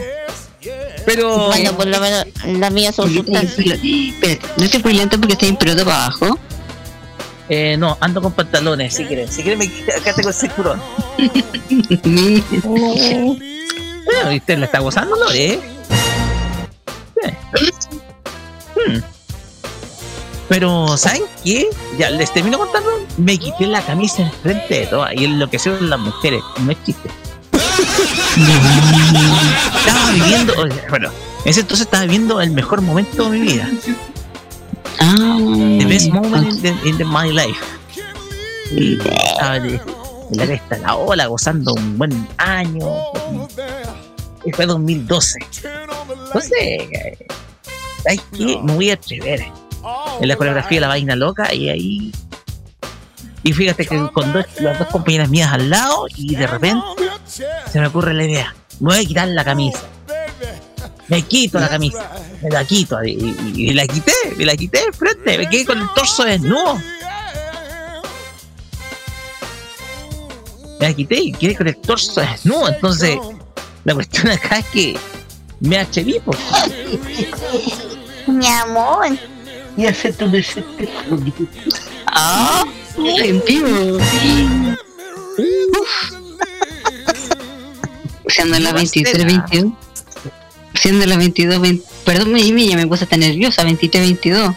Pero. 1.05 1.47
Bueno, 1.47 1.73
por 1.73 1.87
lo 1.87 1.99
menos 2.01 2.25
las 2.45 2.71
mías 2.71 2.95
son 2.95 3.13
sustancias. 3.13 3.79
Espérate, 3.83 4.41
no 4.57 4.69
te 4.69 4.79
puedes 4.79 4.97
levantar 4.97 5.19
porque 5.19 5.33
está 5.33 5.45
en 5.45 5.55
pelota 5.57 5.85
para 5.85 6.05
abajo. 6.05 6.39
Eh, 7.49 7.75
no, 7.77 7.97
ando 7.99 8.21
con 8.21 8.31
pantalones, 8.33 8.93
si 8.95 9.05
quieren. 9.05 9.29
Si 9.31 9.41
quieren, 9.43 9.59
me 9.59 9.69
quita- 9.69 9.97
acá 9.97 10.13
tengo 10.13 10.29
el 10.29 10.35
cinturón. 10.35 10.81
Bueno, 14.05 14.31
y 14.31 14.37
usted 14.37 14.59
le 14.59 14.65
está 14.65 14.79
gozando, 14.79 15.15
¿no? 15.15 15.31
¿Eh? 15.31 15.59
Hmm. 18.75 18.99
Pero, 20.47 20.95
¿saben 20.95 21.23
qué? 21.43 21.67
Ya 21.97 22.11
les 22.11 22.31
termino 22.31 22.59
contando. 22.59 22.89
Me 23.17 23.37
quité 23.39 23.65
la 23.65 23.81
camisa 23.81 24.21
enfrente 24.21 24.81
de 24.81 24.85
todas 24.87 25.11
y 25.15 25.25
enloquecieron 25.25 25.89
las 25.89 25.99
mujeres. 25.99 26.43
No 26.59 26.71
es 26.71 26.77
chiste. 26.83 27.09
estaba 29.85 30.11
viviendo, 30.11 30.53
bueno, 30.89 31.09
en 31.43 31.49
ese 31.49 31.61
entonces 31.61 31.85
estaba 31.87 32.03
viviendo 32.03 32.39
el 32.41 32.51
mejor 32.51 32.81
momento 32.81 33.29
de 33.29 33.39
mi 33.39 33.53
vida. 33.53 33.67
Ah, 34.99 35.37
The 35.79 35.85
best 35.87 36.09
moment 36.09 36.47
in, 36.49 36.61
the- 36.61 36.89
in 36.89 36.97
the- 36.97 37.05
my 37.05 37.31
life. 37.31 37.59
Y 38.71 38.97
estaba 38.99 39.59
de, 39.59 39.79
de 40.29 40.35
la 40.37 40.45
cresta 40.45 40.77
la 40.79 40.95
ola, 40.95 41.27
gozando 41.27 41.73
un 41.73 41.97
buen 41.97 42.27
año. 42.37 42.85
Y 44.45 44.51
fue 44.51 44.65
2012. 44.65 45.39
Entonces, 46.25 47.17
¿sabes 48.03 48.21
qué? 48.35 48.59
Me 48.63 48.73
voy 48.73 48.89
a 48.89 48.93
atrever 48.95 49.45
en 50.21 50.27
la 50.27 50.35
coreografía 50.35 50.77
de 50.77 50.81
la 50.81 50.87
vaina 50.87 51.15
loca 51.15 51.53
y 51.53 51.69
ahí. 51.69 52.11
Y 53.43 53.53
fíjate 53.53 53.85
que 53.85 54.09
con 54.11 54.33
dos, 54.33 54.45
las 54.59 54.79
dos 54.79 54.87
compañeras 54.87 55.29
mías 55.29 55.51
al 55.53 55.69
lado 55.69 56.07
y 56.15 56.35
de 56.35 56.47
repente 56.47 56.83
se 57.71 57.79
me 57.79 57.87
ocurre 57.87 58.13
la 58.13 58.23
idea. 58.23 58.55
Me 58.79 58.95
voy 58.95 59.03
a 59.05 59.07
quitar 59.07 59.27
la 59.27 59.43
camisa. 59.43 59.79
Me 61.07 61.21
quito 61.21 61.59
la 61.59 61.69
camisa. 61.69 62.09
Me 62.41 62.49
la 62.49 62.65
quito. 62.65 63.03
Y, 63.03 63.11
y- 63.11 63.69
y 63.69 63.73
la 63.73 63.85
quité. 63.87 64.13
Me 64.37 64.45
la 64.45 64.55
quité 64.55 64.79
de 64.85 64.91
frente. 64.93 65.37
Me 65.37 65.49
quedé 65.49 65.65
con 65.65 65.79
el 65.79 65.87
torso 65.93 66.23
desnudo. 66.23 66.75
Me 70.79 70.87
la 70.89 70.93
quité 70.93 71.15
y 71.19 71.31
quedé 71.31 71.55
con 71.55 71.67
el 71.67 71.77
torso 71.77 72.21
desnudo. 72.21 72.69
Entonces, 72.69 73.17
la 73.83 73.93
cuestión 73.93 74.29
acá 74.29 74.59
es 74.59 74.65
que 74.67 74.97
me 75.59 75.77
atreví, 75.79 76.19
pues. 76.25 76.39
Mi 78.27 78.47
amor. 78.47 79.07
Y 79.77 79.85
hacer 79.85 80.15
tu 80.15 80.25
Ah, 82.07 82.63
en 82.97 83.43
vivo. 83.45 83.97
Siendo 88.27 88.59
las 88.59 88.73
23, 88.73 89.25
22. 89.25 89.73
Siendo 90.79 91.05
las 91.05 91.17
22, 91.17 91.59
20. 91.61 91.85
Perdón, 92.03 92.31
me, 92.33 92.43
me, 92.51 92.67
ya 92.67 92.75
me 92.75 92.85
puse 92.87 93.05
tan 93.05 93.19
nerviosa, 93.21 93.63
23, 93.63 94.03
22. 94.03 94.53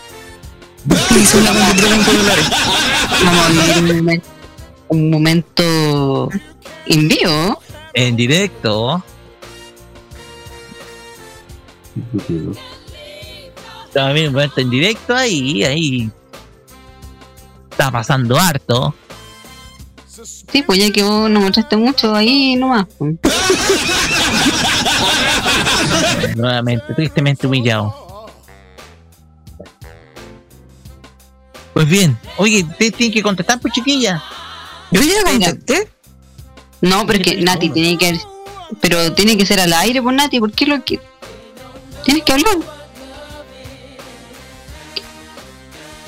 Hizo 1.20 1.38
una 1.38 1.52
23, 1.52 1.90
22 1.90 2.16
dólares. 2.22 2.46
Vamos 3.24 3.44
a 3.44 3.48
vivir 3.48 3.78
un, 3.78 3.88
momen- 4.06 4.22
un 4.88 5.10
momento 5.10 6.28
en 6.86 7.08
vivo. 7.08 7.62
En 7.94 8.16
directo. 8.16 9.02
Viendo 13.94 14.28
un 14.28 14.32
momento 14.32 14.60
en 14.60 14.70
directo 14.70 15.14
ahí, 15.14 15.64
ahí. 15.64 16.10
Está 17.70 17.90
pasando 17.90 18.38
harto. 18.38 18.94
Sí, 20.50 20.62
pues 20.62 20.78
ya 20.78 20.90
que 20.90 21.02
vos 21.02 21.30
no 21.30 21.40
mostraste 21.40 21.76
mucho 21.76 22.14
ahí 22.14 22.56
nomás. 22.56 22.86
Nuevamente, 26.36 26.94
tristemente 26.94 27.46
humillado. 27.46 28.08
Pues 31.74 31.88
bien, 31.88 32.18
oye, 32.38 32.64
ustedes 32.64 32.94
tienen 32.94 33.14
que 33.14 33.22
contestar, 33.22 33.60
pues 33.60 33.72
chiquilla. 33.72 34.22
Yo 34.90 35.00
ya 35.00 35.22
contesté. 35.22 35.88
No, 36.80 37.06
pero 37.06 37.18
es 37.18 37.24
que 37.24 37.40
Nati 37.40 37.70
tiene 37.70 37.96
que. 37.96 38.20
Pero 38.80 39.12
tiene 39.12 39.36
que 39.36 39.46
ser 39.46 39.60
al 39.60 39.72
aire, 39.72 40.02
pues 40.02 40.14
Nati, 40.14 40.40
¿por 40.40 40.52
qué 40.52 40.66
lo 40.66 40.84
que.? 40.84 41.00
Tienes 42.04 42.24
que 42.24 42.32
hablar. 42.32 42.58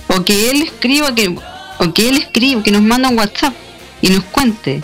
O 0.08 0.24
que 0.24 0.50
él 0.50 0.62
escriba 0.62 1.14
que. 1.14 1.38
O 1.78 1.92
que 1.92 2.08
él 2.08 2.18
escriba, 2.18 2.62
que 2.62 2.70
nos 2.70 2.82
manda 2.82 3.08
un 3.08 3.18
WhatsApp 3.18 3.54
y 4.02 4.10
nos 4.10 4.24
cuente. 4.24 4.82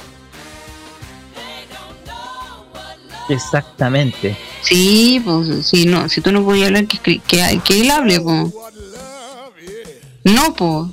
Exactamente. 3.29 4.37
Sí, 4.67 5.23
pues, 5.25 5.69
si, 5.69 5.87
no, 5.87 6.09
si 6.09 6.21
tú 6.21 6.33
no 6.33 6.45
podías 6.45 6.67
hablar, 6.67 6.87
que, 6.87 7.21
que, 7.21 7.61
que 7.65 7.81
él 7.81 7.91
hable, 7.91 8.21
pues. 8.21 8.53
No, 10.25 10.55
pues. 10.55 10.91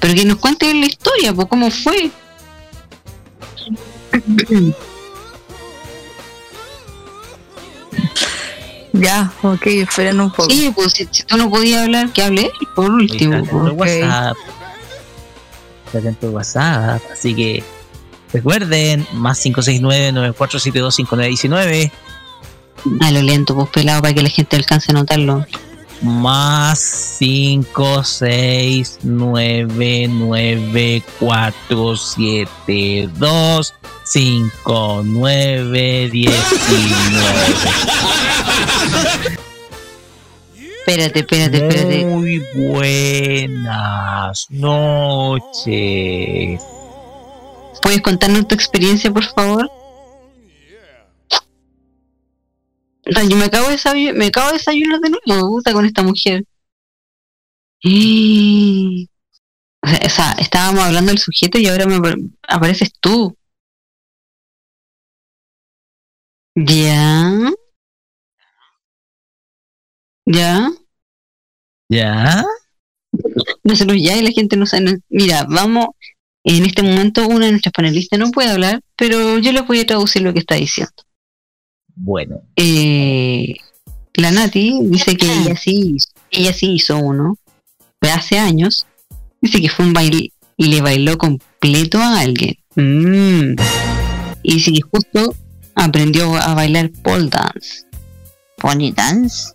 Pero 0.00 0.14
que 0.14 0.24
nos 0.24 0.38
cuente 0.38 0.72
la 0.72 0.86
historia, 0.86 1.34
pues, 1.34 1.48
cómo 1.48 1.70
fue. 1.70 2.10
Ya, 8.94 9.30
ok, 9.42 9.66
esperen 9.66 10.18
un 10.20 10.30
poco. 10.30 10.48
Sí, 10.50 10.72
pues 10.74 10.92
si, 10.92 11.06
si 11.10 11.22
tú 11.22 11.36
no 11.36 11.50
podías 11.50 11.82
hablar, 11.84 12.10
que 12.10 12.22
hable 12.22 12.46
él, 12.46 12.52
por 12.74 12.90
último. 12.90 13.36
Está 13.36 13.50
atento 13.50 13.76
pues. 13.76 14.02
WhatsApp. 14.02 14.36
Está 15.86 15.98
atento 15.98 16.30
WhatsApp. 16.30 17.02
Así 17.12 17.34
que 17.34 17.62
recuerden, 18.32 19.06
más 19.12 19.44
569-9472-5919. 19.44 21.92
A 23.00 23.10
lo 23.10 23.22
lento, 23.22 23.54
pues 23.54 23.68
pelado, 23.68 24.02
para 24.02 24.14
que 24.14 24.22
la 24.22 24.28
gente 24.28 24.56
alcance 24.56 24.90
a 24.90 24.94
notarlo. 24.94 25.46
Más 26.00 26.78
5, 27.18 28.04
6, 28.04 28.98
9, 29.02 30.06
9, 30.08 31.02
4, 31.18 31.96
7, 31.96 33.08
2, 33.16 33.74
5, 34.04 35.02
9, 35.04 36.10
19. 36.12 36.38
Espérate, 40.78 41.18
espérate, 41.18 41.56
espérate. 41.58 42.06
Muy 42.06 42.38
buenas 42.54 44.46
noches. 44.50 46.62
¿Puedes 47.82 48.02
contarnos 48.02 48.48
tu 48.48 48.54
experiencia, 48.54 49.12
por 49.12 49.24
favor? 49.24 49.70
Yo 53.28 53.36
me 53.36 53.44
acabo 53.44 53.66
de 53.66 53.72
desayunar, 53.72 54.14
me 54.14 54.26
acabo 54.26 54.48
de 54.48 54.52
desayunar 54.54 55.00
de 55.00 55.10
nuevo, 55.26 55.48
puta, 55.50 55.72
con 55.72 55.84
esta 55.86 56.02
mujer. 56.02 56.44
Y... 57.82 59.08
O 59.80 59.88
sea, 59.88 60.00
o 60.06 60.10
sea, 60.10 60.32
estábamos 60.40 60.82
hablando 60.84 61.10
del 61.12 61.20
sujeto 61.20 61.56
y 61.58 61.68
ahora 61.68 61.86
me 61.86 61.96
apar- 61.96 62.18
apareces 62.48 62.90
tú. 63.00 63.36
Ya. 66.56 67.50
Ya. 70.26 70.70
¿Ya? 71.88 72.44
Nosotros 73.64 73.96
ya 74.02 74.16
y 74.16 74.22
la 74.22 74.30
gente 74.30 74.56
no 74.56 74.66
sabe. 74.66 74.98
Mira, 75.08 75.44
vamos. 75.48 75.88
En 76.44 76.64
este 76.64 76.82
momento, 76.82 77.26
una 77.28 77.46
de 77.46 77.52
nuestras 77.52 77.72
panelistas 77.72 78.18
no 78.18 78.30
puede 78.30 78.50
hablar, 78.50 78.80
pero 78.96 79.38
yo 79.38 79.52
les 79.52 79.66
voy 79.66 79.80
a 79.80 79.86
traducir 79.86 80.22
lo 80.22 80.32
que 80.32 80.38
está 80.40 80.54
diciendo. 80.54 80.92
Bueno. 82.00 82.42
Eh, 82.56 83.54
la 84.14 84.30
Nati 84.30 84.80
dice 84.84 85.16
que 85.16 85.26
ella 85.26 85.56
sí, 85.56 85.96
ella 86.30 86.52
sí 86.52 86.72
hizo 86.72 86.98
uno, 86.98 87.38
hace 88.00 88.38
años. 88.38 88.86
Dice 89.40 89.60
que 89.60 89.68
fue 89.68 89.86
un 89.86 89.92
baile 89.92 90.32
y 90.56 90.66
le 90.66 90.80
bailó 90.80 91.18
completo 91.18 91.98
a 91.98 92.20
alguien. 92.20 92.56
Mm. 92.74 93.56
Y 94.42 94.54
dice 94.54 94.72
que 94.72 94.80
justo 94.80 95.34
aprendió 95.74 96.36
a 96.36 96.54
bailar 96.54 96.90
pole 97.02 97.28
dance. 97.28 97.84
¿Pony 98.56 98.92
dance? 98.92 99.52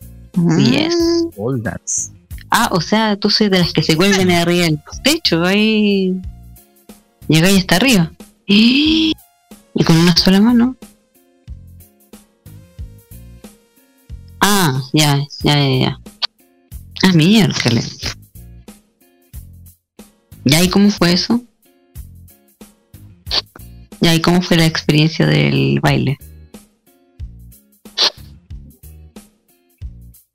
Yes. 0.58 0.96
Pole 1.36 1.62
dance. 1.62 2.12
Ah, 2.50 2.70
o 2.72 2.82
sea, 2.82 3.18
tú 3.18 3.30
soy 3.30 3.50
de 3.50 3.60
las 3.60 3.74
que 3.74 3.84
se 3.84 3.98
cuelgan 3.98 4.32
arriba 4.32 4.66
del 4.66 4.80
techo, 5.04 5.44
ahí. 5.44 6.22
Llega 7.28 7.52
y 7.52 7.58
hasta 7.58 7.78
arriba. 7.78 8.12
Y 9.76 9.84
con 9.86 9.98
una 9.98 10.16
sola 10.16 10.40
mano. 10.40 10.76
Ah, 14.66 14.82
ya, 14.94 15.20
ya, 15.44 15.56
ya, 15.60 15.78
ya. 15.78 16.00
Ah, 17.04 17.12
miércoles. 17.12 18.00
¿Ya 20.46 20.64
y 20.64 20.70
cómo 20.70 20.90
fue 20.90 21.12
eso? 21.12 21.44
¿Ya 24.00 24.16
y 24.16 24.22
cómo 24.22 24.42
fue 24.42 24.56
la 24.56 24.66
experiencia 24.66 25.26
del 25.26 25.82
baile? 25.82 26.18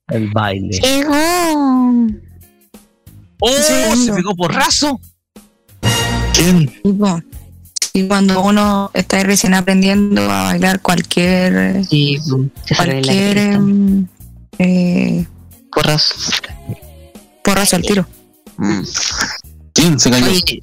El 0.08 0.28
baile. 0.30 0.78
Llegó. 0.78 1.14
¡Oh! 3.40 3.96
Se 3.96 4.12
pegó 4.12 4.36
porrazo. 4.36 5.00
¿Quién? 6.34 6.70
Y, 7.94 8.06
cuando 8.06 8.42
uno 8.42 8.90
está 8.92 9.22
recién 9.22 9.54
aprendiendo 9.54 10.20
a 10.30 10.42
bailar 10.42 10.82
cualquier 10.82 11.82
Sí, 11.86 12.18
se 12.66 12.74
sabe 12.74 13.00
la 13.00 13.12
cualquier. 13.12 14.17
Eh, 14.58 15.26
Porrazo. 15.72 16.14
porrazo 17.44 17.76
al 17.76 17.82
tiro. 17.82 18.06
¿Quién 19.72 19.98
se 20.00 20.10
cayó? 20.10 20.26
Oye, 20.26 20.62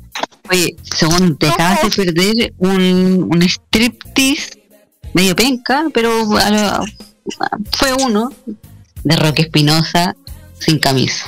oye, 0.51 0.75
según 0.83 1.37
te 1.37 1.47
acabas 1.47 1.81
de 1.83 1.89
perder 1.89 2.53
un, 2.57 3.27
un 3.31 3.41
striptease 3.43 4.61
medio 5.13 5.35
penca, 5.35 5.85
pero 5.93 6.37
a 6.37 6.49
lo- 6.51 6.85
fue 7.71 7.93
uno 7.93 8.31
de 9.03 9.15
Roque 9.15 9.43
Espinosa 9.43 10.15
sin 10.59 10.79
camisa. 10.79 11.25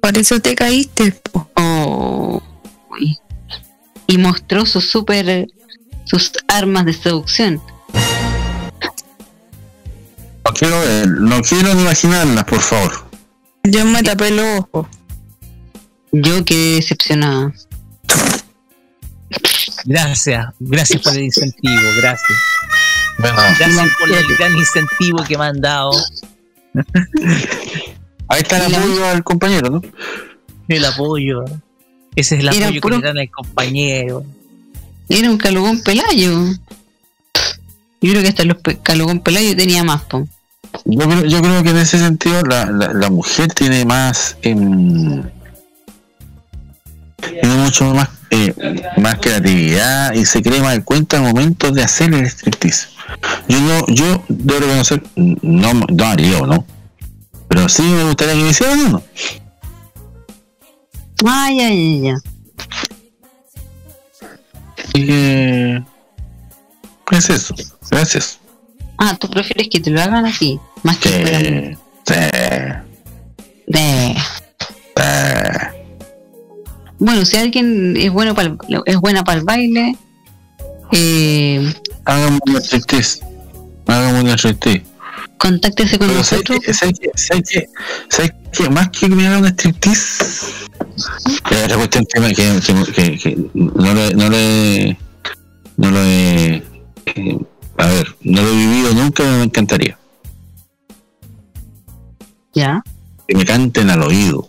Por 0.00 0.16
eso 0.18 0.40
te 0.40 0.54
caíste. 0.54 1.20
Oh, 1.54 2.42
y 4.06 4.18
mostró 4.18 4.66
sus 4.66 4.90
super 4.90 5.46
sus 6.04 6.32
armas 6.48 6.84
de 6.86 6.92
seducción. 6.92 7.60
No 10.44 10.52
quiero 10.52 10.80
ver, 10.80 11.08
no 11.08 11.40
quiero 11.42 11.74
ni 11.74 11.82
imaginarlas, 11.82 12.44
por 12.44 12.60
favor. 12.60 13.04
Yo 13.64 13.84
me 13.84 14.02
tapé 14.02 14.30
los 14.30 14.60
ojos. 14.60 14.88
Yo 16.10 16.44
quedé 16.44 16.76
decepcionada. 16.76 17.52
Gracias, 19.84 20.46
gracias 20.60 21.02
por 21.02 21.14
el 21.14 21.24
incentivo, 21.24 21.80
gracias. 21.96 22.38
Bueno, 23.18 23.36
Gracias 23.58 23.88
por 23.98 24.10
el 24.10 24.36
gran 24.36 24.56
incentivo 24.56 25.24
que 25.24 25.36
me 25.38 25.44
han 25.44 25.60
dado. 25.60 25.92
ahí 28.28 28.40
está 28.40 28.64
el 28.64 28.74
apoyo 28.74 29.06
al 29.06 29.22
compañero, 29.24 29.70
¿no? 29.70 29.82
El 30.68 30.84
apoyo. 30.84 31.44
Ese 32.16 32.36
es 32.36 32.40
el 32.40 32.48
Era 32.54 32.66
apoyo 32.66 32.80
que 32.80 32.90
le 32.90 33.00
dan 33.00 33.18
al 33.18 33.30
compañero. 33.30 34.24
Era 35.08 35.30
un 35.30 35.38
calugón 35.38 35.82
pelayo. 35.82 36.32
Yo 38.02 38.10
creo 38.10 38.22
que 38.22 38.28
hasta 38.28 38.44
los 38.44 38.56
calugón 38.82 39.20
pelayo 39.20 39.56
tenía 39.56 39.84
más, 39.84 40.02
po. 40.02 40.26
Yo 40.84 41.08
creo, 41.08 41.24
yo 41.24 41.40
creo 41.40 41.62
que 41.62 41.70
en 41.70 41.76
ese 41.78 41.98
sentido 41.98 42.42
la, 42.42 42.66
la, 42.66 42.92
la 42.92 43.10
mujer 43.10 43.52
tiene 43.52 43.84
más 43.84 44.36
em, 44.42 45.22
tiene 47.16 47.56
mucho 47.56 47.94
más 47.94 48.08
eh, 48.30 48.54
más 48.96 49.16
creatividad 49.16 50.14
y 50.14 50.24
se 50.24 50.42
cree 50.42 50.60
más 50.60 50.74
el 50.74 50.84
cuento 50.84 51.16
al 51.16 51.22
momento 51.22 51.70
de 51.70 51.82
hacer 51.82 52.14
el 52.14 52.24
striptease. 52.24 52.88
Yo 53.46 53.60
no, 53.60 53.86
yo 53.88 54.24
debo 54.28 54.60
reconocer, 54.60 55.02
no, 55.16 55.74
no 55.74 56.04
haría, 56.04 56.40
¿no? 56.40 56.64
Pero 57.48 57.68
sí 57.68 57.82
me 57.82 58.04
gustaría 58.04 58.34
que 58.34 58.40
me 58.40 58.48
hicieran 58.48 58.80
uno. 58.80 59.02
Ay, 61.26 61.60
ay, 61.60 62.08
ay, 62.08 62.14
Así 64.78 65.06
que 65.06 65.82
es 67.10 67.30
eso. 67.30 67.54
Gracias. 67.92 68.38
Ah, 68.98 69.16
tú 69.20 69.28
prefieres 69.28 69.68
que 69.68 69.78
te 69.80 69.90
lo 69.90 70.00
hagan 70.00 70.26
así, 70.26 70.58
más 70.82 70.96
que 70.98 71.08
Sí, 71.08 71.14
sí, 72.06 72.14
de 73.66 74.14
sí. 74.16 74.16
Bueno, 76.98 77.24
si 77.24 77.36
alguien 77.36 77.96
es 77.96 78.10
bueno 78.12 78.34
para 78.34 78.56
es 78.86 78.96
buena 78.96 79.24
para 79.24 79.38
el 79.40 79.44
baile, 79.44 79.96
eh, 80.92 81.72
Hagamos 82.04 82.40
un 82.46 82.56
striptease. 82.56 83.20
Hagamos 83.86 84.22
un 84.24 84.30
striptease. 84.30 84.82
contáctese 85.38 85.98
con 85.98 86.08
Pero 86.08 86.22
¿sabes 86.24 86.44
nosotros. 86.48 86.76
¿sabes 86.78 86.98
qué? 87.00 87.10
¿sabes 87.16 87.48
qué? 87.50 87.68
¿sabes 88.08 88.32
qué? 88.52 88.70
Más 88.70 88.88
que 88.90 89.08
que 89.08 89.14
me 89.14 89.26
haga 89.26 89.38
un 89.38 89.46
striptease, 89.46 90.24
es 91.50 91.64
otra 91.64 91.76
cuestión 91.76 92.04
que, 92.06 92.20
que, 92.34 92.60
que, 92.60 92.92
que- 92.92 93.18
que 93.18 93.36
no 93.54 93.94
lo 93.94 94.00
he- 94.04 94.14
no 94.14 94.28
lo 94.30 94.36
he- 94.36 94.96
no 95.76 95.90
lo 95.90 96.02
he, 96.04 96.62
eh, 97.06 97.38
a 97.76 97.86
ver, 97.86 98.16
no 98.22 98.42
lo 98.42 98.48
he 98.48 98.56
vivido 98.56 98.94
nunca, 98.94 99.22
pero 99.22 99.36
me 99.38 99.44
encantaría. 99.44 99.98
Ya. 102.52 102.82
Que 103.26 103.36
me 103.36 103.44
canten 103.44 103.90
al 103.90 104.02
oído. 104.02 104.48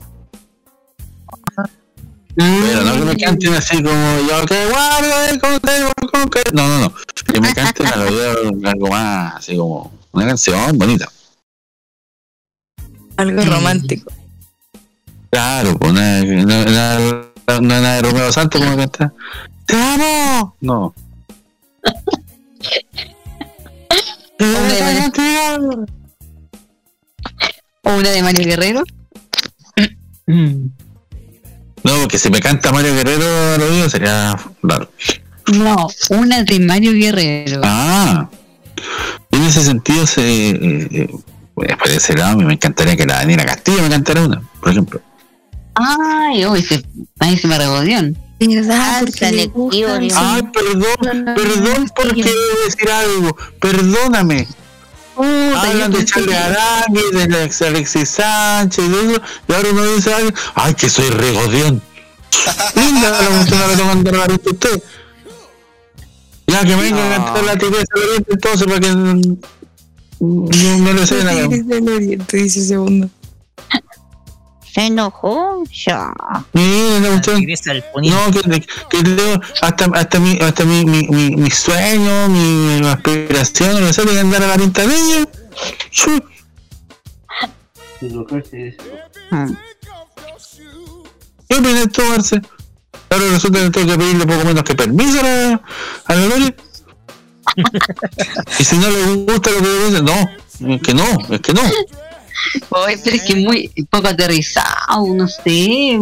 Pero 2.35 2.83
no 2.83 2.93
que 2.93 3.05
me 3.05 3.15
canten 3.15 3.53
así 3.53 3.81
como 3.81 4.17
yo 4.27 4.45
que 4.45 4.65
guarde 4.65 5.39
con 5.39 6.29
que 6.31 6.41
no 6.51 6.67
no 6.67 6.79
no 6.79 6.93
que 7.31 7.39
me 7.39 7.53
canten 7.53 7.85
al 7.85 8.07
oído 8.07 8.51
algo 8.63 8.87
más 8.87 9.35
así 9.35 9.55
como 9.55 9.93
una 10.13 10.25
canción 10.25 10.75
bonita 10.79 11.07
Algo 13.17 13.45
romántico. 13.45 14.11
Claro, 15.29 15.77
pues 15.77 15.93
no, 15.93 16.01
nada, 16.01 16.99
no, 17.47 17.61
nada 17.61 17.95
de 17.95 18.01
Romeo 18.01 18.31
Santos 18.31 18.61
como 18.61 18.77
canta. 18.77 19.13
¡Te 19.65 19.75
amo! 19.75 20.55
No. 20.61 20.93
O 27.85 27.95
una 27.95 28.09
de 28.09 28.23
Mario 28.23 28.45
Guerrero. 28.45 28.83
No, 30.27 30.71
porque 32.01 32.17
si 32.17 32.29
me 32.29 32.39
canta 32.39 32.71
Mario 32.71 32.93
Guerrero 32.95 33.25
al 33.55 33.61
oído 33.61 33.89
sería 33.89 34.37
raro. 34.61 34.89
No, 35.53 35.87
una 36.09 36.43
de 36.43 36.59
Mario 36.59 36.93
Guerrero. 36.93 37.61
Ah, 37.63 38.29
en 39.31 39.43
ese 39.43 39.63
sentido, 39.63 40.07
se, 40.07 40.49
eh, 40.49 41.09
pues, 41.53 41.75
por 41.77 41.89
ese 41.89 42.15
lado, 42.15 42.37
me 42.37 42.53
encantaría 42.53 42.95
que 42.95 43.05
la 43.05 43.15
Daniela 43.15 43.45
Castillo 43.45 43.81
me 43.83 43.89
cantara 43.89 44.21
una, 44.21 44.41
por 44.59 44.69
ejemplo. 44.69 45.01
Ay, 45.75 46.45
uy, 46.45 46.61
se, 46.61 46.83
ay, 47.19 47.37
se 47.37 47.47
me. 47.47 47.57
¿Verdad? 48.39 48.99
Porque 48.99 49.11
le 49.11 49.29
selectivo, 49.29 49.69
gustan- 49.69 49.99
digo. 50.01 50.15
Ay, 50.19 50.43
perdón, 50.53 51.25
perdón 51.35 51.91
porque 51.95 52.23
debo 52.23 52.65
decir 52.65 52.89
algo, 52.91 53.37
perdóname. 53.59 54.47
Hablan 55.15 55.91
de 55.91 56.03
Charlie 56.05 56.33
Arangui, 56.35 57.01
de 57.13 57.23
Alex- 57.23 57.61
Alexis 57.61 58.09
Sánchez, 58.09 58.83
y 58.85 59.11
eso, 59.11 59.21
y 59.47 59.53
ahora 59.53 59.69
uno 59.71 59.95
dice, 59.95 60.13
ay, 60.13 60.29
ay, 60.55 60.73
que 60.73 60.89
soy 60.89 61.09
regodión. 61.09 61.81
Linda 62.75 63.09
la 63.21 63.27
cuestión 63.29 63.61
ahora 63.61 63.77
tomando 63.77 64.11
la 64.11 64.27
vista 64.27 64.49
usted. 64.49 64.83
Ya 66.47 66.61
que 66.65 66.75
me 66.75 66.81
venga 66.83 67.15
a 67.15 67.17
cantar 67.25 67.43
la 67.43 67.57
tigresa 67.57 67.85
del 67.95 68.03
oriente 68.09 68.31
entonces 68.33 68.67
para 68.67 68.79
que 68.79 68.89
no, 68.89 69.13
no 70.19 70.93
le 70.93 71.07
sé 71.07 71.23
nada. 71.23 71.43
Tigres 71.43 71.67
del 71.67 71.89
Oriente, 71.89 72.37
dice 72.37 72.61
segundo. 72.65 73.09
Se 74.73 74.81
enojó 74.87 75.63
ya. 75.71 76.11
Mira, 76.53 76.99
la 76.99 77.09
cuestión. 77.09 77.41
No, 77.41 78.31
que, 78.31 78.65
que 78.89 79.03
leo 79.03 79.39
hasta, 79.61 79.85
hasta, 79.93 80.19
mi, 80.19 80.39
hasta 80.39 80.65
mi, 80.65 80.83
mi, 80.83 81.07
mi, 81.09 81.35
mi 81.35 81.51
sueño, 81.51 82.27
mi, 82.29 82.79
mi 82.81 82.87
aspiración, 82.87 83.79
no 83.81 83.93
sé, 83.93 84.03
de 84.03 84.19
andar 84.19 84.41
a 84.41 84.47
la 84.47 84.55
pinta 84.55 84.87
de 84.87 84.95
ella. 84.95 85.27
Chu. 85.91 86.23
¿Qué 87.99 88.07
opinas 91.55 91.89
tú, 91.91 92.01
Marce? 92.09 92.41
Ahora 93.11 93.25
resulta 93.29 93.59
que 93.59 93.69
tengo 93.69 93.91
que 93.91 93.97
pedirle 93.99 94.25
poco 94.25 94.43
menos 94.43 94.63
que 94.63 94.73
permiso 94.73 95.19
a 95.19 95.23
la, 95.23 95.61
a 96.05 96.15
la 96.15 96.25
Lore. 96.25 96.55
y 98.59 98.63
si 98.63 98.77
no 98.77 98.89
le 98.89 99.03
gusta 99.31 99.51
lo 99.51 99.59
que 99.59 99.65
yo 99.65 99.85
dice, 99.87 100.01
no, 100.01 100.73
es 100.73 100.81
que 100.81 100.93
no, 100.95 101.05
es 101.29 101.41
que 101.41 101.53
no. 101.53 101.61
Ay, 102.85 102.97
pero 103.03 103.15
es 103.15 103.21
que 103.23 103.35
muy 103.35 103.67
poco 103.89 104.07
aterrizado, 104.07 105.05
no 105.15 105.27
sé. 105.27 105.97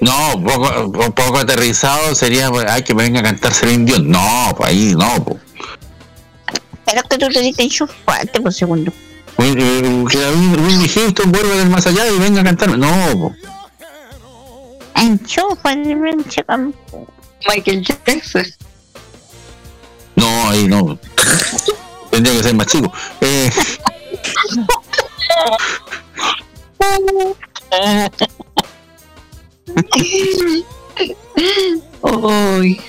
No, 0.00 0.42
poco, 0.44 0.92
po- 0.92 1.10
poco 1.14 1.38
aterrizado 1.38 2.14
sería, 2.14 2.50
ay, 2.68 2.82
que 2.82 2.94
me 2.94 3.02
venga 3.04 3.20
a 3.20 3.22
cantar 3.24 3.52
Celine 3.52 3.84
Dion. 3.84 4.08
No, 4.10 4.54
pues 4.56 4.70
ahí 4.70 4.94
no. 4.96 5.24
Pero 6.84 7.02
que 7.08 7.18
tú 7.18 7.28
te 7.28 7.40
diste 7.40 7.62
enchufarte 7.64 8.40
por 8.40 8.52
segundo. 8.52 8.92
Uy, 9.38 9.54
eh, 9.58 10.04
Que 10.10 10.18
Whitney 10.30 10.88
Houston 10.88 11.32
vuelva 11.32 11.56
del 11.56 11.68
más 11.68 11.86
allá 11.86 12.06
y 12.08 12.18
venga 12.18 12.40
a 12.40 12.44
cantarme. 12.44 12.78
No, 12.78 12.88
po. 13.12 13.34
Enchúfate. 14.94 15.94
Michael 17.48 17.82
Jackson. 17.84 18.46
no, 20.14 20.48
ahí 20.48 20.66
no. 20.68 20.98
Tendría 22.10 22.34
que 22.36 22.42
ser 22.44 22.54
más 22.54 22.66
chico. 22.68 22.90
Eh, 23.20 23.50
Uy. 32.02 32.80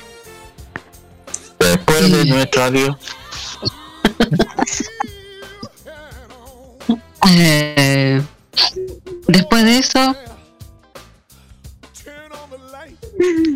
después 1.59 2.11
de 2.11 2.25
nuestro 2.25 2.63
adiós. 2.63 2.95
Eh, 7.29 8.21
después 9.27 9.63
de 9.65 9.77
eso. 9.79 10.15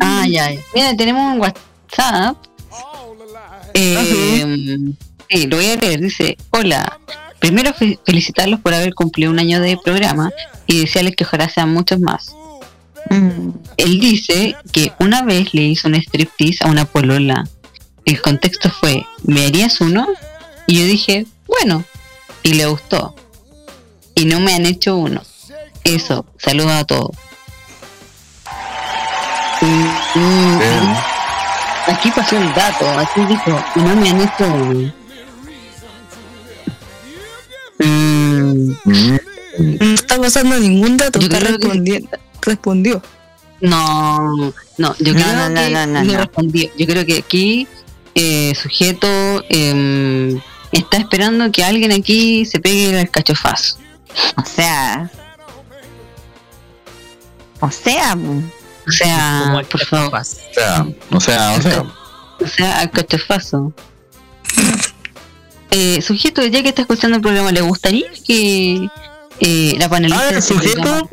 Ya, 0.00 0.26
ya. 0.26 0.50
Mira, 0.74 0.96
tenemos 0.96 1.34
un 1.34 1.40
WhatsApp. 1.40 2.36
Eh, 3.74 4.94
sí, 5.30 5.46
lo 5.46 5.56
voy 5.56 5.66
a 5.70 5.76
leer. 5.76 6.00
Dice: 6.00 6.36
Hola. 6.50 6.98
Primero 7.42 7.74
fe- 7.74 7.98
felicitarlos 8.06 8.60
por 8.60 8.72
haber 8.72 8.94
cumplido 8.94 9.30
un 9.30 9.38
año 9.40 9.60
de 9.60 9.76
programa 9.76 10.30
y 10.66 10.80
desearles 10.80 11.16
que 11.16 11.24
ojalá 11.24 11.48
sean 11.50 11.70
muchos 11.74 11.98
más. 12.00 12.34
Él 13.76 14.00
dice 14.00 14.56
que 14.72 14.92
una 15.00 15.22
vez 15.22 15.52
le 15.52 15.62
hizo 15.62 15.88
un 15.88 15.94
striptease 15.96 16.64
a 16.64 16.68
una 16.68 16.84
polola. 16.86 17.46
El 18.04 18.22
contexto 18.22 18.70
fue, 18.70 19.04
¿me 19.24 19.44
harías 19.46 19.80
uno? 19.80 20.06
Y 20.66 20.78
yo 20.78 20.84
dije, 20.86 21.26
bueno, 21.46 21.84
y 22.44 22.54
le 22.54 22.64
gustó. 22.66 23.14
Y 24.14 24.24
no 24.24 24.38
me 24.40 24.54
han 24.54 24.64
hecho 24.64 24.96
uno. 24.96 25.20
Eso, 25.84 26.24
saludos 26.38 26.72
a 26.72 26.84
todos. 26.84 27.10
Mm, 29.60 30.18
mm, 30.20 30.94
Aquí 31.88 32.10
pasó 32.12 32.36
el 32.36 32.54
dato, 32.54 32.88
aquí 32.98 33.20
dijo, 33.26 33.60
y 33.74 33.80
no 33.80 33.96
me 33.96 34.08
han 34.10 34.20
hecho 34.20 34.44
uno. 34.46 34.92
Mm, 37.84 38.72
No 39.80 39.94
está 39.94 40.18
pasando 40.20 40.58
ningún 40.58 40.96
dato, 40.96 41.18
Yo 41.20 41.26
está 41.26 41.38
que-. 41.58 42.04
Respondió. 42.42 43.02
No, 43.60 44.52
no, 44.78 44.96
yo 44.98 45.14
No, 45.14 45.20
creo 45.20 45.32
no, 45.36 45.48
no, 45.50 45.54
que 45.54 45.70
no, 45.70 45.86
no, 45.86 46.04
no 46.04 46.04
no. 46.04 46.18
respondió. 46.18 46.70
Yo 46.76 46.86
creo 46.86 47.06
que 47.06 47.18
aquí 47.18 47.68
eh, 48.14 48.52
sujeto 48.60 49.06
em, 49.48 50.40
está 50.72 50.96
esperando 50.96 51.50
que 51.52 51.62
alguien 51.64 51.92
aquí 51.92 52.44
se 52.44 52.58
pegue 52.58 52.98
el 53.00 53.10
cachofazo. 53.10 53.78
O 54.36 54.44
sea. 54.44 55.10
O 57.60 57.70
sea, 57.70 58.16
O 58.86 58.90
sea, 58.90 59.62
por 59.70 59.80
favor, 59.86 60.18
O 60.18 60.24
sea, 60.24 60.86
o 61.12 61.20
sea, 61.20 61.52
o 61.56 61.62
sea. 61.62 61.82
o 62.40 62.46
sea, 62.48 62.80
al 62.80 62.90
cachofazo. 62.90 63.72
Eh, 65.72 66.02
sujeto, 66.02 66.44
ya 66.44 66.62
que 66.62 66.68
está 66.68 66.82
escuchando 66.82 67.16
el 67.16 67.22
programa, 67.22 67.50
¿le 67.50 67.60
gustaría 67.62 68.06
que 68.26 68.88
eh, 69.40 69.74
la 69.78 69.88
panelista 69.88 70.36
Ah, 70.36 70.40
sujeto. 70.42 70.74
programa- 70.82 71.08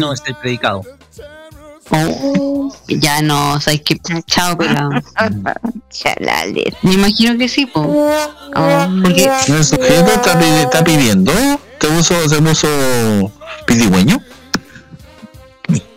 No 0.00 0.12
es 0.12 0.22
el 0.26 0.34
predicado. 0.36 0.82
Oh, 1.90 2.74
ya 2.88 3.20
no, 3.22 3.60
sabes 3.60 3.82
que 3.82 3.98
chao, 4.26 4.56
pero 4.56 4.88
chalales. 5.90 6.74
me 6.82 6.94
imagino 6.94 7.36
que 7.38 7.48
sí, 7.48 7.66
po. 7.66 7.80
Oh, 7.82 8.88
porque 9.02 9.30
El 9.48 9.64
sujeto 9.64 10.10
está, 10.12 10.40
pidi- 10.40 10.64
está 10.64 10.82
pidiendo. 10.82 11.32
¿Te 11.78 11.86
puso, 11.88 12.28
se 12.28 12.40
puso 12.40 13.30
pidigüeño? 13.66 14.18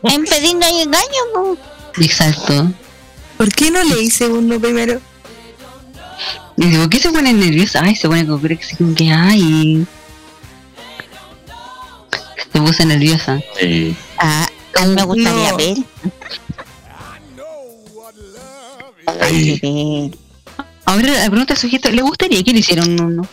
En 0.03 0.25
pediendo 0.25 0.67
y 0.69 0.81
engaño, 0.81 1.21
po. 1.33 1.57
Exacto. 2.01 2.71
¿Por 3.37 3.49
qué 3.49 3.71
no 3.71 3.81
le 3.83 4.01
hice 4.01 4.27
uno 4.27 4.59
primero? 4.59 4.99
Y 6.57 6.65
digo, 6.65 6.81
¿por 6.83 6.89
qué 6.89 6.99
se 6.99 7.11
pone 7.11 7.33
nerviosa? 7.33 7.81
Ay, 7.83 7.95
se 7.95 8.07
pone 8.07 8.25
como 8.25 8.41
que 8.41 8.59
como 8.77 8.95
que 8.95 9.11
ay. 9.11 9.85
Se 12.51 12.59
puso 12.59 12.85
nerviosa. 12.85 13.39
Sí. 13.59 13.95
Ah, 14.17 14.47
a 14.75 14.85
mí 14.85 14.95
me 14.95 15.03
gustaría 15.03 15.51
No. 15.51 15.57
ver. 15.57 15.77
Hay 19.21 19.59
que 19.59 19.67
ver. 20.11 20.17
Ahora 20.85 21.13
la 21.23 21.29
pregunta 21.29 21.55
sujeto, 21.55 21.91
¿le 21.91 22.01
gustaría 22.01 22.43
que 22.43 22.53
le 22.53 22.59
hicieran 22.59 22.99
uno? 22.99 23.27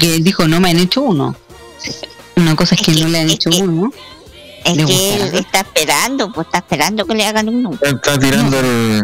Que 0.00 0.16
él 0.16 0.24
dijo, 0.24 0.48
no 0.48 0.60
me 0.60 0.70
han 0.70 0.78
hecho 0.78 1.02
uno. 1.02 1.36
Una 2.36 2.56
cosa 2.56 2.74
es 2.74 2.82
que 2.82 2.92
no 2.92 3.08
le 3.08 3.20
han 3.20 3.30
hecho 3.30 3.50
uno. 3.50 3.92
Es 4.64 4.76
Le 4.76 4.84
que 4.84 5.14
él 5.14 5.34
está 5.34 5.60
esperando, 5.60 6.32
pues 6.32 6.46
está 6.46 6.58
esperando 6.58 7.06
que 7.06 7.14
le 7.14 7.26
hagan 7.26 7.48
uno. 7.48 7.70
Está 7.80 8.18
tirando 8.18 8.58
el. 8.58 9.02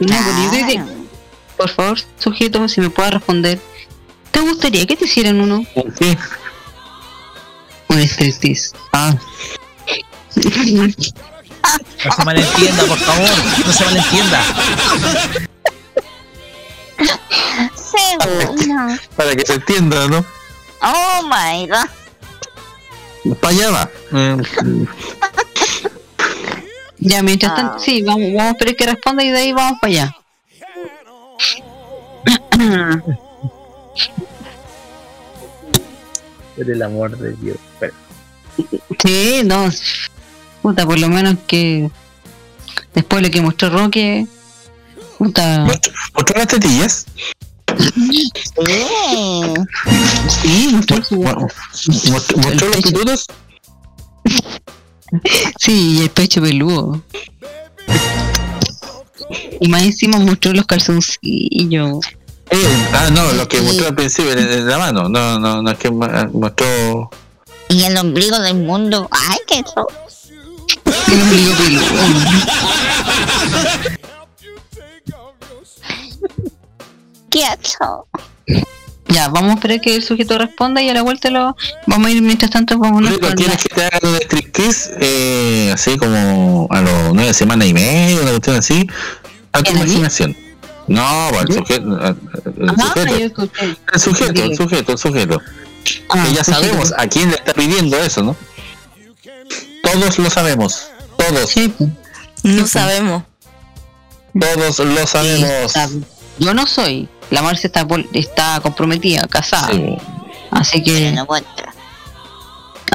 No, 0.00 0.06
pero 0.06 0.42
yo 0.42 0.50
creo 0.50 0.66
que, 0.66 0.93
por 1.56 1.68
favor, 1.70 1.98
sujeto, 2.18 2.68
si 2.68 2.80
me 2.80 2.90
puede 2.90 3.12
responder, 3.12 3.60
¿te 4.30 4.40
gustaría 4.40 4.86
que 4.86 4.96
te 4.96 5.04
hicieran 5.04 5.40
uno? 5.40 5.64
¿Qué? 5.98 6.16
Un 7.88 7.98
striptease. 8.00 8.76
Ah, 8.92 9.14
No 10.34 12.12
se 12.12 12.24
malentienda, 12.24 12.84
por 12.84 12.98
favor. 12.98 13.28
No 13.66 13.72
se 13.72 13.84
malentienda. 13.84 14.42
Segundo. 17.74 18.96
para 19.16 19.34
que 19.36 19.46
se 19.46 19.54
entienda, 19.54 20.08
¿no? 20.08 20.24
Oh 20.82 21.22
my 21.22 21.66
god. 21.68 23.36
Para 23.40 23.54
allá 23.54 23.70
va. 23.70 23.90
Eh, 24.12 24.36
Ya, 26.98 27.22
mientras 27.22 27.52
Ah. 27.52 27.56
tanto, 27.56 27.78
sí, 27.80 28.02
vamos, 28.02 28.28
vamos 28.34 28.42
a 28.42 28.50
esperar 28.50 28.76
que 28.76 28.86
responda 28.86 29.22
y 29.24 29.30
de 29.30 29.38
ahí 29.38 29.52
vamos 29.52 29.78
para 29.80 29.90
allá. 29.92 30.16
Por 36.56 36.70
el 36.70 36.82
amor 36.82 37.16
de 37.18 37.32
Dios. 37.36 37.56
Pero, 37.80 37.92
Sí, 39.02 39.42
no. 39.44 39.68
Puta, 40.62 40.86
por 40.86 40.98
lo 40.98 41.08
menos 41.08 41.36
que 41.46 41.90
después 42.94 43.22
lo 43.22 43.30
que 43.30 43.40
mostró 43.40 43.70
Roque. 43.70 44.26
Puta. 45.18 45.66
¿Mostró 46.14 46.38
las 46.38 46.48
tetillas? 46.48 47.06
Sí, 50.42 50.70
mostró 50.72 51.04
su. 51.04 51.22
¿Mostró, 51.22 52.38
mostró 52.38 52.68
los 52.68 52.76
pitutos? 52.76 53.26
Sí, 55.58 55.98
y 55.98 56.02
el 56.02 56.10
pecho 56.10 56.40
peludo. 56.40 57.02
Y 59.60 59.68
más 59.68 59.82
encima 59.82 60.18
mostró 60.18 60.52
los 60.52 60.66
calzoncillos. 60.66 62.00
Eh, 62.50 62.88
ah, 62.92 63.08
no, 63.12 63.32
lo 63.32 63.48
que 63.48 63.60
mostró 63.60 63.86
al 63.88 63.94
principio 63.94 64.32
en, 64.32 64.66
la 64.66 64.78
mano. 64.78 65.08
No, 65.08 65.38
no, 65.38 65.62
no 65.62 65.70
es 65.70 65.78
que 65.78 65.90
ma- 65.90 66.28
mostró. 66.32 67.10
Y 67.68 67.84
el 67.84 67.96
ombligo 67.96 68.38
del 68.38 68.56
mundo. 68.56 69.08
Ay, 69.10 69.38
qué 69.46 69.60
eso. 69.60 69.86
El 71.12 71.22
ombligo 71.22 71.54
peludo. 71.54 71.84
Qué 77.30 77.44
asco. 77.44 78.06
Ya, 79.14 79.28
vamos 79.28 79.52
a 79.52 79.54
esperar 79.54 79.80
que 79.80 79.94
el 79.94 80.02
sujeto 80.02 80.36
responda 80.38 80.82
y 80.82 80.88
a 80.88 80.94
la 80.94 81.02
vuelta 81.02 81.30
lo 81.30 81.56
vamos 81.86 82.08
a 82.08 82.10
ir 82.10 82.20
mientras 82.20 82.50
tanto 82.50 82.76
vamos 82.78 83.06
a 83.06 83.10
Rico, 83.10 83.28
¿Quieres 83.36 83.62
que 83.62 83.68
te 83.68 83.84
hagan 83.84 84.00
un 84.10 84.16
striptease? 84.16 84.96
Eh, 85.00 85.70
así 85.72 85.96
como 85.96 86.66
a 86.70 86.80
los 86.80 87.14
nueve 87.14 87.32
semanas 87.32 87.68
y 87.68 87.74
media, 87.74 88.20
una 88.20 88.30
cuestión 88.30 88.56
así. 88.56 88.86
A 89.52 89.62
tu 89.62 89.70
imaginación. 89.72 90.36
No, 90.88 91.30
el 91.40 91.52
sujeto. 91.54 91.84
El 91.86 92.70
Ah, 92.70 92.74
sujeto. 92.92 93.42
El 93.92 94.00
sujeto, 94.00 94.42
el 94.42 94.56
sujeto, 94.56 94.92
el 94.92 94.98
sujeto. 94.98 95.40
Ah, 96.08 96.24
que 96.26 96.34
ya 96.34 96.42
sabemos 96.44 96.92
a 96.96 97.06
quién 97.06 97.30
le 97.30 97.36
está 97.36 97.54
pidiendo 97.54 97.96
eso, 97.98 98.22
¿no? 98.22 98.36
Todos 99.82 100.18
lo 100.18 100.28
sabemos. 100.28 100.88
Todos. 101.16 101.54
No 102.42 102.66
sabemos. 102.66 103.22
Todos 104.38 104.78
lo 104.80 105.06
sabemos. 105.06 105.72
Yo 106.38 106.52
no 106.52 106.66
soy. 106.66 107.08
La 107.30 107.42
Marcia 107.42 107.66
está, 107.66 107.86
está 108.12 108.60
comprometida, 108.60 109.26
casada. 109.26 109.68
Sí. 109.68 109.96
Así 110.50 110.82
que. 110.82 111.12
No. 111.12 111.26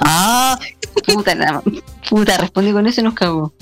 Ah, 0.02 0.58
puta, 1.06 1.36
la, 1.36 1.62
puta, 2.10 2.38
respondí 2.38 2.72
con 2.72 2.88
eso 2.88 3.02
y 3.02 3.04
nos 3.04 3.14
cagó. 3.14 3.54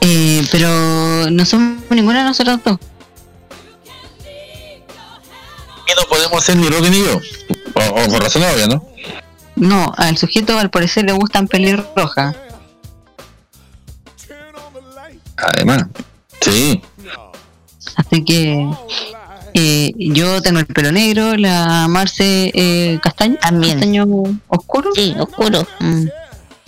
Eh, 0.00 0.46
pero 0.50 1.30
no 1.30 1.44
somos 1.44 1.82
ninguna 1.90 2.20
de 2.20 2.24
nosotros 2.24 2.60
dos. 2.64 2.78
Y 5.86 6.00
no 6.00 6.08
podemos 6.08 6.44
ser 6.44 6.56
ni 6.56 6.68
Roque 6.68 6.90
ni 6.90 7.00
yo. 7.00 7.20
O, 7.74 7.80
o 7.80 8.08
por 8.08 8.22
razón 8.22 8.42
obvia, 8.42 8.66
¿no? 8.66 8.84
No, 9.56 9.92
al 9.96 10.16
sujeto 10.16 10.58
al 10.58 10.70
parecer 10.70 11.04
le 11.04 11.12
gustan 11.12 11.48
pelirrojas. 11.48 12.36
Además. 15.36 15.86
Sí. 16.40 16.82
Así 17.96 18.24
que 18.24 18.68
eh, 19.54 19.92
yo 19.96 20.40
tengo 20.42 20.58
el 20.60 20.66
pelo 20.66 20.92
negro, 20.92 21.36
la 21.36 21.86
Marce 21.88 22.50
eh, 22.54 22.98
castaño, 23.02 23.36
castaño 23.40 24.06
oscuro. 24.48 24.90
Sí, 24.94 25.14
oscuro. 25.18 25.66
Mm. 25.80 26.06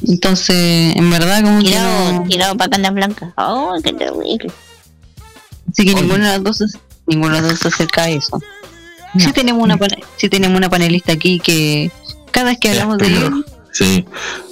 Entonces, 0.09 0.97
en 0.97 1.11
verdad, 1.11 1.43
como 1.43 1.59
que 1.61 1.67
Tirado, 1.67 2.13
no- 2.13 2.25
tirado 2.29 2.57
para 2.57 2.71
canas 2.71 2.95
blancas. 2.95 3.33
Oh, 3.37 3.75
qué 3.83 3.93
terrible. 3.93 4.51
Así 5.71 5.85
que 5.85 5.95
ninguno 5.95 6.25
de 6.25 6.31
las 6.39 6.43
dos, 6.43 6.63
ninguno 7.07 7.37
de 7.37 7.41
los 7.43 7.51
dos 7.51 7.59
se 7.61 7.69
acerca 7.69 8.05
a 8.05 8.11
eso. 8.11 8.41
Sí 9.19 9.33
tenemos 9.33 9.63
una 9.63 9.77
pane- 9.77 10.03
sí 10.17 10.29
tenemos 10.29 10.57
una 10.57 10.71
panelista 10.71 11.13
aquí 11.13 11.39
que 11.39 11.91
cada 12.31 12.51
vez 12.51 12.59
que 12.59 12.71
hablamos 12.71 12.99
de 12.99 13.07
él, 13.07 13.45
Sí. 13.73 14.05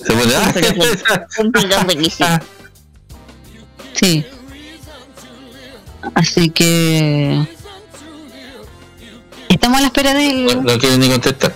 Se 0.07 0.15
ah, 2.25 2.41
sí. 3.95 4.25
Así 6.15 6.51
que 6.51 7.47
estamos 9.55 9.79
a 9.79 9.81
la 9.83 9.87
espera 9.89 10.15
de 10.15 10.29
él. 10.47 10.63
no 10.63 10.79
quiere 10.79 10.99
ni 10.99 11.09
contestar. 11.09 11.55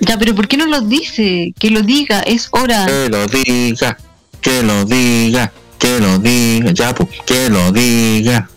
Ya, 0.00 0.16
pero 0.18 0.34
¿por 0.34 0.46
qué 0.48 0.56
no 0.56 0.66
lo 0.66 0.80
dice? 0.80 1.52
Que 1.58 1.70
lo 1.70 1.82
diga, 1.82 2.20
es 2.20 2.48
hora. 2.52 2.86
Que 2.86 3.08
lo 3.08 3.26
diga. 3.26 3.98
Que 4.40 4.62
lo 4.62 4.84
diga. 4.84 5.52
Que 5.78 6.00
lo 6.00 6.18
diga. 6.18 6.70
Ya, 6.72 6.94
pues. 6.94 7.08
Que 7.26 7.50
lo 7.50 7.72
diga. 7.72 8.48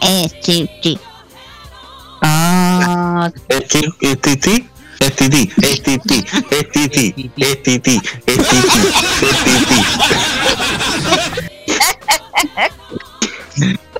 Eh, 0.00 0.28
sí, 0.42 0.68
sí. 0.82 0.98
Ah, 2.22 3.30
Es 3.48 3.64
que 3.64 3.80
es 4.00 4.20
titi. 4.20 4.68
Es 4.98 5.16
titi. 5.16 5.50
Es 5.60 5.82
titi. 5.82 6.24
Es. 6.50 6.66
Es. 6.66 7.58
Es. 7.66 7.92
Es. 13.56 13.78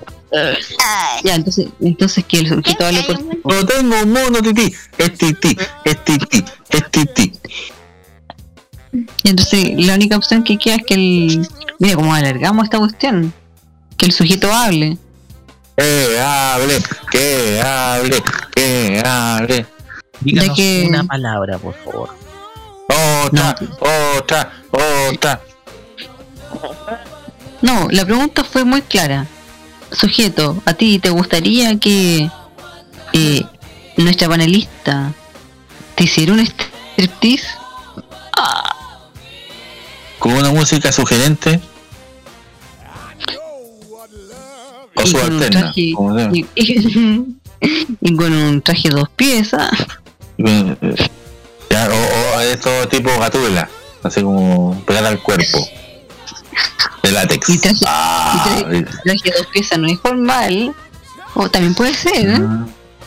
ya, 1.24 1.34
entonces, 1.34 1.68
entonces 1.80 2.24
que 2.24 2.38
el 2.38 2.48
sujeto 2.48 2.86
hable 2.86 3.02
por 3.02 3.20
No 3.52 3.66
tengo 3.66 4.02
un 4.02 4.12
mono 4.12 4.40
titi. 4.42 4.74
Es 4.98 5.14
titi. 5.14 5.56
Es 5.84 6.04
titi. 6.04 6.44
Es 6.70 6.90
titi. 6.90 7.32
Y 9.24 9.28
entonces 9.30 9.72
la 9.76 9.94
única 9.94 10.16
opción 10.16 10.42
que 10.44 10.58
queda 10.58 10.76
es 10.76 10.82
que 10.86 10.94
el... 10.94 11.48
Mira 11.78 11.96
cómo 11.96 12.14
alargamos 12.14 12.64
esta 12.64 12.78
cuestión. 12.78 13.32
Que 13.96 14.06
el 14.06 14.12
sujeto 14.12 14.52
hable. 14.52 14.98
Que 15.76 16.20
hable. 16.20 16.78
Que 17.10 17.60
hable. 17.60 18.22
Que 18.54 19.02
hable. 19.04 19.66
díganos 20.20 20.56
que- 20.56 20.86
una 20.88 21.04
palabra, 21.04 21.58
por 21.58 21.74
favor. 21.74 22.10
Otra. 23.24 23.56
Otra. 24.18 24.52
Otra. 25.10 25.40
No, 27.62 27.88
la 27.90 28.04
pregunta 28.04 28.44
fue 28.44 28.64
muy 28.64 28.82
clara. 28.82 29.26
Sujeto, 29.92 30.60
¿a 30.64 30.74
ti 30.74 30.98
te 30.98 31.10
gustaría 31.10 31.78
que 31.78 32.30
eh, 33.12 33.42
nuestra 33.96 34.28
panelista 34.28 35.12
te 35.94 36.04
hiciera 36.04 36.32
un 36.32 36.40
striptease? 36.40 37.46
Con 40.18 40.32
una 40.34 40.50
música 40.50 40.92
sugerente. 40.92 41.60
O 44.94 45.02
Y 45.04 45.04
con 45.04 45.04
un 45.04 45.06
subalterna. 45.06 45.60
traje- 45.72 45.94
y, 46.32 46.46
y 48.00 48.16
con 48.16 48.32
un 48.32 48.62
traje 48.62 48.88
dos 48.90 49.08
piezas. 49.10 49.70
Eh, 50.38 50.76
eh, 50.80 51.08
o, 51.90 52.36
o 52.36 52.40
esto 52.40 52.88
tipo 52.88 53.10
gatula, 53.18 53.68
así 54.02 54.22
como 54.22 54.80
pegada 54.86 55.08
al 55.08 55.20
cuerpo. 55.22 55.58
De 57.02 57.10
látex. 57.12 57.48
Y 57.48 57.58
traje, 57.58 57.78
Ah, 57.86 58.44
y 58.70 58.82
traje, 58.82 58.86
traje 59.04 59.32
dos 59.38 59.46
piezas 59.48 59.78
no 59.78 59.88
es 59.88 59.98
formal. 60.00 60.74
O 61.34 61.48
también 61.50 61.74
puede 61.74 61.94
ser, 61.94 62.28
¿eh? 62.28 62.38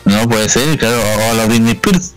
no 0.04 0.28
puede 0.28 0.48
ser, 0.48 0.76
claro, 0.78 1.00
o, 1.30 1.34
la 1.34 1.46
Britney 1.46 1.72
Spears. 1.72 2.12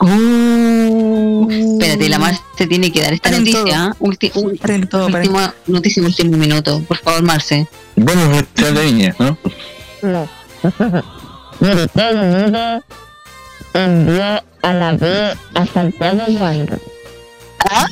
Uh, 0.00 1.48
espérate, 1.50 2.08
la 2.10 2.18
Marce 2.18 2.42
tiene 2.68 2.92
que 2.92 3.00
dar 3.00 3.14
esta 3.14 3.30
noticia. 3.30 3.86
¿ah? 3.86 3.96
Ulti- 4.00 4.30
todo, 4.88 5.06
última 5.06 5.54
noticia, 5.66 6.02
último 6.02 6.36
minuto. 6.36 6.82
Por 6.86 6.98
favor, 6.98 7.22
Marce. 7.22 7.66
Bueno, 7.96 8.30
festival 8.34 8.74
de 8.74 8.84
viña, 8.84 9.16
¿no? 9.18 9.38
No. 10.02 10.28
Envió 13.74 14.24
a 14.62 14.72
la 14.72 14.92
B 14.92 15.34
a 15.54 15.66
Santiago. 15.66 16.22
¿Ah? 17.70 17.86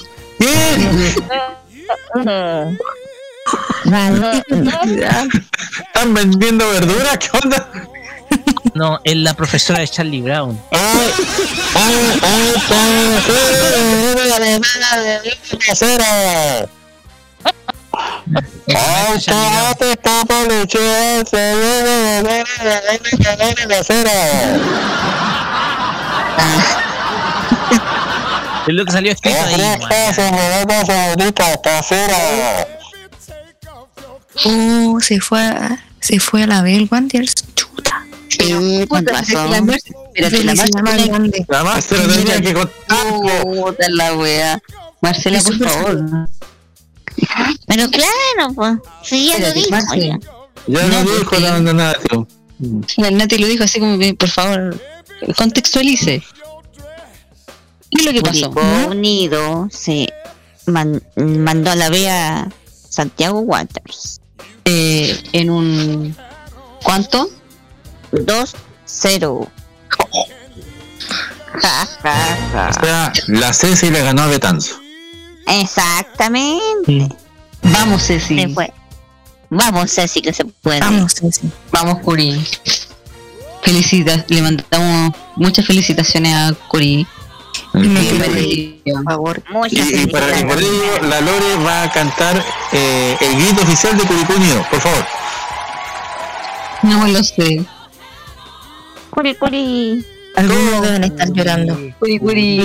¿Están 5.86 6.14
vendiendo 6.14 6.69
verduras? 6.70 7.19
¿Qué 7.19 7.28
onda? 7.43 7.69
No, 8.74 9.01
es 9.05 9.16
la 9.16 9.35
profesora 9.35 9.81
de 9.81 9.89
Charlie 9.89 10.23
Brown. 10.23 10.59
Es 28.66 28.74
lo 28.74 28.84
que 28.84 28.93
salió 28.93 29.12
escrito 29.12 29.39
ahí. 29.44 29.60
Uh, 34.44 35.01
se 35.01 35.20
fue 35.20 35.40
a, 35.40 35.84
se 36.01 36.18
fue 36.18 36.44
a 36.44 36.47
la 36.47 36.62
Bell 36.62 36.89
Wanderers. 36.90 37.34
Chuta. 37.55 38.06
Sí, 38.28 38.86
con 38.89 39.05
Puta, 39.05 39.12
razón. 39.12 39.51
la 39.51 39.76
espérate, 40.14 40.44
la 40.44 40.55
más 40.55 40.70
grande. 40.70 41.44
La 41.48 41.64
más 41.64 41.84
se 41.84 41.98
lo 41.98 42.12
tenía 42.14 42.40
que 42.40 42.55
contar. 42.55 43.43
Puta 43.43 43.86
la 43.90 44.14
wea. 44.14 44.59
Marcela, 45.01 45.43
por 45.43 45.59
favor. 45.59 46.28
Pero 47.66 47.90
claro, 47.90 48.55
pues. 48.55 48.74
Sí, 49.02 49.28
ya 49.28 49.39
lo 49.39 49.52
dijo. 49.52 49.70
Ya. 49.97 50.18
Ya 50.66 50.86
No, 50.86 51.02
dijo 51.02 51.36
la 51.39 51.60
nación. 51.60 52.28
La 52.97 53.10
Nati 53.10 53.39
lo 53.39 53.47
dijo 53.48 53.64
así 53.64 53.80
como 53.80 53.98
que, 53.98 54.14
por 54.14 54.28
favor, 54.30 54.80
contextualice. 55.36 56.22
¿Qué 57.94 58.01
es 58.01 58.05
lo 58.06 58.12
que 58.12 58.23
pasó? 58.23 58.51
Unido 58.90 59.69
se 59.70 60.09
man- 60.66 61.02
mandó 61.16 61.70
a 61.70 61.77
la 61.77 61.89
vea 61.90 62.48
Santiago 62.89 63.40
Waters. 63.40 64.20
Eh, 64.64 65.23
en 65.32 65.51
un. 65.51 66.16
¿Cuánto? 66.82 67.28
2-0. 68.12 69.48
Ja, 71.55 71.86
ja, 72.02 72.39
ja. 72.52 72.69
O 72.70 72.73
sea, 72.85 73.12
la 73.28 73.52
Ceci 73.52 73.90
le 73.90 74.02
ganó 74.02 74.23
a 74.23 74.27
Betanzo. 74.27 74.77
Exactamente. 75.47 77.09
Vamos, 77.62 78.02
Ceci. 78.06 78.39
Se 78.40 78.48
fue. 78.48 78.73
Vamos, 79.51 79.90
Ceci, 79.93 80.23
que 80.23 80.32
se 80.32 80.44
puede. 80.44 80.81
Vamos, 80.81 81.14
Ceci. 81.14 81.51
Vamos, 81.70 81.98
Curi. 82.01 82.43
Felicitas, 83.62 84.24
le 84.28 84.43
mandamos 84.43 85.12
muchas 85.36 85.66
felicitaciones 85.66 86.35
a 86.35 86.52
Curi. 86.69 87.06
Me 87.74 88.81
Por 88.85 89.05
favor. 89.05 89.43
Y, 89.70 90.03
y 90.03 90.07
para 90.09 90.39
y 90.39 90.43
la 91.09 91.20
Lore 91.20 91.57
va 91.65 91.85
a 91.85 91.93
cantar 91.93 92.44
eh, 92.73 93.16
el 93.20 93.35
grito 93.36 93.62
oficial 93.62 93.97
de 93.97 94.05
Curicó 94.05 94.35
Unido, 94.35 94.66
por 94.70 94.81
favor. 94.81 95.07
No 96.82 97.07
lo 97.07 97.23
sé. 97.24 97.65
Curi, 99.11 99.35
curi. 99.36 100.05
Algunos 100.36 100.82
deben 100.82 101.05
estar 101.05 101.32
llorando. 101.32 101.78
Curi, 101.99 102.19
Curi. 102.19 102.57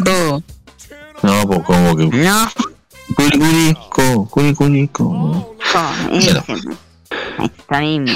Co- 0.00 0.42
No, 1.22 1.46
pues 1.46 1.60
como 1.64 1.96
que. 1.96 2.06
No. 2.08 2.48
Curicurico, 3.14 4.28
Curicurico. 4.30 5.54
co- 6.46 6.54
está 7.58 7.80
mismo. 7.80 8.12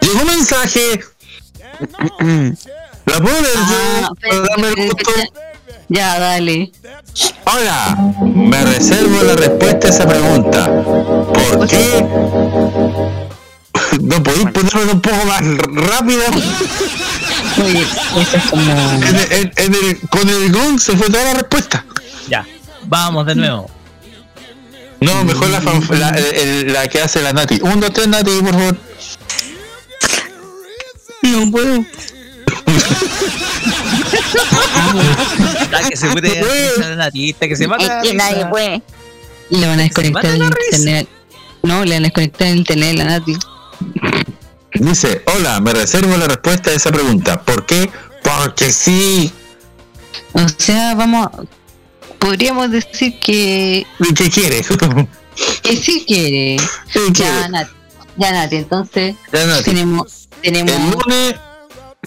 Llegó 0.00 0.20
un 0.20 0.26
mensaje. 0.26 1.00
¿La 3.06 3.20
puedo 3.20 3.40
leer 3.40 3.54
Ah, 3.56 4.00
yo? 4.08 4.14
pero- 4.20 4.42
Para 4.42 4.48
darme 4.48 4.68
el 4.68 4.76
gusto. 4.92 5.10
Ya, 5.88 6.18
dale. 6.18 6.72
Hola, 7.44 7.96
me 8.24 8.64
reservo 8.64 9.22
la 9.22 9.36
respuesta 9.36 9.86
a 9.86 9.90
esa 9.90 10.08
pregunta. 10.08 10.66
¿Por 10.82 11.68
qué? 11.68 12.06
¿No 14.00 14.22
podéis 14.22 14.50
ponerlo 14.50 14.92
un 14.92 15.00
poco 15.00 15.24
más 15.26 15.42
rápido? 15.88 16.22
Oye, 17.64 17.82
eso 18.20 18.36
es 18.36 18.42
como. 18.50 18.62
En 18.72 19.04
el- 19.16 19.32
en- 19.32 19.52
en 19.56 19.74
el- 19.74 20.00
con 20.08 20.28
el 20.28 20.52
gong 20.52 20.78
se 20.80 20.96
fue 20.96 21.08
toda 21.08 21.24
la 21.24 21.34
respuesta. 21.34 21.84
Ya, 22.28 22.44
vamos 22.86 23.26
de 23.26 23.34
nuevo. 23.34 23.70
No, 25.00 25.22
mejor 25.24 25.50
la, 25.50 25.60
la, 25.90 26.08
el- 26.10 26.72
la 26.72 26.88
que 26.88 27.02
hace 27.02 27.20
la 27.20 27.32
Nati. 27.34 27.60
Un, 27.62 27.78
dos, 27.80 27.92
tres, 27.92 28.08
Nati, 28.08 28.30
por 28.40 28.52
favor. 28.54 28.76
No 31.24 31.50
puedo. 31.50 31.84
Que 35.88 35.96
se 35.96 36.08
puede 36.10 36.40
hacer 36.40 36.88
la 36.90 36.96
natista, 36.96 37.48
que 37.48 37.56
se 37.56 37.66
mata. 37.66 38.00
Es 38.02 38.08
que 38.10 38.14
nadie 38.16 38.46
puede. 38.46 38.82
Le 39.50 39.66
van 39.66 39.80
a 39.80 39.82
desconectar 39.84 40.26
el 40.26 40.42
internet. 40.42 41.08
No, 41.62 41.84
le 41.84 41.94
van 41.94 42.04
a 42.04 42.06
desconectar 42.08 42.48
el 42.48 42.56
internet 42.58 42.90
a 43.00 43.04
la 43.04 43.04
Nati. 43.18 43.36
Dice, 44.74 45.22
hola, 45.36 45.60
me 45.60 45.72
reservo 45.72 46.16
la 46.16 46.26
respuesta 46.26 46.70
a 46.70 46.74
esa 46.74 46.90
pregunta. 46.90 47.40
¿Por 47.42 47.64
qué? 47.66 47.90
Porque 48.22 48.72
sí. 48.72 49.32
O 50.32 50.46
sea, 50.58 50.94
vamos. 50.94 51.26
a- 51.26 51.42
Podríamos 52.18 52.70
decir 52.70 53.18
que. 53.20 53.86
¿Y 53.98 54.14
¿Qué 54.14 54.30
quieres? 54.30 54.66
Que 55.62 55.76
sí 55.76 56.04
quiere. 56.06 56.56
¿Qué 56.92 57.00
Ya, 57.08 57.12
quieres? 57.12 57.50
Nati. 57.50 57.70
Ya, 58.16 58.32
Nati. 58.32 58.56
Entonces, 58.56 59.14
Ya, 59.32 59.46
Nati. 59.46 59.64
tenemos. 59.64 60.23
Tenemos. 60.44 60.70
El 60.72 60.90
lunes 60.90 61.34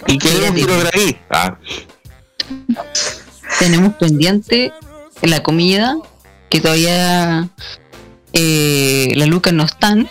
y 0.05 0.18
queremos 0.18 0.51
que 0.51 0.65
lo 0.65 0.80
grabé. 0.80 1.19
Ah, 1.30 1.57
tenemos 3.59 3.93
pendiente 3.95 4.72
la 5.23 5.41
comida 5.41 5.97
que 6.49 6.61
todavía 6.61 7.49
eh, 8.34 9.11
las 9.15 9.27
lucas 9.27 9.53
no 9.53 9.64
están 9.64 10.07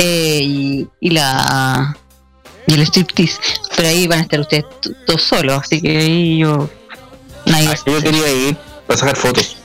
Eh, 0.00 0.40
y, 0.44 0.88
y 1.00 1.10
la 1.10 1.96
y 2.68 2.74
el 2.74 2.82
striptease 2.82 3.40
pero 3.74 3.88
ahí 3.88 4.06
van 4.06 4.20
a 4.20 4.22
estar 4.22 4.38
ustedes 4.38 4.64
todos 5.06 5.22
solos 5.22 5.60
así 5.60 5.82
que 5.82 5.98
ahí 5.98 6.38
yo 6.38 6.70
nadie 7.46 7.66
va 7.66 7.72
a 7.72 7.76
yo 7.84 8.00
quería 8.00 8.30
ir 8.30 8.56
para 8.86 8.98
sacar 8.98 9.16
fotos. 9.16 9.56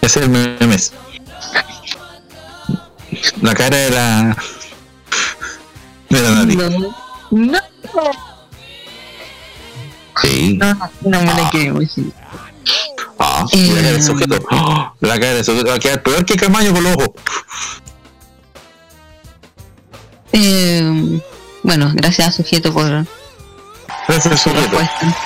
Ese 0.00 0.18
es 0.18 0.26
el 0.26 0.30
memes. 0.30 0.92
La 3.40 3.54
cara 3.54 3.76
de 3.76 3.90
la. 3.90 4.36
de 6.08 6.20
la 6.22 6.30
Nati. 6.30 6.56
no, 6.56 6.70
no, 7.30 7.58
Sí. 10.20 10.56
no, 10.60 10.74
no 11.02 11.20
me 11.20 11.26
la 11.34 11.50
quiero 11.50 11.76
imaginar. 11.82 12.12
Ah, 13.18 13.44
Eh. 13.52 13.68
la 13.74 13.74
cara 13.80 13.90
del 13.92 14.02
sujeto. 14.02 14.38
¡Ah! 14.50 14.92
La 15.00 15.14
cara 15.20 15.34
del 15.34 15.44
sujeto 15.44 15.68
va 15.68 15.74
a 15.74 15.78
quedar 15.78 16.02
peor 16.02 16.24
que 16.24 16.36
Camaño 16.36 16.72
con 16.72 16.84
los 16.84 16.94
ojos. 16.96 17.10
Eh, 20.34 21.20
bueno 21.62 21.90
gracias 21.94 22.28
a 22.28 22.32
sujeto 22.32 22.72
por 22.72 22.88
Gracias, 24.08 24.40
su 24.40 24.48
sujeto. 24.50 24.78
respuesta 24.78 25.16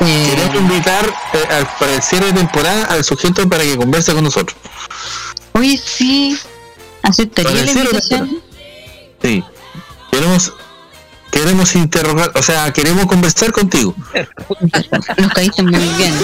Eh, 0.00 0.26
Queremos 0.30 0.54
invitar 0.56 1.04
eh, 1.32 1.46
al, 1.54 1.66
para 1.78 1.94
el 1.94 2.02
cierre 2.02 2.26
de 2.26 2.32
temporada 2.34 2.84
al 2.86 3.04
sujeto 3.04 3.48
para 3.48 3.62
que 3.64 3.76
converse 3.76 4.12
con 4.14 4.24
nosotros. 4.24 4.56
Oye 5.52 5.78
sí 5.78 6.38
aceptaría 7.02 7.64
la 7.64 7.72
invitación 7.72 8.50
Sí. 9.22 9.44
Queremos 10.10 10.52
queremos 11.30 11.74
interrogar, 11.76 12.32
o 12.34 12.42
sea, 12.42 12.72
queremos 12.72 13.06
conversar 13.06 13.52
contigo. 13.52 13.94
nos 15.16 15.32
caíste 15.32 15.62
muy 15.62 15.78
bien 15.96 16.14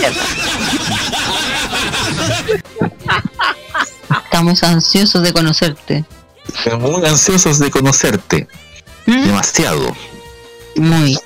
Estamos 4.24 4.62
ansiosos 4.62 5.22
de 5.22 5.32
conocerte. 5.32 6.04
Estamos 6.48 6.90
muy 6.90 7.06
ansiosos 7.06 7.58
de 7.58 7.70
conocerte. 7.70 8.48
Demasiado. 9.06 9.96
Muy. 10.76 11.18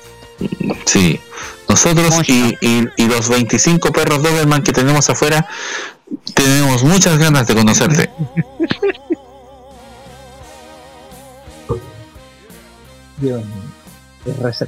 Sí. 0.85 1.19
Nosotros 1.67 2.13
y, 2.27 2.55
y, 2.61 2.87
y 2.97 3.05
los 3.07 3.29
25 3.29 3.91
perros 3.91 4.21
Doberman 4.21 4.61
que 4.61 4.73
tenemos 4.73 5.09
afuera 5.09 5.47
tenemos 6.33 6.83
muchas 6.83 7.17
ganas 7.17 7.47
de 7.47 7.55
conocerte. 7.55 8.09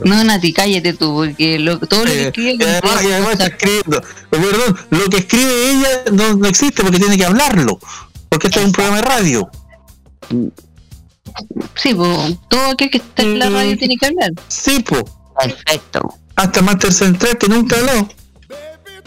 No, 0.06 0.24
Nati, 0.24 0.52
cállate 0.52 0.94
tú, 0.94 1.14
porque 1.14 1.60
lo, 1.60 1.80
todo 1.80 2.06
lo 2.06 2.11
que 2.11 2.24
Eh, 2.24 2.28
escribe 2.28 2.53
y 2.53 2.64
además, 2.64 3.03
y 3.03 3.11
además 3.11 3.32
está 3.34 3.45
escribiendo. 3.48 4.02
Perdón, 4.30 4.80
lo 4.90 5.10
que 5.10 5.18
escribe 5.18 5.72
ella 5.72 6.03
no, 6.11 6.36
no 6.36 6.48
existe 6.48 6.82
porque 6.82 6.99
tiene 6.99 7.18
que 7.18 7.26
hablarlo. 7.26 7.80
Porque 8.30 8.48
este 8.48 8.60
es 8.60 8.65
un 8.65 8.72
programa 8.72 8.98
de 8.98 9.03
radio. 9.03 9.49
Sí, 11.76 11.94
po, 11.94 12.28
todo 12.48 12.72
aquel 12.72 12.90
que 12.90 12.98
está 12.98 13.24
en 13.24 13.40
la 13.40 13.49
radio 13.49 13.78
tiene 13.78 13.95
que 13.98 14.07
hablar. 14.07 14.32
Sí, 14.48 14.84
pues. 14.88 15.03
Perfecto. 15.40 16.02
Hasta 16.36 16.61
Master 16.61 16.94
Central 16.94 17.38
que 17.38 17.48
nunca 17.48 17.78
habló. 17.78 18.07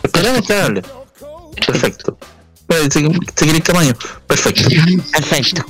Esperemos 0.02 0.46
que 0.46 0.52
hable. 0.54 0.82
Perfecto. 1.66 2.15
Si 2.90 3.46
querés 3.46 3.62
tamaño. 3.62 3.94
Perfecto. 4.26 4.68
Perfecto. 5.12 5.64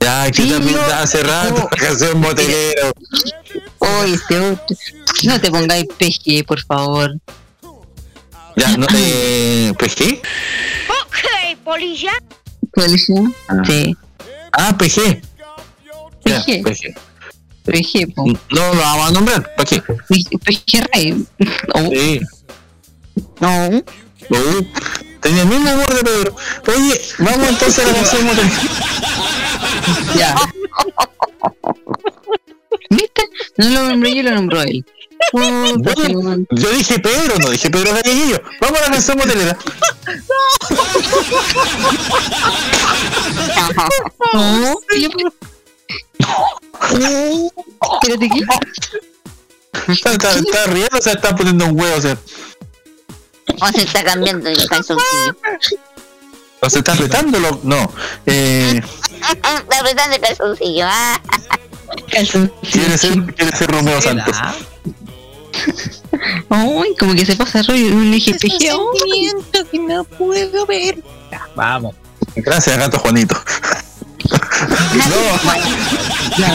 Ya, 0.00 0.30
que 0.30 0.42
Sí, 0.42 0.50
también 0.50 0.76
no. 0.76 0.82
hace 0.82 1.22
rato 1.22 1.68
la 1.70 1.76
canción 1.76 2.20
motelero. 2.20 2.92
Oye. 3.78 4.18
No 5.24 5.40
te 5.40 5.50
pongáis 5.50 5.86
PG, 5.98 6.44
por 6.46 6.60
favor. 6.64 7.12
Ya, 8.56 8.76
no, 8.76 8.86
eh, 8.94 9.72
¿PG? 9.78 10.20
Ok, 10.88 11.58
polilla. 11.64 12.12
¿Policía? 12.72 13.22
Sí. 13.66 13.96
Ah, 14.52 14.76
PG. 14.76 15.20
Ya, 16.24 16.42
PG. 16.44 16.62
PG. 16.64 16.94
PG, 17.64 18.14
po. 18.14 18.24
No 18.26 18.74
lo 18.74 18.80
vamos 18.80 19.08
a 19.08 19.12
nombrar. 19.12 19.54
¿Para? 19.56 19.68
PG 19.68 20.86
Rey. 20.92 21.26
Sí. 21.92 22.20
No. 23.40 23.82
Tenía 25.28 25.42
el 25.42 25.48
mismo 25.48 25.72
humor 25.74 25.94
de 25.94 26.02
Pedro. 26.02 26.36
Oye, 26.68 27.00
vamos 27.18 27.48
entonces 27.48 27.84
a 27.84 27.88
la 27.88 27.94
canción 27.94 28.26
ya. 30.16 30.34
¿Viste? 32.90 33.22
No 33.56 33.68
lo 33.68 33.88
nombré 33.90 34.14
yo, 34.14 34.22
lo 34.22 34.30
nombró 34.32 34.62
él. 34.62 34.84
Bueno, 35.32 35.76
yo 36.50 36.70
dije 36.70 36.98
Pedro, 37.00 37.34
no 37.38 37.50
dije 37.50 37.68
Pedro 37.70 37.92
Galleguillo. 37.92 38.40
Vamos 38.60 38.78
a 38.78 38.82
la 38.82 38.88
canción 38.92 39.18
motelera. 39.18 39.58
No, 44.32 44.74
yo- 44.96 45.08
Espérate, 48.00 48.28
¿qué? 48.30 48.40
Está, 49.92 50.12
está, 50.12 50.30
está 50.38 50.66
riendo, 50.66 50.98
o 50.98 51.02
sea, 51.02 51.12
está 51.14 51.34
poniendo 51.36 51.66
un 51.66 51.78
huevo, 51.80 51.96
o 51.96 52.00
sea. 52.00 52.16
O 53.60 53.68
se 53.68 53.82
está 53.82 54.04
cambiando 54.04 54.48
el 54.48 54.68
calzoncillo. 54.68 55.36
¿O 56.60 56.70
se 56.70 56.78
está 56.78 56.92
apretándolo? 56.92 57.60
No. 57.62 57.92
Eh, 58.26 58.80
está 59.32 59.78
apretando 59.80 60.16
el 60.16 60.22
calzoncillo. 60.22 60.86
Ah. 60.86 61.20
quiere 62.70 62.98
ser, 62.98 63.34
quiere 63.34 63.56
ser 63.56 63.70
Romeo 63.70 64.00
Santos. 64.00 64.36
Uy, 66.48 66.94
como 66.98 67.14
que 67.14 67.26
se 67.26 67.36
pasa 67.36 67.62
rollo 67.62 67.88
un 67.88 68.14
eje 68.14 68.34
pejeo. 68.34 68.90
que 69.70 69.78
no 69.78 70.04
puedo 70.04 70.66
ver. 70.66 71.02
Vamos. 71.54 71.94
Gracias, 72.36 72.78
gato 72.78 72.98
Juanito. 72.98 73.36
no, 76.38 76.46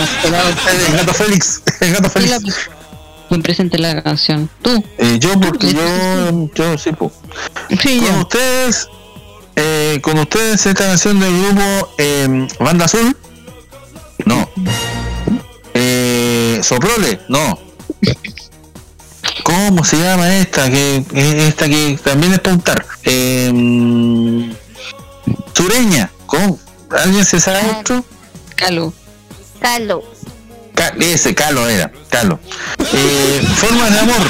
el 0.72 0.94
gato 0.98 1.14
Félix. 1.14 1.62
El 1.80 1.94
gato 1.94 2.10
Félix. 2.10 2.70
¿Quién 3.34 3.42
presente 3.42 3.80
la 3.80 4.00
canción? 4.04 4.48
¿Tú? 4.62 4.84
Eh, 5.00 5.18
yo, 5.20 5.40
porque 5.40 5.74
yo, 5.74 6.50
yo 6.54 6.78
sí, 6.78 6.92
po. 6.92 7.12
Sí, 7.82 8.00
con 8.00 8.20
ustedes, 8.20 8.88
eh, 9.56 10.00
con 10.04 10.20
ustedes 10.20 10.64
esta 10.68 10.86
canción 10.86 11.20
del 11.20 11.36
grupo 11.42 11.90
eh, 11.98 12.48
Banda 12.60 12.86
Azul. 12.86 13.18
No. 14.28 14.48
Eh, 15.74 16.60
Soprole, 16.62 17.22
no. 17.28 17.58
¿Cómo 19.42 19.84
se 19.84 19.98
llama 19.98 20.32
esta? 20.36 20.70
Que 20.70 21.04
esta 21.48 21.68
que 21.68 22.00
también 22.04 22.34
es 22.34 22.40
puntar. 22.40 22.86
Eh, 23.04 24.54
Sureña. 25.56 26.12
¿Cómo? 26.28 26.60
¿Alguien 26.92 27.26
se 27.26 27.40
sabe 27.40 27.62
otro? 27.80 28.06
Calo. 28.56 28.94
Calo. 29.60 30.13
Ese, 31.00 31.34
Calo 31.36 31.68
era, 31.68 31.92
Calo. 32.10 32.40
Eh, 32.94 33.48
formas 33.56 33.92
de 33.92 34.00
amor. 34.00 34.28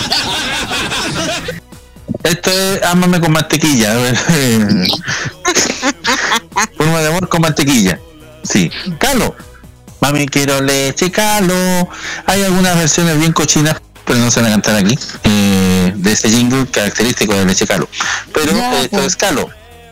Esto 2.23 2.51
es 2.51 2.83
Ámame 2.83 3.19
con 3.19 3.31
mantequilla. 3.31 3.93
Forma 6.77 7.01
de 7.01 7.07
amor 7.07 7.27
con 7.29 7.41
mantequilla. 7.41 7.99
Sí. 8.43 8.71
Calo. 8.99 9.35
Mami, 9.99 10.27
quiero 10.27 10.61
leche, 10.61 11.11
Calo. 11.11 11.89
Hay 12.25 12.43
algunas 12.43 12.75
versiones 12.77 13.17
bien 13.19 13.31
cochinas, 13.33 13.77
pero 14.05 14.19
no 14.19 14.31
se 14.31 14.41
van 14.41 14.49
a 14.49 14.53
cantar 14.53 14.75
aquí. 14.77 14.97
eh, 15.23 15.93
de 15.95 16.11
ese 16.11 16.29
jingle 16.29 16.65
característico 16.67 17.33
de 17.33 17.45
leche 17.45 17.65
Calo. 17.67 17.87
Pero 18.33 18.51
esto 18.51 18.89
pues. 18.91 19.05
es 19.05 19.15
Calo. 19.15 19.49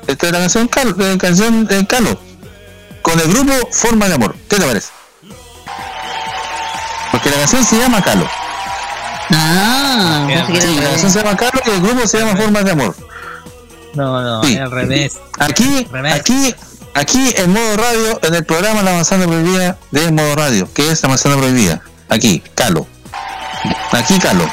Esto 0.08 0.26
es 0.26 0.32
la 0.32 0.40
canción 0.40 0.68
Calo, 0.68 0.96
la 0.98 1.18
canción 1.18 1.68
Calo. 1.88 2.20
Con 3.02 3.20
el 3.20 3.28
grupo 3.28 3.54
Forma 3.72 4.08
de 4.08 4.16
Amor. 4.16 4.36
¿Qué 4.50 4.58
te 4.58 4.66
parece? 4.66 4.90
Porque 7.12 7.30
la 7.30 7.38
canción 7.38 7.64
se 7.64 7.78
llama 7.78 8.02
Calo. 8.02 8.28
Ah, 9.34 10.28
Sí, 10.60 10.76
la 10.76 10.90
canción 10.90 11.12
se 11.12 11.24
llama 11.24 11.38
Calo 11.38 11.62
y 11.66 11.70
el 11.70 11.82
grupo 11.82 12.08
se 12.08 12.20
llama 12.20 12.36
Formas 12.36 12.66
de 12.66 12.72
Amor. 12.72 12.96
No, 13.94 14.22
no, 14.22 14.44
Sí. 14.44 14.54
es 14.56 14.60
al 14.62 14.72
revés. 14.72 15.20
Aquí, 15.40 15.88
aquí, 16.14 16.56
aquí 16.96 17.34
en 17.38 17.52
modo 17.54 17.78
radio, 17.78 18.20
en 18.24 18.36
el 18.36 18.46
programa 18.46 18.82
La 18.84 18.94
Manzana 18.94 19.26
Prohibida 19.26 19.78
de 19.92 20.12
modo 20.12 20.36
radio, 20.36 20.68
que 20.74 20.90
es 20.92 21.02
La 21.04 21.10
Manzana 21.10 21.36
Prohibida. 21.38 21.82
Aquí, 22.10 22.42
Calo. 22.56 22.88
Aquí, 23.92 24.18
Calo. 24.20 24.46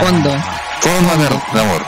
Fondo. 0.00 0.30
Formas 0.80 1.18
de, 1.18 1.28
de 1.52 1.60
amor. 1.60 1.84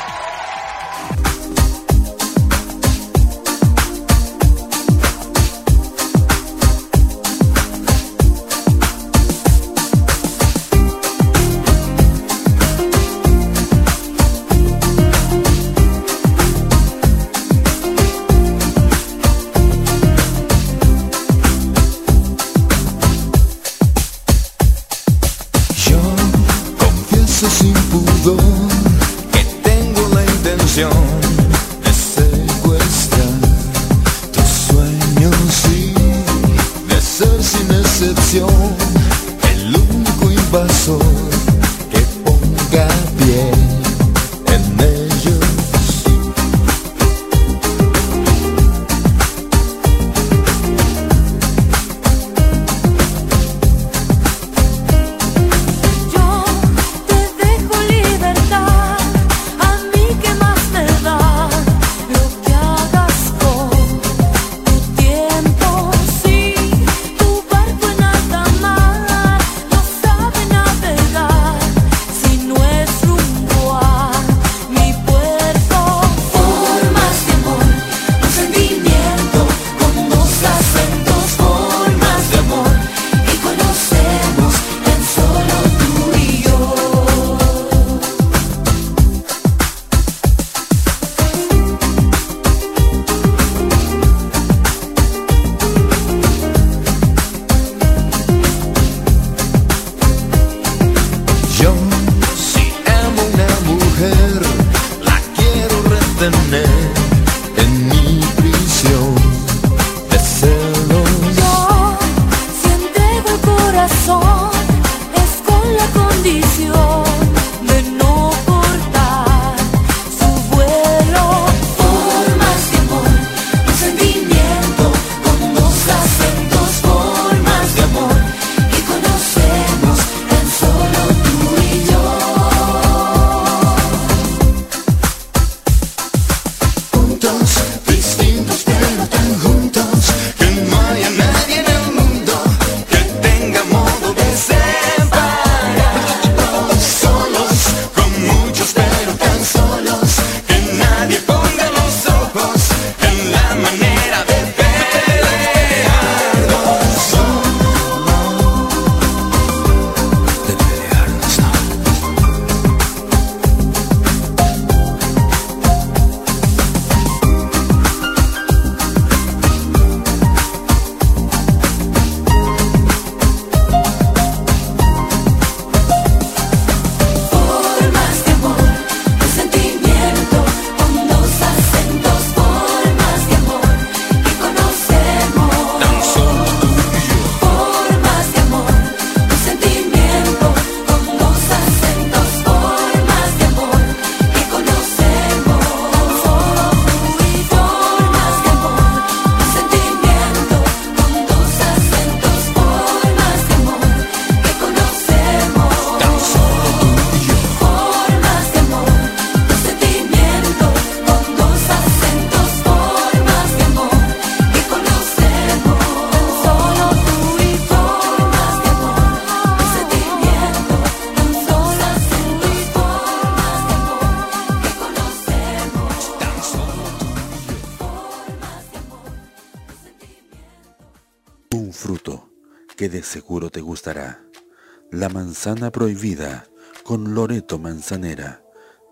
La 233.86 235.08
manzana 235.08 235.70
prohibida 235.70 236.48
con 236.82 237.14
Loreto 237.14 237.60
Manzanera 237.60 238.42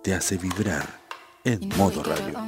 te 0.05 0.15
hace 0.15 0.37
vibrar 0.37 1.01
en 1.43 1.69
modo 1.77 2.05
radio. 2.05 2.39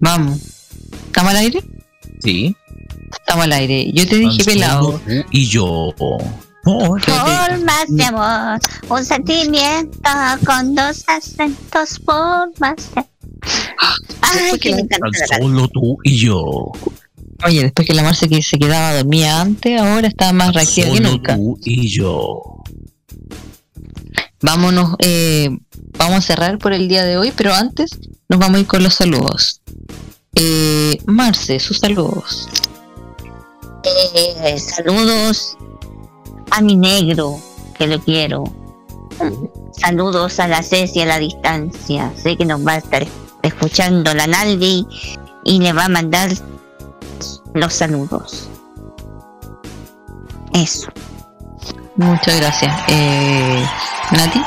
Vamos. 0.00 0.40
¿Estamos 1.06 1.30
al 1.30 1.36
aire? 1.36 1.62
Sí. 2.22 2.56
Estamos 3.12 3.44
al 3.44 3.52
aire. 3.52 3.92
Yo 3.92 4.08
te 4.08 4.16
dije 4.16 4.42
pelado. 4.44 4.98
Y 5.30 5.46
yo. 5.46 5.92
Oh, 6.66 6.96
Formas 7.74 7.96
de 7.96 8.04
amor, 8.04 8.60
un 8.88 9.04
sentimiento 9.04 10.00
con 10.46 10.74
dos 10.74 11.04
acentos, 11.08 12.00
formas 12.04 12.94
de... 12.94 13.04
Ay, 14.22 14.58
que 14.58 14.74
me 14.74 14.80
encanta. 14.82 15.08
Solo 15.38 15.68
tú 15.68 15.98
y 16.04 16.16
yo. 16.18 16.72
Oye, 17.44 17.62
después 17.62 17.86
que 17.86 17.94
la 17.94 18.02
Marce 18.02 18.28
que 18.28 18.42
se 18.42 18.58
quedaba 18.58 18.94
dormida 18.94 19.40
antes, 19.40 19.80
ahora 19.80 20.06
está 20.08 20.32
más 20.32 20.54
reactiva 20.54 20.88
que 20.88 20.96
Solo 20.96 21.10
nunca. 21.10 21.36
tú 21.36 21.58
y 21.64 21.88
yo. 21.88 22.62
Vámonos, 24.40 24.94
eh, 25.00 25.50
vamos 25.98 26.18
a 26.18 26.22
cerrar 26.22 26.58
por 26.58 26.72
el 26.72 26.88
día 26.88 27.04
de 27.04 27.16
hoy, 27.18 27.32
pero 27.36 27.52
antes 27.54 27.98
nos 28.28 28.38
vamos 28.38 28.58
a 28.58 28.60
ir 28.60 28.66
con 28.66 28.82
los 28.82 28.94
saludos. 28.94 29.60
Eh, 30.34 30.98
Marce, 31.06 31.58
sus 31.60 31.78
saludos. 31.78 32.48
Eh, 33.84 34.58
saludos 34.58 35.56
a 36.50 36.60
mi 36.62 36.76
negro, 36.76 37.38
que 37.74 37.86
lo 37.86 38.00
quiero. 38.00 38.44
Saludos 39.72 40.40
a 40.40 40.48
la 40.48 40.62
Ceci 40.62 41.00
a 41.02 41.06
la 41.06 41.18
distancia. 41.18 42.12
Sé 42.16 42.36
que 42.36 42.44
nos 42.44 42.66
va 42.66 42.72
a 42.72 42.76
estar 42.78 43.06
escuchando 43.42 44.14
la 44.14 44.26
Naldi 44.26 44.86
y 45.44 45.60
le 45.60 45.72
va 45.72 45.86
a 45.86 45.88
mandar 45.88 46.30
los 47.54 47.72
saludos. 47.72 48.48
Eso. 50.52 50.88
Muchas 51.96 52.40
gracias. 52.40 52.74
Eh, 52.88 53.64
Nati. 54.12 54.40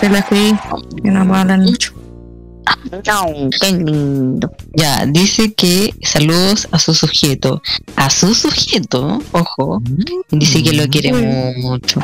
Te 0.00 0.08
la 0.08 0.18
escribí. 0.18 0.56
Que 1.02 1.10
no 1.10 1.26
puedo 1.26 1.40
hablar 1.40 1.60
mucho. 1.60 1.97
No, 3.06 3.50
qué 3.60 3.72
lindo. 3.72 4.50
Ya, 4.74 5.06
dice 5.06 5.52
que 5.54 5.94
saludos 6.02 6.68
a 6.70 6.78
su 6.78 6.94
sujeto. 6.94 7.62
A 7.96 8.10
su 8.10 8.34
sujeto, 8.34 9.20
ojo. 9.32 9.80
Dice 10.30 10.62
que 10.62 10.72
lo 10.72 10.88
quiere 10.88 11.12
mucho. 11.58 12.00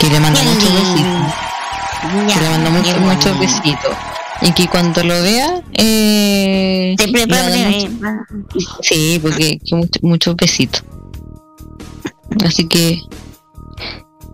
Que 0.00 0.08
le 0.10 0.20
manda 0.20 0.40
muchos 0.42 0.72
besitos. 0.72 2.34
Que 2.34 2.40
le 2.40 2.48
manda 2.50 2.70
muchos, 2.70 3.00
muchos 3.00 3.38
besitos. 3.40 3.92
Y 4.40 4.52
que 4.52 4.68
cuando 4.68 5.02
lo 5.02 5.20
vea, 5.22 5.62
eh, 5.72 6.94
Te 6.96 7.08
preparo. 7.08 7.48
mucho- 7.56 7.88
Sí, 8.82 9.18
porque 9.20 9.58
que 9.58 9.74
mucho- 9.74 10.00
muchos 10.02 10.36
besitos. 10.36 10.84
Así 12.44 12.68
que 12.68 13.00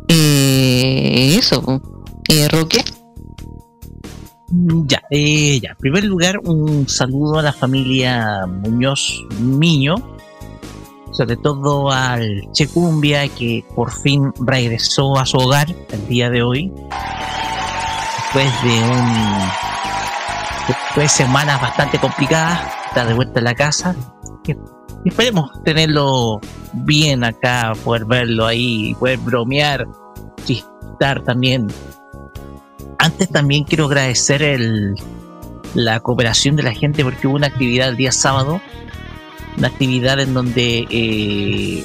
eh, 0.08 1.36
eso. 1.38 1.80
Eh, 2.28 2.48
Roque. 2.48 2.84
Mm, 4.54 4.86
Ya, 4.86 5.02
eh, 5.10 5.60
ya. 5.60 5.70
En 5.70 5.76
primer 5.76 6.04
lugar, 6.04 6.38
un 6.44 6.88
saludo 6.88 7.40
a 7.40 7.42
la 7.42 7.52
familia 7.52 8.46
Muñoz 8.46 9.20
Miño, 9.40 9.96
sobre 11.10 11.36
todo 11.36 11.90
al 11.90 12.42
Checumbia, 12.52 13.26
que 13.28 13.64
por 13.74 13.90
fin 13.90 14.32
regresó 14.46 15.18
a 15.18 15.26
su 15.26 15.38
hogar 15.38 15.74
el 15.90 16.06
día 16.06 16.30
de 16.30 16.42
hoy, 16.42 16.72
después 18.16 18.62
de 18.62 18.80
un 18.90 19.12
después 20.68 21.04
de 21.04 21.08
semanas 21.08 21.60
bastante 21.60 21.98
complicadas, 21.98 22.60
está 22.86 23.04
de 23.04 23.14
vuelta 23.14 23.40
en 23.40 23.44
la 23.44 23.54
casa. 23.54 23.96
Esperemos 25.04 25.50
tenerlo 25.64 26.40
bien 26.72 27.24
acá, 27.24 27.72
poder 27.84 28.04
verlo 28.06 28.46
ahí, 28.46 28.94
poder 28.98 29.18
bromear, 29.18 29.86
chistar 30.44 31.22
también 31.24 31.66
antes 32.98 33.28
también 33.30 33.64
quiero 33.64 33.86
agradecer 33.86 34.42
el, 34.42 34.94
la 35.74 36.00
cooperación 36.00 36.56
de 36.56 36.62
la 36.62 36.72
gente 36.72 37.04
porque 37.04 37.26
hubo 37.26 37.36
una 37.36 37.46
actividad 37.48 37.88
el 37.88 37.96
día 37.96 38.12
sábado, 38.12 38.60
una 39.58 39.68
actividad 39.68 40.20
en 40.20 40.34
donde 40.34 40.86
eh, 40.90 41.84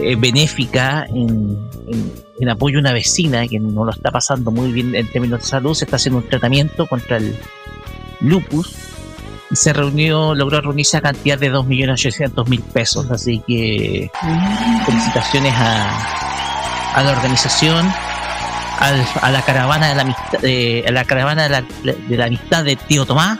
eh, 0.00 0.16
benéfica 0.16 1.04
en, 1.08 1.58
en- 1.86 2.12
en 2.40 2.48
apoyo 2.48 2.78
a 2.78 2.80
una 2.80 2.92
vecina 2.92 3.46
que 3.46 3.60
no 3.60 3.84
lo 3.84 3.92
está 3.92 4.10
pasando 4.10 4.50
muy 4.50 4.72
bien 4.72 4.94
en 4.96 5.06
términos 5.06 5.40
de 5.40 5.46
salud, 5.46 5.74
se 5.74 5.84
está 5.84 5.94
haciendo 5.96 6.18
un 6.18 6.28
tratamiento 6.28 6.86
contra 6.88 7.18
el 7.18 7.36
lupus 8.20 8.72
y 9.50 9.54
se 9.54 9.72
reunió, 9.72 10.34
logró 10.34 10.60
reunirse 10.60 10.96
a 10.96 11.02
cantidad 11.02 11.38
de 11.38 11.52
2.800.000 11.52 12.60
pesos, 12.62 13.08
así 13.12 13.40
que 13.46 14.10
felicitaciones 14.86 15.52
a, 15.54 16.94
a 16.96 17.02
la 17.04 17.12
organización 17.12 17.86
al- 18.78 19.06
a 19.20 19.30
la 19.30 19.42
caravana 19.42 19.88
de 19.88 19.94
la 19.94 20.02
amistad, 20.02 20.38
de, 20.40 20.84
a 20.86 20.90
la 20.90 21.04
caravana 21.04 21.42
de 21.44 21.48
la, 21.48 21.64
de 21.82 22.16
la 22.16 22.26
amistad 22.26 22.64
de 22.64 22.76
Tío 22.76 23.04
Tomás, 23.06 23.38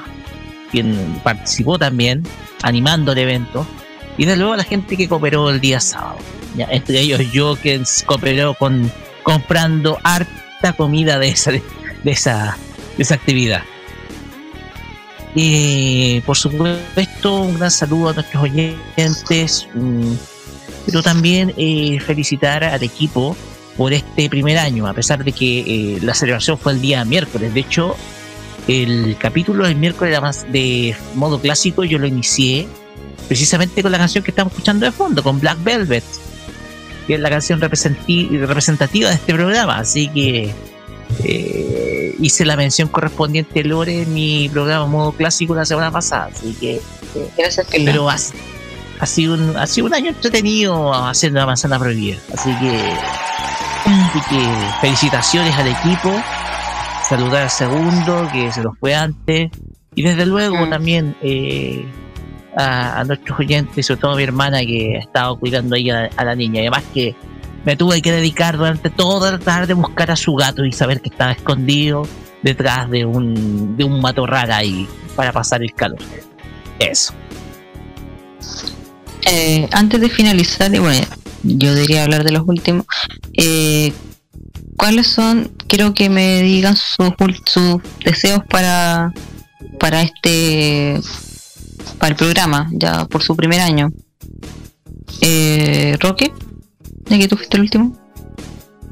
quien 0.70 1.20
participó 1.22 1.78
también, 1.78 2.22
animando 2.62 3.12
el 3.12 3.18
evento, 3.18 3.66
y 4.16 4.24
de 4.26 4.36
luego 4.36 4.52
a 4.54 4.56
la 4.58 4.64
gente 4.64 4.96
que 4.96 5.08
cooperó 5.08 5.50
el 5.50 5.60
día 5.60 5.80
sábado. 5.80 6.18
Entre 6.56 7.00
ellos 7.00 7.20
yo 7.32 7.56
que 7.56 7.82
cooperó 8.06 8.54
con 8.54 8.90
comprando 9.22 9.98
harta 10.02 10.72
comida 10.76 11.18
de 11.18 11.28
esa, 11.28 11.50
de, 11.52 11.62
esa, 12.04 12.56
de 12.96 13.02
esa 13.02 13.14
actividad. 13.14 13.62
Y 15.34 16.20
por 16.22 16.36
supuesto, 16.36 17.40
un 17.40 17.58
gran 17.58 17.70
saludo 17.70 18.10
a 18.10 18.12
nuestros 18.12 18.42
oyentes, 18.42 19.66
mm, 19.74 20.12
pero 20.86 21.02
también 21.02 21.54
eh, 21.56 21.98
felicitar 22.00 22.64
al 22.64 22.82
equipo 22.82 23.34
por 23.76 23.92
este 23.92 24.28
primer 24.28 24.58
año, 24.58 24.86
a 24.86 24.94
pesar 24.94 25.24
de 25.24 25.32
que 25.32 25.60
eh, 25.60 25.98
la 26.02 26.14
celebración 26.14 26.58
fue 26.58 26.72
el 26.72 26.80
día 26.80 27.04
miércoles. 27.04 27.54
De 27.54 27.60
hecho, 27.60 27.96
el 28.68 29.16
capítulo 29.18 29.66
del 29.66 29.76
miércoles 29.76 30.46
de 30.50 30.94
modo 31.14 31.40
clásico 31.40 31.84
yo 31.84 31.98
lo 31.98 32.06
inicié 32.06 32.68
precisamente 33.28 33.82
con 33.82 33.92
la 33.92 33.98
canción 33.98 34.22
que 34.22 34.30
estamos 34.30 34.52
escuchando 34.52 34.86
de 34.86 34.92
fondo, 34.92 35.22
con 35.22 35.40
Black 35.40 35.62
Velvet, 35.62 36.04
que 37.06 37.14
es 37.14 37.20
la 37.20 37.30
canción 37.30 37.60
representativa 37.60 39.08
de 39.08 39.14
este 39.14 39.32
programa. 39.32 39.78
Así 39.78 40.08
que 40.08 40.52
eh, 41.24 42.14
hice 42.20 42.44
la 42.44 42.56
mención 42.56 42.88
correspondiente 42.88 43.64
Lore 43.64 44.02
en 44.02 44.14
mi 44.14 44.48
programa 44.48 44.86
modo 44.86 45.12
clásico 45.12 45.54
la 45.54 45.64
semana 45.64 45.90
pasada. 45.90 46.30
Así 46.34 46.54
que, 46.54 46.74
eh, 46.76 46.80
Gracias, 47.36 47.66
pero 47.70 48.08
ha, 48.10 48.16
ha 49.00 49.06
sido 49.06 49.34
un, 49.34 49.56
ha 49.56 49.66
sido 49.66 49.86
un 49.86 49.94
año 49.94 50.10
entretenido 50.10 50.92
haciendo 50.92 51.40
la 51.40 51.46
manzana 51.46 51.78
prohibida. 51.78 52.18
Así 52.34 52.50
que, 52.58 52.96
así 53.84 54.20
que 54.28 54.48
felicitaciones 54.80 55.56
al 55.56 55.68
equipo. 55.68 56.12
Saludar 57.08 57.42
al 57.42 57.50
segundo 57.50 58.28
que 58.32 58.50
se 58.52 58.62
nos 58.62 58.78
fue 58.78 58.94
antes. 58.94 59.50
Y 59.94 60.02
desde 60.02 60.24
luego 60.24 60.66
también 60.68 61.14
eh, 61.20 61.84
a, 62.56 63.00
a 63.00 63.04
nuestros 63.04 63.38
oyentes, 63.38 63.86
sobre 63.86 64.00
todo 64.00 64.12
a 64.12 64.16
mi 64.16 64.22
hermana 64.22 64.60
que 64.60 64.96
ha 64.96 65.00
estado 65.00 65.38
cuidando 65.38 65.76
ahí 65.76 65.90
a, 65.90 66.08
a 66.16 66.24
la 66.24 66.34
niña. 66.34 66.62
Y 66.62 66.66
además 66.66 66.84
que 66.94 67.14
me 67.64 67.76
tuve 67.76 68.00
que 68.00 68.10
dedicar 68.10 68.56
durante 68.56 68.90
toda 68.90 69.32
la 69.32 69.38
tarde 69.38 69.72
a 69.72 69.76
buscar 69.76 70.10
a 70.10 70.16
su 70.16 70.34
gato 70.34 70.64
y 70.64 70.72
saber 70.72 71.00
que 71.00 71.10
estaba 71.10 71.32
escondido 71.32 72.06
detrás 72.42 72.90
de 72.90 73.04
un, 73.04 73.76
de 73.76 73.84
un 73.84 74.00
matorral 74.00 74.50
ahí 74.50 74.88
para 75.14 75.32
pasar 75.32 75.62
el 75.62 75.72
calor. 75.74 75.98
Eso. 76.78 77.12
Eh, 79.24 79.68
antes 79.72 80.00
de 80.00 80.08
finalizar, 80.08 80.74
y 80.74 80.78
bueno, 80.78 81.06
yo 81.42 81.74
debería 81.74 82.04
hablar 82.04 82.24
de 82.24 82.32
los 82.32 82.42
últimos. 82.46 82.86
eh, 83.34 83.92
¿Cuáles 84.76 85.06
son? 85.06 85.52
Quiero 85.68 85.94
que 85.94 86.08
me 86.08 86.42
digan 86.42 86.74
sus, 86.76 87.12
sus 87.46 87.80
deseos 88.04 88.42
para 88.48 89.12
para 89.78 90.02
este 90.02 91.00
para 91.98 92.10
el 92.10 92.16
programa, 92.16 92.68
ya 92.72 93.04
por 93.06 93.22
su 93.22 93.36
primer 93.36 93.60
año. 93.60 93.90
Eh, 95.20 95.96
Roque, 96.00 96.32
ya 97.06 97.18
que 97.18 97.28
tú 97.28 97.36
fuiste 97.36 97.56
el 97.56 97.62
último. 97.62 97.96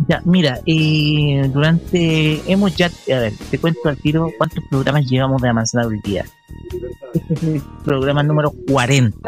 Ya, 0.08 0.22
mira, 0.24 0.60
eh, 0.66 1.50
durante. 1.52 2.40
Hemos 2.50 2.76
ya. 2.76 2.86
A 2.86 3.18
ver, 3.18 3.32
te 3.50 3.58
cuento 3.58 3.88
al 3.88 3.96
tiro 3.96 4.30
cuántos 4.38 4.62
programas 4.70 5.06
llevamos 5.06 5.42
de 5.42 5.48
la 5.48 5.54
manzana 5.54 5.86
hoy 5.86 6.00
día. 6.04 6.24
Este 7.14 7.34
es 7.34 7.42
el 7.42 7.62
programa 7.84 8.22
número 8.22 8.52
40. 8.68 9.18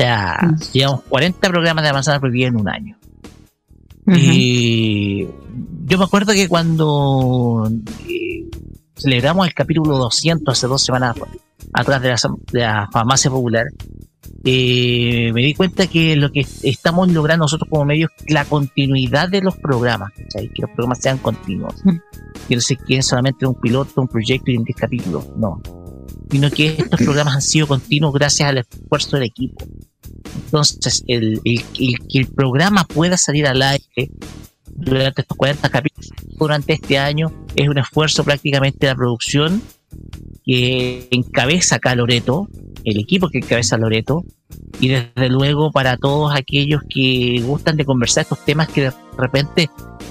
Sea, 0.00 0.56
llevamos 0.72 1.02
40 1.10 1.48
programas 1.50 1.84
de 1.84 1.92
manzana 1.92 2.20
prohibida 2.20 2.48
en 2.48 2.56
un 2.56 2.68
año. 2.70 2.96
Y 4.06 5.26
yo 5.84 5.98
me 5.98 6.04
acuerdo 6.04 6.32
que 6.32 6.48
cuando 6.48 7.70
eh, 8.08 8.48
celebramos 8.96 9.46
el 9.46 9.52
capítulo 9.52 9.98
200 9.98 10.56
hace 10.56 10.66
dos 10.66 10.82
semanas 10.82 11.16
atrás 11.74 12.00
de 12.00 12.08
la, 12.08 12.16
de 12.50 12.60
la 12.60 12.88
farmacia 12.90 13.30
popular, 13.30 13.66
eh, 14.42 15.32
me 15.34 15.42
di 15.42 15.52
cuenta 15.52 15.86
que 15.86 16.16
lo 16.16 16.32
que 16.32 16.46
estamos 16.62 17.12
logrando 17.12 17.44
nosotros 17.44 17.68
como 17.68 17.84
medios 17.84 18.10
es 18.24 18.32
la 18.32 18.46
continuidad 18.46 19.28
de 19.28 19.42
los 19.42 19.58
programas, 19.58 20.12
¿cachai? 20.16 20.48
que 20.48 20.62
los 20.62 20.70
programas 20.70 21.00
sean 21.02 21.18
continuos. 21.18 21.74
Que 22.48 22.54
no 22.54 22.62
se 22.62 22.76
queden 22.76 23.02
solamente 23.02 23.46
un 23.46 23.54
piloto, 23.54 24.00
un 24.00 24.08
proyecto 24.08 24.50
y 24.50 24.54
en 24.56 24.64
10 24.64 24.78
capítulos, 24.78 25.26
no. 25.36 25.60
Sino 26.30 26.50
que 26.50 26.68
estos 26.68 27.00
programas 27.04 27.34
han 27.34 27.42
sido 27.42 27.66
continuos 27.66 28.14
gracias 28.14 28.48
al 28.48 28.58
esfuerzo 28.58 29.18
del 29.18 29.26
equipo. 29.26 29.62
Entonces, 30.44 31.02
el, 31.06 31.40
el- 31.44 32.26
programa 32.28 32.84
pueda 32.84 33.16
salir 33.16 33.46
al 33.46 33.62
aire 33.62 34.10
durante 34.74 35.22
estos 35.22 35.36
40 35.36 35.68
capítulos 35.68 36.10
durante 36.38 36.72
este 36.72 36.98
año 36.98 37.30
es 37.54 37.68
un 37.68 37.78
esfuerzo 37.78 38.24
prácticamente 38.24 38.78
de 38.80 38.86
la 38.86 38.96
producción 38.96 39.60
que 40.44 41.06
encabeza 41.10 41.76
acá 41.76 41.94
Loreto, 41.94 42.48
el 42.84 42.98
equipo 42.98 43.28
que 43.28 43.38
encabeza 43.38 43.76
Loreto, 43.76 44.24
y 44.80 44.88
desde 44.88 45.28
luego 45.28 45.70
para 45.70 45.96
todos 45.98 46.34
aquellos 46.34 46.80
que 46.88 47.42
gustan 47.44 47.76
de 47.76 47.84
conversar 47.84 48.22
estos 48.22 48.42
temas 48.44 48.68
que 48.68 48.84
de 48.84 48.92
repente 49.18 49.68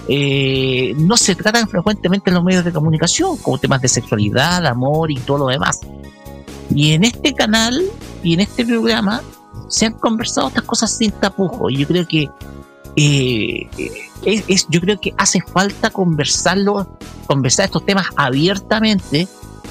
eh, 0.08 0.94
no 0.98 1.18
se 1.18 1.36
tratan 1.36 1.68
frecuentemente 1.68 2.30
en 2.30 2.36
los 2.36 2.44
medios 2.44 2.64
de 2.64 2.72
comunicación, 2.72 3.38
como 3.38 3.58
temas 3.58 3.82
de 3.82 3.88
sexualidad, 3.88 4.66
amor 4.68 5.10
y 5.12 5.16
todo 5.16 5.40
lo 5.40 5.48
demás. 5.48 5.80
Y 6.74 6.92
en 6.92 7.04
este 7.04 7.34
canal 7.34 7.84
y 8.24 8.36
en 8.36 8.42
este 8.42 8.66
programa 8.66 9.24
se 9.70 9.86
han 9.86 9.94
conversado 9.94 10.50
estas 10.50 10.64
cosas 10.64 10.92
sin 10.92 11.12
tapujo. 11.12 11.70
Y 11.70 11.78
yo 11.78 11.88
creo 11.88 12.06
que 12.08 12.30
eh, 12.96 13.70
es, 14.26 14.68
yo 14.70 14.82
creo 14.82 15.00
que 15.00 15.14
hace 15.18 15.42
falta 15.42 15.90
conversarlo, 15.90 16.98
conversar 17.28 17.66
estos 17.66 17.86
temas 17.86 18.08
abiertamente, 18.16 19.28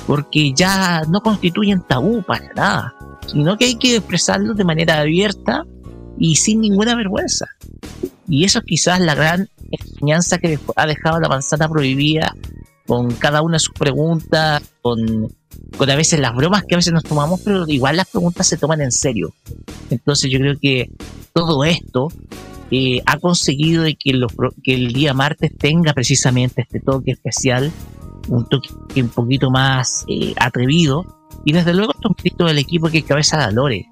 porque 0.07 0.53
ya 0.55 1.03
no 1.09 1.21
constituyen 1.21 1.83
tabú 1.83 2.23
para 2.23 2.53
nada, 2.55 2.95
sino 3.27 3.59
que 3.59 3.67
hay 3.67 3.75
que 3.75 3.97
expresarlos 3.97 4.57
de 4.57 4.65
manera 4.65 5.01
abierta 5.01 5.65
y 6.17 6.37
sin 6.37 6.61
ninguna 6.61 6.95
vergüenza. 6.95 7.47
Y 8.27 8.45
eso 8.45 8.61
es 8.61 8.65
quizás 8.65 9.01
la 9.01 9.15
gran 9.15 9.49
enseñanza 9.71 10.39
que 10.39 10.59
ha 10.77 10.87
dejado 10.87 11.21
la 11.21 11.29
manzana 11.29 11.69
prohibida 11.69 12.35
con 12.87 13.11
cada 13.13 13.43
una 13.43 13.57
de 13.57 13.61
sus 13.61 13.75
preguntas, 13.75 14.63
con, 14.81 15.29
con 15.77 15.91
a 15.91 15.97
veces 15.97 16.21
las 16.21 16.35
bromas 16.35 16.65
que 16.65 16.75
a 16.75 16.79
veces 16.79 16.93
nos 16.93 17.05
tomamos, 17.05 17.41
pero 17.45 17.67
igual 17.69 17.97
las 17.97 18.09
preguntas 18.09 18.47
se 18.47 18.57
toman 18.57 18.81
en 18.81 18.93
serio. 18.93 19.33
Entonces 19.91 20.31
yo 20.31 20.39
creo 20.39 20.59
que 20.61 20.91
todo 21.33 21.65
esto 21.65 22.09
eh, 22.71 23.01
ha 23.07 23.19
conseguido 23.19 23.83
de 23.83 23.95
que, 23.95 24.13
los, 24.13 24.33
que 24.63 24.75
el 24.75 24.93
día 24.93 25.15
martes 25.15 25.53
tenga 25.57 25.93
precisamente 25.93 26.63
este 26.63 26.81
toque 26.81 27.13
especial, 27.13 27.73
un 28.29 28.47
toque 28.47 28.71
un 28.97 29.09
poquito 29.09 29.51
más 29.51 30.05
eh, 30.09 30.35
atrevido, 30.39 31.07
y 31.45 31.53
desde 31.53 31.73
luego 31.73 31.93
esto 31.93 32.09
es 32.09 32.11
un 32.11 32.17
grito 32.23 32.45
del 32.45 32.59
equipo 32.59 32.89
que 32.89 33.03
cabeza 33.03 33.39
la 33.39 33.51
Lore. 33.51 33.89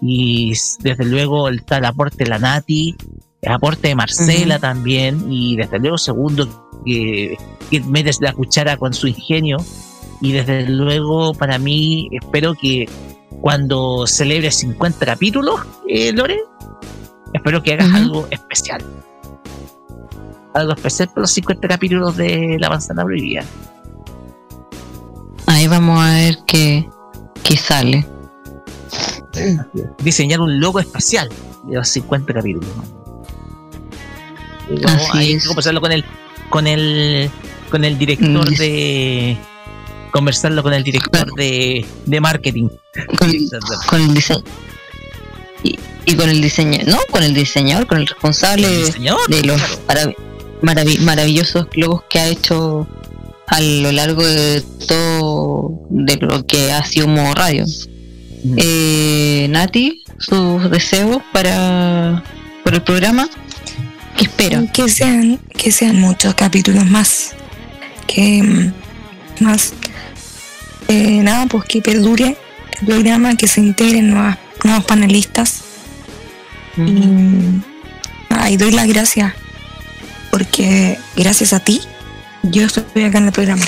Y 0.00 0.52
desde 0.80 1.04
luego 1.04 1.48
está 1.48 1.78
el 1.78 1.84
aporte 1.84 2.24
de 2.24 2.30
la 2.30 2.38
Nati, 2.38 2.94
el 3.40 3.52
aporte 3.52 3.88
de 3.88 3.94
Marcela 3.94 4.58
también, 4.58 5.32
y 5.32 5.56
desde 5.56 5.78
luego 5.78 5.98
segundo 5.98 6.68
que, 6.84 7.36
que 7.70 7.80
metes 7.80 8.20
la 8.20 8.32
cuchara 8.32 8.76
con 8.76 8.92
su 8.92 9.08
ingenio. 9.08 9.56
Y 10.22 10.32
desde 10.32 10.68
luego 10.68 11.34
para 11.34 11.58
mí 11.58 12.08
espero 12.12 12.54
que 12.54 12.88
cuando 13.40 14.06
celebre 14.06 14.50
50 14.50 15.04
capítulos, 15.04 15.60
eh, 15.88 16.12
Lore, 16.12 16.38
espero 17.32 17.62
que 17.62 17.72
hagas 17.74 17.92
algo 17.92 18.26
especial. 18.30 18.82
Algo 20.54 20.72
especial 20.74 21.08
por 21.08 21.22
los 21.22 21.30
50 21.32 21.66
capítulos 21.66 22.16
de 22.16 22.56
La 22.60 22.68
Manzana 22.70 23.02
Prohibida. 23.04 23.42
Ahí 25.46 25.66
vamos 25.66 26.00
a 26.00 26.14
ver 26.14 26.38
qué, 26.46 26.88
qué 27.42 27.56
sale. 27.56 28.06
Diseñar 30.04 30.40
un 30.40 30.60
logo 30.60 30.78
especial 30.78 31.28
de 31.64 31.76
los 31.76 31.88
50 31.88 32.32
capítulos. 32.34 32.68
vamos 34.68 34.84
Así 34.84 35.18
ahí 35.18 35.26
hay 35.28 35.32
es. 35.32 35.42
que 35.42 35.48
conversarlo 35.48 35.80
con 35.80 35.90
el, 35.92 36.04
con 36.50 36.66
el, 36.66 37.30
con 37.70 37.84
el 37.84 37.98
director 37.98 38.50
Mm. 38.50 38.54
de. 38.56 39.36
Conversarlo 40.12 40.62
con 40.62 40.72
el 40.74 40.84
director 40.84 41.32
de, 41.34 41.84
de 42.06 42.20
marketing. 42.20 42.68
Con 43.18 44.00
el 44.00 44.14
diseño. 44.14 44.44
Y, 45.64 45.78
y 46.06 46.14
con 46.14 46.28
el 46.28 46.40
diseño, 46.40 46.78
no, 46.86 46.98
con 47.10 47.22
el 47.22 47.34
diseñador, 47.34 47.86
con 47.86 47.98
el 47.98 48.06
responsable 48.06 48.66
El 48.66 48.86
diseñador, 48.86 49.28
de 49.28 49.42
los 49.42 49.60
marav- 49.88 50.14
maravi- 50.62 50.98
maravillosos 51.00 51.66
logos 51.74 52.02
que 52.10 52.18
ha 52.18 52.28
hecho 52.28 52.86
a 53.46 53.60
lo 53.60 53.92
largo 53.92 54.26
de 54.26 54.62
todo 54.86 55.80
de 55.90 56.16
lo 56.16 56.46
que 56.46 56.72
ha 56.72 56.84
sido 56.84 57.06
Modo 57.08 57.34
Radio. 57.34 57.64
Eh, 58.56 59.46
Nati, 59.50 60.02
sus 60.18 60.68
deseos 60.70 61.22
para, 61.32 62.22
para 62.64 62.76
el 62.76 62.82
programa. 62.82 63.28
¿Qué 64.16 64.24
espera? 64.24 64.64
Que 64.72 64.88
sean, 64.88 65.38
que 65.56 65.70
sean 65.70 66.00
muchos 66.00 66.34
capítulos 66.34 66.84
más. 66.86 67.34
Que 68.06 68.42
mm, 68.42 69.44
más. 69.44 69.74
Eh, 70.92 71.22
nada, 71.22 71.46
pues 71.46 71.64
que 71.64 71.80
perdure 71.80 72.36
el 72.80 72.86
programa, 72.86 73.36
que 73.36 73.46
se 73.46 73.60
integren 73.60 74.10
nuevas, 74.10 74.38
nuevos 74.64 74.84
panelistas. 74.84 75.62
Y, 76.76 77.62
y 78.50 78.56
doy 78.56 78.72
las 78.72 78.86
gracias. 78.86 79.32
Porque 80.30 80.98
gracias 81.16 81.52
a 81.52 81.60
ti, 81.60 81.80
yo 82.42 82.64
estoy 82.64 83.04
acá 83.04 83.18
en 83.18 83.26
el 83.26 83.32
programa. 83.32 83.64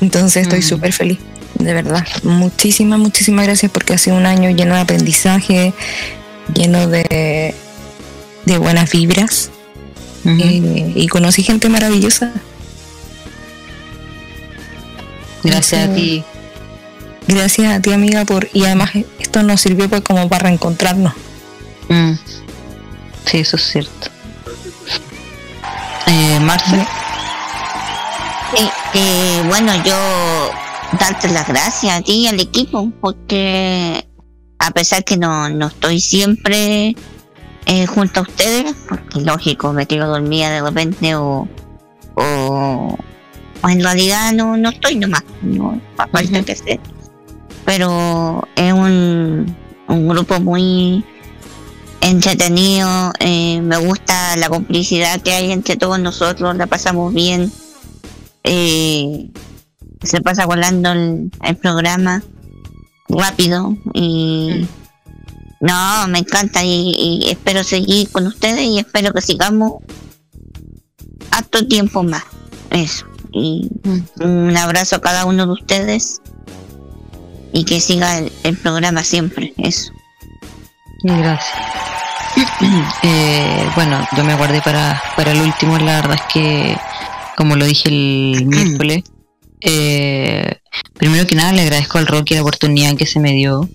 Entonces 0.00 0.42
estoy 0.42 0.62
súper 0.62 0.92
feliz, 0.92 1.18
de 1.58 1.74
verdad. 1.74 2.06
Muchísimas, 2.22 2.98
muchísimas 2.98 3.46
gracias 3.46 3.70
porque 3.70 3.94
ha 3.94 3.98
sido 3.98 4.16
un 4.16 4.26
año 4.26 4.50
lleno 4.50 4.74
de 4.74 4.80
aprendizaje, 4.80 5.74
lleno 6.54 6.86
de, 6.86 7.54
de 8.46 8.58
buenas 8.58 8.90
vibras. 8.90 9.50
Eh, 10.24 10.92
y 10.94 11.08
conocí 11.08 11.42
gente 11.42 11.68
maravillosa. 11.68 12.32
Gracias 15.42 15.88
a 15.88 15.94
ti. 15.94 16.24
Gracias 17.26 17.72
a 17.72 17.80
ti, 17.80 17.92
amiga, 17.92 18.24
por 18.24 18.48
y 18.52 18.64
además 18.64 18.90
esto 19.18 19.42
nos 19.42 19.60
sirvió 19.60 19.88
pues 19.88 20.02
como 20.02 20.28
para 20.28 20.44
reencontrarnos. 20.44 21.12
Mm. 21.88 22.12
Sí, 23.26 23.38
eso 23.38 23.56
es 23.56 23.62
cierto. 23.62 24.08
Eh, 26.06 26.40
Marce. 26.40 26.86
Sí, 28.56 28.68
eh, 28.94 29.42
bueno, 29.46 29.72
yo 29.84 29.94
darte 30.98 31.28
las 31.28 31.46
gracias 31.46 31.94
a 31.94 32.02
ti 32.02 32.22
y 32.22 32.26
al 32.26 32.40
equipo, 32.40 32.90
porque 33.00 34.06
a 34.58 34.70
pesar 34.72 35.04
que 35.04 35.16
no, 35.16 35.48
no 35.48 35.68
estoy 35.68 36.00
siempre 36.00 36.96
eh, 37.66 37.86
junto 37.86 38.20
a 38.20 38.22
ustedes, 38.24 38.74
porque 38.88 39.20
lógico, 39.20 39.72
me 39.72 39.86
quedo 39.86 40.08
dormida 40.08 40.50
de 40.50 40.62
repente 40.62 41.14
o, 41.14 41.48
o, 42.14 42.98
o 43.62 43.68
en 43.68 43.82
realidad 43.82 44.32
no, 44.32 44.56
no 44.56 44.70
estoy 44.70 44.96
nomás, 44.96 45.24
no 45.42 45.80
falta 45.96 46.42
que 46.42 46.52
hacer. 46.52 46.80
Pero 47.64 48.48
es 48.56 48.72
un, 48.72 49.54
un 49.88 50.08
grupo 50.08 50.40
muy 50.40 51.04
entretenido, 52.00 53.12
eh, 53.20 53.60
me 53.60 53.76
gusta 53.76 54.36
la 54.36 54.48
complicidad 54.48 55.20
que 55.20 55.32
hay 55.32 55.52
entre 55.52 55.76
todos 55.76 56.00
nosotros, 56.00 56.56
la 56.56 56.66
pasamos 56.66 57.12
bien, 57.12 57.52
eh, 58.44 59.30
se 60.02 60.20
pasa 60.22 60.46
volando 60.46 60.92
el, 60.92 61.30
el 61.44 61.56
programa 61.56 62.22
rápido 63.08 63.76
y 63.92 64.66
no, 65.60 66.08
me 66.08 66.20
encanta 66.20 66.64
y, 66.64 66.94
y 66.96 67.30
espero 67.30 67.62
seguir 67.62 68.10
con 68.10 68.26
ustedes 68.26 68.62
y 68.62 68.78
espero 68.78 69.12
que 69.12 69.20
sigamos 69.20 69.82
harto 71.30 71.66
tiempo 71.66 72.02
más, 72.02 72.24
eso, 72.70 73.06
y 73.32 73.70
un 74.20 74.56
abrazo 74.56 74.96
a 74.96 75.00
cada 75.00 75.24
uno 75.24 75.46
de 75.46 75.52
ustedes 75.52 76.20
y 77.52 77.64
que 77.64 77.80
siga 77.80 78.18
el, 78.18 78.32
el 78.44 78.56
programa 78.56 79.02
siempre, 79.02 79.52
eso. 79.58 79.92
Gracias. 81.02 81.58
Eh, 83.02 83.68
bueno, 83.74 84.06
yo 84.16 84.24
me 84.24 84.34
guardé 84.36 84.60
para, 84.62 85.02
para 85.16 85.32
el 85.32 85.40
último, 85.40 85.78
la 85.78 86.00
verdad 86.00 86.16
es 86.16 86.32
que, 86.32 86.76
como 87.36 87.56
lo 87.56 87.64
dije 87.64 87.88
el 87.88 88.44
miércoles, 88.46 89.04
eh, 89.60 90.56
primero 90.96 91.26
que 91.26 91.34
nada 91.34 91.52
le 91.52 91.62
agradezco 91.62 91.98
al 91.98 92.06
Rocky 92.06 92.34
la 92.34 92.42
oportunidad 92.42 92.96
que 92.96 93.06
se 93.06 93.20
me 93.20 93.32
dio. 93.32 93.68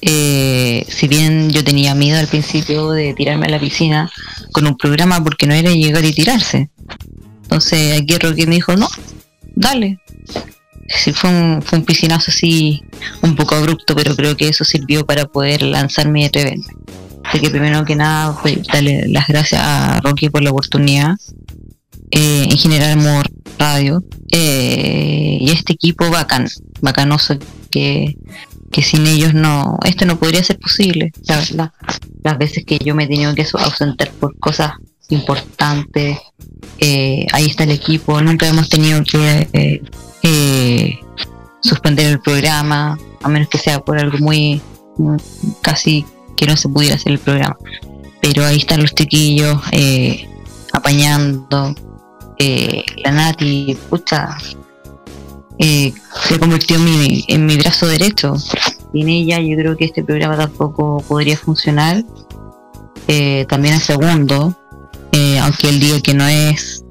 Eh, 0.00 0.86
si 0.88 1.08
bien 1.08 1.50
yo 1.50 1.64
tenía 1.64 1.94
miedo 1.94 2.18
al 2.18 2.28
principio 2.28 2.90
de 2.90 3.14
tirarme 3.14 3.46
a 3.46 3.50
la 3.50 3.58
piscina 3.58 4.10
con 4.52 4.66
un 4.66 4.76
programa 4.76 5.22
porque 5.22 5.46
no 5.46 5.54
era 5.54 5.70
llegar 5.70 6.04
y 6.04 6.12
tirarse. 6.12 6.70
Entonces 7.48 7.98
aquí 7.98 8.14
Rocky 8.18 8.46
me 8.46 8.56
dijo, 8.56 8.76
no, 8.76 8.86
dale. 9.54 9.98
Fue 11.14 11.30
un, 11.30 11.84
piscinazo 11.86 12.30
así 12.30 12.82
un 13.22 13.34
poco 13.36 13.54
abrupto, 13.54 13.96
pero 13.96 14.14
creo 14.14 14.36
que 14.36 14.48
eso 14.48 14.64
sirvió 14.64 15.06
para 15.06 15.24
poder 15.24 15.62
lanzarme 15.62 16.22
y 16.22 16.24
atreverme. 16.24 16.64
Así 17.24 17.40
que 17.40 17.48
primero 17.48 17.86
que 17.86 17.96
nada, 17.96 18.38
pues, 18.42 18.66
darle 18.66 19.08
las 19.08 19.28
gracias 19.28 19.62
a 19.64 20.00
Rocky 20.02 20.28
por 20.28 20.42
la 20.42 20.50
oportunidad. 20.50 21.16
Eh, 22.10 22.48
en 22.50 22.58
general, 22.58 22.98
Modo 22.98 23.22
Radio. 23.58 24.04
Eh, 24.30 25.38
y 25.40 25.50
este 25.50 25.72
equipo 25.72 26.10
bacán, 26.10 26.48
bacanoso 26.82 27.38
que, 27.70 28.14
que 28.70 28.82
sin 28.82 29.06
ellos 29.06 29.32
no, 29.32 29.78
esto 29.86 30.04
no 30.04 30.18
podría 30.18 30.44
ser 30.44 30.58
posible. 30.58 31.12
La 31.26 31.38
verdad, 31.38 31.72
las 32.22 32.36
veces 32.36 32.64
que 32.66 32.78
yo 32.78 32.94
me 32.94 33.04
he 33.04 33.08
tenido 33.08 33.34
que 33.34 33.46
ausentar 33.54 34.10
por 34.12 34.38
cosas 34.38 34.72
importantes, 35.10 36.18
eh, 36.78 37.26
ahí 37.32 37.46
está 37.46 37.64
el 37.64 37.70
equipo, 37.70 38.20
nunca 38.20 38.46
hemos 38.46 38.68
tenido 38.68 39.02
que 39.04 39.48
eh, 39.52 39.82
eh, 40.22 40.98
suspender 41.60 42.06
el 42.06 42.20
programa, 42.20 42.98
a 43.22 43.28
menos 43.28 43.48
que 43.48 43.58
sea 43.58 43.80
por 43.80 43.98
algo 43.98 44.18
muy, 44.18 44.60
casi 45.62 46.04
que 46.36 46.46
no 46.46 46.56
se 46.56 46.68
pudiera 46.68 46.96
hacer 46.96 47.12
el 47.12 47.18
programa. 47.18 47.56
Pero 48.20 48.44
ahí 48.44 48.58
están 48.58 48.82
los 48.82 48.94
chiquillos 48.94 49.60
apañando. 50.72 51.74
la 53.04 53.10
Nati, 53.10 53.76
eh, 55.60 55.92
se 56.28 56.38
convirtió 56.38 56.76
en 56.76 57.46
mi, 57.46 57.56
brazo 57.56 57.86
derecho. 57.86 58.36
Sin 58.92 59.08
ella 59.08 59.40
yo 59.40 59.56
creo 59.56 59.76
que 59.76 59.86
este 59.86 60.04
programa 60.04 60.36
tampoco 60.36 61.02
podría 61.08 61.36
funcionar. 61.36 62.04
También 63.48 63.74
el 63.74 63.80
segundo, 63.80 64.54
eh, 65.18 65.38
aunque 65.40 65.68
él 65.68 65.80
diga 65.80 66.00
que 66.00 66.14
no 66.14 66.24
es 66.28 66.84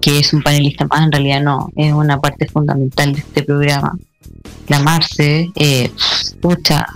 que 0.00 0.18
es 0.18 0.32
un 0.32 0.42
panelista 0.42 0.84
más, 0.86 1.04
en 1.04 1.12
realidad 1.12 1.42
no, 1.42 1.70
es 1.76 1.92
una 1.92 2.20
parte 2.20 2.46
fundamental 2.46 3.12
de 3.12 3.20
este 3.20 3.44
programa. 3.44 3.96
La 4.66 4.80
Marce, 4.80 5.50
eh, 5.54 5.90
pucha, 6.40 6.86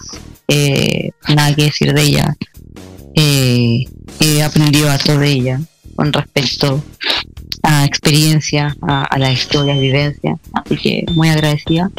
eh, 0.48 1.10
nada 1.28 1.54
que 1.54 1.64
decir 1.64 1.92
de 1.92 2.02
ella. 2.02 2.36
Eh, 3.14 3.84
he 4.18 4.42
aprendido 4.42 4.90
harto 4.90 5.16
de 5.18 5.28
ella 5.28 5.60
con 5.94 6.12
respecto 6.12 6.82
a 7.62 7.84
experiencia, 7.84 8.76
a, 8.82 9.04
a 9.04 9.18
las 9.18 9.32
historias, 9.32 9.78
vivencias, 9.78 10.38
así 10.52 10.76
que 10.76 11.04
muy 11.14 11.28
agradecida. 11.28 11.90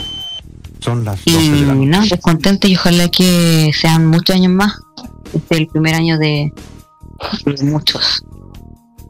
Son 0.79 1.05
las 1.05 1.21
Y 1.25 1.31
12 1.31 1.51
de 1.51 1.87
la 1.87 1.99
pues 1.99 2.21
contenta 2.21 2.67
y 2.67 2.75
ojalá 2.75 3.07
que 3.07 3.71
sean 3.73 4.07
muchos 4.07 4.35
años 4.35 4.51
más. 4.51 4.73
Este 5.33 5.55
es 5.55 5.61
el 5.61 5.67
primer 5.67 5.95
año 5.95 6.17
de, 6.17 6.51
de 7.45 7.63
muchos. 7.63 8.25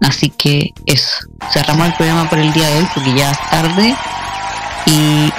Así 0.01 0.29
que 0.29 0.73
eso. 0.85 1.25
Cerramos 1.51 1.87
el 1.87 1.93
programa 1.93 2.29
por 2.29 2.39
el 2.39 2.51
día 2.53 2.67
de 2.69 2.79
hoy 2.79 2.87
porque 2.93 3.13
ya 3.15 3.31
es 3.31 3.49
tarde. 3.49 3.95
Y 4.87 5.31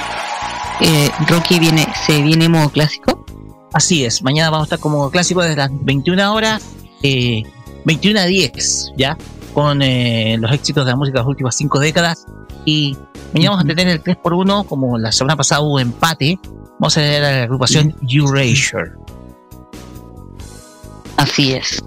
eh, 0.81 1.11
Rocky 1.29 1.59
viene, 1.59 1.87
se 2.07 2.23
viene 2.23 2.47
en 2.47 2.53
modo 2.53 2.71
clásico. 2.71 3.25
Así 3.73 4.05
es, 4.05 4.23
mañana 4.23 4.51
vamos 4.51 4.65
a 4.65 4.67
estar 4.67 4.79
como 4.79 5.11
clásico 5.11 5.43
desde 5.43 5.57
las 5.57 5.71
21 5.73 6.35
horas, 6.35 6.63
eh, 7.03 7.43
21 7.87 8.21
a 8.21 8.25
10, 8.25 8.93
¿ya? 8.97 9.17
Con 9.55 9.81
eh, 9.81 10.37
los 10.39 10.53
éxitos 10.53 10.85
de 10.85 10.91
la 10.91 10.97
música 10.97 11.19
de 11.19 11.23
las 11.23 11.29
últimas 11.29 11.57
5 11.57 11.79
décadas. 11.79 12.27
Y 12.65 12.97
mañana 13.33 13.57
vamos 13.57 13.65
a 13.65 13.69
tener 13.69 13.89
el 13.89 14.03
3x1, 14.03 14.67
como 14.67 14.99
la 14.99 15.11
semana 15.11 15.37
pasada 15.37 15.63
hubo 15.63 15.81
empate. 15.81 16.39
Vamos 16.79 16.97
a 16.97 17.01
tener 17.01 17.25
a 17.25 17.33
la 17.33 17.43
agrupación 17.45 17.97
Erasure. 18.09 18.93
Así 21.17 21.53
es. 21.53 21.83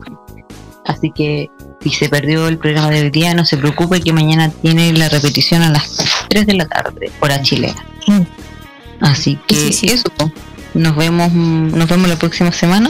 Así 0.85 1.11
que 1.11 1.49
si 1.85 1.91
se 1.91 2.09
perdió 2.09 2.47
el 2.47 2.57
programa 2.57 2.89
de 2.89 3.01
hoy 3.01 3.09
día, 3.11 3.35
no 3.35 3.45
se 3.45 3.57
preocupe 3.57 4.01
que 4.01 4.11
mañana 4.11 4.49
tiene 4.49 4.91
la 4.93 5.07
repetición 5.07 5.61
a 5.61 5.69
las 5.69 6.03
3 6.29 6.47
de 6.47 6.53
la 6.55 6.65
tarde, 6.65 7.11
hora 7.19 7.39
chilena. 7.43 7.85
Así 9.01 9.37
que 9.45 9.67
eso. 9.67 10.09
Nos 10.73 10.95
vemos, 10.95 11.31
mm, 11.31 11.77
nos 11.77 11.87
vemos 11.87 12.09
la 12.09 12.15
próxima 12.15 12.51
semana 12.51 12.89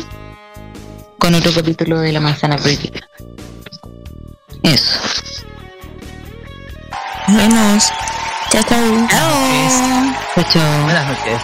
con 1.18 1.36
otro 1.36 1.52
capítulo 1.54 2.00
de 2.00 2.14
La 2.14 2.22
Manzana 2.22 2.56
Prohibida. 2.56 3.02
Eso. 4.64 5.00
Nos 7.28 7.38
vemos. 7.38 7.92
Chao, 8.52 8.64
chao. 8.64 9.08
Chao, 10.36 10.46
chao. 10.54 10.84
Buenas 10.86 11.08
noches. 11.08 11.42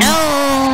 Chao. 0.00 0.73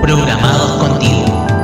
programados 0.00 0.72
contigo. 0.78 1.57